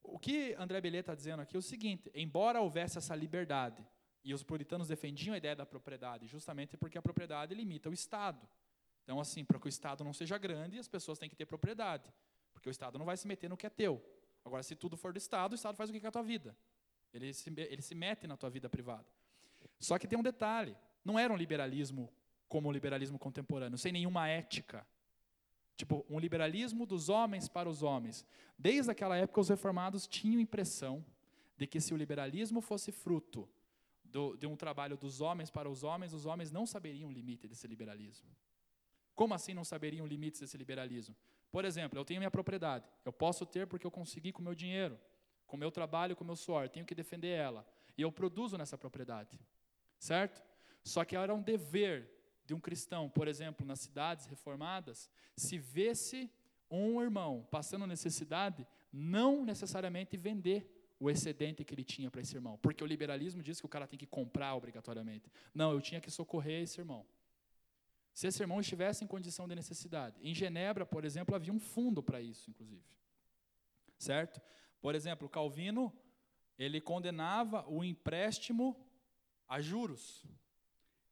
O 0.02 0.18
que 0.18 0.54
André 0.54 0.80
Bellet 0.80 1.00
está 1.00 1.14
dizendo 1.14 1.40
aqui 1.40 1.56
é 1.56 1.58
o 1.58 1.62
seguinte: 1.62 2.10
embora 2.14 2.60
houvesse 2.60 2.98
essa 2.98 3.14
liberdade, 3.14 3.84
e 4.24 4.34
os 4.34 4.42
puritanos 4.42 4.88
defendiam 4.88 5.34
a 5.34 5.38
ideia 5.38 5.54
da 5.54 5.64
propriedade, 5.64 6.26
justamente 6.26 6.76
porque 6.76 6.98
a 6.98 7.02
propriedade 7.02 7.54
limita 7.54 7.88
o 7.88 7.92
Estado. 7.92 8.46
Então, 9.04 9.20
assim, 9.20 9.44
para 9.44 9.58
que 9.60 9.66
o 9.66 9.68
Estado 9.68 10.02
não 10.02 10.12
seja 10.12 10.36
grande, 10.36 10.80
as 10.80 10.88
pessoas 10.88 11.16
têm 11.16 11.30
que 11.30 11.36
ter 11.36 11.46
propriedade, 11.46 12.12
porque 12.52 12.68
o 12.68 12.72
Estado 12.72 12.98
não 12.98 13.06
vai 13.06 13.16
se 13.16 13.28
meter 13.28 13.48
no 13.48 13.56
que 13.56 13.66
é 13.66 13.70
teu. 13.70 14.04
Agora, 14.44 14.64
se 14.64 14.74
tudo 14.74 14.96
for 14.96 15.12
do 15.12 15.16
Estado, 15.16 15.52
o 15.52 15.54
Estado 15.54 15.76
faz 15.76 15.90
o 15.90 15.92
que 15.92 16.00
com 16.00 16.08
a 16.08 16.10
tua 16.10 16.24
vida. 16.24 16.56
Ele 17.12 17.32
se, 17.32 17.52
ele 17.56 17.82
se 17.82 17.94
mete 17.94 18.26
na 18.26 18.36
tua 18.36 18.50
vida 18.50 18.68
privada. 18.68 19.06
Só 19.78 19.96
que 19.96 20.08
tem 20.08 20.18
um 20.18 20.22
detalhe: 20.22 20.76
não 21.04 21.16
era 21.16 21.32
um 21.32 21.36
liberalismo 21.36 22.12
como 22.48 22.68
o 22.68 22.72
liberalismo 22.72 23.18
contemporâneo, 23.18 23.78
sem 23.78 23.92
nenhuma 23.92 24.28
ética. 24.28 24.86
Tipo, 25.76 26.06
um 26.08 26.18
liberalismo 26.18 26.86
dos 26.86 27.08
homens 27.08 27.48
para 27.48 27.68
os 27.68 27.82
homens. 27.82 28.24
Desde 28.58 28.90
aquela 28.90 29.16
época, 29.16 29.40
os 29.40 29.48
reformados 29.48 30.06
tinham 30.06 30.40
impressão 30.40 31.04
de 31.56 31.66
que 31.66 31.80
se 31.80 31.92
o 31.92 31.96
liberalismo 31.96 32.60
fosse 32.60 32.90
fruto 32.90 33.48
do, 34.04 34.36
de 34.36 34.46
um 34.46 34.56
trabalho 34.56 34.96
dos 34.96 35.20
homens 35.20 35.50
para 35.50 35.68
os 35.68 35.82
homens, 35.82 36.12
os 36.12 36.24
homens 36.24 36.50
não 36.50 36.66
saberiam 36.66 37.10
o 37.10 37.12
limite 37.12 37.46
desse 37.46 37.66
liberalismo. 37.66 38.28
Como 39.14 39.34
assim 39.34 39.54
não 39.54 39.64
saberiam 39.64 40.06
limites 40.06 40.40
desse 40.40 40.56
liberalismo? 40.56 41.16
Por 41.50 41.64
exemplo, 41.64 41.98
eu 41.98 42.04
tenho 42.04 42.20
minha 42.20 42.30
propriedade. 42.30 42.86
Eu 43.04 43.12
posso 43.12 43.46
ter 43.46 43.66
porque 43.66 43.86
eu 43.86 43.90
consegui 43.90 44.32
com 44.32 44.42
meu 44.42 44.54
dinheiro, 44.54 44.98
com 45.46 45.56
meu 45.56 45.70
trabalho, 45.70 46.14
com 46.14 46.22
meu 46.24 46.36
suor. 46.36 46.68
Tenho 46.68 46.84
que 46.84 46.94
defender 46.94 47.28
ela. 47.28 47.66
E 47.96 48.02
eu 48.02 48.12
produzo 48.12 48.58
nessa 48.58 48.76
propriedade. 48.76 49.40
Certo? 49.98 50.42
Só 50.82 51.04
que 51.04 51.16
era 51.16 51.34
um 51.34 51.40
dever 51.40 52.15
de 52.46 52.54
um 52.54 52.60
cristão, 52.60 53.08
por 53.08 53.26
exemplo, 53.26 53.66
nas 53.66 53.80
cidades 53.80 54.26
reformadas, 54.26 55.10
se 55.36 55.58
vesse 55.58 56.30
um 56.70 57.02
irmão 57.02 57.46
passando 57.50 57.86
necessidade, 57.86 58.66
não 58.92 59.44
necessariamente 59.44 60.16
vender 60.16 60.72
o 60.98 61.10
excedente 61.10 61.64
que 61.64 61.74
ele 61.74 61.84
tinha 61.84 62.10
para 62.10 62.22
esse 62.22 62.34
irmão, 62.34 62.58
porque 62.58 62.82
o 62.82 62.86
liberalismo 62.86 63.42
diz 63.42 63.60
que 63.60 63.66
o 63.66 63.68
cara 63.68 63.86
tem 63.86 63.98
que 63.98 64.06
comprar 64.06 64.54
obrigatoriamente. 64.54 65.30
Não, 65.54 65.72
eu 65.72 65.80
tinha 65.80 66.00
que 66.00 66.10
socorrer 66.10 66.62
esse 66.62 66.80
irmão. 66.80 67.06
Se 68.14 68.26
esse 68.26 68.42
irmão 68.42 68.60
estivesse 68.60 69.04
em 69.04 69.06
condição 69.06 69.46
de 69.46 69.54
necessidade. 69.54 70.18
Em 70.22 70.34
Genebra, 70.34 70.86
por 70.86 71.04
exemplo, 71.04 71.34
havia 71.34 71.52
um 71.52 71.60
fundo 71.60 72.02
para 72.02 72.20
isso, 72.20 72.48
inclusive. 72.48 72.82
Certo? 73.98 74.40
Por 74.80 74.94
exemplo, 74.94 75.28
Calvino, 75.28 75.92
ele 76.58 76.80
condenava 76.80 77.68
o 77.68 77.84
empréstimo 77.84 78.74
a 79.46 79.60
juros. 79.60 80.24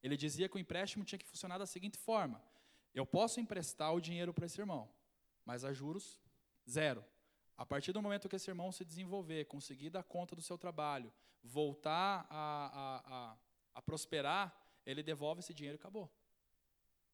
Ele 0.05 0.19
dizia 0.19 0.51
que 0.51 0.57
o 0.57 0.59
empréstimo 0.59 1.03
tinha 1.03 1.19
que 1.19 1.25
funcionar 1.25 1.57
da 1.57 1.65
seguinte 1.65 1.97
forma: 1.97 2.41
eu 2.95 3.07
posso 3.07 3.41
emprestar 3.41 3.95
o 3.95 4.01
dinheiro 4.03 4.35
para 4.35 4.45
esse 4.45 4.61
irmão, 4.61 4.87
mas 5.47 5.65
a 5.65 5.73
juros, 5.73 6.21
zero. 6.69 7.03
A 7.57 7.65
partir 7.65 7.93
do 7.93 8.03
momento 8.03 8.29
que 8.29 8.37
esse 8.37 8.51
irmão 8.51 8.71
se 8.71 8.85
desenvolver, 8.85 9.47
conseguir 9.47 9.89
dar 9.89 10.03
conta 10.03 10.37
do 10.37 10.43
seu 10.43 10.59
trabalho, 10.59 11.11
voltar 11.43 12.27
a, 12.29 12.37
a, 12.67 13.31
a, 13.33 13.37
a 13.77 13.83
prosperar, 13.83 14.55
ele 14.85 15.03
devolve 15.03 15.41
esse 15.41 15.55
dinheiro 15.55 15.79
e 15.79 15.81
acabou. 15.81 16.13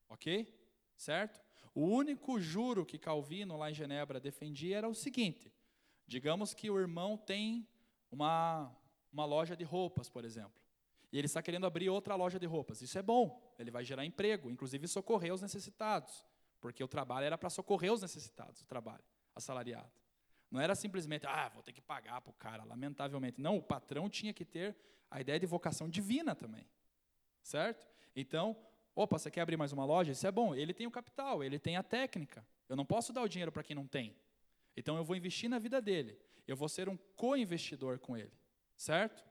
Ok? 0.09 0.53
Certo? 0.97 1.41
O 1.72 1.82
único 1.82 2.41
juro 2.41 2.84
que 2.84 2.99
Calvino, 2.99 3.57
lá 3.57 3.70
em 3.70 3.74
Genebra, 3.74 4.18
defendia 4.18 4.78
era 4.78 4.88
o 4.88 4.95
seguinte: 4.97 5.53
digamos 6.09 6.55
que 6.55 6.68
o 6.68 6.80
irmão 6.80 7.16
tem 7.16 7.68
uma, 8.11 8.76
uma 9.12 9.24
loja 9.24 9.57
de 9.57 9.62
roupas, 9.62 10.11
por 10.11 10.24
exemplo. 10.24 10.59
E 11.12 11.18
ele 11.18 11.26
está 11.26 11.42
querendo 11.42 11.66
abrir 11.66 11.88
outra 11.88 12.14
loja 12.14 12.38
de 12.38 12.46
roupas. 12.46 12.82
Isso 12.82 12.98
é 12.98 13.02
bom, 13.02 13.54
ele 13.58 13.70
vai 13.70 13.84
gerar 13.84 14.04
emprego, 14.04 14.50
inclusive 14.50 14.86
socorrer 14.86 15.34
os 15.34 15.42
necessitados, 15.42 16.24
porque 16.61 16.82
o 16.84 16.88
trabalho 16.88 17.26
era 17.26 17.36
para 17.36 17.50
socorrer 17.50 17.92
os 17.92 18.02
necessitados, 18.02 18.61
o 18.61 18.66
trabalho 18.66 19.02
assalariado. 19.34 19.90
Não 20.50 20.61
era 20.61 20.74
simplesmente, 20.74 21.26
ah, 21.26 21.48
vou 21.48 21.62
ter 21.62 21.72
que 21.72 21.80
pagar 21.80 22.20
para 22.20 22.30
o 22.30 22.34
cara, 22.34 22.64
lamentavelmente. 22.64 23.40
Não, 23.40 23.56
o 23.56 23.62
patrão 23.62 24.08
tinha 24.08 24.32
que 24.32 24.44
ter 24.44 24.76
a 25.11 25.20
ideia 25.20 25.38
de 25.38 25.46
vocação 25.46 25.88
divina 25.88 26.34
também. 26.34 26.66
Certo? 27.42 27.86
Então, 28.14 28.56
opa, 28.94 29.18
você 29.18 29.30
quer 29.30 29.42
abrir 29.42 29.56
mais 29.56 29.72
uma 29.72 29.84
loja? 29.84 30.11
Isso 30.11 30.26
é 30.26 30.32
bom. 30.32 30.54
Ele 30.54 30.74
tem 30.74 30.86
o 30.86 30.90
capital, 30.90 31.42
ele 31.44 31.58
tem 31.58 31.76
a 31.76 31.82
técnica. 31.82 32.44
Eu 32.68 32.76
não 32.76 32.84
posso 32.84 33.12
dar 33.12 33.22
o 33.22 33.28
dinheiro 33.28 33.52
para 33.52 33.62
quem 33.62 33.76
não 33.76 33.86
tem. 33.86 34.16
Então, 34.76 34.96
eu 34.96 35.04
vou 35.04 35.16
investir 35.16 35.48
na 35.48 35.58
vida 35.58 35.80
dele. 35.80 36.18
Eu 36.46 36.56
vou 36.56 36.68
ser 36.68 36.88
um 36.88 36.96
co-investidor 37.16 37.98
com 38.00 38.16
ele. 38.16 38.32
Certo? 38.76 39.24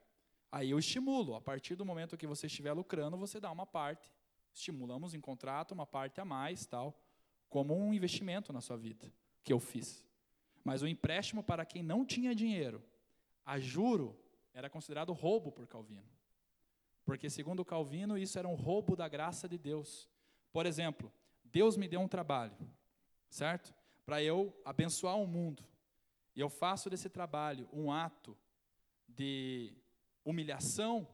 Aí 0.52 0.72
eu 0.72 0.80
estimulo, 0.80 1.36
a 1.36 1.42
partir 1.42 1.76
do 1.76 1.86
momento 1.86 2.18
que 2.18 2.26
você 2.26 2.48
estiver 2.48 2.74
lucrando, 2.74 3.18
você 3.18 3.40
dá 3.40 3.52
uma 3.52 3.66
parte, 3.66 4.12
estimulamos 4.52 5.14
em 5.14 5.22
contrato 5.22 5.74
uma 5.74 5.86
parte 5.86 6.20
a 6.20 6.26
mais, 6.26 6.66
tal, 6.66 7.00
como 7.48 7.76
um 7.76 7.94
investimento 7.94 8.52
na 8.52 8.62
sua 8.62 8.78
vida, 8.78 9.12
que 9.44 9.54
eu 9.54 9.60
fiz. 9.60 10.04
Mas 10.64 10.82
o 10.82 10.88
empréstimo 10.88 11.44
para 11.44 11.66
quem 11.66 11.84
não 11.84 12.04
tinha 12.04 12.34
dinheiro, 12.34 12.84
a 13.46 13.60
juro, 13.60 14.18
era 14.54 14.70
considerado 14.70 15.14
roubo 15.14 15.52
por 15.52 15.68
Calvino. 15.68 16.10
Porque, 17.06 17.30
segundo 17.30 17.66
Calvino, 17.66 18.18
isso 18.18 18.38
era 18.38 18.48
um 18.48 18.56
roubo 18.56 18.96
da 18.96 19.08
graça 19.08 19.48
de 19.48 19.58
Deus. 19.58 20.08
Por 20.52 20.66
exemplo, 20.66 21.12
Deus 21.44 21.78
me 21.78 21.88
deu 21.88 22.00
um 22.00 22.08
trabalho, 22.08 22.56
certo? 23.30 23.74
Para 24.06 24.22
eu 24.22 24.56
abençoar 24.66 25.18
o 25.18 25.28
mundo. 25.28 25.64
E 26.36 26.40
eu 26.40 26.50
faço 26.50 26.90
desse 26.90 27.10
trabalho 27.10 27.68
um 27.74 27.92
ato 27.92 28.38
de 29.08 29.74
humilhação 30.30 31.08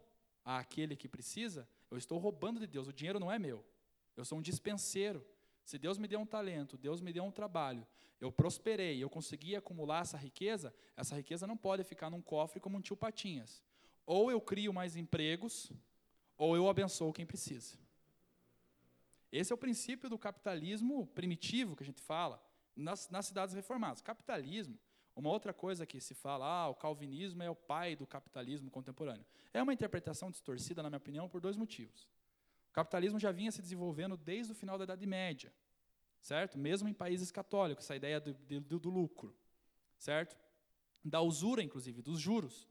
àquele 0.44 0.96
que 0.96 1.08
precisa, 1.08 1.68
eu 1.90 1.98
estou 1.98 2.18
roubando 2.18 2.60
de 2.60 2.68
Deus. 2.68 2.88
O 2.88 2.94
dinheiro 2.94 3.20
não 3.20 3.32
é 3.32 3.40
meu. 3.40 3.66
Eu 4.16 4.26
sou 4.26 4.38
um 4.38 4.42
dispenseiro. 4.42 5.26
Se 5.64 5.78
Deus 5.78 5.98
me 5.98 6.08
deu 6.08 6.20
um 6.20 6.26
talento, 6.26 6.78
Deus 6.78 7.02
me 7.02 7.12
deu 7.12 7.24
um 7.24 7.32
trabalho, 7.32 7.86
eu 8.22 8.32
prosperei, 8.32 9.04
eu 9.04 9.10
consegui 9.10 9.56
acumular 9.56 10.02
essa 10.02 10.16
riqueza, 10.16 10.74
essa 10.96 11.16
riqueza 11.16 11.48
não 11.48 11.58
pode 11.58 11.84
ficar 11.84 12.10
num 12.10 12.22
cofre 12.22 12.60
como 12.60 12.78
um 12.78 12.82
tio 12.82 12.96
Patinhas. 12.96 13.64
Ou 14.06 14.30
eu 14.30 14.40
crio 14.40 14.72
mais 14.72 14.96
empregos, 14.96 15.72
ou 16.38 16.56
eu 16.56 16.70
abençoo 16.70 17.12
quem 17.12 17.26
precisa. 17.26 17.78
Esse 19.32 19.52
é 19.52 19.56
o 19.56 19.58
princípio 19.58 20.08
do 20.08 20.20
capitalismo 20.20 21.08
primitivo 21.08 21.76
que 21.76 21.84
a 21.84 21.86
gente 21.86 22.02
fala 22.02 22.42
nas, 22.76 23.10
nas 23.10 23.26
cidades 23.26 23.56
reformadas. 23.56 24.02
Capitalismo 24.02 24.78
uma 25.16 25.30
outra 25.30 25.54
coisa 25.54 25.86
que 25.86 26.02
se 26.02 26.14
fala, 26.14 26.46
ah, 26.46 26.68
o 26.68 26.76
calvinismo 26.76 27.42
é 27.42 27.50
o 27.50 27.56
pai 27.56 27.96
do 27.96 28.06
capitalismo 28.06 28.70
contemporâneo. 28.70 29.26
É 29.54 29.64
uma 29.64 29.74
interpretação 29.74 30.30
distorcida, 30.30 30.84
na 30.84 30.90
minha 30.90 30.98
opinião, 30.98 31.30
por 31.30 31.40
dois 31.40 31.56
motivos. 31.56 32.10
O 32.70 32.74
capitalismo 32.74 33.18
já 33.18 33.32
vinha 33.32 33.52
se 33.52 33.62
desenvolvendo 33.62 34.18
desde 34.18 34.52
o 34.52 34.56
final 34.56 34.78
da 34.78 34.84
Idade 34.84 35.06
Média, 35.06 35.54
certo? 36.22 36.58
Mesmo 36.58 36.90
em 36.90 36.94
países 36.94 37.32
católicos, 37.32 37.86
essa 37.86 37.96
ideia 37.96 38.20
do, 38.20 38.34
do, 38.34 38.80
do 38.80 38.90
lucro, 38.90 39.34
certo? 39.98 40.36
Da 41.04 41.22
usura, 41.22 41.64
inclusive, 41.64 42.02
dos 42.02 42.20
juros. 42.20 42.68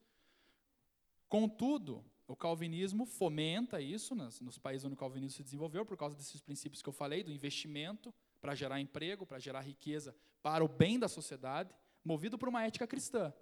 Contudo, 1.26 2.04
o 2.26 2.36
calvinismo 2.36 3.06
fomenta 3.06 3.80
isso 3.80 4.14
nas, 4.14 4.38
nos 4.42 4.58
países 4.58 4.84
onde 4.84 4.94
o 4.94 4.98
calvinismo 4.98 5.36
se 5.36 5.42
desenvolveu, 5.42 5.86
por 5.86 5.96
causa 5.96 6.14
desses 6.14 6.42
princípios 6.42 6.82
que 6.82 6.88
eu 6.90 6.92
falei, 6.92 7.22
do 7.22 7.32
investimento 7.32 8.12
para 8.38 8.54
gerar 8.54 8.78
emprego, 8.80 9.24
para 9.24 9.38
gerar 9.38 9.62
riqueza 9.62 10.14
para 10.42 10.62
o 10.62 10.68
bem 10.68 10.98
da 10.98 11.08
sociedade 11.08 11.74
movido 12.04 12.36
por 12.36 12.48
uma 12.48 12.64
ética 12.64 12.86
cristã, 12.86 13.32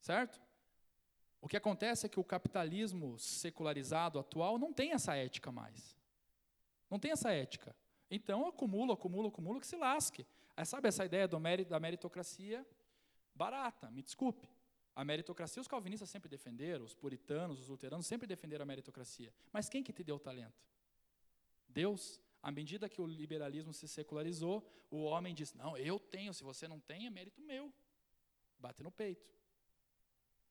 certo? 0.00 0.40
O 1.40 1.48
que 1.48 1.56
acontece 1.56 2.06
é 2.06 2.08
que 2.08 2.20
o 2.20 2.24
capitalismo 2.24 3.18
secularizado 3.18 4.18
atual 4.18 4.58
não 4.58 4.72
tem 4.72 4.92
essa 4.92 5.16
ética 5.16 5.50
mais. 5.50 5.96
Não 6.88 7.00
tem 7.00 7.10
essa 7.10 7.32
ética. 7.32 7.74
Então, 8.08 8.46
acumulo, 8.46 8.92
acumulo, 8.92 9.28
acumulo, 9.28 9.58
que 9.58 9.66
se 9.66 9.76
lasque. 9.76 10.24
É, 10.56 10.64
sabe 10.64 10.86
essa 10.86 11.04
ideia 11.04 11.26
mérito, 11.40 11.70
da 11.70 11.80
meritocracia 11.80 12.64
barata, 13.34 13.90
me 13.90 14.02
desculpe. 14.02 14.48
A 14.94 15.04
meritocracia 15.04 15.60
os 15.60 15.66
calvinistas 15.66 16.10
sempre 16.10 16.28
defenderam, 16.28 16.84
os 16.84 16.94
puritanos, 16.94 17.58
os 17.58 17.68
luteranos 17.68 18.06
sempre 18.06 18.26
defenderam 18.26 18.62
a 18.62 18.66
meritocracia. 18.66 19.32
Mas 19.50 19.68
quem 19.68 19.82
que 19.82 19.92
te 19.92 20.04
deu 20.04 20.16
o 20.16 20.20
talento? 20.20 20.62
Deus. 21.66 22.20
À 22.42 22.50
medida 22.50 22.88
que 22.88 23.00
o 23.00 23.06
liberalismo 23.06 23.72
se 23.72 23.86
secularizou, 23.86 24.68
o 24.90 25.04
homem 25.04 25.32
diz: 25.32 25.54
Não, 25.54 25.76
eu 25.76 25.98
tenho, 25.98 26.34
se 26.34 26.42
você 26.42 26.66
não 26.66 26.80
tem, 26.80 27.06
é 27.06 27.10
mérito 27.10 27.40
meu 27.40 27.72
bate 28.62 28.82
no 28.82 28.90
peito. 28.90 29.28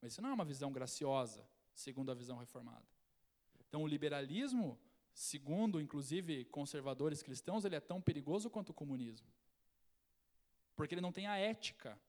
Mas 0.01 0.11
isso 0.11 0.21
não 0.21 0.29
é 0.29 0.33
uma 0.33 0.45
visão 0.45 0.71
graciosa, 0.71 1.47
segundo 1.73 2.11
a 2.11 2.15
visão 2.15 2.37
reformada. 2.37 2.85
Então, 3.67 3.83
o 3.83 3.87
liberalismo, 3.87 4.79
segundo, 5.13 5.79
inclusive, 5.79 6.45
conservadores 6.45 7.23
cristãos, 7.23 7.65
ele 7.65 7.75
é 7.75 7.79
tão 7.79 8.01
perigoso 8.01 8.49
quanto 8.49 8.69
o 8.69 8.73
comunismo. 8.73 9.27
Porque 10.75 10.93
ele 10.93 11.01
não 11.01 11.11
tem 11.11 11.27
a 11.27 11.37
ética 11.37 11.99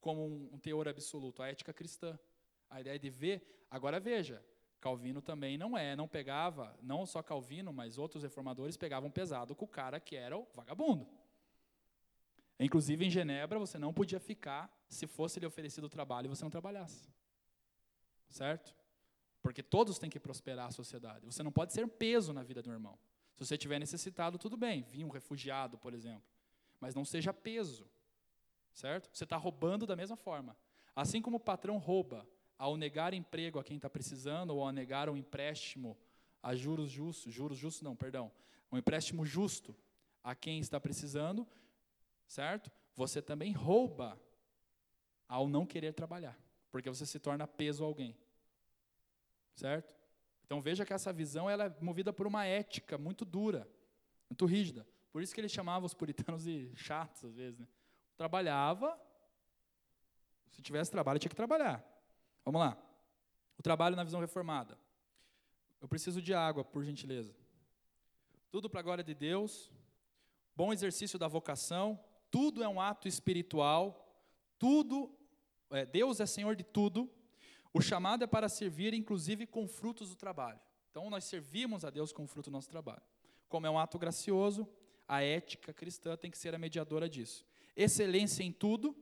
como 0.00 0.24
um 0.52 0.58
teor 0.58 0.88
absoluto, 0.88 1.42
a 1.42 1.48
ética 1.48 1.72
cristã. 1.72 2.18
A 2.68 2.80
ideia 2.80 2.98
de 2.98 3.10
ver. 3.10 3.66
Agora, 3.70 4.00
veja, 4.00 4.44
Calvino 4.80 5.20
também 5.20 5.58
não 5.58 5.76
é, 5.76 5.96
não 5.96 6.08
pegava, 6.08 6.76
não 6.82 7.06
só 7.06 7.22
Calvino, 7.22 7.72
mas 7.72 7.98
outros 7.98 8.22
reformadores 8.22 8.76
pegavam 8.76 9.10
pesado 9.10 9.54
com 9.54 9.64
o 9.64 9.68
cara 9.68 10.00
que 10.00 10.16
era 10.16 10.36
o 10.36 10.46
vagabundo. 10.54 11.08
Inclusive, 12.58 13.04
em 13.04 13.10
Genebra, 13.10 13.58
você 13.58 13.78
não 13.78 13.92
podia 13.92 14.18
ficar 14.18 14.74
se 14.88 15.06
fosse 15.06 15.38
lhe 15.38 15.46
oferecido 15.46 15.84
o 15.84 15.90
trabalho 15.90 16.26
e 16.26 16.28
você 16.28 16.42
não 16.42 16.50
trabalhasse. 16.50 17.08
Certo? 18.30 18.74
Porque 19.42 19.62
todos 19.62 19.98
têm 19.98 20.08
que 20.08 20.18
prosperar 20.18 20.66
a 20.66 20.70
sociedade. 20.70 21.26
Você 21.26 21.42
não 21.42 21.52
pode 21.52 21.72
ser 21.72 21.86
peso 21.86 22.32
na 22.32 22.42
vida 22.42 22.62
do 22.62 22.70
irmão. 22.70 22.98
Se 23.34 23.44
você 23.44 23.58
tiver 23.58 23.78
necessitado, 23.78 24.38
tudo 24.38 24.56
bem. 24.56 24.82
Vinha 24.90 25.06
um 25.06 25.10
refugiado, 25.10 25.76
por 25.76 25.92
exemplo. 25.92 26.24
Mas 26.80 26.94
não 26.94 27.04
seja 27.04 27.32
peso. 27.32 27.86
Certo? 28.72 29.10
Você 29.12 29.24
está 29.24 29.36
roubando 29.36 29.86
da 29.86 29.94
mesma 29.94 30.16
forma. 30.16 30.56
Assim 30.94 31.20
como 31.20 31.36
o 31.36 31.40
patrão 31.40 31.76
rouba 31.76 32.26
ao 32.58 32.76
negar 32.76 33.12
emprego 33.12 33.58
a 33.58 33.64
quem 33.64 33.76
está 33.76 33.90
precisando 33.90 34.50
ou 34.50 34.62
ao 34.62 34.72
negar 34.72 35.10
um 35.10 35.16
empréstimo 35.16 35.96
a 36.42 36.54
juros 36.54 36.90
justos, 36.90 37.34
juros 37.34 37.58
justos 37.58 37.82
não, 37.82 37.94
perdão, 37.94 38.32
um 38.70 38.78
empréstimo 38.78 39.26
justo 39.26 39.76
a 40.22 40.34
quem 40.34 40.58
está 40.60 40.80
precisando, 40.80 41.46
certo? 42.26 42.70
Você 42.94 43.20
também 43.20 43.52
rouba 43.52 44.20
ao 45.28 45.48
não 45.48 45.66
querer 45.66 45.92
trabalhar, 45.92 46.38
porque 46.70 46.88
você 46.88 47.04
se 47.04 47.18
torna 47.18 47.46
peso 47.46 47.84
a 47.84 47.86
alguém. 47.86 48.16
certo? 49.54 49.94
Então 50.44 50.60
veja 50.60 50.84
que 50.84 50.92
essa 50.92 51.12
visão 51.12 51.50
ela 51.50 51.64
é 51.64 51.76
movida 51.80 52.12
por 52.12 52.26
uma 52.26 52.44
ética 52.44 52.96
muito 52.96 53.24
dura, 53.24 53.68
muito 54.30 54.46
rígida. 54.46 54.86
Por 55.10 55.22
isso 55.22 55.34
que 55.34 55.40
ele 55.40 55.48
chamava 55.48 55.86
os 55.86 55.94
puritanos 55.94 56.44
de 56.44 56.70
chatos 56.76 57.24
às 57.24 57.34
vezes. 57.34 57.58
Né? 57.58 57.66
Trabalhava, 58.16 59.00
se 60.50 60.62
tivesse 60.62 60.90
trabalho 60.90 61.18
tinha 61.18 61.30
que 61.30 61.36
trabalhar. 61.36 61.84
Vamos 62.44 62.60
lá. 62.60 62.78
O 63.58 63.62
trabalho 63.62 63.96
na 63.96 64.04
visão 64.04 64.20
reformada. 64.20 64.78
Eu 65.80 65.88
preciso 65.88 66.22
de 66.22 66.32
água, 66.32 66.64
por 66.64 66.84
gentileza. 66.84 67.34
Tudo 68.50 68.70
para 68.70 68.80
a 68.80 68.82
glória 68.82 69.04
de 69.04 69.14
Deus. 69.14 69.72
Bom 70.54 70.72
exercício 70.72 71.18
da 71.18 71.28
vocação. 71.28 71.98
Tudo 72.36 72.62
é 72.62 72.68
um 72.68 72.78
ato 72.78 73.08
espiritual. 73.08 74.14
Tudo, 74.58 75.10
é, 75.70 75.86
Deus 75.86 76.20
é 76.20 76.26
Senhor 76.26 76.54
de 76.54 76.62
tudo. 76.62 77.10
O 77.72 77.80
chamado 77.80 78.24
é 78.24 78.26
para 78.26 78.46
servir, 78.46 78.92
inclusive 78.92 79.46
com 79.46 79.66
frutos 79.66 80.10
do 80.10 80.16
trabalho. 80.16 80.60
Então, 80.90 81.08
nós 81.08 81.24
servimos 81.24 81.82
a 81.82 81.88
Deus 81.88 82.12
com 82.12 82.24
o 82.24 82.26
fruto 82.26 82.50
do 82.50 82.52
nosso 82.52 82.68
trabalho. 82.68 83.00
Como 83.48 83.66
é 83.66 83.70
um 83.70 83.78
ato 83.78 83.98
gracioso, 83.98 84.68
a 85.08 85.22
ética 85.22 85.72
cristã 85.72 86.14
tem 86.14 86.30
que 86.30 86.36
ser 86.36 86.54
a 86.54 86.58
mediadora 86.58 87.08
disso. 87.08 87.42
Excelência 87.74 88.42
em 88.42 88.52
tudo. 88.52 88.94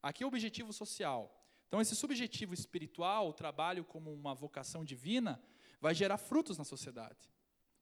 Aqui 0.00 0.22
é 0.22 0.24
o 0.24 0.28
objetivo 0.28 0.72
social. 0.72 1.44
Então, 1.66 1.80
esse 1.80 1.96
subjetivo 1.96 2.54
espiritual, 2.54 3.30
o 3.30 3.32
trabalho 3.32 3.84
como 3.84 4.12
uma 4.12 4.32
vocação 4.32 4.84
divina, 4.84 5.42
vai 5.80 5.92
gerar 5.92 6.18
frutos 6.18 6.56
na 6.56 6.62
sociedade. 6.62 7.28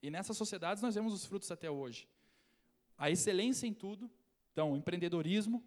E 0.02 0.08
nessas 0.08 0.38
sociedades 0.38 0.82
nós 0.82 0.94
vemos 0.94 1.12
os 1.12 1.26
frutos 1.26 1.50
até 1.50 1.70
hoje. 1.70 2.08
A 2.96 3.10
excelência 3.10 3.66
em 3.66 3.74
tudo, 3.74 4.10
então, 4.54 4.76
empreendedorismo, 4.76 5.64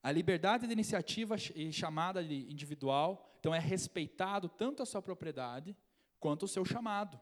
a 0.00 0.12
liberdade 0.12 0.68
de 0.68 0.72
iniciativa 0.72 1.34
e 1.52 1.72
chamada 1.72 2.22
de 2.22 2.48
individual, 2.48 3.36
então 3.40 3.52
é 3.52 3.58
respeitado 3.58 4.48
tanto 4.48 4.84
a 4.84 4.86
sua 4.86 5.02
propriedade 5.02 5.76
quanto 6.20 6.44
o 6.44 6.48
seu 6.48 6.64
chamado, 6.64 7.20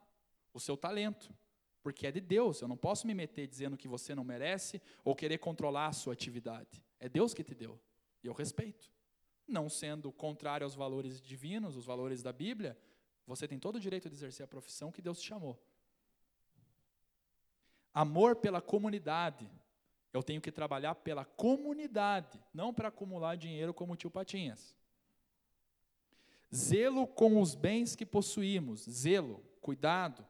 o 0.52 0.60
seu 0.60 0.76
talento, 0.76 1.34
porque 1.82 2.06
é 2.06 2.12
de 2.12 2.20
Deus. 2.20 2.60
Eu 2.60 2.68
não 2.68 2.76
posso 2.76 3.06
me 3.06 3.14
meter 3.14 3.46
dizendo 3.46 3.74
que 3.74 3.88
você 3.88 4.14
não 4.14 4.22
merece 4.22 4.82
ou 5.02 5.16
querer 5.16 5.38
controlar 5.38 5.86
a 5.86 5.92
sua 5.94 6.12
atividade. 6.12 6.84
É 7.00 7.08
Deus 7.08 7.32
que 7.32 7.42
te 7.42 7.54
deu. 7.54 7.80
E 8.22 8.26
eu 8.26 8.34
respeito. 8.34 8.92
Não 9.48 9.70
sendo 9.70 10.12
contrário 10.12 10.66
aos 10.66 10.74
valores 10.74 11.22
divinos, 11.22 11.74
os 11.74 11.86
valores 11.86 12.22
da 12.22 12.34
Bíblia, 12.34 12.78
você 13.26 13.48
tem 13.48 13.58
todo 13.58 13.76
o 13.76 13.80
direito 13.80 14.10
de 14.10 14.14
exercer 14.14 14.44
a 14.44 14.46
profissão 14.46 14.92
que 14.92 15.00
Deus 15.00 15.18
te 15.22 15.28
chamou. 15.28 15.58
Amor 17.94 18.36
pela 18.36 18.60
comunidade. 18.60 19.50
Eu 20.16 20.22
tenho 20.22 20.40
que 20.40 20.50
trabalhar 20.50 20.94
pela 20.94 21.26
comunidade, 21.26 22.42
não 22.54 22.72
para 22.72 22.88
acumular 22.88 23.36
dinheiro 23.36 23.74
como 23.74 23.92
o 23.92 23.96
tio 23.96 24.10
Patinhas. 24.10 24.74
Zelo 26.54 27.06
com 27.06 27.38
os 27.38 27.54
bens 27.54 27.94
que 27.94 28.06
possuímos. 28.06 28.80
Zelo, 28.88 29.44
cuidado, 29.60 30.26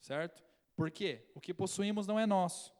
certo? 0.00 0.42
Por 0.74 0.90
quê? 0.90 1.26
O 1.34 1.42
que 1.42 1.52
possuímos 1.52 2.06
não 2.06 2.18
é 2.18 2.24
nosso. 2.24 2.72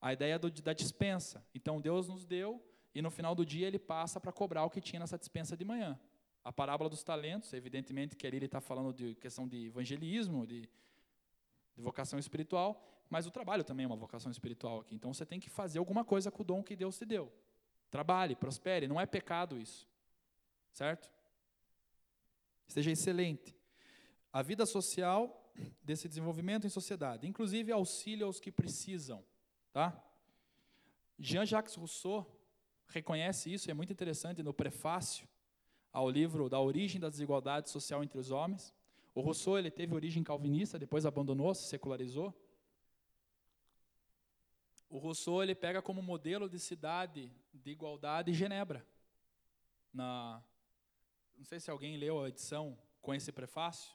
A 0.00 0.12
ideia 0.12 0.40
do, 0.40 0.50
da 0.50 0.72
dispensa. 0.72 1.46
Então 1.54 1.80
Deus 1.80 2.08
nos 2.08 2.24
deu 2.24 2.60
e 2.92 3.00
no 3.00 3.08
final 3.08 3.32
do 3.32 3.46
dia 3.46 3.68
ele 3.68 3.78
passa 3.78 4.18
para 4.18 4.32
cobrar 4.32 4.64
o 4.64 4.70
que 4.70 4.80
tinha 4.80 4.98
nessa 4.98 5.16
dispensa 5.16 5.56
de 5.56 5.64
manhã. 5.64 5.96
A 6.42 6.52
parábola 6.52 6.90
dos 6.90 7.04
talentos, 7.04 7.52
evidentemente 7.52 8.16
que 8.16 8.26
ali 8.26 8.38
ele 8.38 8.46
está 8.46 8.60
falando 8.60 8.92
de 8.92 9.14
questão 9.14 9.46
de 9.46 9.66
evangelismo, 9.66 10.44
de, 10.48 10.62
de 10.62 11.80
vocação 11.80 12.18
espiritual, 12.18 12.90
mas 13.10 13.26
o 13.26 13.30
trabalho 13.30 13.64
também 13.64 13.84
é 13.84 13.86
uma 13.88 13.96
vocação 13.96 14.30
espiritual 14.30 14.80
aqui. 14.80 14.94
Então 14.94 15.12
você 15.12 15.26
tem 15.26 15.40
que 15.40 15.50
fazer 15.50 15.80
alguma 15.80 16.04
coisa 16.04 16.30
com 16.30 16.42
o 16.42 16.46
dom 16.46 16.62
que 16.62 16.76
Deus 16.76 16.96
te 16.96 17.04
deu. 17.04 17.30
Trabalhe, 17.90 18.36
prospere, 18.36 18.86
não 18.86 19.00
é 19.00 19.04
pecado 19.04 19.58
isso. 19.58 19.88
Certo? 20.72 21.10
Seja 22.68 22.92
excelente. 22.92 23.56
A 24.32 24.42
vida 24.42 24.64
social 24.64 25.52
desse 25.82 26.08
desenvolvimento 26.08 26.68
em 26.68 26.70
sociedade, 26.70 27.26
inclusive 27.26 27.72
auxílio 27.72 28.26
aos 28.26 28.38
que 28.38 28.52
precisam, 28.52 29.24
tá? 29.72 30.00
Jean-Jacques 31.18 31.74
Rousseau 31.74 32.24
reconhece 32.86 33.52
isso, 33.52 33.68
é 33.70 33.74
muito 33.74 33.92
interessante 33.92 34.40
no 34.42 34.54
prefácio 34.54 35.28
ao 35.92 36.08
livro 36.08 36.48
da 36.48 36.60
origem 36.60 37.00
da 37.00 37.08
desigualdade 37.08 37.68
social 37.68 38.04
entre 38.04 38.18
os 38.18 38.30
homens. 38.30 38.72
O 39.12 39.20
Rousseau 39.20 39.58
ele 39.58 39.70
teve 39.70 39.92
origem 39.94 40.22
calvinista, 40.22 40.78
depois 40.78 41.04
abandonou, 41.04 41.52
se 41.54 41.64
secularizou. 41.64 42.32
O 44.90 44.98
Rousseau 44.98 45.40
ele 45.40 45.54
pega 45.54 45.80
como 45.80 46.02
modelo 46.02 46.48
de 46.48 46.58
cidade 46.58 47.32
de 47.54 47.70
igualdade 47.70 48.34
Genebra. 48.34 48.84
Na, 49.92 50.42
não 51.36 51.44
sei 51.44 51.60
se 51.60 51.70
alguém 51.70 51.96
leu 51.96 52.20
a 52.20 52.28
edição 52.28 52.76
com 53.00 53.14
esse 53.14 53.30
prefácio 53.30 53.92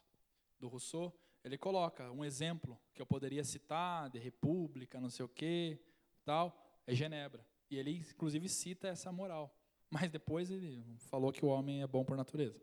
do 0.58 0.68
Rousseau. 0.68 1.14
Ele 1.44 1.58
coloca 1.58 2.10
um 2.10 2.24
exemplo 2.24 2.80
que 2.94 3.02
eu 3.02 3.06
poderia 3.06 3.44
citar 3.44 4.08
de 4.08 4.18
república, 4.18 4.98
não 4.98 5.10
sei 5.10 5.26
o 5.26 5.28
quê, 5.28 5.78
tal, 6.24 6.82
é 6.86 6.94
Genebra. 6.94 7.46
E 7.70 7.76
ele 7.76 7.98
inclusive 7.98 8.48
cita 8.48 8.88
essa 8.88 9.12
moral. 9.12 9.54
Mas 9.90 10.10
depois 10.10 10.50
ele 10.50 10.82
falou 11.10 11.30
que 11.30 11.44
o 11.44 11.48
homem 11.48 11.82
é 11.82 11.86
bom 11.86 12.06
por 12.06 12.16
natureza. 12.16 12.58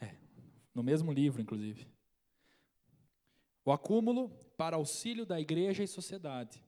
É, 0.00 0.16
no 0.74 0.82
mesmo 0.82 1.12
livro, 1.12 1.40
inclusive. 1.40 1.86
O 3.64 3.70
acúmulo 3.70 4.30
para 4.56 4.74
auxílio 4.74 5.24
da 5.24 5.40
igreja 5.40 5.84
e 5.84 5.86
sociedade. 5.86 6.67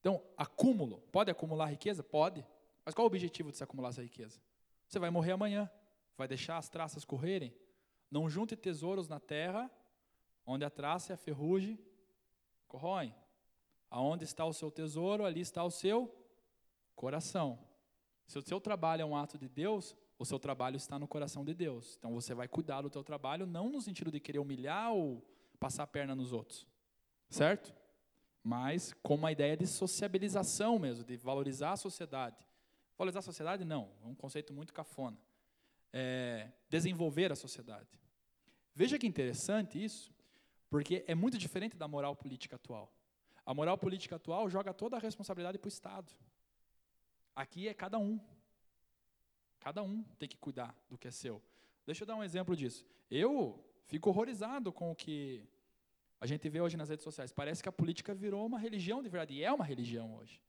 Então, 0.00 0.22
acúmulo. 0.36 1.00
Pode 1.12 1.30
acumular 1.30 1.66
riqueza? 1.66 2.02
Pode. 2.02 2.44
Mas 2.84 2.94
qual 2.94 3.04
é 3.04 3.06
o 3.06 3.12
objetivo 3.12 3.50
de 3.50 3.58
se 3.58 3.64
acumular 3.64 3.90
essa 3.90 4.02
riqueza? 4.02 4.40
Você 4.88 4.98
vai 4.98 5.10
morrer 5.10 5.32
amanhã. 5.32 5.70
Vai 6.16 6.26
deixar 6.26 6.56
as 6.56 6.68
traças 6.68 7.04
correrem? 7.04 7.54
Não 8.10 8.28
junte 8.28 8.56
tesouros 8.56 9.08
na 9.08 9.20
terra, 9.20 9.70
onde 10.44 10.64
a 10.64 10.70
traça 10.70 11.12
e 11.12 11.14
a 11.14 11.16
ferrugem 11.16 11.78
corroem. 12.66 13.14
Aonde 13.90 14.24
está 14.24 14.44
o 14.44 14.52
seu 14.52 14.70
tesouro, 14.70 15.24
ali 15.24 15.40
está 15.40 15.62
o 15.64 15.70
seu 15.70 16.14
coração. 16.94 17.58
Se 18.26 18.38
o 18.38 18.42
seu 18.42 18.60
trabalho 18.60 19.02
é 19.02 19.04
um 19.04 19.16
ato 19.16 19.38
de 19.38 19.48
Deus, 19.48 19.96
o 20.18 20.24
seu 20.24 20.38
trabalho 20.38 20.76
está 20.76 20.98
no 20.98 21.08
coração 21.08 21.44
de 21.44 21.54
Deus. 21.54 21.96
Então 21.98 22.12
você 22.14 22.34
vai 22.34 22.46
cuidar 22.46 22.82
do 22.82 22.90
teu 22.90 23.02
trabalho 23.02 23.46
não 23.46 23.68
no 23.68 23.80
sentido 23.80 24.10
de 24.10 24.20
querer 24.20 24.38
humilhar 24.38 24.92
ou 24.92 25.24
passar 25.58 25.84
a 25.84 25.86
perna 25.86 26.14
nos 26.14 26.32
outros. 26.32 26.66
Certo? 27.28 27.74
Mas 28.42 28.92
com 29.02 29.14
uma 29.14 29.30
ideia 29.30 29.56
de 29.56 29.66
sociabilização 29.66 30.78
mesmo, 30.78 31.04
de 31.04 31.16
valorizar 31.16 31.72
a 31.72 31.76
sociedade. 31.76 32.46
Valorizar 32.96 33.20
a 33.20 33.22
sociedade 33.22 33.64
não, 33.64 33.90
é 34.02 34.06
um 34.06 34.14
conceito 34.14 34.52
muito 34.52 34.72
cafona. 34.72 35.18
É, 35.92 36.50
desenvolver 36.68 37.32
a 37.32 37.36
sociedade. 37.36 37.88
Veja 38.74 38.98
que 38.98 39.06
interessante 39.06 39.82
isso, 39.82 40.12
porque 40.68 41.04
é 41.06 41.14
muito 41.14 41.36
diferente 41.36 41.76
da 41.76 41.88
moral 41.88 42.14
política 42.14 42.56
atual. 42.56 42.92
A 43.44 43.52
moral 43.52 43.76
política 43.76 44.16
atual 44.16 44.48
joga 44.48 44.72
toda 44.72 44.96
a 44.96 45.00
responsabilidade 45.00 45.58
para 45.58 45.66
o 45.66 45.68
Estado. 45.68 46.12
Aqui 47.34 47.68
é 47.68 47.74
cada 47.74 47.98
um. 47.98 48.20
Cada 49.58 49.82
um 49.82 50.02
tem 50.18 50.28
que 50.28 50.36
cuidar 50.36 50.74
do 50.88 50.96
que 50.96 51.08
é 51.08 51.10
seu. 51.10 51.42
Deixa 51.84 52.04
eu 52.04 52.06
dar 52.06 52.16
um 52.16 52.22
exemplo 52.22 52.54
disso. 52.54 52.86
Eu 53.10 53.62
fico 53.86 54.08
horrorizado 54.10 54.72
com 54.72 54.92
o 54.92 54.94
que 54.94 55.44
a 56.20 56.26
gente 56.26 56.48
vê 56.48 56.60
hoje 56.60 56.76
nas 56.76 56.90
redes 56.90 57.02
sociais. 57.02 57.32
Parece 57.32 57.62
que 57.62 57.68
a 57.68 57.72
política 57.72 58.14
virou 58.14 58.44
uma 58.44 58.58
religião 58.58 59.02
de 59.02 59.08
verdade. 59.08 59.34
E 59.34 59.42
é 59.42 59.50
uma 59.50 59.64
religião 59.64 60.14
hoje. 60.16 60.40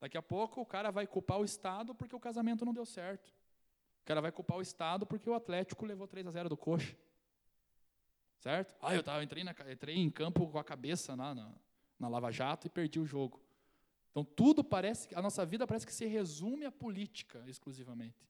Daqui 0.00 0.16
a 0.16 0.22
pouco 0.22 0.60
o 0.62 0.66
cara 0.66 0.90
vai 0.90 1.06
culpar 1.06 1.38
o 1.38 1.44
Estado 1.44 1.94
porque 1.94 2.16
o 2.16 2.20
casamento 2.20 2.64
não 2.64 2.72
deu 2.72 2.86
certo. 2.86 3.28
O 4.00 4.04
cara 4.04 4.20
vai 4.20 4.32
culpar 4.32 4.56
o 4.56 4.62
Estado 4.62 5.06
porque 5.06 5.28
o 5.28 5.34
Atlético 5.34 5.84
levou 5.84 6.08
3 6.08 6.26
a 6.26 6.30
0 6.30 6.48
do 6.48 6.56
coxa. 6.56 6.96
Certo? 8.40 8.74
Ah, 8.80 8.94
eu, 8.94 9.02
tava, 9.02 9.18
eu 9.18 9.22
entrei, 9.22 9.44
na, 9.44 9.54
entrei 9.70 9.96
em 9.96 10.10
campo 10.10 10.48
com 10.48 10.58
a 10.58 10.64
cabeça 10.64 11.14
na, 11.14 11.34
na, 11.34 11.52
na 12.00 12.08
Lava 12.08 12.32
Jato 12.32 12.66
e 12.66 12.70
perdi 12.70 12.98
o 12.98 13.06
jogo. 13.06 13.40
Então 14.10 14.24
tudo 14.24 14.64
parece, 14.64 15.14
a 15.14 15.22
nossa 15.22 15.46
vida 15.46 15.66
parece 15.66 15.86
que 15.86 15.92
se 15.92 16.06
resume 16.06 16.64
à 16.64 16.72
política 16.72 17.44
exclusivamente. 17.46 18.28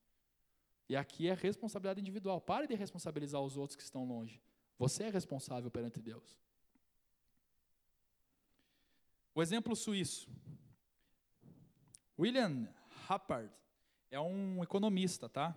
E 0.88 0.96
aqui 0.96 1.28
é 1.28 1.32
responsabilidade 1.32 2.00
individual. 2.00 2.40
Pare 2.40 2.66
de 2.66 2.74
responsabilizar 2.74 3.40
os 3.40 3.56
outros 3.56 3.76
que 3.76 3.82
estão 3.82 4.04
longe. 4.04 4.42
Você 4.78 5.04
é 5.04 5.08
responsável 5.08 5.70
perante 5.70 6.02
Deus. 6.02 6.38
O 9.34 9.42
exemplo 9.42 9.74
suíço. 9.74 10.28
William 12.18 12.68
Happard 13.08 13.50
é 14.10 14.20
um 14.20 14.62
economista, 14.62 15.28
tá? 15.28 15.56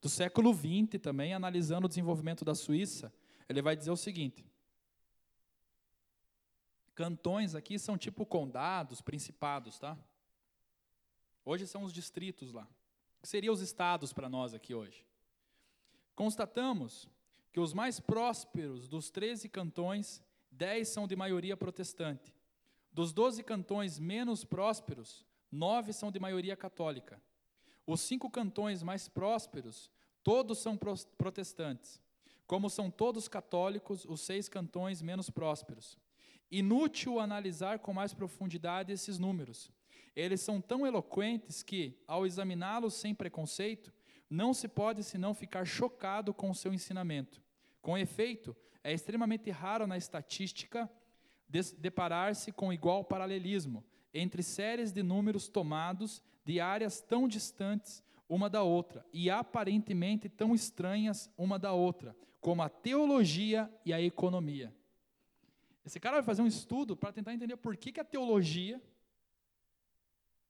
Do 0.00 0.08
século 0.08 0.54
XX 0.54 1.00
também, 1.02 1.34
analisando 1.34 1.86
o 1.86 1.88
desenvolvimento 1.88 2.44
da 2.44 2.54
Suíça. 2.54 3.12
Ele 3.48 3.60
vai 3.60 3.74
dizer 3.74 3.90
o 3.90 3.96
seguinte: 3.96 4.46
Cantões 6.94 7.54
aqui 7.54 7.78
são 7.78 7.98
tipo 7.98 8.24
condados, 8.24 9.00
principados, 9.00 9.78
tá? 9.78 9.98
Hoje 11.44 11.66
são 11.66 11.82
os 11.82 11.92
distritos 11.92 12.52
lá. 12.52 12.66
Que 13.20 13.28
seriam 13.28 13.52
os 13.52 13.60
estados 13.60 14.12
para 14.12 14.28
nós 14.28 14.54
aqui 14.54 14.74
hoje? 14.74 15.04
Constatamos 16.14 17.10
que 17.52 17.60
os 17.60 17.74
mais 17.74 17.98
prósperos 17.98 18.88
dos 18.88 19.10
13 19.10 19.48
cantões, 19.48 20.22
10 20.50 20.88
são 20.88 21.06
de 21.06 21.16
maioria 21.16 21.56
protestante. 21.56 22.34
Dos 22.96 23.12
12 23.12 23.42
cantões 23.42 23.98
menos 23.98 24.42
prósperos, 24.42 25.22
9 25.52 25.92
são 25.92 26.10
de 26.10 26.18
maioria 26.18 26.56
católica. 26.56 27.20
Os 27.86 28.00
cinco 28.00 28.30
cantões 28.30 28.82
mais 28.82 29.06
prósperos, 29.06 29.90
todos 30.24 30.56
são 30.56 30.78
protestantes. 31.18 32.00
Como 32.46 32.70
são 32.70 32.90
todos 32.90 33.28
católicos, 33.28 34.06
os 34.06 34.22
seis 34.22 34.48
cantões 34.48 35.02
menos 35.02 35.28
prósperos. 35.28 35.98
Inútil 36.50 37.20
analisar 37.20 37.80
com 37.80 37.92
mais 37.92 38.14
profundidade 38.14 38.94
esses 38.94 39.18
números. 39.18 39.70
Eles 40.16 40.40
são 40.40 40.58
tão 40.58 40.86
eloquentes 40.86 41.62
que, 41.62 42.00
ao 42.08 42.24
examiná-los 42.24 42.94
sem 42.94 43.14
preconceito, 43.14 43.92
não 44.30 44.54
se 44.54 44.68
pode 44.68 45.04
senão 45.04 45.34
ficar 45.34 45.66
chocado 45.66 46.32
com 46.32 46.48
o 46.48 46.54
seu 46.54 46.72
ensinamento. 46.72 47.42
Com 47.82 47.98
efeito, 47.98 48.56
é 48.82 48.90
extremamente 48.90 49.50
raro 49.50 49.86
na 49.86 49.98
estatística 49.98 50.90
deparar-se 51.48 52.52
com 52.52 52.72
igual 52.72 53.04
paralelismo 53.04 53.84
entre 54.12 54.42
séries 54.42 54.92
de 54.92 55.02
números 55.02 55.48
tomados 55.48 56.22
de 56.44 56.60
áreas 56.60 57.00
tão 57.00 57.28
distantes 57.28 58.02
uma 58.28 58.50
da 58.50 58.62
outra 58.62 59.04
e 59.12 59.30
aparentemente 59.30 60.28
tão 60.28 60.54
estranhas 60.54 61.30
uma 61.36 61.58
da 61.58 61.72
outra, 61.72 62.16
como 62.40 62.62
a 62.62 62.68
teologia 62.68 63.70
e 63.84 63.92
a 63.92 64.00
economia. 64.00 64.74
Esse 65.84 66.00
cara 66.00 66.16
vai 66.16 66.24
fazer 66.24 66.42
um 66.42 66.46
estudo 66.46 66.96
para 66.96 67.12
tentar 67.12 67.32
entender 67.32 67.56
por 67.56 67.76
que, 67.76 67.92
que 67.92 68.00
a 68.00 68.04
teologia 68.04 68.82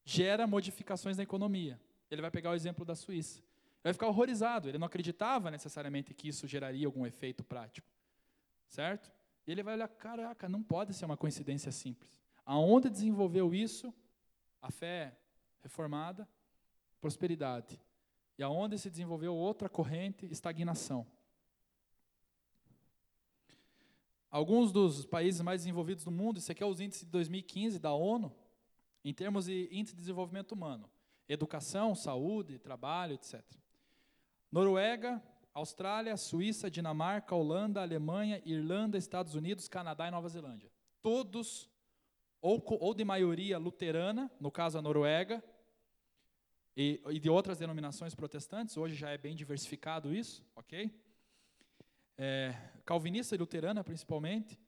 gera 0.04 0.46
modificações 0.46 1.16
na 1.16 1.24
economia. 1.24 1.78
Ele 2.10 2.22
vai 2.22 2.30
pegar 2.30 2.50
o 2.50 2.54
exemplo 2.54 2.84
da 2.84 2.94
Suíça. 2.94 3.40
Ele 3.40 3.82
vai 3.84 3.92
ficar 3.92 4.06
horrorizado, 4.06 4.68
ele 4.68 4.78
não 4.78 4.86
acreditava 4.86 5.50
necessariamente 5.50 6.14
que 6.14 6.28
isso 6.28 6.46
geraria 6.46 6.86
algum 6.86 7.04
efeito 7.04 7.44
prático. 7.44 7.88
Certo? 8.68 9.12
E 9.46 9.52
ele 9.52 9.62
vai 9.62 9.74
olhar, 9.74 9.88
caraca, 9.88 10.48
não 10.48 10.62
pode 10.62 10.92
ser 10.92 11.04
uma 11.04 11.16
coincidência 11.16 11.70
simples. 11.70 12.20
Aonde 12.44 12.90
desenvolveu 12.90 13.54
isso? 13.54 13.94
A 14.60 14.70
fé 14.70 15.16
reformada, 15.62 16.28
prosperidade. 17.00 17.80
E 18.38 18.42
aonde 18.42 18.78
se 18.78 18.90
desenvolveu 18.90 19.34
outra 19.34 19.68
corrente, 19.68 20.26
estagnação. 20.26 21.06
Alguns 24.30 24.72
dos 24.72 25.06
países 25.06 25.40
mais 25.40 25.62
desenvolvidos 25.62 26.04
do 26.04 26.10
mundo, 26.10 26.38
isso 26.38 26.50
aqui 26.50 26.62
é 26.62 26.66
os 26.66 26.80
índices 26.80 27.04
de 27.04 27.10
2015 27.10 27.78
da 27.78 27.92
ONU, 27.92 28.34
em 29.04 29.14
termos 29.14 29.46
de 29.46 29.68
índice 29.70 29.94
de 29.94 30.00
desenvolvimento 30.00 30.52
humano, 30.52 30.90
educação, 31.28 31.94
saúde, 31.94 32.58
trabalho, 32.58 33.14
etc. 33.14 33.42
Noruega, 34.50 35.22
Austrália, 35.56 36.14
Suíça, 36.18 36.70
Dinamarca, 36.70 37.34
Holanda, 37.34 37.80
Alemanha, 37.80 38.42
Irlanda, 38.44 38.98
Estados 38.98 39.34
Unidos, 39.34 39.68
Canadá 39.68 40.06
e 40.06 40.10
Nova 40.10 40.28
Zelândia. 40.28 40.70
Todos, 41.00 41.66
ou, 42.42 42.62
ou 42.78 42.92
de 42.92 43.06
maioria 43.06 43.56
luterana, 43.56 44.30
no 44.38 44.50
caso 44.50 44.76
a 44.76 44.82
Noruega, 44.82 45.42
e, 46.76 47.00
e, 47.08 47.18
de 47.18 47.30
outras 47.30 47.56
denominações 47.56 48.14
protestantes, 48.14 48.76
hoje 48.76 48.94
já 48.94 49.08
é 49.08 49.16
bem 49.16 49.34
diversificado 49.34 50.14
isso, 50.14 50.44
ok? 50.54 50.94
É, 52.18 52.54
calvinista 52.84 53.34
e 53.34 53.38
luterana 53.38 53.82
principalmente, 53.82 54.60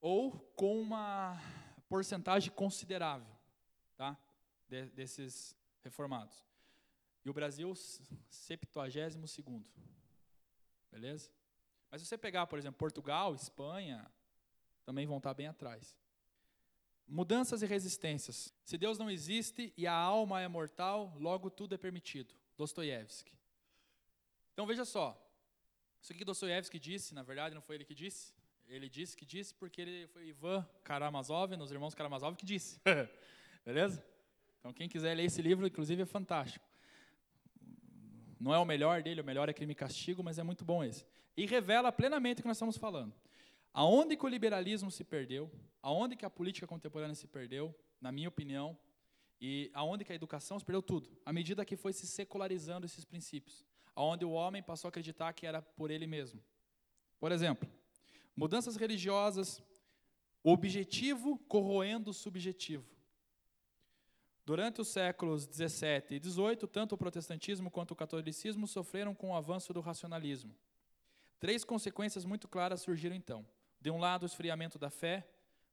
ou 0.00 0.32
com 0.56 0.82
uma 0.82 1.40
porcentagem 1.88 2.50
considerável 2.50 3.32
tá, 3.96 4.18
de, 4.68 4.86
desses 4.86 5.56
reformados. 5.84 6.51
E 7.24 7.30
o 7.30 7.32
Brasil, 7.32 7.74
72 7.74 9.30
segundo. 9.30 9.66
Beleza? 10.90 11.30
Mas 11.90 12.00
se 12.00 12.06
você 12.06 12.18
pegar, 12.18 12.46
por 12.46 12.58
exemplo, 12.58 12.78
Portugal, 12.78 13.34
Espanha, 13.34 14.10
também 14.84 15.06
vão 15.06 15.18
estar 15.18 15.34
bem 15.34 15.46
atrás. 15.46 15.96
Mudanças 17.06 17.62
e 17.62 17.66
resistências. 17.66 18.54
Se 18.64 18.78
Deus 18.78 18.98
não 18.98 19.10
existe 19.10 19.72
e 19.76 19.86
a 19.86 19.94
alma 19.94 20.40
é 20.40 20.48
mortal, 20.48 21.14
logo 21.18 21.50
tudo 21.50 21.74
é 21.74 21.78
permitido. 21.78 22.34
Dostoiévski. 22.56 23.32
Então 24.52 24.66
veja 24.66 24.84
só. 24.84 25.18
Isso 26.00 26.12
aqui 26.12 26.20
que 26.20 26.24
Dostoiévski 26.24 26.78
disse, 26.78 27.14
na 27.14 27.22
verdade 27.22 27.54
não 27.54 27.62
foi 27.62 27.76
ele 27.76 27.84
que 27.84 27.94
disse. 27.94 28.32
Ele 28.66 28.88
disse 28.88 29.16
que 29.16 29.26
disse 29.26 29.54
porque 29.54 29.82
ele 29.82 30.06
foi 30.08 30.28
Ivan 30.28 30.66
Karamazov, 30.82 31.56
nos 31.56 31.70
irmãos 31.70 31.94
Karamazov, 31.94 32.36
que 32.36 32.46
disse. 32.46 32.80
Beleza? 33.64 34.04
Então 34.58 34.72
quem 34.72 34.88
quiser 34.88 35.14
ler 35.14 35.24
esse 35.24 35.42
livro, 35.42 35.66
inclusive, 35.66 36.02
é 36.02 36.06
fantástico. 36.06 36.71
Não 38.42 38.52
é 38.52 38.58
o 38.58 38.64
melhor 38.64 39.04
dele, 39.04 39.20
o 39.20 39.24
melhor 39.24 39.48
é 39.48 39.52
Crime 39.52 39.70
e 39.70 39.76
Castigo, 39.76 40.20
mas 40.20 40.36
é 40.36 40.42
muito 40.42 40.64
bom 40.64 40.82
esse. 40.82 41.06
E 41.36 41.46
revela 41.46 41.92
plenamente 41.92 42.40
o 42.40 42.42
que 42.42 42.48
nós 42.48 42.56
estamos 42.56 42.76
falando. 42.76 43.14
Aonde 43.72 44.16
que 44.16 44.26
o 44.26 44.28
liberalismo 44.28 44.90
se 44.90 45.04
perdeu, 45.04 45.48
aonde 45.80 46.16
que 46.16 46.26
a 46.26 46.30
política 46.30 46.66
contemporânea 46.66 47.14
se 47.14 47.28
perdeu, 47.28 47.72
na 48.00 48.10
minha 48.10 48.28
opinião, 48.28 48.76
e 49.40 49.70
aonde 49.72 50.04
que 50.04 50.10
a 50.10 50.16
educação 50.16 50.58
se 50.58 50.64
perdeu 50.64 50.82
tudo, 50.82 51.08
à 51.24 51.32
medida 51.32 51.64
que 51.64 51.76
foi 51.76 51.92
se 51.92 52.04
secularizando 52.04 52.84
esses 52.84 53.04
princípios, 53.04 53.64
aonde 53.94 54.24
o 54.24 54.32
homem 54.32 54.60
passou 54.60 54.88
a 54.88 54.90
acreditar 54.90 55.32
que 55.34 55.46
era 55.46 55.62
por 55.62 55.92
ele 55.92 56.08
mesmo. 56.08 56.42
Por 57.20 57.30
exemplo, 57.30 57.68
mudanças 58.34 58.74
religiosas, 58.74 59.62
o 60.42 60.50
objetivo 60.50 61.38
corroendo 61.46 62.10
o 62.10 62.14
subjetivo. 62.14 62.84
Durante 64.44 64.80
os 64.80 64.88
séculos 64.88 65.46
17 65.46 66.14
e 66.14 66.18
18, 66.18 66.66
tanto 66.66 66.94
o 66.94 66.98
protestantismo 66.98 67.70
quanto 67.70 67.92
o 67.92 67.96
catolicismo 67.96 68.66
sofreram 68.66 69.14
com 69.14 69.30
o 69.30 69.36
avanço 69.36 69.72
do 69.72 69.80
racionalismo. 69.80 70.54
Três 71.38 71.64
consequências 71.64 72.24
muito 72.24 72.48
claras 72.48 72.80
surgiram 72.80 73.14
então. 73.14 73.46
De 73.80 73.90
um 73.90 73.98
lado, 73.98 74.22
o 74.22 74.26
esfriamento 74.26 74.78
da 74.78 74.90
fé, 74.90 75.26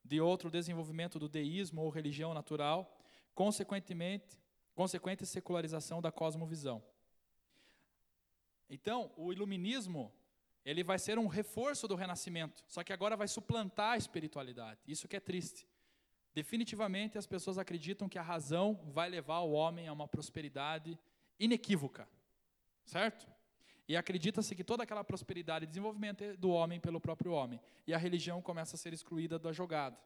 de 0.03 0.19
outro, 0.19 0.49
o 0.49 0.51
desenvolvimento 0.51 1.19
do 1.19 1.29
deísmo 1.29 1.81
ou 1.81 1.89
religião 1.89 2.33
natural, 2.33 2.95
consequentemente, 3.35 4.39
consequente 4.73 5.25
secularização 5.25 6.01
da 6.01 6.11
cosmovisão. 6.11 6.83
Então, 8.67 9.11
o 9.15 9.31
iluminismo, 9.31 10.11
ele 10.65 10.83
vai 10.83 10.97
ser 10.97 11.19
um 11.19 11.27
reforço 11.27 11.87
do 11.87 11.95
renascimento, 11.95 12.63
só 12.67 12.83
que 12.83 12.91
agora 12.91 13.15
vai 13.15 13.27
suplantar 13.27 13.91
a 13.91 13.97
espiritualidade. 13.97 14.79
Isso 14.87 15.07
que 15.07 15.15
é 15.15 15.19
triste. 15.19 15.67
Definitivamente 16.33 17.17
as 17.17 17.25
pessoas 17.25 17.57
acreditam 17.57 18.07
que 18.07 18.17
a 18.17 18.21
razão 18.21 18.79
vai 18.93 19.09
levar 19.09 19.39
o 19.39 19.51
homem 19.51 19.87
a 19.87 19.93
uma 19.93 20.07
prosperidade 20.07 20.97
inequívoca, 21.39 22.07
certo? 22.85 23.27
E 23.87 23.97
acredita-se 23.97 24.55
que 24.55 24.63
toda 24.63 24.83
aquela 24.83 25.03
prosperidade 25.03 25.65
e 25.65 25.67
desenvolvimento 25.67 26.23
é 26.23 26.35
do 26.35 26.51
homem 26.51 26.79
pelo 26.79 27.01
próprio 27.01 27.31
homem. 27.31 27.59
E 27.87 27.93
a 27.93 27.97
religião 27.97 28.39
começa 28.39 28.75
a 28.75 28.77
ser 28.77 28.93
excluída 28.93 29.39
da 29.39 29.51
jogada. 29.51 29.97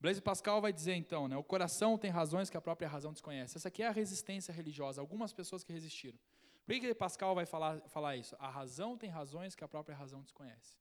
Blaise 0.00 0.20
Pascal 0.20 0.60
vai 0.60 0.72
dizer 0.72 0.94
então, 0.94 1.26
né, 1.26 1.36
o 1.36 1.44
coração 1.44 1.98
tem 1.98 2.10
razões 2.10 2.50
que 2.50 2.56
a 2.56 2.60
própria 2.60 2.88
razão 2.88 3.12
desconhece. 3.12 3.56
Essa 3.56 3.68
aqui 3.68 3.82
é 3.82 3.88
a 3.88 3.92
resistência 3.92 4.52
religiosa, 4.52 5.00
algumas 5.00 5.32
pessoas 5.32 5.64
que 5.64 5.72
resistiram. 5.72 6.18
Por 6.64 6.78
que 6.78 6.94
Pascal 6.94 7.34
vai 7.34 7.44
falar, 7.44 7.80
falar 7.88 8.16
isso? 8.16 8.36
A 8.38 8.48
razão 8.48 8.96
tem 8.96 9.10
razões 9.10 9.54
que 9.54 9.64
a 9.64 9.68
própria 9.68 9.96
razão 9.96 10.22
desconhece. 10.22 10.76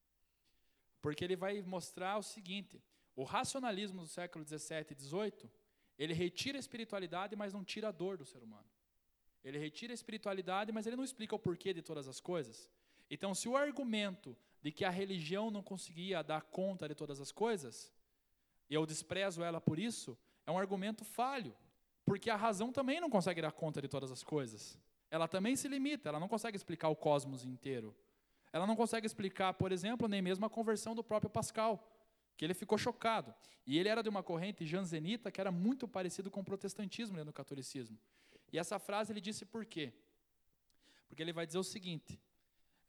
Porque 1.02 1.24
ele 1.24 1.36
vai 1.36 1.62
mostrar 1.62 2.18
o 2.18 2.24
seguinte: 2.24 2.82
o 3.16 3.24
racionalismo 3.24 4.02
do 4.02 4.08
século 4.08 4.44
17 4.44 4.94
e 4.94 4.96
18, 4.96 5.50
ele 5.98 6.14
retira 6.14 6.58
a 6.58 6.60
espiritualidade, 6.60 7.36
mas 7.36 7.54
não 7.54 7.64
tira 7.64 7.90
a 7.90 7.92
dor 7.92 8.18
do 8.18 8.26
ser 8.26 8.42
humano. 8.42 8.66
Ele 9.44 9.58
retira 9.58 9.94
a 9.94 9.96
espiritualidade, 9.96 10.72
mas 10.72 10.86
ele 10.86 10.96
não 10.96 11.04
explica 11.04 11.36
o 11.36 11.40
porquê 11.40 11.74
de 11.74 11.82
todas 11.82 12.08
as 12.08 12.20
coisas. 12.20 12.70
Então, 13.10 13.34
se 13.34 13.50
o 13.50 13.58
argumento 13.58 14.38
de 14.62 14.72
que 14.72 14.86
a 14.86 14.90
religião 14.90 15.52
não 15.52 15.62
conseguia 15.62 16.24
dar 16.24 16.42
conta 16.44 16.88
de 16.88 16.96
todas 16.96 17.20
as 17.20 17.32
coisas, 17.32 17.92
e 18.70 18.74
eu 18.74 18.86
desprezo 18.86 19.44
ela 19.44 19.60
por 19.60 19.78
isso, 19.78 20.18
é 20.46 20.52
um 20.52 20.58
argumento 20.58 21.04
falho, 21.04 21.56
porque 22.06 22.30
a 22.30 22.36
razão 22.36 22.72
também 22.72 23.02
não 23.02 23.10
consegue 23.10 23.42
dar 23.42 23.52
conta 23.52 23.82
de 23.82 23.88
todas 23.88 24.12
as 24.12 24.24
coisas. 24.24 24.78
Ela 25.10 25.28
também 25.28 25.56
se 25.56 25.68
limita, 25.68 26.10
ela 26.10 26.20
não 26.20 26.28
consegue 26.28 26.56
explicar 26.56 26.88
o 26.90 26.96
cosmos 26.96 27.44
inteiro. 27.44 27.96
Ela 28.54 28.66
não 28.66 28.76
consegue 28.76 29.06
explicar, 29.06 29.54
por 29.54 29.72
exemplo, 29.72 30.08
nem 30.08 30.22
mesmo 30.22 30.46
a 30.46 30.50
conversão 30.50 30.96
do 30.96 31.04
próprio 31.04 31.30
Pascal 31.30 31.86
que 32.38 32.46
ele 32.46 32.54
ficou 32.54 32.78
chocado. 32.78 33.34
E 33.66 33.78
ele 33.78 33.90
era 33.90 34.02
de 34.02 34.10
uma 34.10 34.24
corrente 34.24 34.66
jansenita 34.66 35.32
que 35.32 35.40
era 35.40 35.52
muito 35.52 35.88
parecido 35.88 36.32
com 36.32 36.42
o 36.42 36.44
protestantismo 36.44 37.16
dentro 37.16 37.32
do 37.32 37.36
catolicismo. 37.36 37.98
E 38.52 38.58
essa 38.58 38.80
frase 38.80 39.14
ele 39.14 39.22
disse 39.22 39.46
por 39.46 39.66
quê? 39.66 39.94
Porque 41.08 41.22
ele 41.22 41.34
vai 41.34 41.46
dizer 41.46 41.60
o 41.60 41.64
seguinte: 41.64 42.20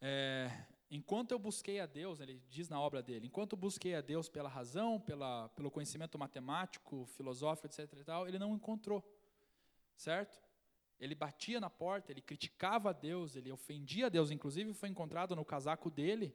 é, 0.00 0.50
enquanto 0.90 1.32
eu 1.32 1.38
busquei 1.38 1.80
a 1.80 1.86
Deus, 1.86 2.20
ele 2.20 2.42
diz 2.48 2.68
na 2.68 2.80
obra 2.80 3.02
dele, 3.02 3.26
enquanto 3.26 3.52
eu 3.52 3.58
busquei 3.58 3.94
a 3.94 4.00
Deus 4.00 4.28
pela 4.28 4.48
razão, 4.48 5.00
pela, 5.00 5.48
pelo 5.50 5.70
conhecimento 5.70 6.18
matemático, 6.18 7.06
filosófico, 7.06 7.66
etc. 7.66 7.92
E 8.00 8.04
tal, 8.04 8.26
ele 8.26 8.38
não 8.38 8.54
encontrou, 8.54 9.04
certo? 9.96 10.40
Ele 10.98 11.14
batia 11.14 11.60
na 11.60 11.68
porta, 11.68 12.12
ele 12.12 12.20
criticava 12.20 12.90
a 12.90 12.92
Deus, 12.92 13.34
ele 13.34 13.50
ofendia 13.50 14.06
a 14.06 14.08
Deus. 14.08 14.30
Inclusive 14.30 14.72
foi 14.72 14.88
encontrado 14.88 15.34
no 15.34 15.44
casaco 15.44 15.90
dele 15.90 16.34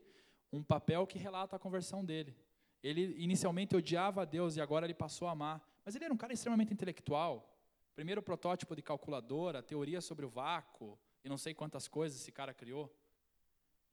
um 0.52 0.62
papel 0.62 1.08
que 1.08 1.18
relata 1.18 1.56
a 1.56 1.60
conversão 1.60 2.04
dele. 2.04 2.36
Ele 2.84 3.16
inicialmente 3.18 3.76
odiava 3.76 4.22
a 4.22 4.26
Deus 4.26 4.56
e 4.56 4.62
agora 4.62 4.86
ele 4.86 4.94
passou 4.94 5.28
a 5.28 5.32
amar. 5.32 5.62
Mas 5.84 5.96
ele 5.96 6.06
era 6.06 6.14
um 6.14 6.18
cara 6.18 6.34
extremamente 6.34 6.74
intelectual. 6.74 7.54
Primeiro 7.96 8.22
protótipo 8.22 8.76
de 8.76 8.82
calculadora, 8.82 9.64
teoria 9.64 10.02
sobre 10.02 10.26
o 10.26 10.30
vácuo, 10.30 11.00
e 11.24 11.30
não 11.30 11.38
sei 11.38 11.54
quantas 11.54 11.88
coisas 11.88 12.22
esse 12.22 12.32
cara 12.32 12.54
criou. 12.54 12.96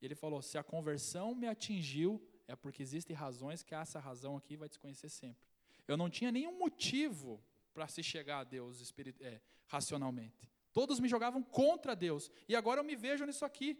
E 0.00 0.04
ele 0.04 0.14
falou: 0.14 0.42
se 0.42 0.58
a 0.58 0.62
conversão 0.62 1.34
me 1.34 1.46
atingiu, 1.46 2.22
é 2.46 2.54
porque 2.54 2.82
existem 2.82 3.16
razões 3.16 3.62
que 3.62 3.74
essa 3.74 3.98
razão 3.98 4.36
aqui 4.36 4.56
vai 4.56 4.68
desconhecer 4.68 5.08
sempre. 5.08 5.48
Eu 5.88 5.96
não 5.96 6.10
tinha 6.10 6.30
nenhum 6.30 6.58
motivo 6.58 7.42
para 7.72 7.88
se 7.88 8.02
chegar 8.02 8.40
a 8.40 8.44
Deus 8.44 8.92
é, 9.20 9.40
racionalmente. 9.66 10.50
Todos 10.72 11.00
me 11.00 11.08
jogavam 11.08 11.42
contra 11.42 11.94
Deus. 11.96 12.30
E 12.48 12.54
agora 12.54 12.80
eu 12.80 12.84
me 12.84 12.96
vejo 12.96 13.24
nisso 13.24 13.44
aqui. 13.44 13.78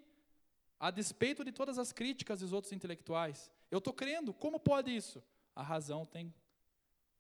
a 0.79 0.91
despeito 0.91 1.45
de 1.45 1.53
todas 1.53 1.79
as 1.79 1.93
críticas 1.93 2.41
dos 2.41 2.53
outros 2.53 2.73
intelectuais. 2.73 3.51
Eu 3.71 3.79
estou 3.79 3.93
crendo, 3.93 4.33
como 4.33 4.59
pode 4.59 4.95
isso? 4.95 5.23
A 5.55 5.63
razão 5.63 6.05
tem, 6.05 6.33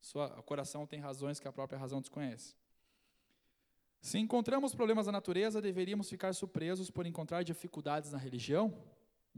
sua, 0.01 0.39
o 0.39 0.43
coração 0.43 0.87
tem 0.87 1.01
razões 1.01 1.41
que 1.41 1.49
a 1.49 1.53
própria 1.53 1.79
razão 1.79 2.01
desconhece. 2.01 2.55
Se 4.01 4.19
encontramos 4.19 4.75
problemas 4.75 5.07
da 5.07 5.13
natureza, 5.13 5.63
deveríamos 5.63 6.11
ficar 6.11 6.35
surpresos 6.35 6.91
por 6.91 7.07
encontrar 7.07 7.43
dificuldades 7.43 8.13
na 8.13 8.19
religião? 8.19 8.77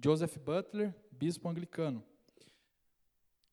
Joseph 0.03 0.37
Butler, 0.39 0.95
bispo 1.13 1.49
anglicano. 1.49 2.05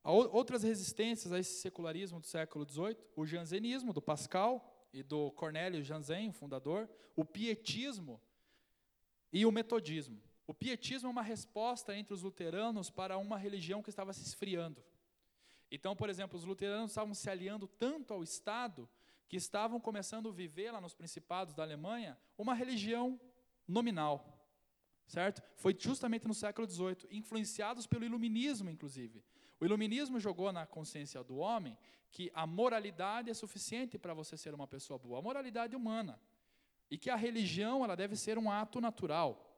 Há 0.03 0.11
outras 0.11 0.63
resistências 0.63 1.31
a 1.31 1.39
esse 1.39 1.61
secularismo 1.61 2.19
do 2.19 2.25
século 2.25 2.67
XVIII, 2.67 2.97
o 3.15 3.25
jansenismo, 3.25 3.93
do 3.93 4.01
Pascal 4.01 4.87
e 4.91 5.01
do 5.01 5.31
Cornélio 5.31 5.81
Jansen, 5.81 6.29
o 6.29 6.33
fundador, 6.33 6.89
o 7.15 7.23
pietismo 7.23 8.19
e 9.31 9.45
o 9.45 9.51
metodismo. 9.51 10.19
O 10.45 10.53
pietismo 10.53 11.07
é 11.07 11.11
uma 11.11 11.21
resposta 11.21 11.95
entre 11.95 12.13
os 12.13 12.21
luteranos 12.21 12.89
para 12.89 13.17
uma 13.17 13.37
religião 13.37 13.81
que 13.81 13.89
estava 13.89 14.11
se 14.11 14.23
esfriando. 14.23 14.83
Então, 15.71 15.95
por 15.95 16.09
exemplo, 16.09 16.37
os 16.37 16.45
luteranos 16.45 16.91
estavam 16.91 17.13
se 17.13 17.29
aliando 17.29 17.67
tanto 17.67 18.13
ao 18.13 18.21
Estado 18.21 18.89
que 19.27 19.37
estavam 19.37 19.79
começando 19.79 20.29
a 20.29 20.31
viver 20.31 20.71
lá 20.71 20.79
nos 20.79 20.93
principados 20.93 21.55
da 21.55 21.63
Alemanha 21.63 22.17
uma 22.37 22.53
religião 22.53 23.19
nominal, 23.67 24.47
certo? 25.07 25.41
Foi 25.55 25.75
justamente 25.77 26.27
no 26.27 26.33
século 26.33 26.69
XVIII, 26.69 27.07
influenciados 27.09 27.87
pelo 27.87 28.05
iluminismo, 28.05 28.69
inclusive. 28.69 29.23
O 29.59 29.65
iluminismo 29.65 30.19
jogou 30.19 30.51
na 30.51 30.67
consciência 30.67 31.23
do 31.23 31.37
homem 31.37 31.77
que 32.11 32.29
a 32.35 32.45
moralidade 32.45 33.31
é 33.31 33.33
suficiente 33.33 33.97
para 33.97 34.13
você 34.13 34.37
ser 34.37 34.53
uma 34.53 34.67
pessoa 34.67 34.99
boa, 34.99 35.17
a 35.17 35.21
moralidade 35.21 35.75
humana, 35.75 36.19
e 36.91 36.97
que 36.97 37.09
a 37.09 37.15
religião 37.15 37.83
ela 37.83 37.95
deve 37.95 38.15
ser 38.15 38.37
um 38.37 38.51
ato 38.51 38.79
natural, 38.79 39.52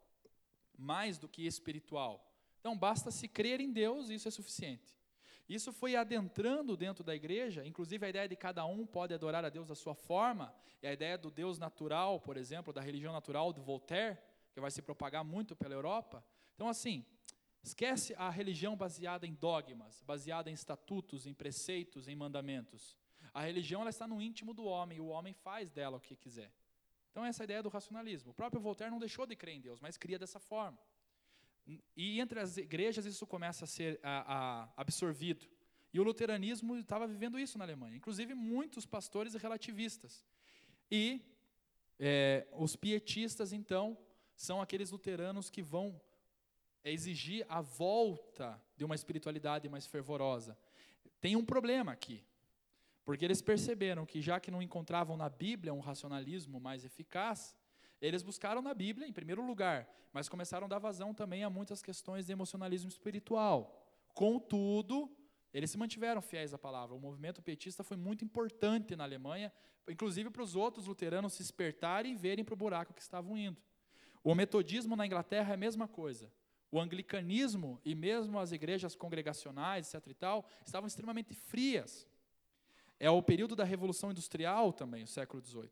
mais 0.78 1.18
do 1.18 1.28
que 1.28 1.46
espiritual. 1.46 2.32
Então 2.60 2.78
basta 2.78 3.12
se 3.12 3.28
crer 3.28 3.60
em 3.62 3.72
Deus, 3.72 4.10
e 4.10 4.16
isso 4.16 4.28
é 4.28 4.32
suficiente. 4.32 4.96
Isso 5.48 5.72
foi 5.72 5.96
adentrando 5.96 6.76
dentro 6.76 7.04
da 7.04 7.16
igreja, 7.16 7.66
inclusive 7.66 8.04
a 8.06 8.10
ideia 8.10 8.28
de 8.28 8.36
cada 8.36 8.66
um 8.66 8.86
pode 8.86 9.14
adorar 9.14 9.46
a 9.46 9.50
Deus 9.50 9.68
da 9.68 9.76
sua 9.76 9.94
forma, 9.94 10.54
e 10.82 10.88
a 10.88 10.94
ideia 10.94 11.18
do 11.18 11.30
Deus 11.30 11.60
natural, 11.60 12.20
por 12.20 12.36
exemplo, 12.36 12.74
da 12.74 12.82
religião 12.82 13.14
natural 13.14 13.54
do 13.54 13.62
Voltaire, 13.62 14.18
que 14.52 14.60
vai 14.60 14.72
se 14.72 14.82
propagar 14.82 15.24
muito 15.24 15.56
pela 15.56 15.76
Europa. 15.76 16.26
Então, 16.56 16.68
assim, 16.68 17.06
esquece 17.62 18.16
a 18.18 18.30
religião 18.30 18.76
baseada 18.76 19.28
em 19.28 19.34
dogmas, 19.34 20.02
baseada 20.02 20.50
em 20.50 20.54
estatutos, 20.54 21.28
em 21.28 21.34
preceitos, 21.34 22.08
em 22.08 22.16
mandamentos. 22.16 22.98
A 23.34 23.42
religião 23.42 23.82
ela 23.82 23.90
está 23.90 24.08
no 24.08 24.22
íntimo 24.22 24.54
do 24.54 24.66
homem, 24.66 24.98
e 24.98 25.02
o 25.02 25.08
homem 25.08 25.34
faz 25.34 25.70
dela 25.70 25.98
o 25.98 26.00
que 26.00 26.16
quiser. 26.16 26.52
Então, 27.16 27.24
essa 27.24 27.44
é 27.44 27.46
a 27.46 27.46
ideia 27.46 27.64
do 27.64 27.70
racionalismo. 27.70 28.32
O 28.32 28.34
próprio 28.34 28.62
Voltaire 28.62 28.92
não 28.92 29.00
deixou 29.00 29.26
de 29.26 29.38
crer 29.38 29.56
em 29.56 29.62
Deus, 29.62 29.80
mas 29.80 29.96
cria 29.96 30.20
dessa 30.20 30.38
forma. 30.38 30.78
E 31.96 32.20
entre 32.20 32.42
as 32.42 32.58
igrejas 32.58 33.06
isso 33.06 33.26
começa 33.26 33.64
a 33.64 33.68
ser 33.70 33.98
a, 34.04 34.16
a, 34.36 34.74
absorvido. 34.76 35.48
E 35.94 36.00
o 36.02 36.04
luteranismo 36.04 36.76
estava 36.76 37.08
vivendo 37.08 37.40
isso 37.40 37.58
na 37.58 37.64
Alemanha, 37.64 37.96
inclusive 37.96 38.34
muitos 38.34 38.86
pastores 38.86 39.34
relativistas. 39.36 40.26
E 40.92 41.22
é, 41.98 42.46
os 42.52 42.76
pietistas, 42.76 43.54
então, 43.54 43.98
são 44.36 44.62
aqueles 44.62 44.92
luteranos 44.92 45.50
que 45.50 45.62
vão 45.62 45.98
exigir 46.84 47.46
a 47.48 47.62
volta 47.62 48.62
de 48.76 48.84
uma 48.84 48.94
espiritualidade 48.94 49.70
mais 49.70 49.88
fervorosa. 49.88 50.58
Tem 51.22 51.38
um 51.38 51.46
problema 51.46 51.94
aqui, 51.94 52.22
porque 53.06 53.24
eles 53.24 53.42
perceberam 53.42 54.06
que, 54.06 54.20
já 54.20 54.40
que 54.40 54.50
não 54.50 54.62
encontravam 54.62 55.16
na 55.16 55.30
Bíblia 55.30 55.74
um 55.74 55.80
racionalismo 55.80 56.60
mais 56.60 56.84
eficaz, 56.84 57.56
eles 58.02 58.24
buscaram 58.24 58.62
na 58.62 58.74
Bíblia, 58.74 59.08
em 59.08 59.14
primeiro 59.14 59.46
lugar, 59.46 59.88
mas 60.12 60.28
começaram 60.28 60.66
a 60.66 60.68
dar 60.68 60.80
vazão 60.80 61.14
também 61.14 61.44
a 61.44 61.50
muitas 61.50 61.82
questões 61.82 62.26
de 62.26 62.32
emocionalismo 62.32 62.90
espiritual. 62.90 63.80
Contudo, 64.14 65.10
eles 65.54 65.70
se 65.70 65.78
mantiveram 65.78 66.22
fiéis 66.22 66.54
à 66.54 66.58
palavra. 66.58 66.96
O 66.96 67.00
movimento 67.00 67.42
petista 67.42 67.84
foi 67.84 67.96
muito 67.96 68.26
importante 68.26 68.96
na 68.96 69.04
Alemanha, 69.04 69.54
inclusive 69.88 70.30
para 70.32 70.42
os 70.42 70.56
outros 70.56 70.88
luteranos 70.88 71.34
se 71.34 71.44
espertarem 71.44 72.14
e 72.14 72.16
verem 72.16 72.44
para 72.44 72.54
o 72.54 72.58
buraco 72.58 72.94
que 72.94 73.02
estavam 73.02 73.38
indo. 73.38 73.62
O 74.24 74.34
metodismo 74.34 74.96
na 74.96 75.06
Inglaterra 75.06 75.52
é 75.52 75.54
a 75.54 75.58
mesma 75.58 75.88
coisa. 75.88 76.32
O 76.72 76.80
anglicanismo 76.80 77.80
e 77.86 77.94
mesmo 77.94 78.40
as 78.40 78.52
igrejas 78.52 78.96
congregacionais, 78.96 79.94
etc. 79.94 80.08
e 80.10 80.14
tal, 80.16 80.46
estavam 80.66 80.88
extremamente 80.88 81.34
frias. 81.34 82.08
É 83.00 83.10
o 83.10 83.22
período 83.22 83.56
da 83.56 83.64
Revolução 83.64 84.12
Industrial 84.12 84.72
também, 84.72 85.04
o 85.04 85.08
século 85.08 85.44
XVIII. 85.46 85.70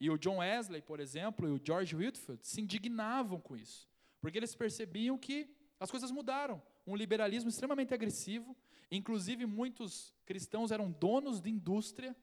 E 0.00 0.10
o 0.10 0.18
John 0.18 0.38
Wesley, 0.38 0.82
por 0.82 1.00
exemplo, 1.00 1.48
e 1.48 1.50
o 1.50 1.60
George 1.62 1.96
Whitfield 1.96 2.46
se 2.46 2.60
indignavam 2.60 3.40
com 3.40 3.56
isso, 3.56 3.88
porque 4.20 4.38
eles 4.38 4.54
percebiam 4.54 5.18
que 5.18 5.50
as 5.80 5.90
coisas 5.90 6.10
mudaram. 6.10 6.62
Um 6.86 6.94
liberalismo 6.94 7.48
extremamente 7.48 7.92
agressivo, 7.92 8.56
inclusive 8.90 9.44
muitos 9.46 10.14
cristãos 10.24 10.70
eram 10.70 10.90
donos 10.90 11.40
de 11.40 11.50
indústria, 11.50 12.16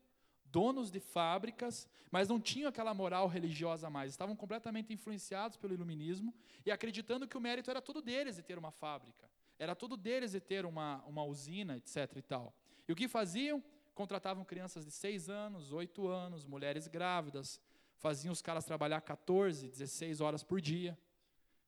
donos 0.46 0.90
de 0.90 1.02
fábricas, 1.02 1.88
mas 2.10 2.30
não 2.30 2.40
tinham 2.40 2.70
aquela 2.70 2.94
moral 2.94 3.28
religiosa 3.28 3.90
mais, 3.90 4.12
estavam 4.12 4.36
completamente 4.36 4.94
influenciados 4.94 5.58
pelo 5.58 5.74
iluminismo 5.74 6.34
e 6.66 6.72
acreditando 6.72 7.28
que 7.28 7.38
o 7.38 7.42
mérito 7.42 7.70
era 7.70 7.82
todo 7.82 8.02
deles 8.02 8.38
de 8.38 8.44
ter 8.44 8.58
uma 8.58 8.72
fábrica, 8.72 9.30
era 9.60 9.76
todo 9.76 9.98
deles 9.98 10.32
de 10.32 10.40
ter 10.40 10.66
uma, 10.66 11.04
uma 11.06 11.26
usina, 11.26 11.76
etc. 11.76 12.16
e 12.16 12.22
tal. 12.22 12.56
E 12.88 12.94
o 12.94 12.96
que 12.96 13.08
faziam? 13.08 13.62
Contratavam 13.96 14.44
crianças 14.44 14.86
de 14.86 14.92
6 14.92 15.30
anos, 15.30 15.72
8 15.72 16.08
anos, 16.08 16.46
mulheres 16.46 16.86
grávidas, 16.88 17.60
faziam 17.98 18.34
os 18.34 18.42
caras 18.42 18.66
trabalhar 18.66 19.00
14, 19.02 19.70
16 19.70 20.20
horas 20.20 20.44
por 20.44 20.60
dia, 20.60 21.00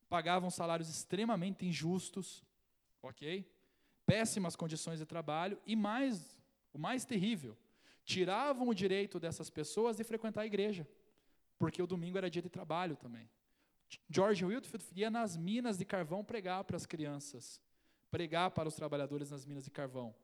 pagavam 0.08 0.50
salários 0.50 0.90
extremamente 0.90 1.66
injustos, 1.66 2.44
ok? 3.02 3.50
Péssimas 4.06 4.54
condições 4.54 4.98
de 4.98 5.06
trabalho 5.06 5.58
e 5.66 5.74
mais, 5.74 6.36
o 6.72 6.78
mais 6.78 7.04
terrível, 7.04 7.56
tiravam 8.04 8.68
o 8.68 8.74
direito 8.74 9.18
dessas 9.18 9.48
pessoas 9.48 9.96
de 9.96 10.04
frequentar 10.04 10.42
a 10.42 10.46
igreja, 10.46 10.86
porque 11.58 11.82
o 11.82 11.86
domingo 11.86 12.18
era 12.18 12.30
dia 12.30 12.42
de 12.42 12.50
trabalho 12.50 12.94
também. 12.94 13.28
George 14.08 14.44
Whitfield 14.44 14.86
ia 14.94 15.10
nas 15.10 15.34
minas 15.34 15.78
de 15.78 15.84
carvão 15.86 16.22
pregar 16.22 16.62
para 16.64 16.76
as 16.76 16.84
crianças, 16.84 17.58
pregar 18.10 18.50
para 18.50 18.68
os 18.68 18.74
trabalhadores 18.74 19.30
nas 19.30 19.46
minas 19.46 19.64
de 19.64 19.70
carvão 19.70 20.14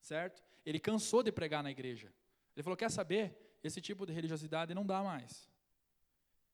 certo? 0.00 0.42
Ele 0.64 0.78
cansou 0.78 1.22
de 1.22 1.32
pregar 1.32 1.62
na 1.62 1.70
igreja. 1.70 2.12
Ele 2.54 2.62
falou: 2.62 2.76
quer 2.76 2.90
saber? 2.90 3.36
Esse 3.62 3.80
tipo 3.80 4.06
de 4.06 4.12
religiosidade 4.12 4.74
não 4.74 4.86
dá 4.86 5.02
mais. 5.02 5.50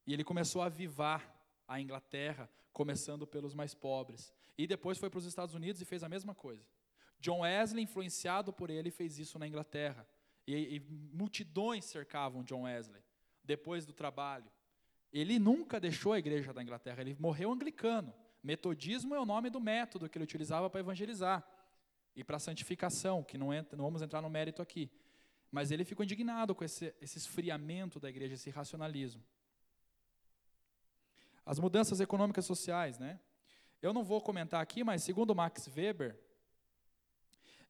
E 0.07 0.13
ele 0.13 0.23
começou 0.23 0.61
a 0.61 0.65
avivar 0.65 1.35
a 1.67 1.79
Inglaterra, 1.79 2.49
começando 2.73 3.25
pelos 3.27 3.53
mais 3.53 3.73
pobres. 3.73 4.33
E 4.57 4.65
depois 4.65 4.97
foi 4.97 5.09
para 5.09 5.19
os 5.19 5.25
Estados 5.25 5.55
Unidos 5.55 5.81
e 5.81 5.85
fez 5.85 6.03
a 6.03 6.09
mesma 6.09 6.33
coisa. 6.33 6.65
John 7.19 7.41
Wesley, 7.41 7.83
influenciado 7.83 8.51
por 8.51 8.69
ele, 8.69 8.91
fez 8.91 9.19
isso 9.19 9.39
na 9.39 9.47
Inglaterra. 9.47 10.07
E, 10.47 10.75
e 10.75 10.79
multidões 10.79 11.85
cercavam 11.85 12.43
John 12.43 12.63
Wesley 12.63 13.03
depois 13.43 13.85
do 13.85 13.93
trabalho. 13.93 14.51
Ele 15.11 15.39
nunca 15.39 15.79
deixou 15.79 16.13
a 16.13 16.19
igreja 16.19 16.53
da 16.53 16.61
Inglaterra, 16.61 17.01
ele 17.01 17.15
morreu 17.19 17.51
anglicano. 17.51 18.13
Metodismo 18.43 19.15
é 19.15 19.19
o 19.19 19.25
nome 19.25 19.49
do 19.49 19.59
método 19.59 20.09
que 20.09 20.17
ele 20.17 20.23
utilizava 20.23 20.69
para 20.69 20.81
evangelizar 20.81 21.43
e 22.15 22.23
para 22.23 22.37
a 22.37 22.39
santificação, 22.39 23.23
que 23.23 23.37
não, 23.37 23.53
entra, 23.53 23.75
não 23.75 23.83
vamos 23.83 24.01
entrar 24.01 24.21
no 24.21 24.29
mérito 24.29 24.61
aqui. 24.61 24.89
Mas 25.51 25.71
ele 25.71 25.83
ficou 25.83 26.03
indignado 26.03 26.55
com 26.55 26.63
esse, 26.63 26.93
esse 27.01 27.17
esfriamento 27.17 27.99
da 27.99 28.09
igreja, 28.09 28.35
esse 28.35 28.49
racionalismo. 28.49 29.23
As 31.45 31.59
mudanças 31.59 31.99
econômicas 31.99 32.45
e 32.45 32.47
sociais, 32.47 32.97
né? 32.97 33.19
Eu 33.81 33.93
não 33.93 34.03
vou 34.03 34.19
comentar 34.21 34.61
aqui, 34.61 34.83
mas 34.83 35.03
segundo 35.03 35.35
Max 35.35 35.67
Weber, 35.67 36.19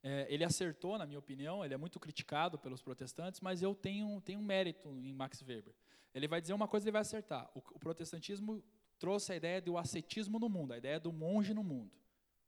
é, 0.02 0.26
ele 0.32 0.44
acertou, 0.44 0.96
na 0.96 1.04
minha 1.04 1.18
opinião, 1.18 1.64
ele 1.64 1.74
é 1.74 1.76
muito 1.76 1.98
criticado 1.98 2.58
pelos 2.58 2.80
protestantes, 2.80 3.40
mas 3.40 3.60
eu 3.60 3.74
tenho, 3.74 4.20
tenho 4.20 4.38
um 4.38 4.44
mérito 4.44 4.88
em 5.00 5.12
Max 5.12 5.42
Weber. 5.42 5.74
Ele 6.14 6.28
vai 6.28 6.40
dizer 6.40 6.54
uma 6.54 6.68
coisa 6.68 6.86
e 6.86 6.88
ele 6.88 6.92
vai 6.92 7.02
acertar. 7.02 7.50
O, 7.54 7.58
o 7.58 7.78
protestantismo 7.78 8.62
trouxe 8.98 9.32
a 9.32 9.36
ideia 9.36 9.60
do 9.60 9.76
ascetismo 9.76 10.38
no 10.38 10.48
mundo, 10.48 10.72
a 10.72 10.78
ideia 10.78 10.98
do 10.98 11.12
monge 11.12 11.52
no 11.52 11.62
mundo. 11.62 11.90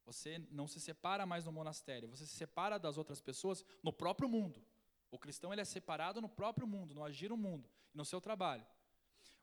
Você 0.08 0.42
não 0.50 0.66
se 0.66 0.80
separa 0.80 1.26
mais 1.26 1.44
no 1.44 1.52
monastério, 1.52 2.08
você 2.08 2.24
se 2.24 2.34
separa 2.34 2.78
das 2.78 2.96
outras 2.96 3.20
pessoas 3.20 3.62
no 3.82 3.92
próprio 3.92 4.26
mundo. 4.26 4.64
O 5.10 5.18
cristão 5.18 5.52
ele 5.52 5.60
é 5.60 5.66
separado 5.66 6.18
no 6.18 6.30
próprio 6.30 6.66
mundo, 6.66 6.94
no 6.94 7.04
agir 7.04 7.30
o 7.30 7.36
mundo, 7.36 7.68
no 7.92 8.06
seu 8.06 8.18
trabalho. 8.18 8.64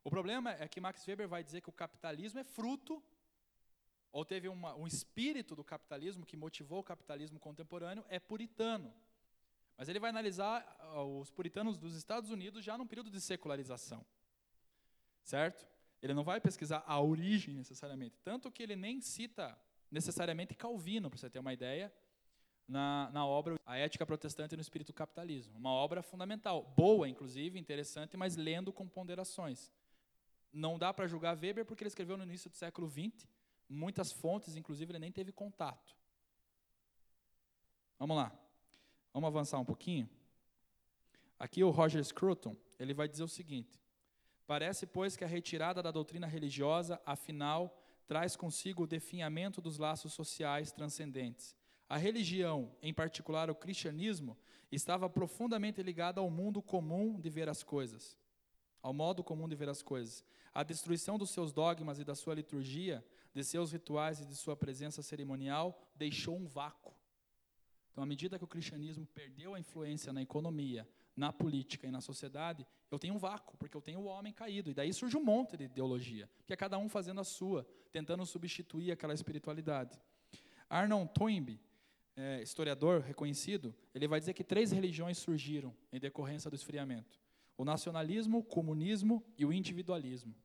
O 0.03 0.09
problema 0.09 0.53
é 0.53 0.67
que 0.67 0.81
Max 0.81 1.05
Weber 1.07 1.27
vai 1.27 1.43
dizer 1.43 1.61
que 1.61 1.69
o 1.69 1.71
capitalismo 1.71 2.39
é 2.39 2.43
fruto, 2.43 3.01
ou 4.11 4.25
teve 4.25 4.47
uma, 4.47 4.73
um 4.73 4.87
espírito 4.87 5.55
do 5.55 5.63
capitalismo 5.63 6.25
que 6.25 6.35
motivou 6.35 6.79
o 6.79 6.83
capitalismo 6.83 7.39
contemporâneo, 7.39 8.03
é 8.09 8.19
puritano. 8.19 8.91
Mas 9.77 9.87
ele 9.87 9.99
vai 9.99 10.09
analisar 10.09 10.65
ah, 10.79 11.03
os 11.03 11.29
puritanos 11.29 11.77
dos 11.77 11.93
Estados 11.95 12.31
Unidos 12.31 12.65
já 12.65 12.75
num 12.75 12.87
período 12.87 13.11
de 13.11 13.21
secularização. 13.21 14.03
Certo? 15.23 15.67
Ele 16.01 16.15
não 16.15 16.23
vai 16.23 16.41
pesquisar 16.41 16.83
a 16.87 16.99
origem 16.99 17.53
necessariamente. 17.53 18.17
Tanto 18.23 18.51
que 18.51 18.63
ele 18.63 18.75
nem 18.75 18.99
cita 18.99 19.55
necessariamente 19.95 20.53
Calvino, 20.53 21.09
para 21.09 21.17
você 21.17 21.29
ter 21.29 21.39
uma 21.39 21.53
ideia, 21.53 21.91
na, 22.67 23.09
na 23.11 23.25
obra 23.25 23.55
A 23.65 23.77
Ética 23.77 24.05
Protestante 24.05 24.55
no 24.55 24.61
Espírito 24.61 24.91
do 24.91 24.95
Capitalismo. 24.95 25.57
Uma 25.57 25.71
obra 25.71 26.03
fundamental, 26.03 26.73
boa, 26.75 27.09
inclusive, 27.09 27.57
interessante, 27.57 28.15
mas 28.15 28.35
lendo 28.35 28.71
com 28.71 28.87
ponderações. 28.87 29.71
Não 30.51 30.77
dá 30.77 30.93
para 30.93 31.07
julgar 31.07 31.37
Weber 31.37 31.65
porque 31.65 31.83
ele 31.83 31.87
escreveu 31.87 32.17
no 32.17 32.23
início 32.23 32.49
do 32.49 32.55
século 32.55 32.89
XX, 32.89 33.27
Muitas 33.67 34.11
fontes, 34.11 34.55
inclusive, 34.55 34.91
ele 34.91 34.99
nem 34.99 35.11
teve 35.11 35.31
contato. 35.31 35.95
Vamos 37.97 38.15
lá. 38.15 38.31
Vamos 39.11 39.27
avançar 39.27 39.59
um 39.59 39.65
pouquinho. 39.65 40.09
Aqui 41.39 41.63
o 41.63 41.71
Roger 41.71 42.03
Scruton, 42.03 42.55
ele 42.77 42.93
vai 42.93 43.07
dizer 43.07 43.23
o 43.23 43.27
seguinte: 43.27 43.81
Parece, 44.45 44.85
pois, 44.85 45.17
que 45.17 45.23
a 45.23 45.27
retirada 45.27 45.81
da 45.81 45.89
doutrina 45.89 46.27
religiosa, 46.27 47.01
afinal, 47.05 47.75
traz 48.07 48.35
consigo 48.35 48.83
o 48.83 48.87
definhamento 48.87 49.61
dos 49.61 49.77
laços 49.77 50.13
sociais 50.13 50.71
transcendentes. 50.71 51.55
A 51.87 51.97
religião, 51.97 52.71
em 52.81 52.93
particular 52.93 53.49
o 53.49 53.55
cristianismo, 53.55 54.37
estava 54.71 55.09
profundamente 55.09 55.81
ligada 55.81 56.19
ao 56.19 56.29
mundo 56.29 56.61
comum 56.61 57.19
de 57.19 57.29
ver 57.29 57.47
as 57.47 57.63
coisas, 57.63 58.17
ao 58.81 58.93
modo 58.93 59.23
comum 59.23 59.47
de 59.47 59.55
ver 59.55 59.69
as 59.69 59.81
coisas. 59.81 60.23
A 60.53 60.63
destruição 60.63 61.17
dos 61.17 61.29
seus 61.29 61.51
dogmas 61.51 61.99
e 61.99 62.03
da 62.03 62.15
sua 62.15 62.33
liturgia, 62.33 63.05
de 63.33 63.43
seus 63.43 63.71
rituais 63.71 64.19
e 64.21 64.25
de 64.25 64.35
sua 64.35 64.55
presença 64.55 65.01
cerimonial 65.01 65.79
deixou 65.95 66.37
um 66.37 66.47
vácuo. 66.47 66.93
Então, 67.91 68.03
à 68.03 68.07
medida 68.07 68.37
que 68.37 68.43
o 68.43 68.47
cristianismo 68.47 69.05
perdeu 69.07 69.53
a 69.53 69.59
influência 69.59 70.11
na 70.11 70.21
economia, 70.21 70.87
na 71.15 71.31
política 71.31 71.87
e 71.87 71.91
na 71.91 72.01
sociedade, 72.01 72.67
eu 72.91 72.99
tenho 72.99 73.13
um 73.13 73.17
vácuo, 73.17 73.57
porque 73.57 73.75
eu 73.75 73.81
tenho 73.81 74.01
o 74.01 74.05
homem 74.05 74.33
caído. 74.33 74.69
E 74.69 74.73
daí 74.73 74.93
surge 74.93 75.15
um 75.15 75.23
monte 75.23 75.55
de 75.55 75.63
ideologia, 75.63 76.29
que 76.45 76.53
é 76.53 76.55
cada 76.55 76.77
um 76.77 76.89
fazendo 76.89 77.21
a 77.21 77.23
sua, 77.23 77.65
tentando 77.91 78.25
substituir 78.25 78.91
aquela 78.91 79.13
espiritualidade. 79.13 79.99
Arnold 80.69 81.11
Toynbee, 81.13 81.59
é, 82.17 82.41
historiador 82.41 83.01
reconhecido, 83.01 83.73
ele 83.93 84.07
vai 84.07 84.19
dizer 84.19 84.33
que 84.33 84.43
três 84.43 84.71
religiões 84.71 85.17
surgiram 85.17 85.73
em 85.91 85.99
decorrência 85.99 86.49
do 86.49 86.55
esfriamento: 86.55 87.19
o 87.57 87.63
nacionalismo, 87.63 88.39
o 88.39 88.43
comunismo 88.43 89.23
e 89.37 89.45
o 89.45 89.53
individualismo. 89.53 90.35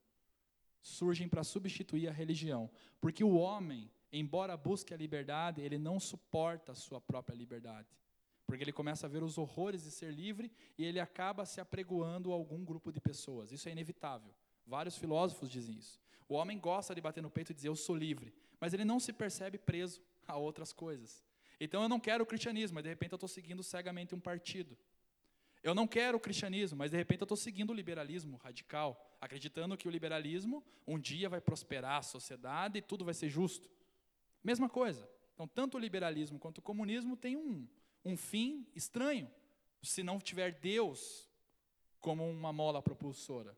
Surgem 0.83 1.29
para 1.29 1.45
substituir 1.45 2.09
a 2.09 2.13
religião, 2.13 2.71
porque 3.01 3.23
o 3.23 3.35
homem, 3.35 3.91
embora 4.11 4.57
busque 4.57 4.95
a 4.95 4.97
liberdade, 4.97 5.61
ele 5.61 5.77
não 5.77 6.01
suporta 6.01 6.73
a 6.73 6.75
sua 6.75 7.01
própria 7.01 7.37
liberdade 7.37 7.89
porque 8.51 8.65
ele 8.65 8.73
começa 8.73 9.07
a 9.07 9.09
ver 9.09 9.23
os 9.23 9.39
horrores 9.39 9.85
de 9.85 9.93
ser 9.93 10.13
livre 10.13 10.51
e 10.77 10.85
ele 10.85 10.99
acaba 10.99 11.47
se 11.47 11.61
apregoando 11.61 12.33
a 12.33 12.35
algum 12.35 12.65
grupo 12.65 12.91
de 12.91 13.01
pessoas. 13.01 13.53
Isso 13.53 13.69
é 13.69 13.73
inevitável. 13.73 14.35
Vários 14.67 14.99
filósofos 14.99 15.49
dizem 15.49 15.77
isso. 15.77 16.01
O 16.29 16.35
homem 16.35 16.59
gosta 16.59 16.93
de 16.93 17.01
bater 17.01 17.23
no 17.23 17.31
peito 17.31 17.53
e 17.53 17.55
dizer 17.55 17.69
eu 17.69 17.77
sou 17.77 17.95
livre, 17.95 18.35
mas 18.59 18.75
ele 18.75 18.85
não 18.85 18.99
se 18.99 19.13
percebe 19.13 19.57
preso 19.57 20.03
a 20.27 20.37
outras 20.37 20.73
coisas. 20.73 21.25
Então 21.61 21.81
eu 21.81 21.89
não 21.89 22.01
quero 22.01 22.25
o 22.25 22.27
cristianismo, 22.27 22.75
mas 22.75 22.83
de 22.83 22.89
repente 22.89 23.13
eu 23.13 23.17
estou 23.19 23.29
seguindo 23.29 23.63
cegamente 23.63 24.17
um 24.17 24.21
partido. 24.21 24.77
Eu 25.63 25.73
não 25.73 25.87
quero 25.87 26.19
o 26.19 26.21
cristianismo, 26.21 26.77
mas 26.77 26.91
de 26.91 26.97
repente 26.97 27.21
eu 27.21 27.27
estou 27.27 27.37
seguindo 27.37 27.71
o 27.71 27.73
liberalismo 27.73 28.37
radical, 28.39 29.17
acreditando 29.21 29.77
que 29.77 29.87
o 29.87 29.93
liberalismo 29.93 30.65
um 30.89 30.99
dia 30.99 31.29
vai 31.29 31.41
prosperar 31.41 31.99
a 31.99 32.03
sociedade 32.03 32.79
e 32.79 32.83
tudo 32.83 33.05
vai 33.05 33.15
ser 33.15 33.29
justo. 33.29 33.71
Mesma 34.43 34.69
coisa. 34.69 35.09
Então, 35.35 35.47
tanto 35.47 35.77
o 35.77 35.81
liberalismo 35.81 36.37
quanto 36.37 36.59
o 36.59 36.63
comunismo 36.63 37.17
têm 37.17 37.37
um, 37.37 37.67
um 38.05 38.17
fim 38.17 38.67
estranho, 38.75 39.31
se 39.83 40.03
não 40.03 40.19
tiver 40.19 40.53
Deus 40.53 41.29
como 42.01 42.29
uma 42.29 42.53
mola 42.53 42.83
propulsora. 42.83 43.57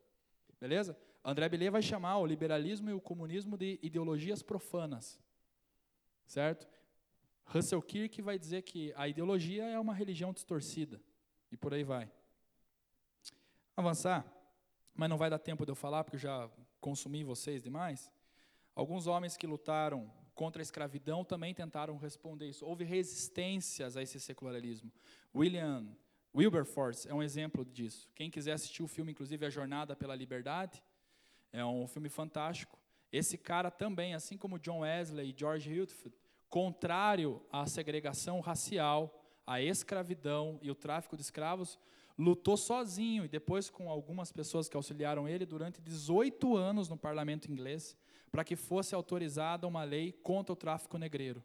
Beleza? 0.61 0.97
André 1.25 1.49
Billet 1.49 1.71
vai 1.71 1.83
chamar 1.83 2.19
o 2.19 2.27
liberalismo 2.27 2.91
e 2.91 2.93
o 2.93 3.01
comunismo 3.01 3.57
de 3.57 3.79
ideologias 3.83 4.43
profanas. 4.43 5.21
Certo? 6.27 6.69
Russell 7.45 7.83
Kirk 7.83 8.21
vai 8.23 8.39
dizer 8.39 8.63
que 8.63 8.93
a 8.97 9.07
ideologia 9.07 9.65
é 9.65 9.79
uma 9.79 9.95
religião 9.95 10.33
distorcida. 10.33 11.01
E 11.51 11.57
por 11.57 11.75
aí 11.75 11.85
vai. 11.85 12.11
Avançar, 13.77 14.27
mas 14.95 15.09
não 15.09 15.17
vai 15.17 15.31
dar 15.31 15.39
tempo 15.39 15.65
de 15.65 15.71
eu 15.71 15.77
falar, 15.77 16.05
porque 16.05 16.17
eu 16.17 16.21
já 16.21 16.51
consumi 16.81 17.23
vocês 17.23 17.63
demais. 17.63 18.11
Alguns 18.75 19.07
homens 19.07 19.37
que 19.37 19.47
lutaram 19.47 20.11
contra 20.35 20.61
a 20.61 20.65
escravidão 20.65 21.25
também 21.25 21.55
tentaram 21.55 21.97
responder 21.97 22.49
isso. 22.49 22.65
Houve 22.65 22.85
resistências 22.85 23.97
a 23.97 24.03
esse 24.03 24.19
secularismo. 24.19 24.91
William 25.35 25.87
Wilberforce 26.35 27.09
é 27.09 27.15
um 27.15 27.23
exemplo 27.23 27.65
disso. 27.65 28.09
Quem 28.15 28.31
quiser 28.31 28.53
assistir 28.53 28.83
o 28.83 28.89
filme, 28.89 29.13
inclusive, 29.13 29.45
A 29.45 29.51
Jornada 29.51 29.95
pela 29.95 30.15
Liberdade, 30.15 30.83
é 31.53 31.65
um 31.65 31.87
filme 31.87 32.09
fantástico. 32.09 32.79
Esse 33.13 33.37
cara 33.37 33.71
também, 33.71 34.15
assim 34.15 34.39
como 34.39 34.59
John 34.59 34.81
Wesley 34.81 35.31
e 35.31 35.35
George 35.39 35.71
Hiltford, 35.71 36.17
contrário 36.49 37.43
à 37.53 37.67
segregação 37.67 38.41
racial, 38.41 39.23
à 39.47 39.61
escravidão 39.61 40.59
e 40.63 40.71
o 40.71 40.75
tráfico 40.75 41.17
de 41.17 41.23
escravos, 41.23 41.79
lutou 42.19 42.57
sozinho 42.57 43.25
e 43.25 43.29
depois 43.29 43.69
com 43.69 43.91
algumas 43.91 44.33
pessoas 44.33 44.69
que 44.69 44.77
auxiliaram 44.77 45.29
ele 45.29 45.45
durante 45.45 45.81
18 45.81 46.57
anos 46.57 46.89
no 46.89 46.97
parlamento 46.97 47.51
inglês 47.51 47.97
para 48.33 48.43
que 48.43 48.57
fosse 48.57 48.95
autorizada 48.95 49.69
uma 49.69 49.85
lei 49.85 50.11
contra 50.11 50.55
o 50.55 50.57
tráfico 50.57 50.97
negreiro. 50.97 51.45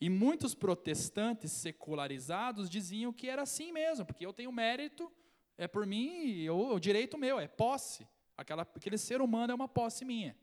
E 0.00 0.08
muitos 0.08 0.54
protestantes 0.54 1.52
secularizados 1.52 2.68
diziam 2.68 3.12
que 3.12 3.28
era 3.28 3.42
assim 3.42 3.70
mesmo, 3.70 4.06
porque 4.06 4.24
eu 4.24 4.32
tenho 4.32 4.50
mérito, 4.50 5.12
é 5.56 5.68
por 5.68 5.86
mim, 5.86 6.38
eu, 6.40 6.58
o 6.58 6.80
direito 6.80 7.18
meu, 7.18 7.38
é 7.38 7.46
posse. 7.46 8.08
Aquela, 8.36 8.62
aquele 8.62 8.98
ser 8.98 9.20
humano 9.20 9.52
é 9.52 9.54
uma 9.54 9.68
posse 9.68 10.04
minha. 10.04 10.36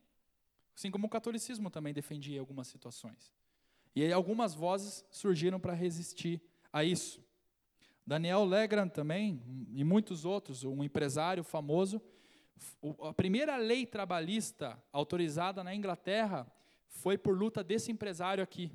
Assim 0.76 0.90
como 0.90 1.08
o 1.08 1.10
catolicismo 1.10 1.70
também 1.70 1.94
defendia 1.94 2.38
em 2.38 2.40
algumas 2.40 2.68
situações. 2.68 3.34
E 3.96 4.04
aí 4.04 4.14
algumas 4.14 4.54
vozes 4.54 5.04
surgiram 5.12 5.60
para 5.60 5.74
resistir 5.74 6.42
a 6.72 6.84
isso. 6.84 7.22
Daniel 8.06 8.46
Legrand 8.46 8.90
também, 8.90 9.42
e 9.74 9.84
muitos 9.84 10.26
outros, 10.26 10.64
um 10.64 10.84
empresário 10.84 11.44
famoso, 11.44 12.02
a 13.08 13.14
primeira 13.14 13.56
lei 13.58 13.86
trabalhista 13.86 14.82
autorizada 14.92 15.64
na 15.64 15.74
Inglaterra 15.74 16.52
foi 16.88 17.18
por 17.18 17.38
luta 17.38 17.64
desse 17.64 17.92
empresário 17.92 18.44
aqui. 18.44 18.72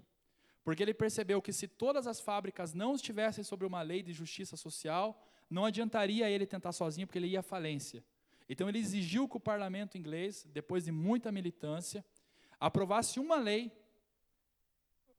Porque 0.65 0.83
ele 0.83 0.95
percebeu 0.95 1.41
que 1.41 1.53
se 1.53 1.69
todas 1.69 2.07
as 2.07 2.21
fábricas 2.21 2.75
não 2.75 2.95
estivessem 2.95 3.45
sobre 3.45 3.67
uma 3.67 3.83
lei 3.83 4.03
de 4.03 4.13
justiça 4.13 4.57
social, 4.57 5.23
não 5.49 5.65
adiantaria 5.65 6.29
ele 6.29 6.45
tentar 6.45 6.73
sozinho, 6.73 7.07
porque 7.07 7.19
ele 7.19 7.29
ia 7.29 7.41
à 7.41 7.43
falência. 7.43 8.05
Então 8.49 8.69
ele 8.69 8.79
exigiu 8.79 9.29
que 9.29 9.37
o 9.37 9.41
parlamento 9.41 9.97
inglês, 9.97 10.47
depois 10.53 10.85
de 10.85 10.93
muita 10.93 11.31
militância, 11.31 12.05
aprovasse 12.59 13.21
uma 13.21 13.37
lei 13.37 13.71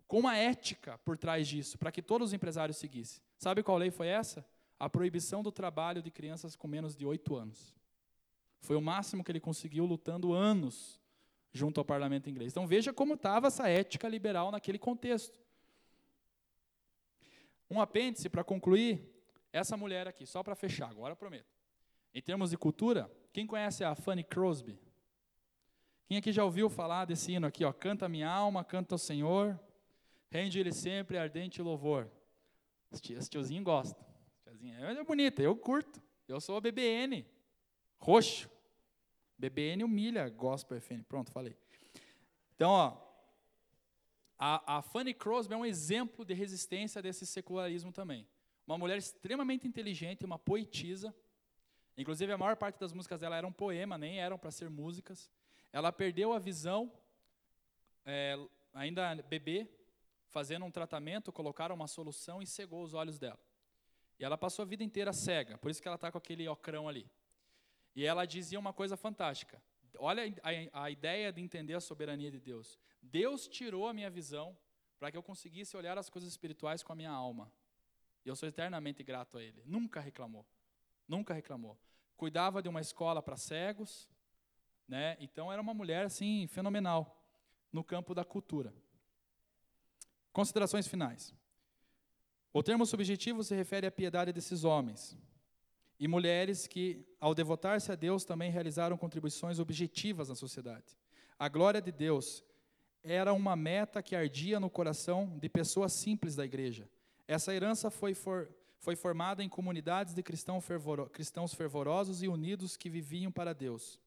com 0.05 0.19
uma 0.19 0.35
ética 0.35 0.97
por 0.99 1.17
trás 1.17 1.47
disso, 1.47 1.77
para 1.77 1.91
que 1.91 2.01
todos 2.01 2.29
os 2.29 2.33
empresários 2.33 2.77
seguissem. 2.77 3.21
Sabe 3.37 3.61
qual 3.61 3.77
lei 3.77 3.91
foi 3.91 4.07
essa? 4.07 4.45
A 4.79 4.89
proibição 4.89 5.43
do 5.43 5.51
trabalho 5.51 6.01
de 6.01 6.09
crianças 6.09 6.55
com 6.55 6.67
menos 6.67 6.95
de 6.95 7.05
oito 7.05 7.35
anos. 7.35 7.76
Foi 8.59 8.75
o 8.75 8.81
máximo 8.81 9.23
que 9.23 9.31
ele 9.31 9.39
conseguiu 9.39 9.85
lutando 9.85 10.33
anos 10.33 10.99
junto 11.51 11.79
ao 11.79 11.85
parlamento 11.85 12.29
inglês. 12.29 12.51
Então 12.51 12.67
veja 12.67 12.93
como 12.93 13.15
estava 13.15 13.47
essa 13.47 13.67
ética 13.67 14.07
liberal 14.07 14.51
naquele 14.51 14.77
contexto. 14.77 15.39
Um 17.69 17.81
apêndice 17.81 18.29
para 18.29 18.43
concluir, 18.43 19.13
essa 19.51 19.75
mulher 19.75 20.07
aqui, 20.07 20.25
só 20.25 20.43
para 20.43 20.55
fechar, 20.55 20.89
agora 20.89 21.15
prometo. 21.15 21.57
Em 22.13 22.21
termos 22.21 22.51
de 22.51 22.57
cultura, 22.57 23.11
quem 23.33 23.45
conhece 23.45 23.83
a 23.83 23.95
Fanny 23.95 24.23
Crosby? 24.23 24.79
Quem 26.07 26.17
aqui 26.17 26.31
já 26.31 26.43
ouviu 26.43 26.69
falar 26.69 27.05
desse 27.05 27.33
hino 27.33 27.47
aqui, 27.47 27.65
ó? 27.65 27.73
Canta 27.73 28.07
minha 28.07 28.29
alma, 28.29 28.63
canta 28.63 28.95
o 28.95 28.97
Senhor, 28.97 29.59
rende-lhe 30.29 30.71
sempre 30.71 31.17
ardente 31.17 31.61
louvor. 31.61 32.09
Esse 32.91 33.29
tiozinho 33.29 33.63
gosta. 33.63 34.05
Tiazinha 34.43 34.79
é 34.79 35.03
bonita, 35.03 35.41
eu 35.41 35.55
curto. 35.55 36.01
Eu 36.27 36.39
sou 36.39 36.57
a 36.57 36.61
BBN. 36.61 37.25
Roxo. 37.99 38.49
BBN 39.37 39.83
humilha 39.83 40.29
Gospel 40.29 40.77
FN. 40.79 41.03
Pronto, 41.03 41.31
falei. 41.31 41.55
Então, 42.55 42.71
ó, 42.71 42.97
a, 44.39 44.77
a 44.77 44.81
Fanny 44.81 45.13
Crosby 45.13 45.53
é 45.53 45.57
um 45.57 45.65
exemplo 45.65 46.25
de 46.25 46.33
resistência 46.33 47.01
desse 47.01 47.25
secularismo 47.25 47.91
também. 47.91 48.27
Uma 48.65 48.77
mulher 48.77 48.97
extremamente 48.97 49.67
inteligente, 49.67 50.25
uma 50.25 50.37
poetisa. 50.37 51.15
Inclusive, 51.97 52.31
a 52.31 52.37
maior 52.37 52.55
parte 52.55 52.79
das 52.79 52.93
músicas 52.93 53.19
dela 53.19 53.35
eram 53.35 53.51
poema, 53.51 53.97
nem 53.97 54.19
eram 54.19 54.37
para 54.37 54.51
ser 54.51 54.69
músicas. 54.69 55.29
Ela 55.71 55.91
perdeu 55.91 56.33
a 56.33 56.39
visão, 56.39 56.91
é, 58.05 58.37
ainda 58.73 59.15
bebê, 59.23 59.67
fazendo 60.27 60.65
um 60.65 60.71
tratamento, 60.71 61.31
colocaram 61.31 61.75
uma 61.75 61.87
solução 61.87 62.41
e 62.41 62.47
cegou 62.47 62.83
os 62.83 62.93
olhos 62.93 63.17
dela. 63.17 63.39
E 64.19 64.25
ela 64.25 64.37
passou 64.37 64.63
a 64.63 64.65
vida 64.65 64.83
inteira 64.83 65.13
cega, 65.13 65.57
por 65.57 65.69
isso 65.71 65.81
que 65.81 65.87
ela 65.87 65.95
está 65.95 66.11
com 66.11 66.17
aquele 66.17 66.47
ocrão 66.47 66.87
ali. 66.87 67.09
E 67.97 68.05
ela 68.05 68.25
dizia 68.25 68.59
uma 68.59 68.71
coisa 68.71 68.95
fantástica. 68.95 69.59
Olha 69.97 70.21
a, 70.43 70.83
a 70.83 70.91
ideia 70.91 71.33
de 71.33 71.41
entender 71.41 71.73
a 71.73 71.79
soberania 71.79 72.29
de 72.29 72.39
Deus. 72.39 72.77
Deus 73.01 73.47
tirou 73.47 73.87
a 73.87 73.93
minha 73.93 74.07
visão 74.07 74.55
para 74.99 75.09
que 75.09 75.17
eu 75.17 75.23
conseguisse 75.23 75.75
olhar 75.75 75.97
as 75.97 76.07
coisas 76.07 76.29
espirituais 76.29 76.83
com 76.83 76.93
a 76.93 76.95
minha 76.95 77.09
alma. 77.09 77.51
E 78.23 78.29
eu 78.29 78.35
sou 78.35 78.47
eternamente 78.47 79.03
grato 79.03 79.39
a 79.39 79.43
Ele. 79.43 79.63
Nunca 79.65 79.99
reclamou. 79.99 80.45
Nunca 81.07 81.33
reclamou. 81.33 81.75
Cuidava 82.15 82.61
de 82.61 82.69
uma 82.69 82.81
escola 82.81 83.19
para 83.19 83.35
cegos, 83.35 84.07
né? 84.87 85.17
Então 85.19 85.51
era 85.51 85.59
uma 85.59 85.73
mulher 85.73 86.05
assim 86.05 86.45
fenomenal 86.45 87.19
no 87.73 87.83
campo 87.83 88.13
da 88.13 88.23
cultura. 88.23 88.71
Considerações 90.31 90.87
finais. 90.87 91.33
O 92.53 92.61
termo 92.61 92.85
subjetivo 92.85 93.43
se 93.43 93.55
refere 93.55 93.87
à 93.87 93.91
piedade 93.91 94.31
desses 94.31 94.63
homens, 94.63 95.17
e 95.99 96.07
mulheres 96.07 96.67
que, 96.67 97.05
ao 97.19 97.33
devotar-se 97.33 97.91
a 97.91 97.95
Deus, 97.95 98.23
também 98.23 98.51
realizaram 98.51 98.97
contribuições 98.97 99.59
objetivas 99.59 100.29
na 100.29 100.35
sociedade. 100.35 100.97
A 101.39 101.49
glória 101.49 101.81
de 101.81 101.91
Deus 101.91 102.43
era 103.03 103.33
uma 103.33 103.55
meta 103.55 104.03
que 104.03 104.15
ardia 104.15 104.59
no 104.59 104.69
coração 104.69 105.37
de 105.39 105.49
pessoas 105.49 105.93
simples 105.93 106.35
da 106.35 106.45
igreja. 106.45 106.89
Essa 107.27 107.53
herança 107.53 107.89
foi, 107.89 108.13
for, 108.13 108.49
foi 108.79 108.95
formada 108.95 109.43
em 109.43 109.49
comunidades 109.49 110.13
de 110.13 110.21
cristão 110.21 110.59
fervoro, 110.61 111.09
cristãos 111.09 111.53
fervorosos 111.53 112.21
e 112.21 112.27
unidos 112.27 112.77
que 112.77 112.89
viviam 112.89 113.31
para 113.31 113.53
Deus. 113.53 113.99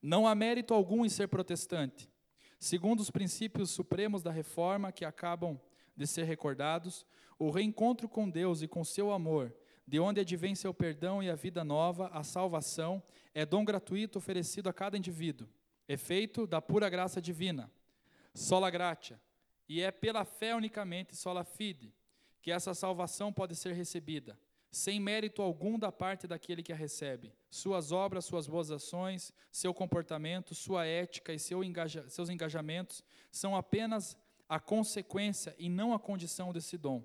Não 0.00 0.26
há 0.26 0.34
mérito 0.34 0.74
algum 0.74 1.04
em 1.04 1.08
ser 1.08 1.28
protestante. 1.28 2.10
Segundo 2.58 3.00
os 3.00 3.10
princípios 3.10 3.70
supremos 3.70 4.22
da 4.22 4.30
reforma 4.30 4.92
que 4.92 5.04
acabam 5.04 5.60
de 5.96 6.06
ser 6.06 6.24
recordados, 6.24 7.06
o 7.38 7.50
reencontro 7.50 8.08
com 8.08 8.28
Deus 8.28 8.62
e 8.62 8.68
com 8.68 8.84
seu 8.84 9.10
amor, 9.10 9.54
de 9.86 10.00
onde 10.00 10.20
advém 10.20 10.54
seu 10.54 10.74
perdão 10.74 11.22
e 11.22 11.30
a 11.30 11.34
vida 11.34 11.62
nova, 11.62 12.08
a 12.08 12.22
salvação, 12.24 13.02
é 13.32 13.46
dom 13.46 13.64
gratuito 13.64 14.18
oferecido 14.18 14.68
a 14.68 14.72
cada 14.72 14.98
indivíduo, 14.98 15.48
efeito 15.88 16.46
da 16.46 16.60
pura 16.60 16.88
graça 16.88 17.20
divina, 17.20 17.70
sola 18.34 18.68
gratia, 18.68 19.20
e 19.68 19.80
é 19.80 19.90
pela 19.90 20.24
fé 20.24 20.54
unicamente, 20.54 21.14
sola 21.14 21.44
fide, 21.44 21.94
que 22.42 22.50
essa 22.50 22.74
salvação 22.74 23.32
pode 23.32 23.54
ser 23.54 23.74
recebida, 23.74 24.38
sem 24.70 25.00
mérito 25.00 25.40
algum 25.40 25.78
da 25.78 25.90
parte 25.90 26.26
daquele 26.26 26.62
que 26.62 26.72
a 26.72 26.76
recebe. 26.76 27.32
Suas 27.48 27.92
obras, 27.92 28.24
suas 28.24 28.46
boas 28.46 28.70
ações, 28.70 29.32
seu 29.50 29.72
comportamento, 29.72 30.54
sua 30.54 30.84
ética 30.84 31.32
e 31.32 31.38
seu 31.38 31.64
engaja, 31.64 32.08
seus 32.08 32.28
engajamentos 32.28 33.02
são 33.30 33.56
apenas 33.56 34.16
a 34.48 34.60
consequência 34.60 35.54
e 35.58 35.68
não 35.68 35.92
a 35.92 35.98
condição 35.98 36.52
desse 36.52 36.76
dom. 36.76 37.04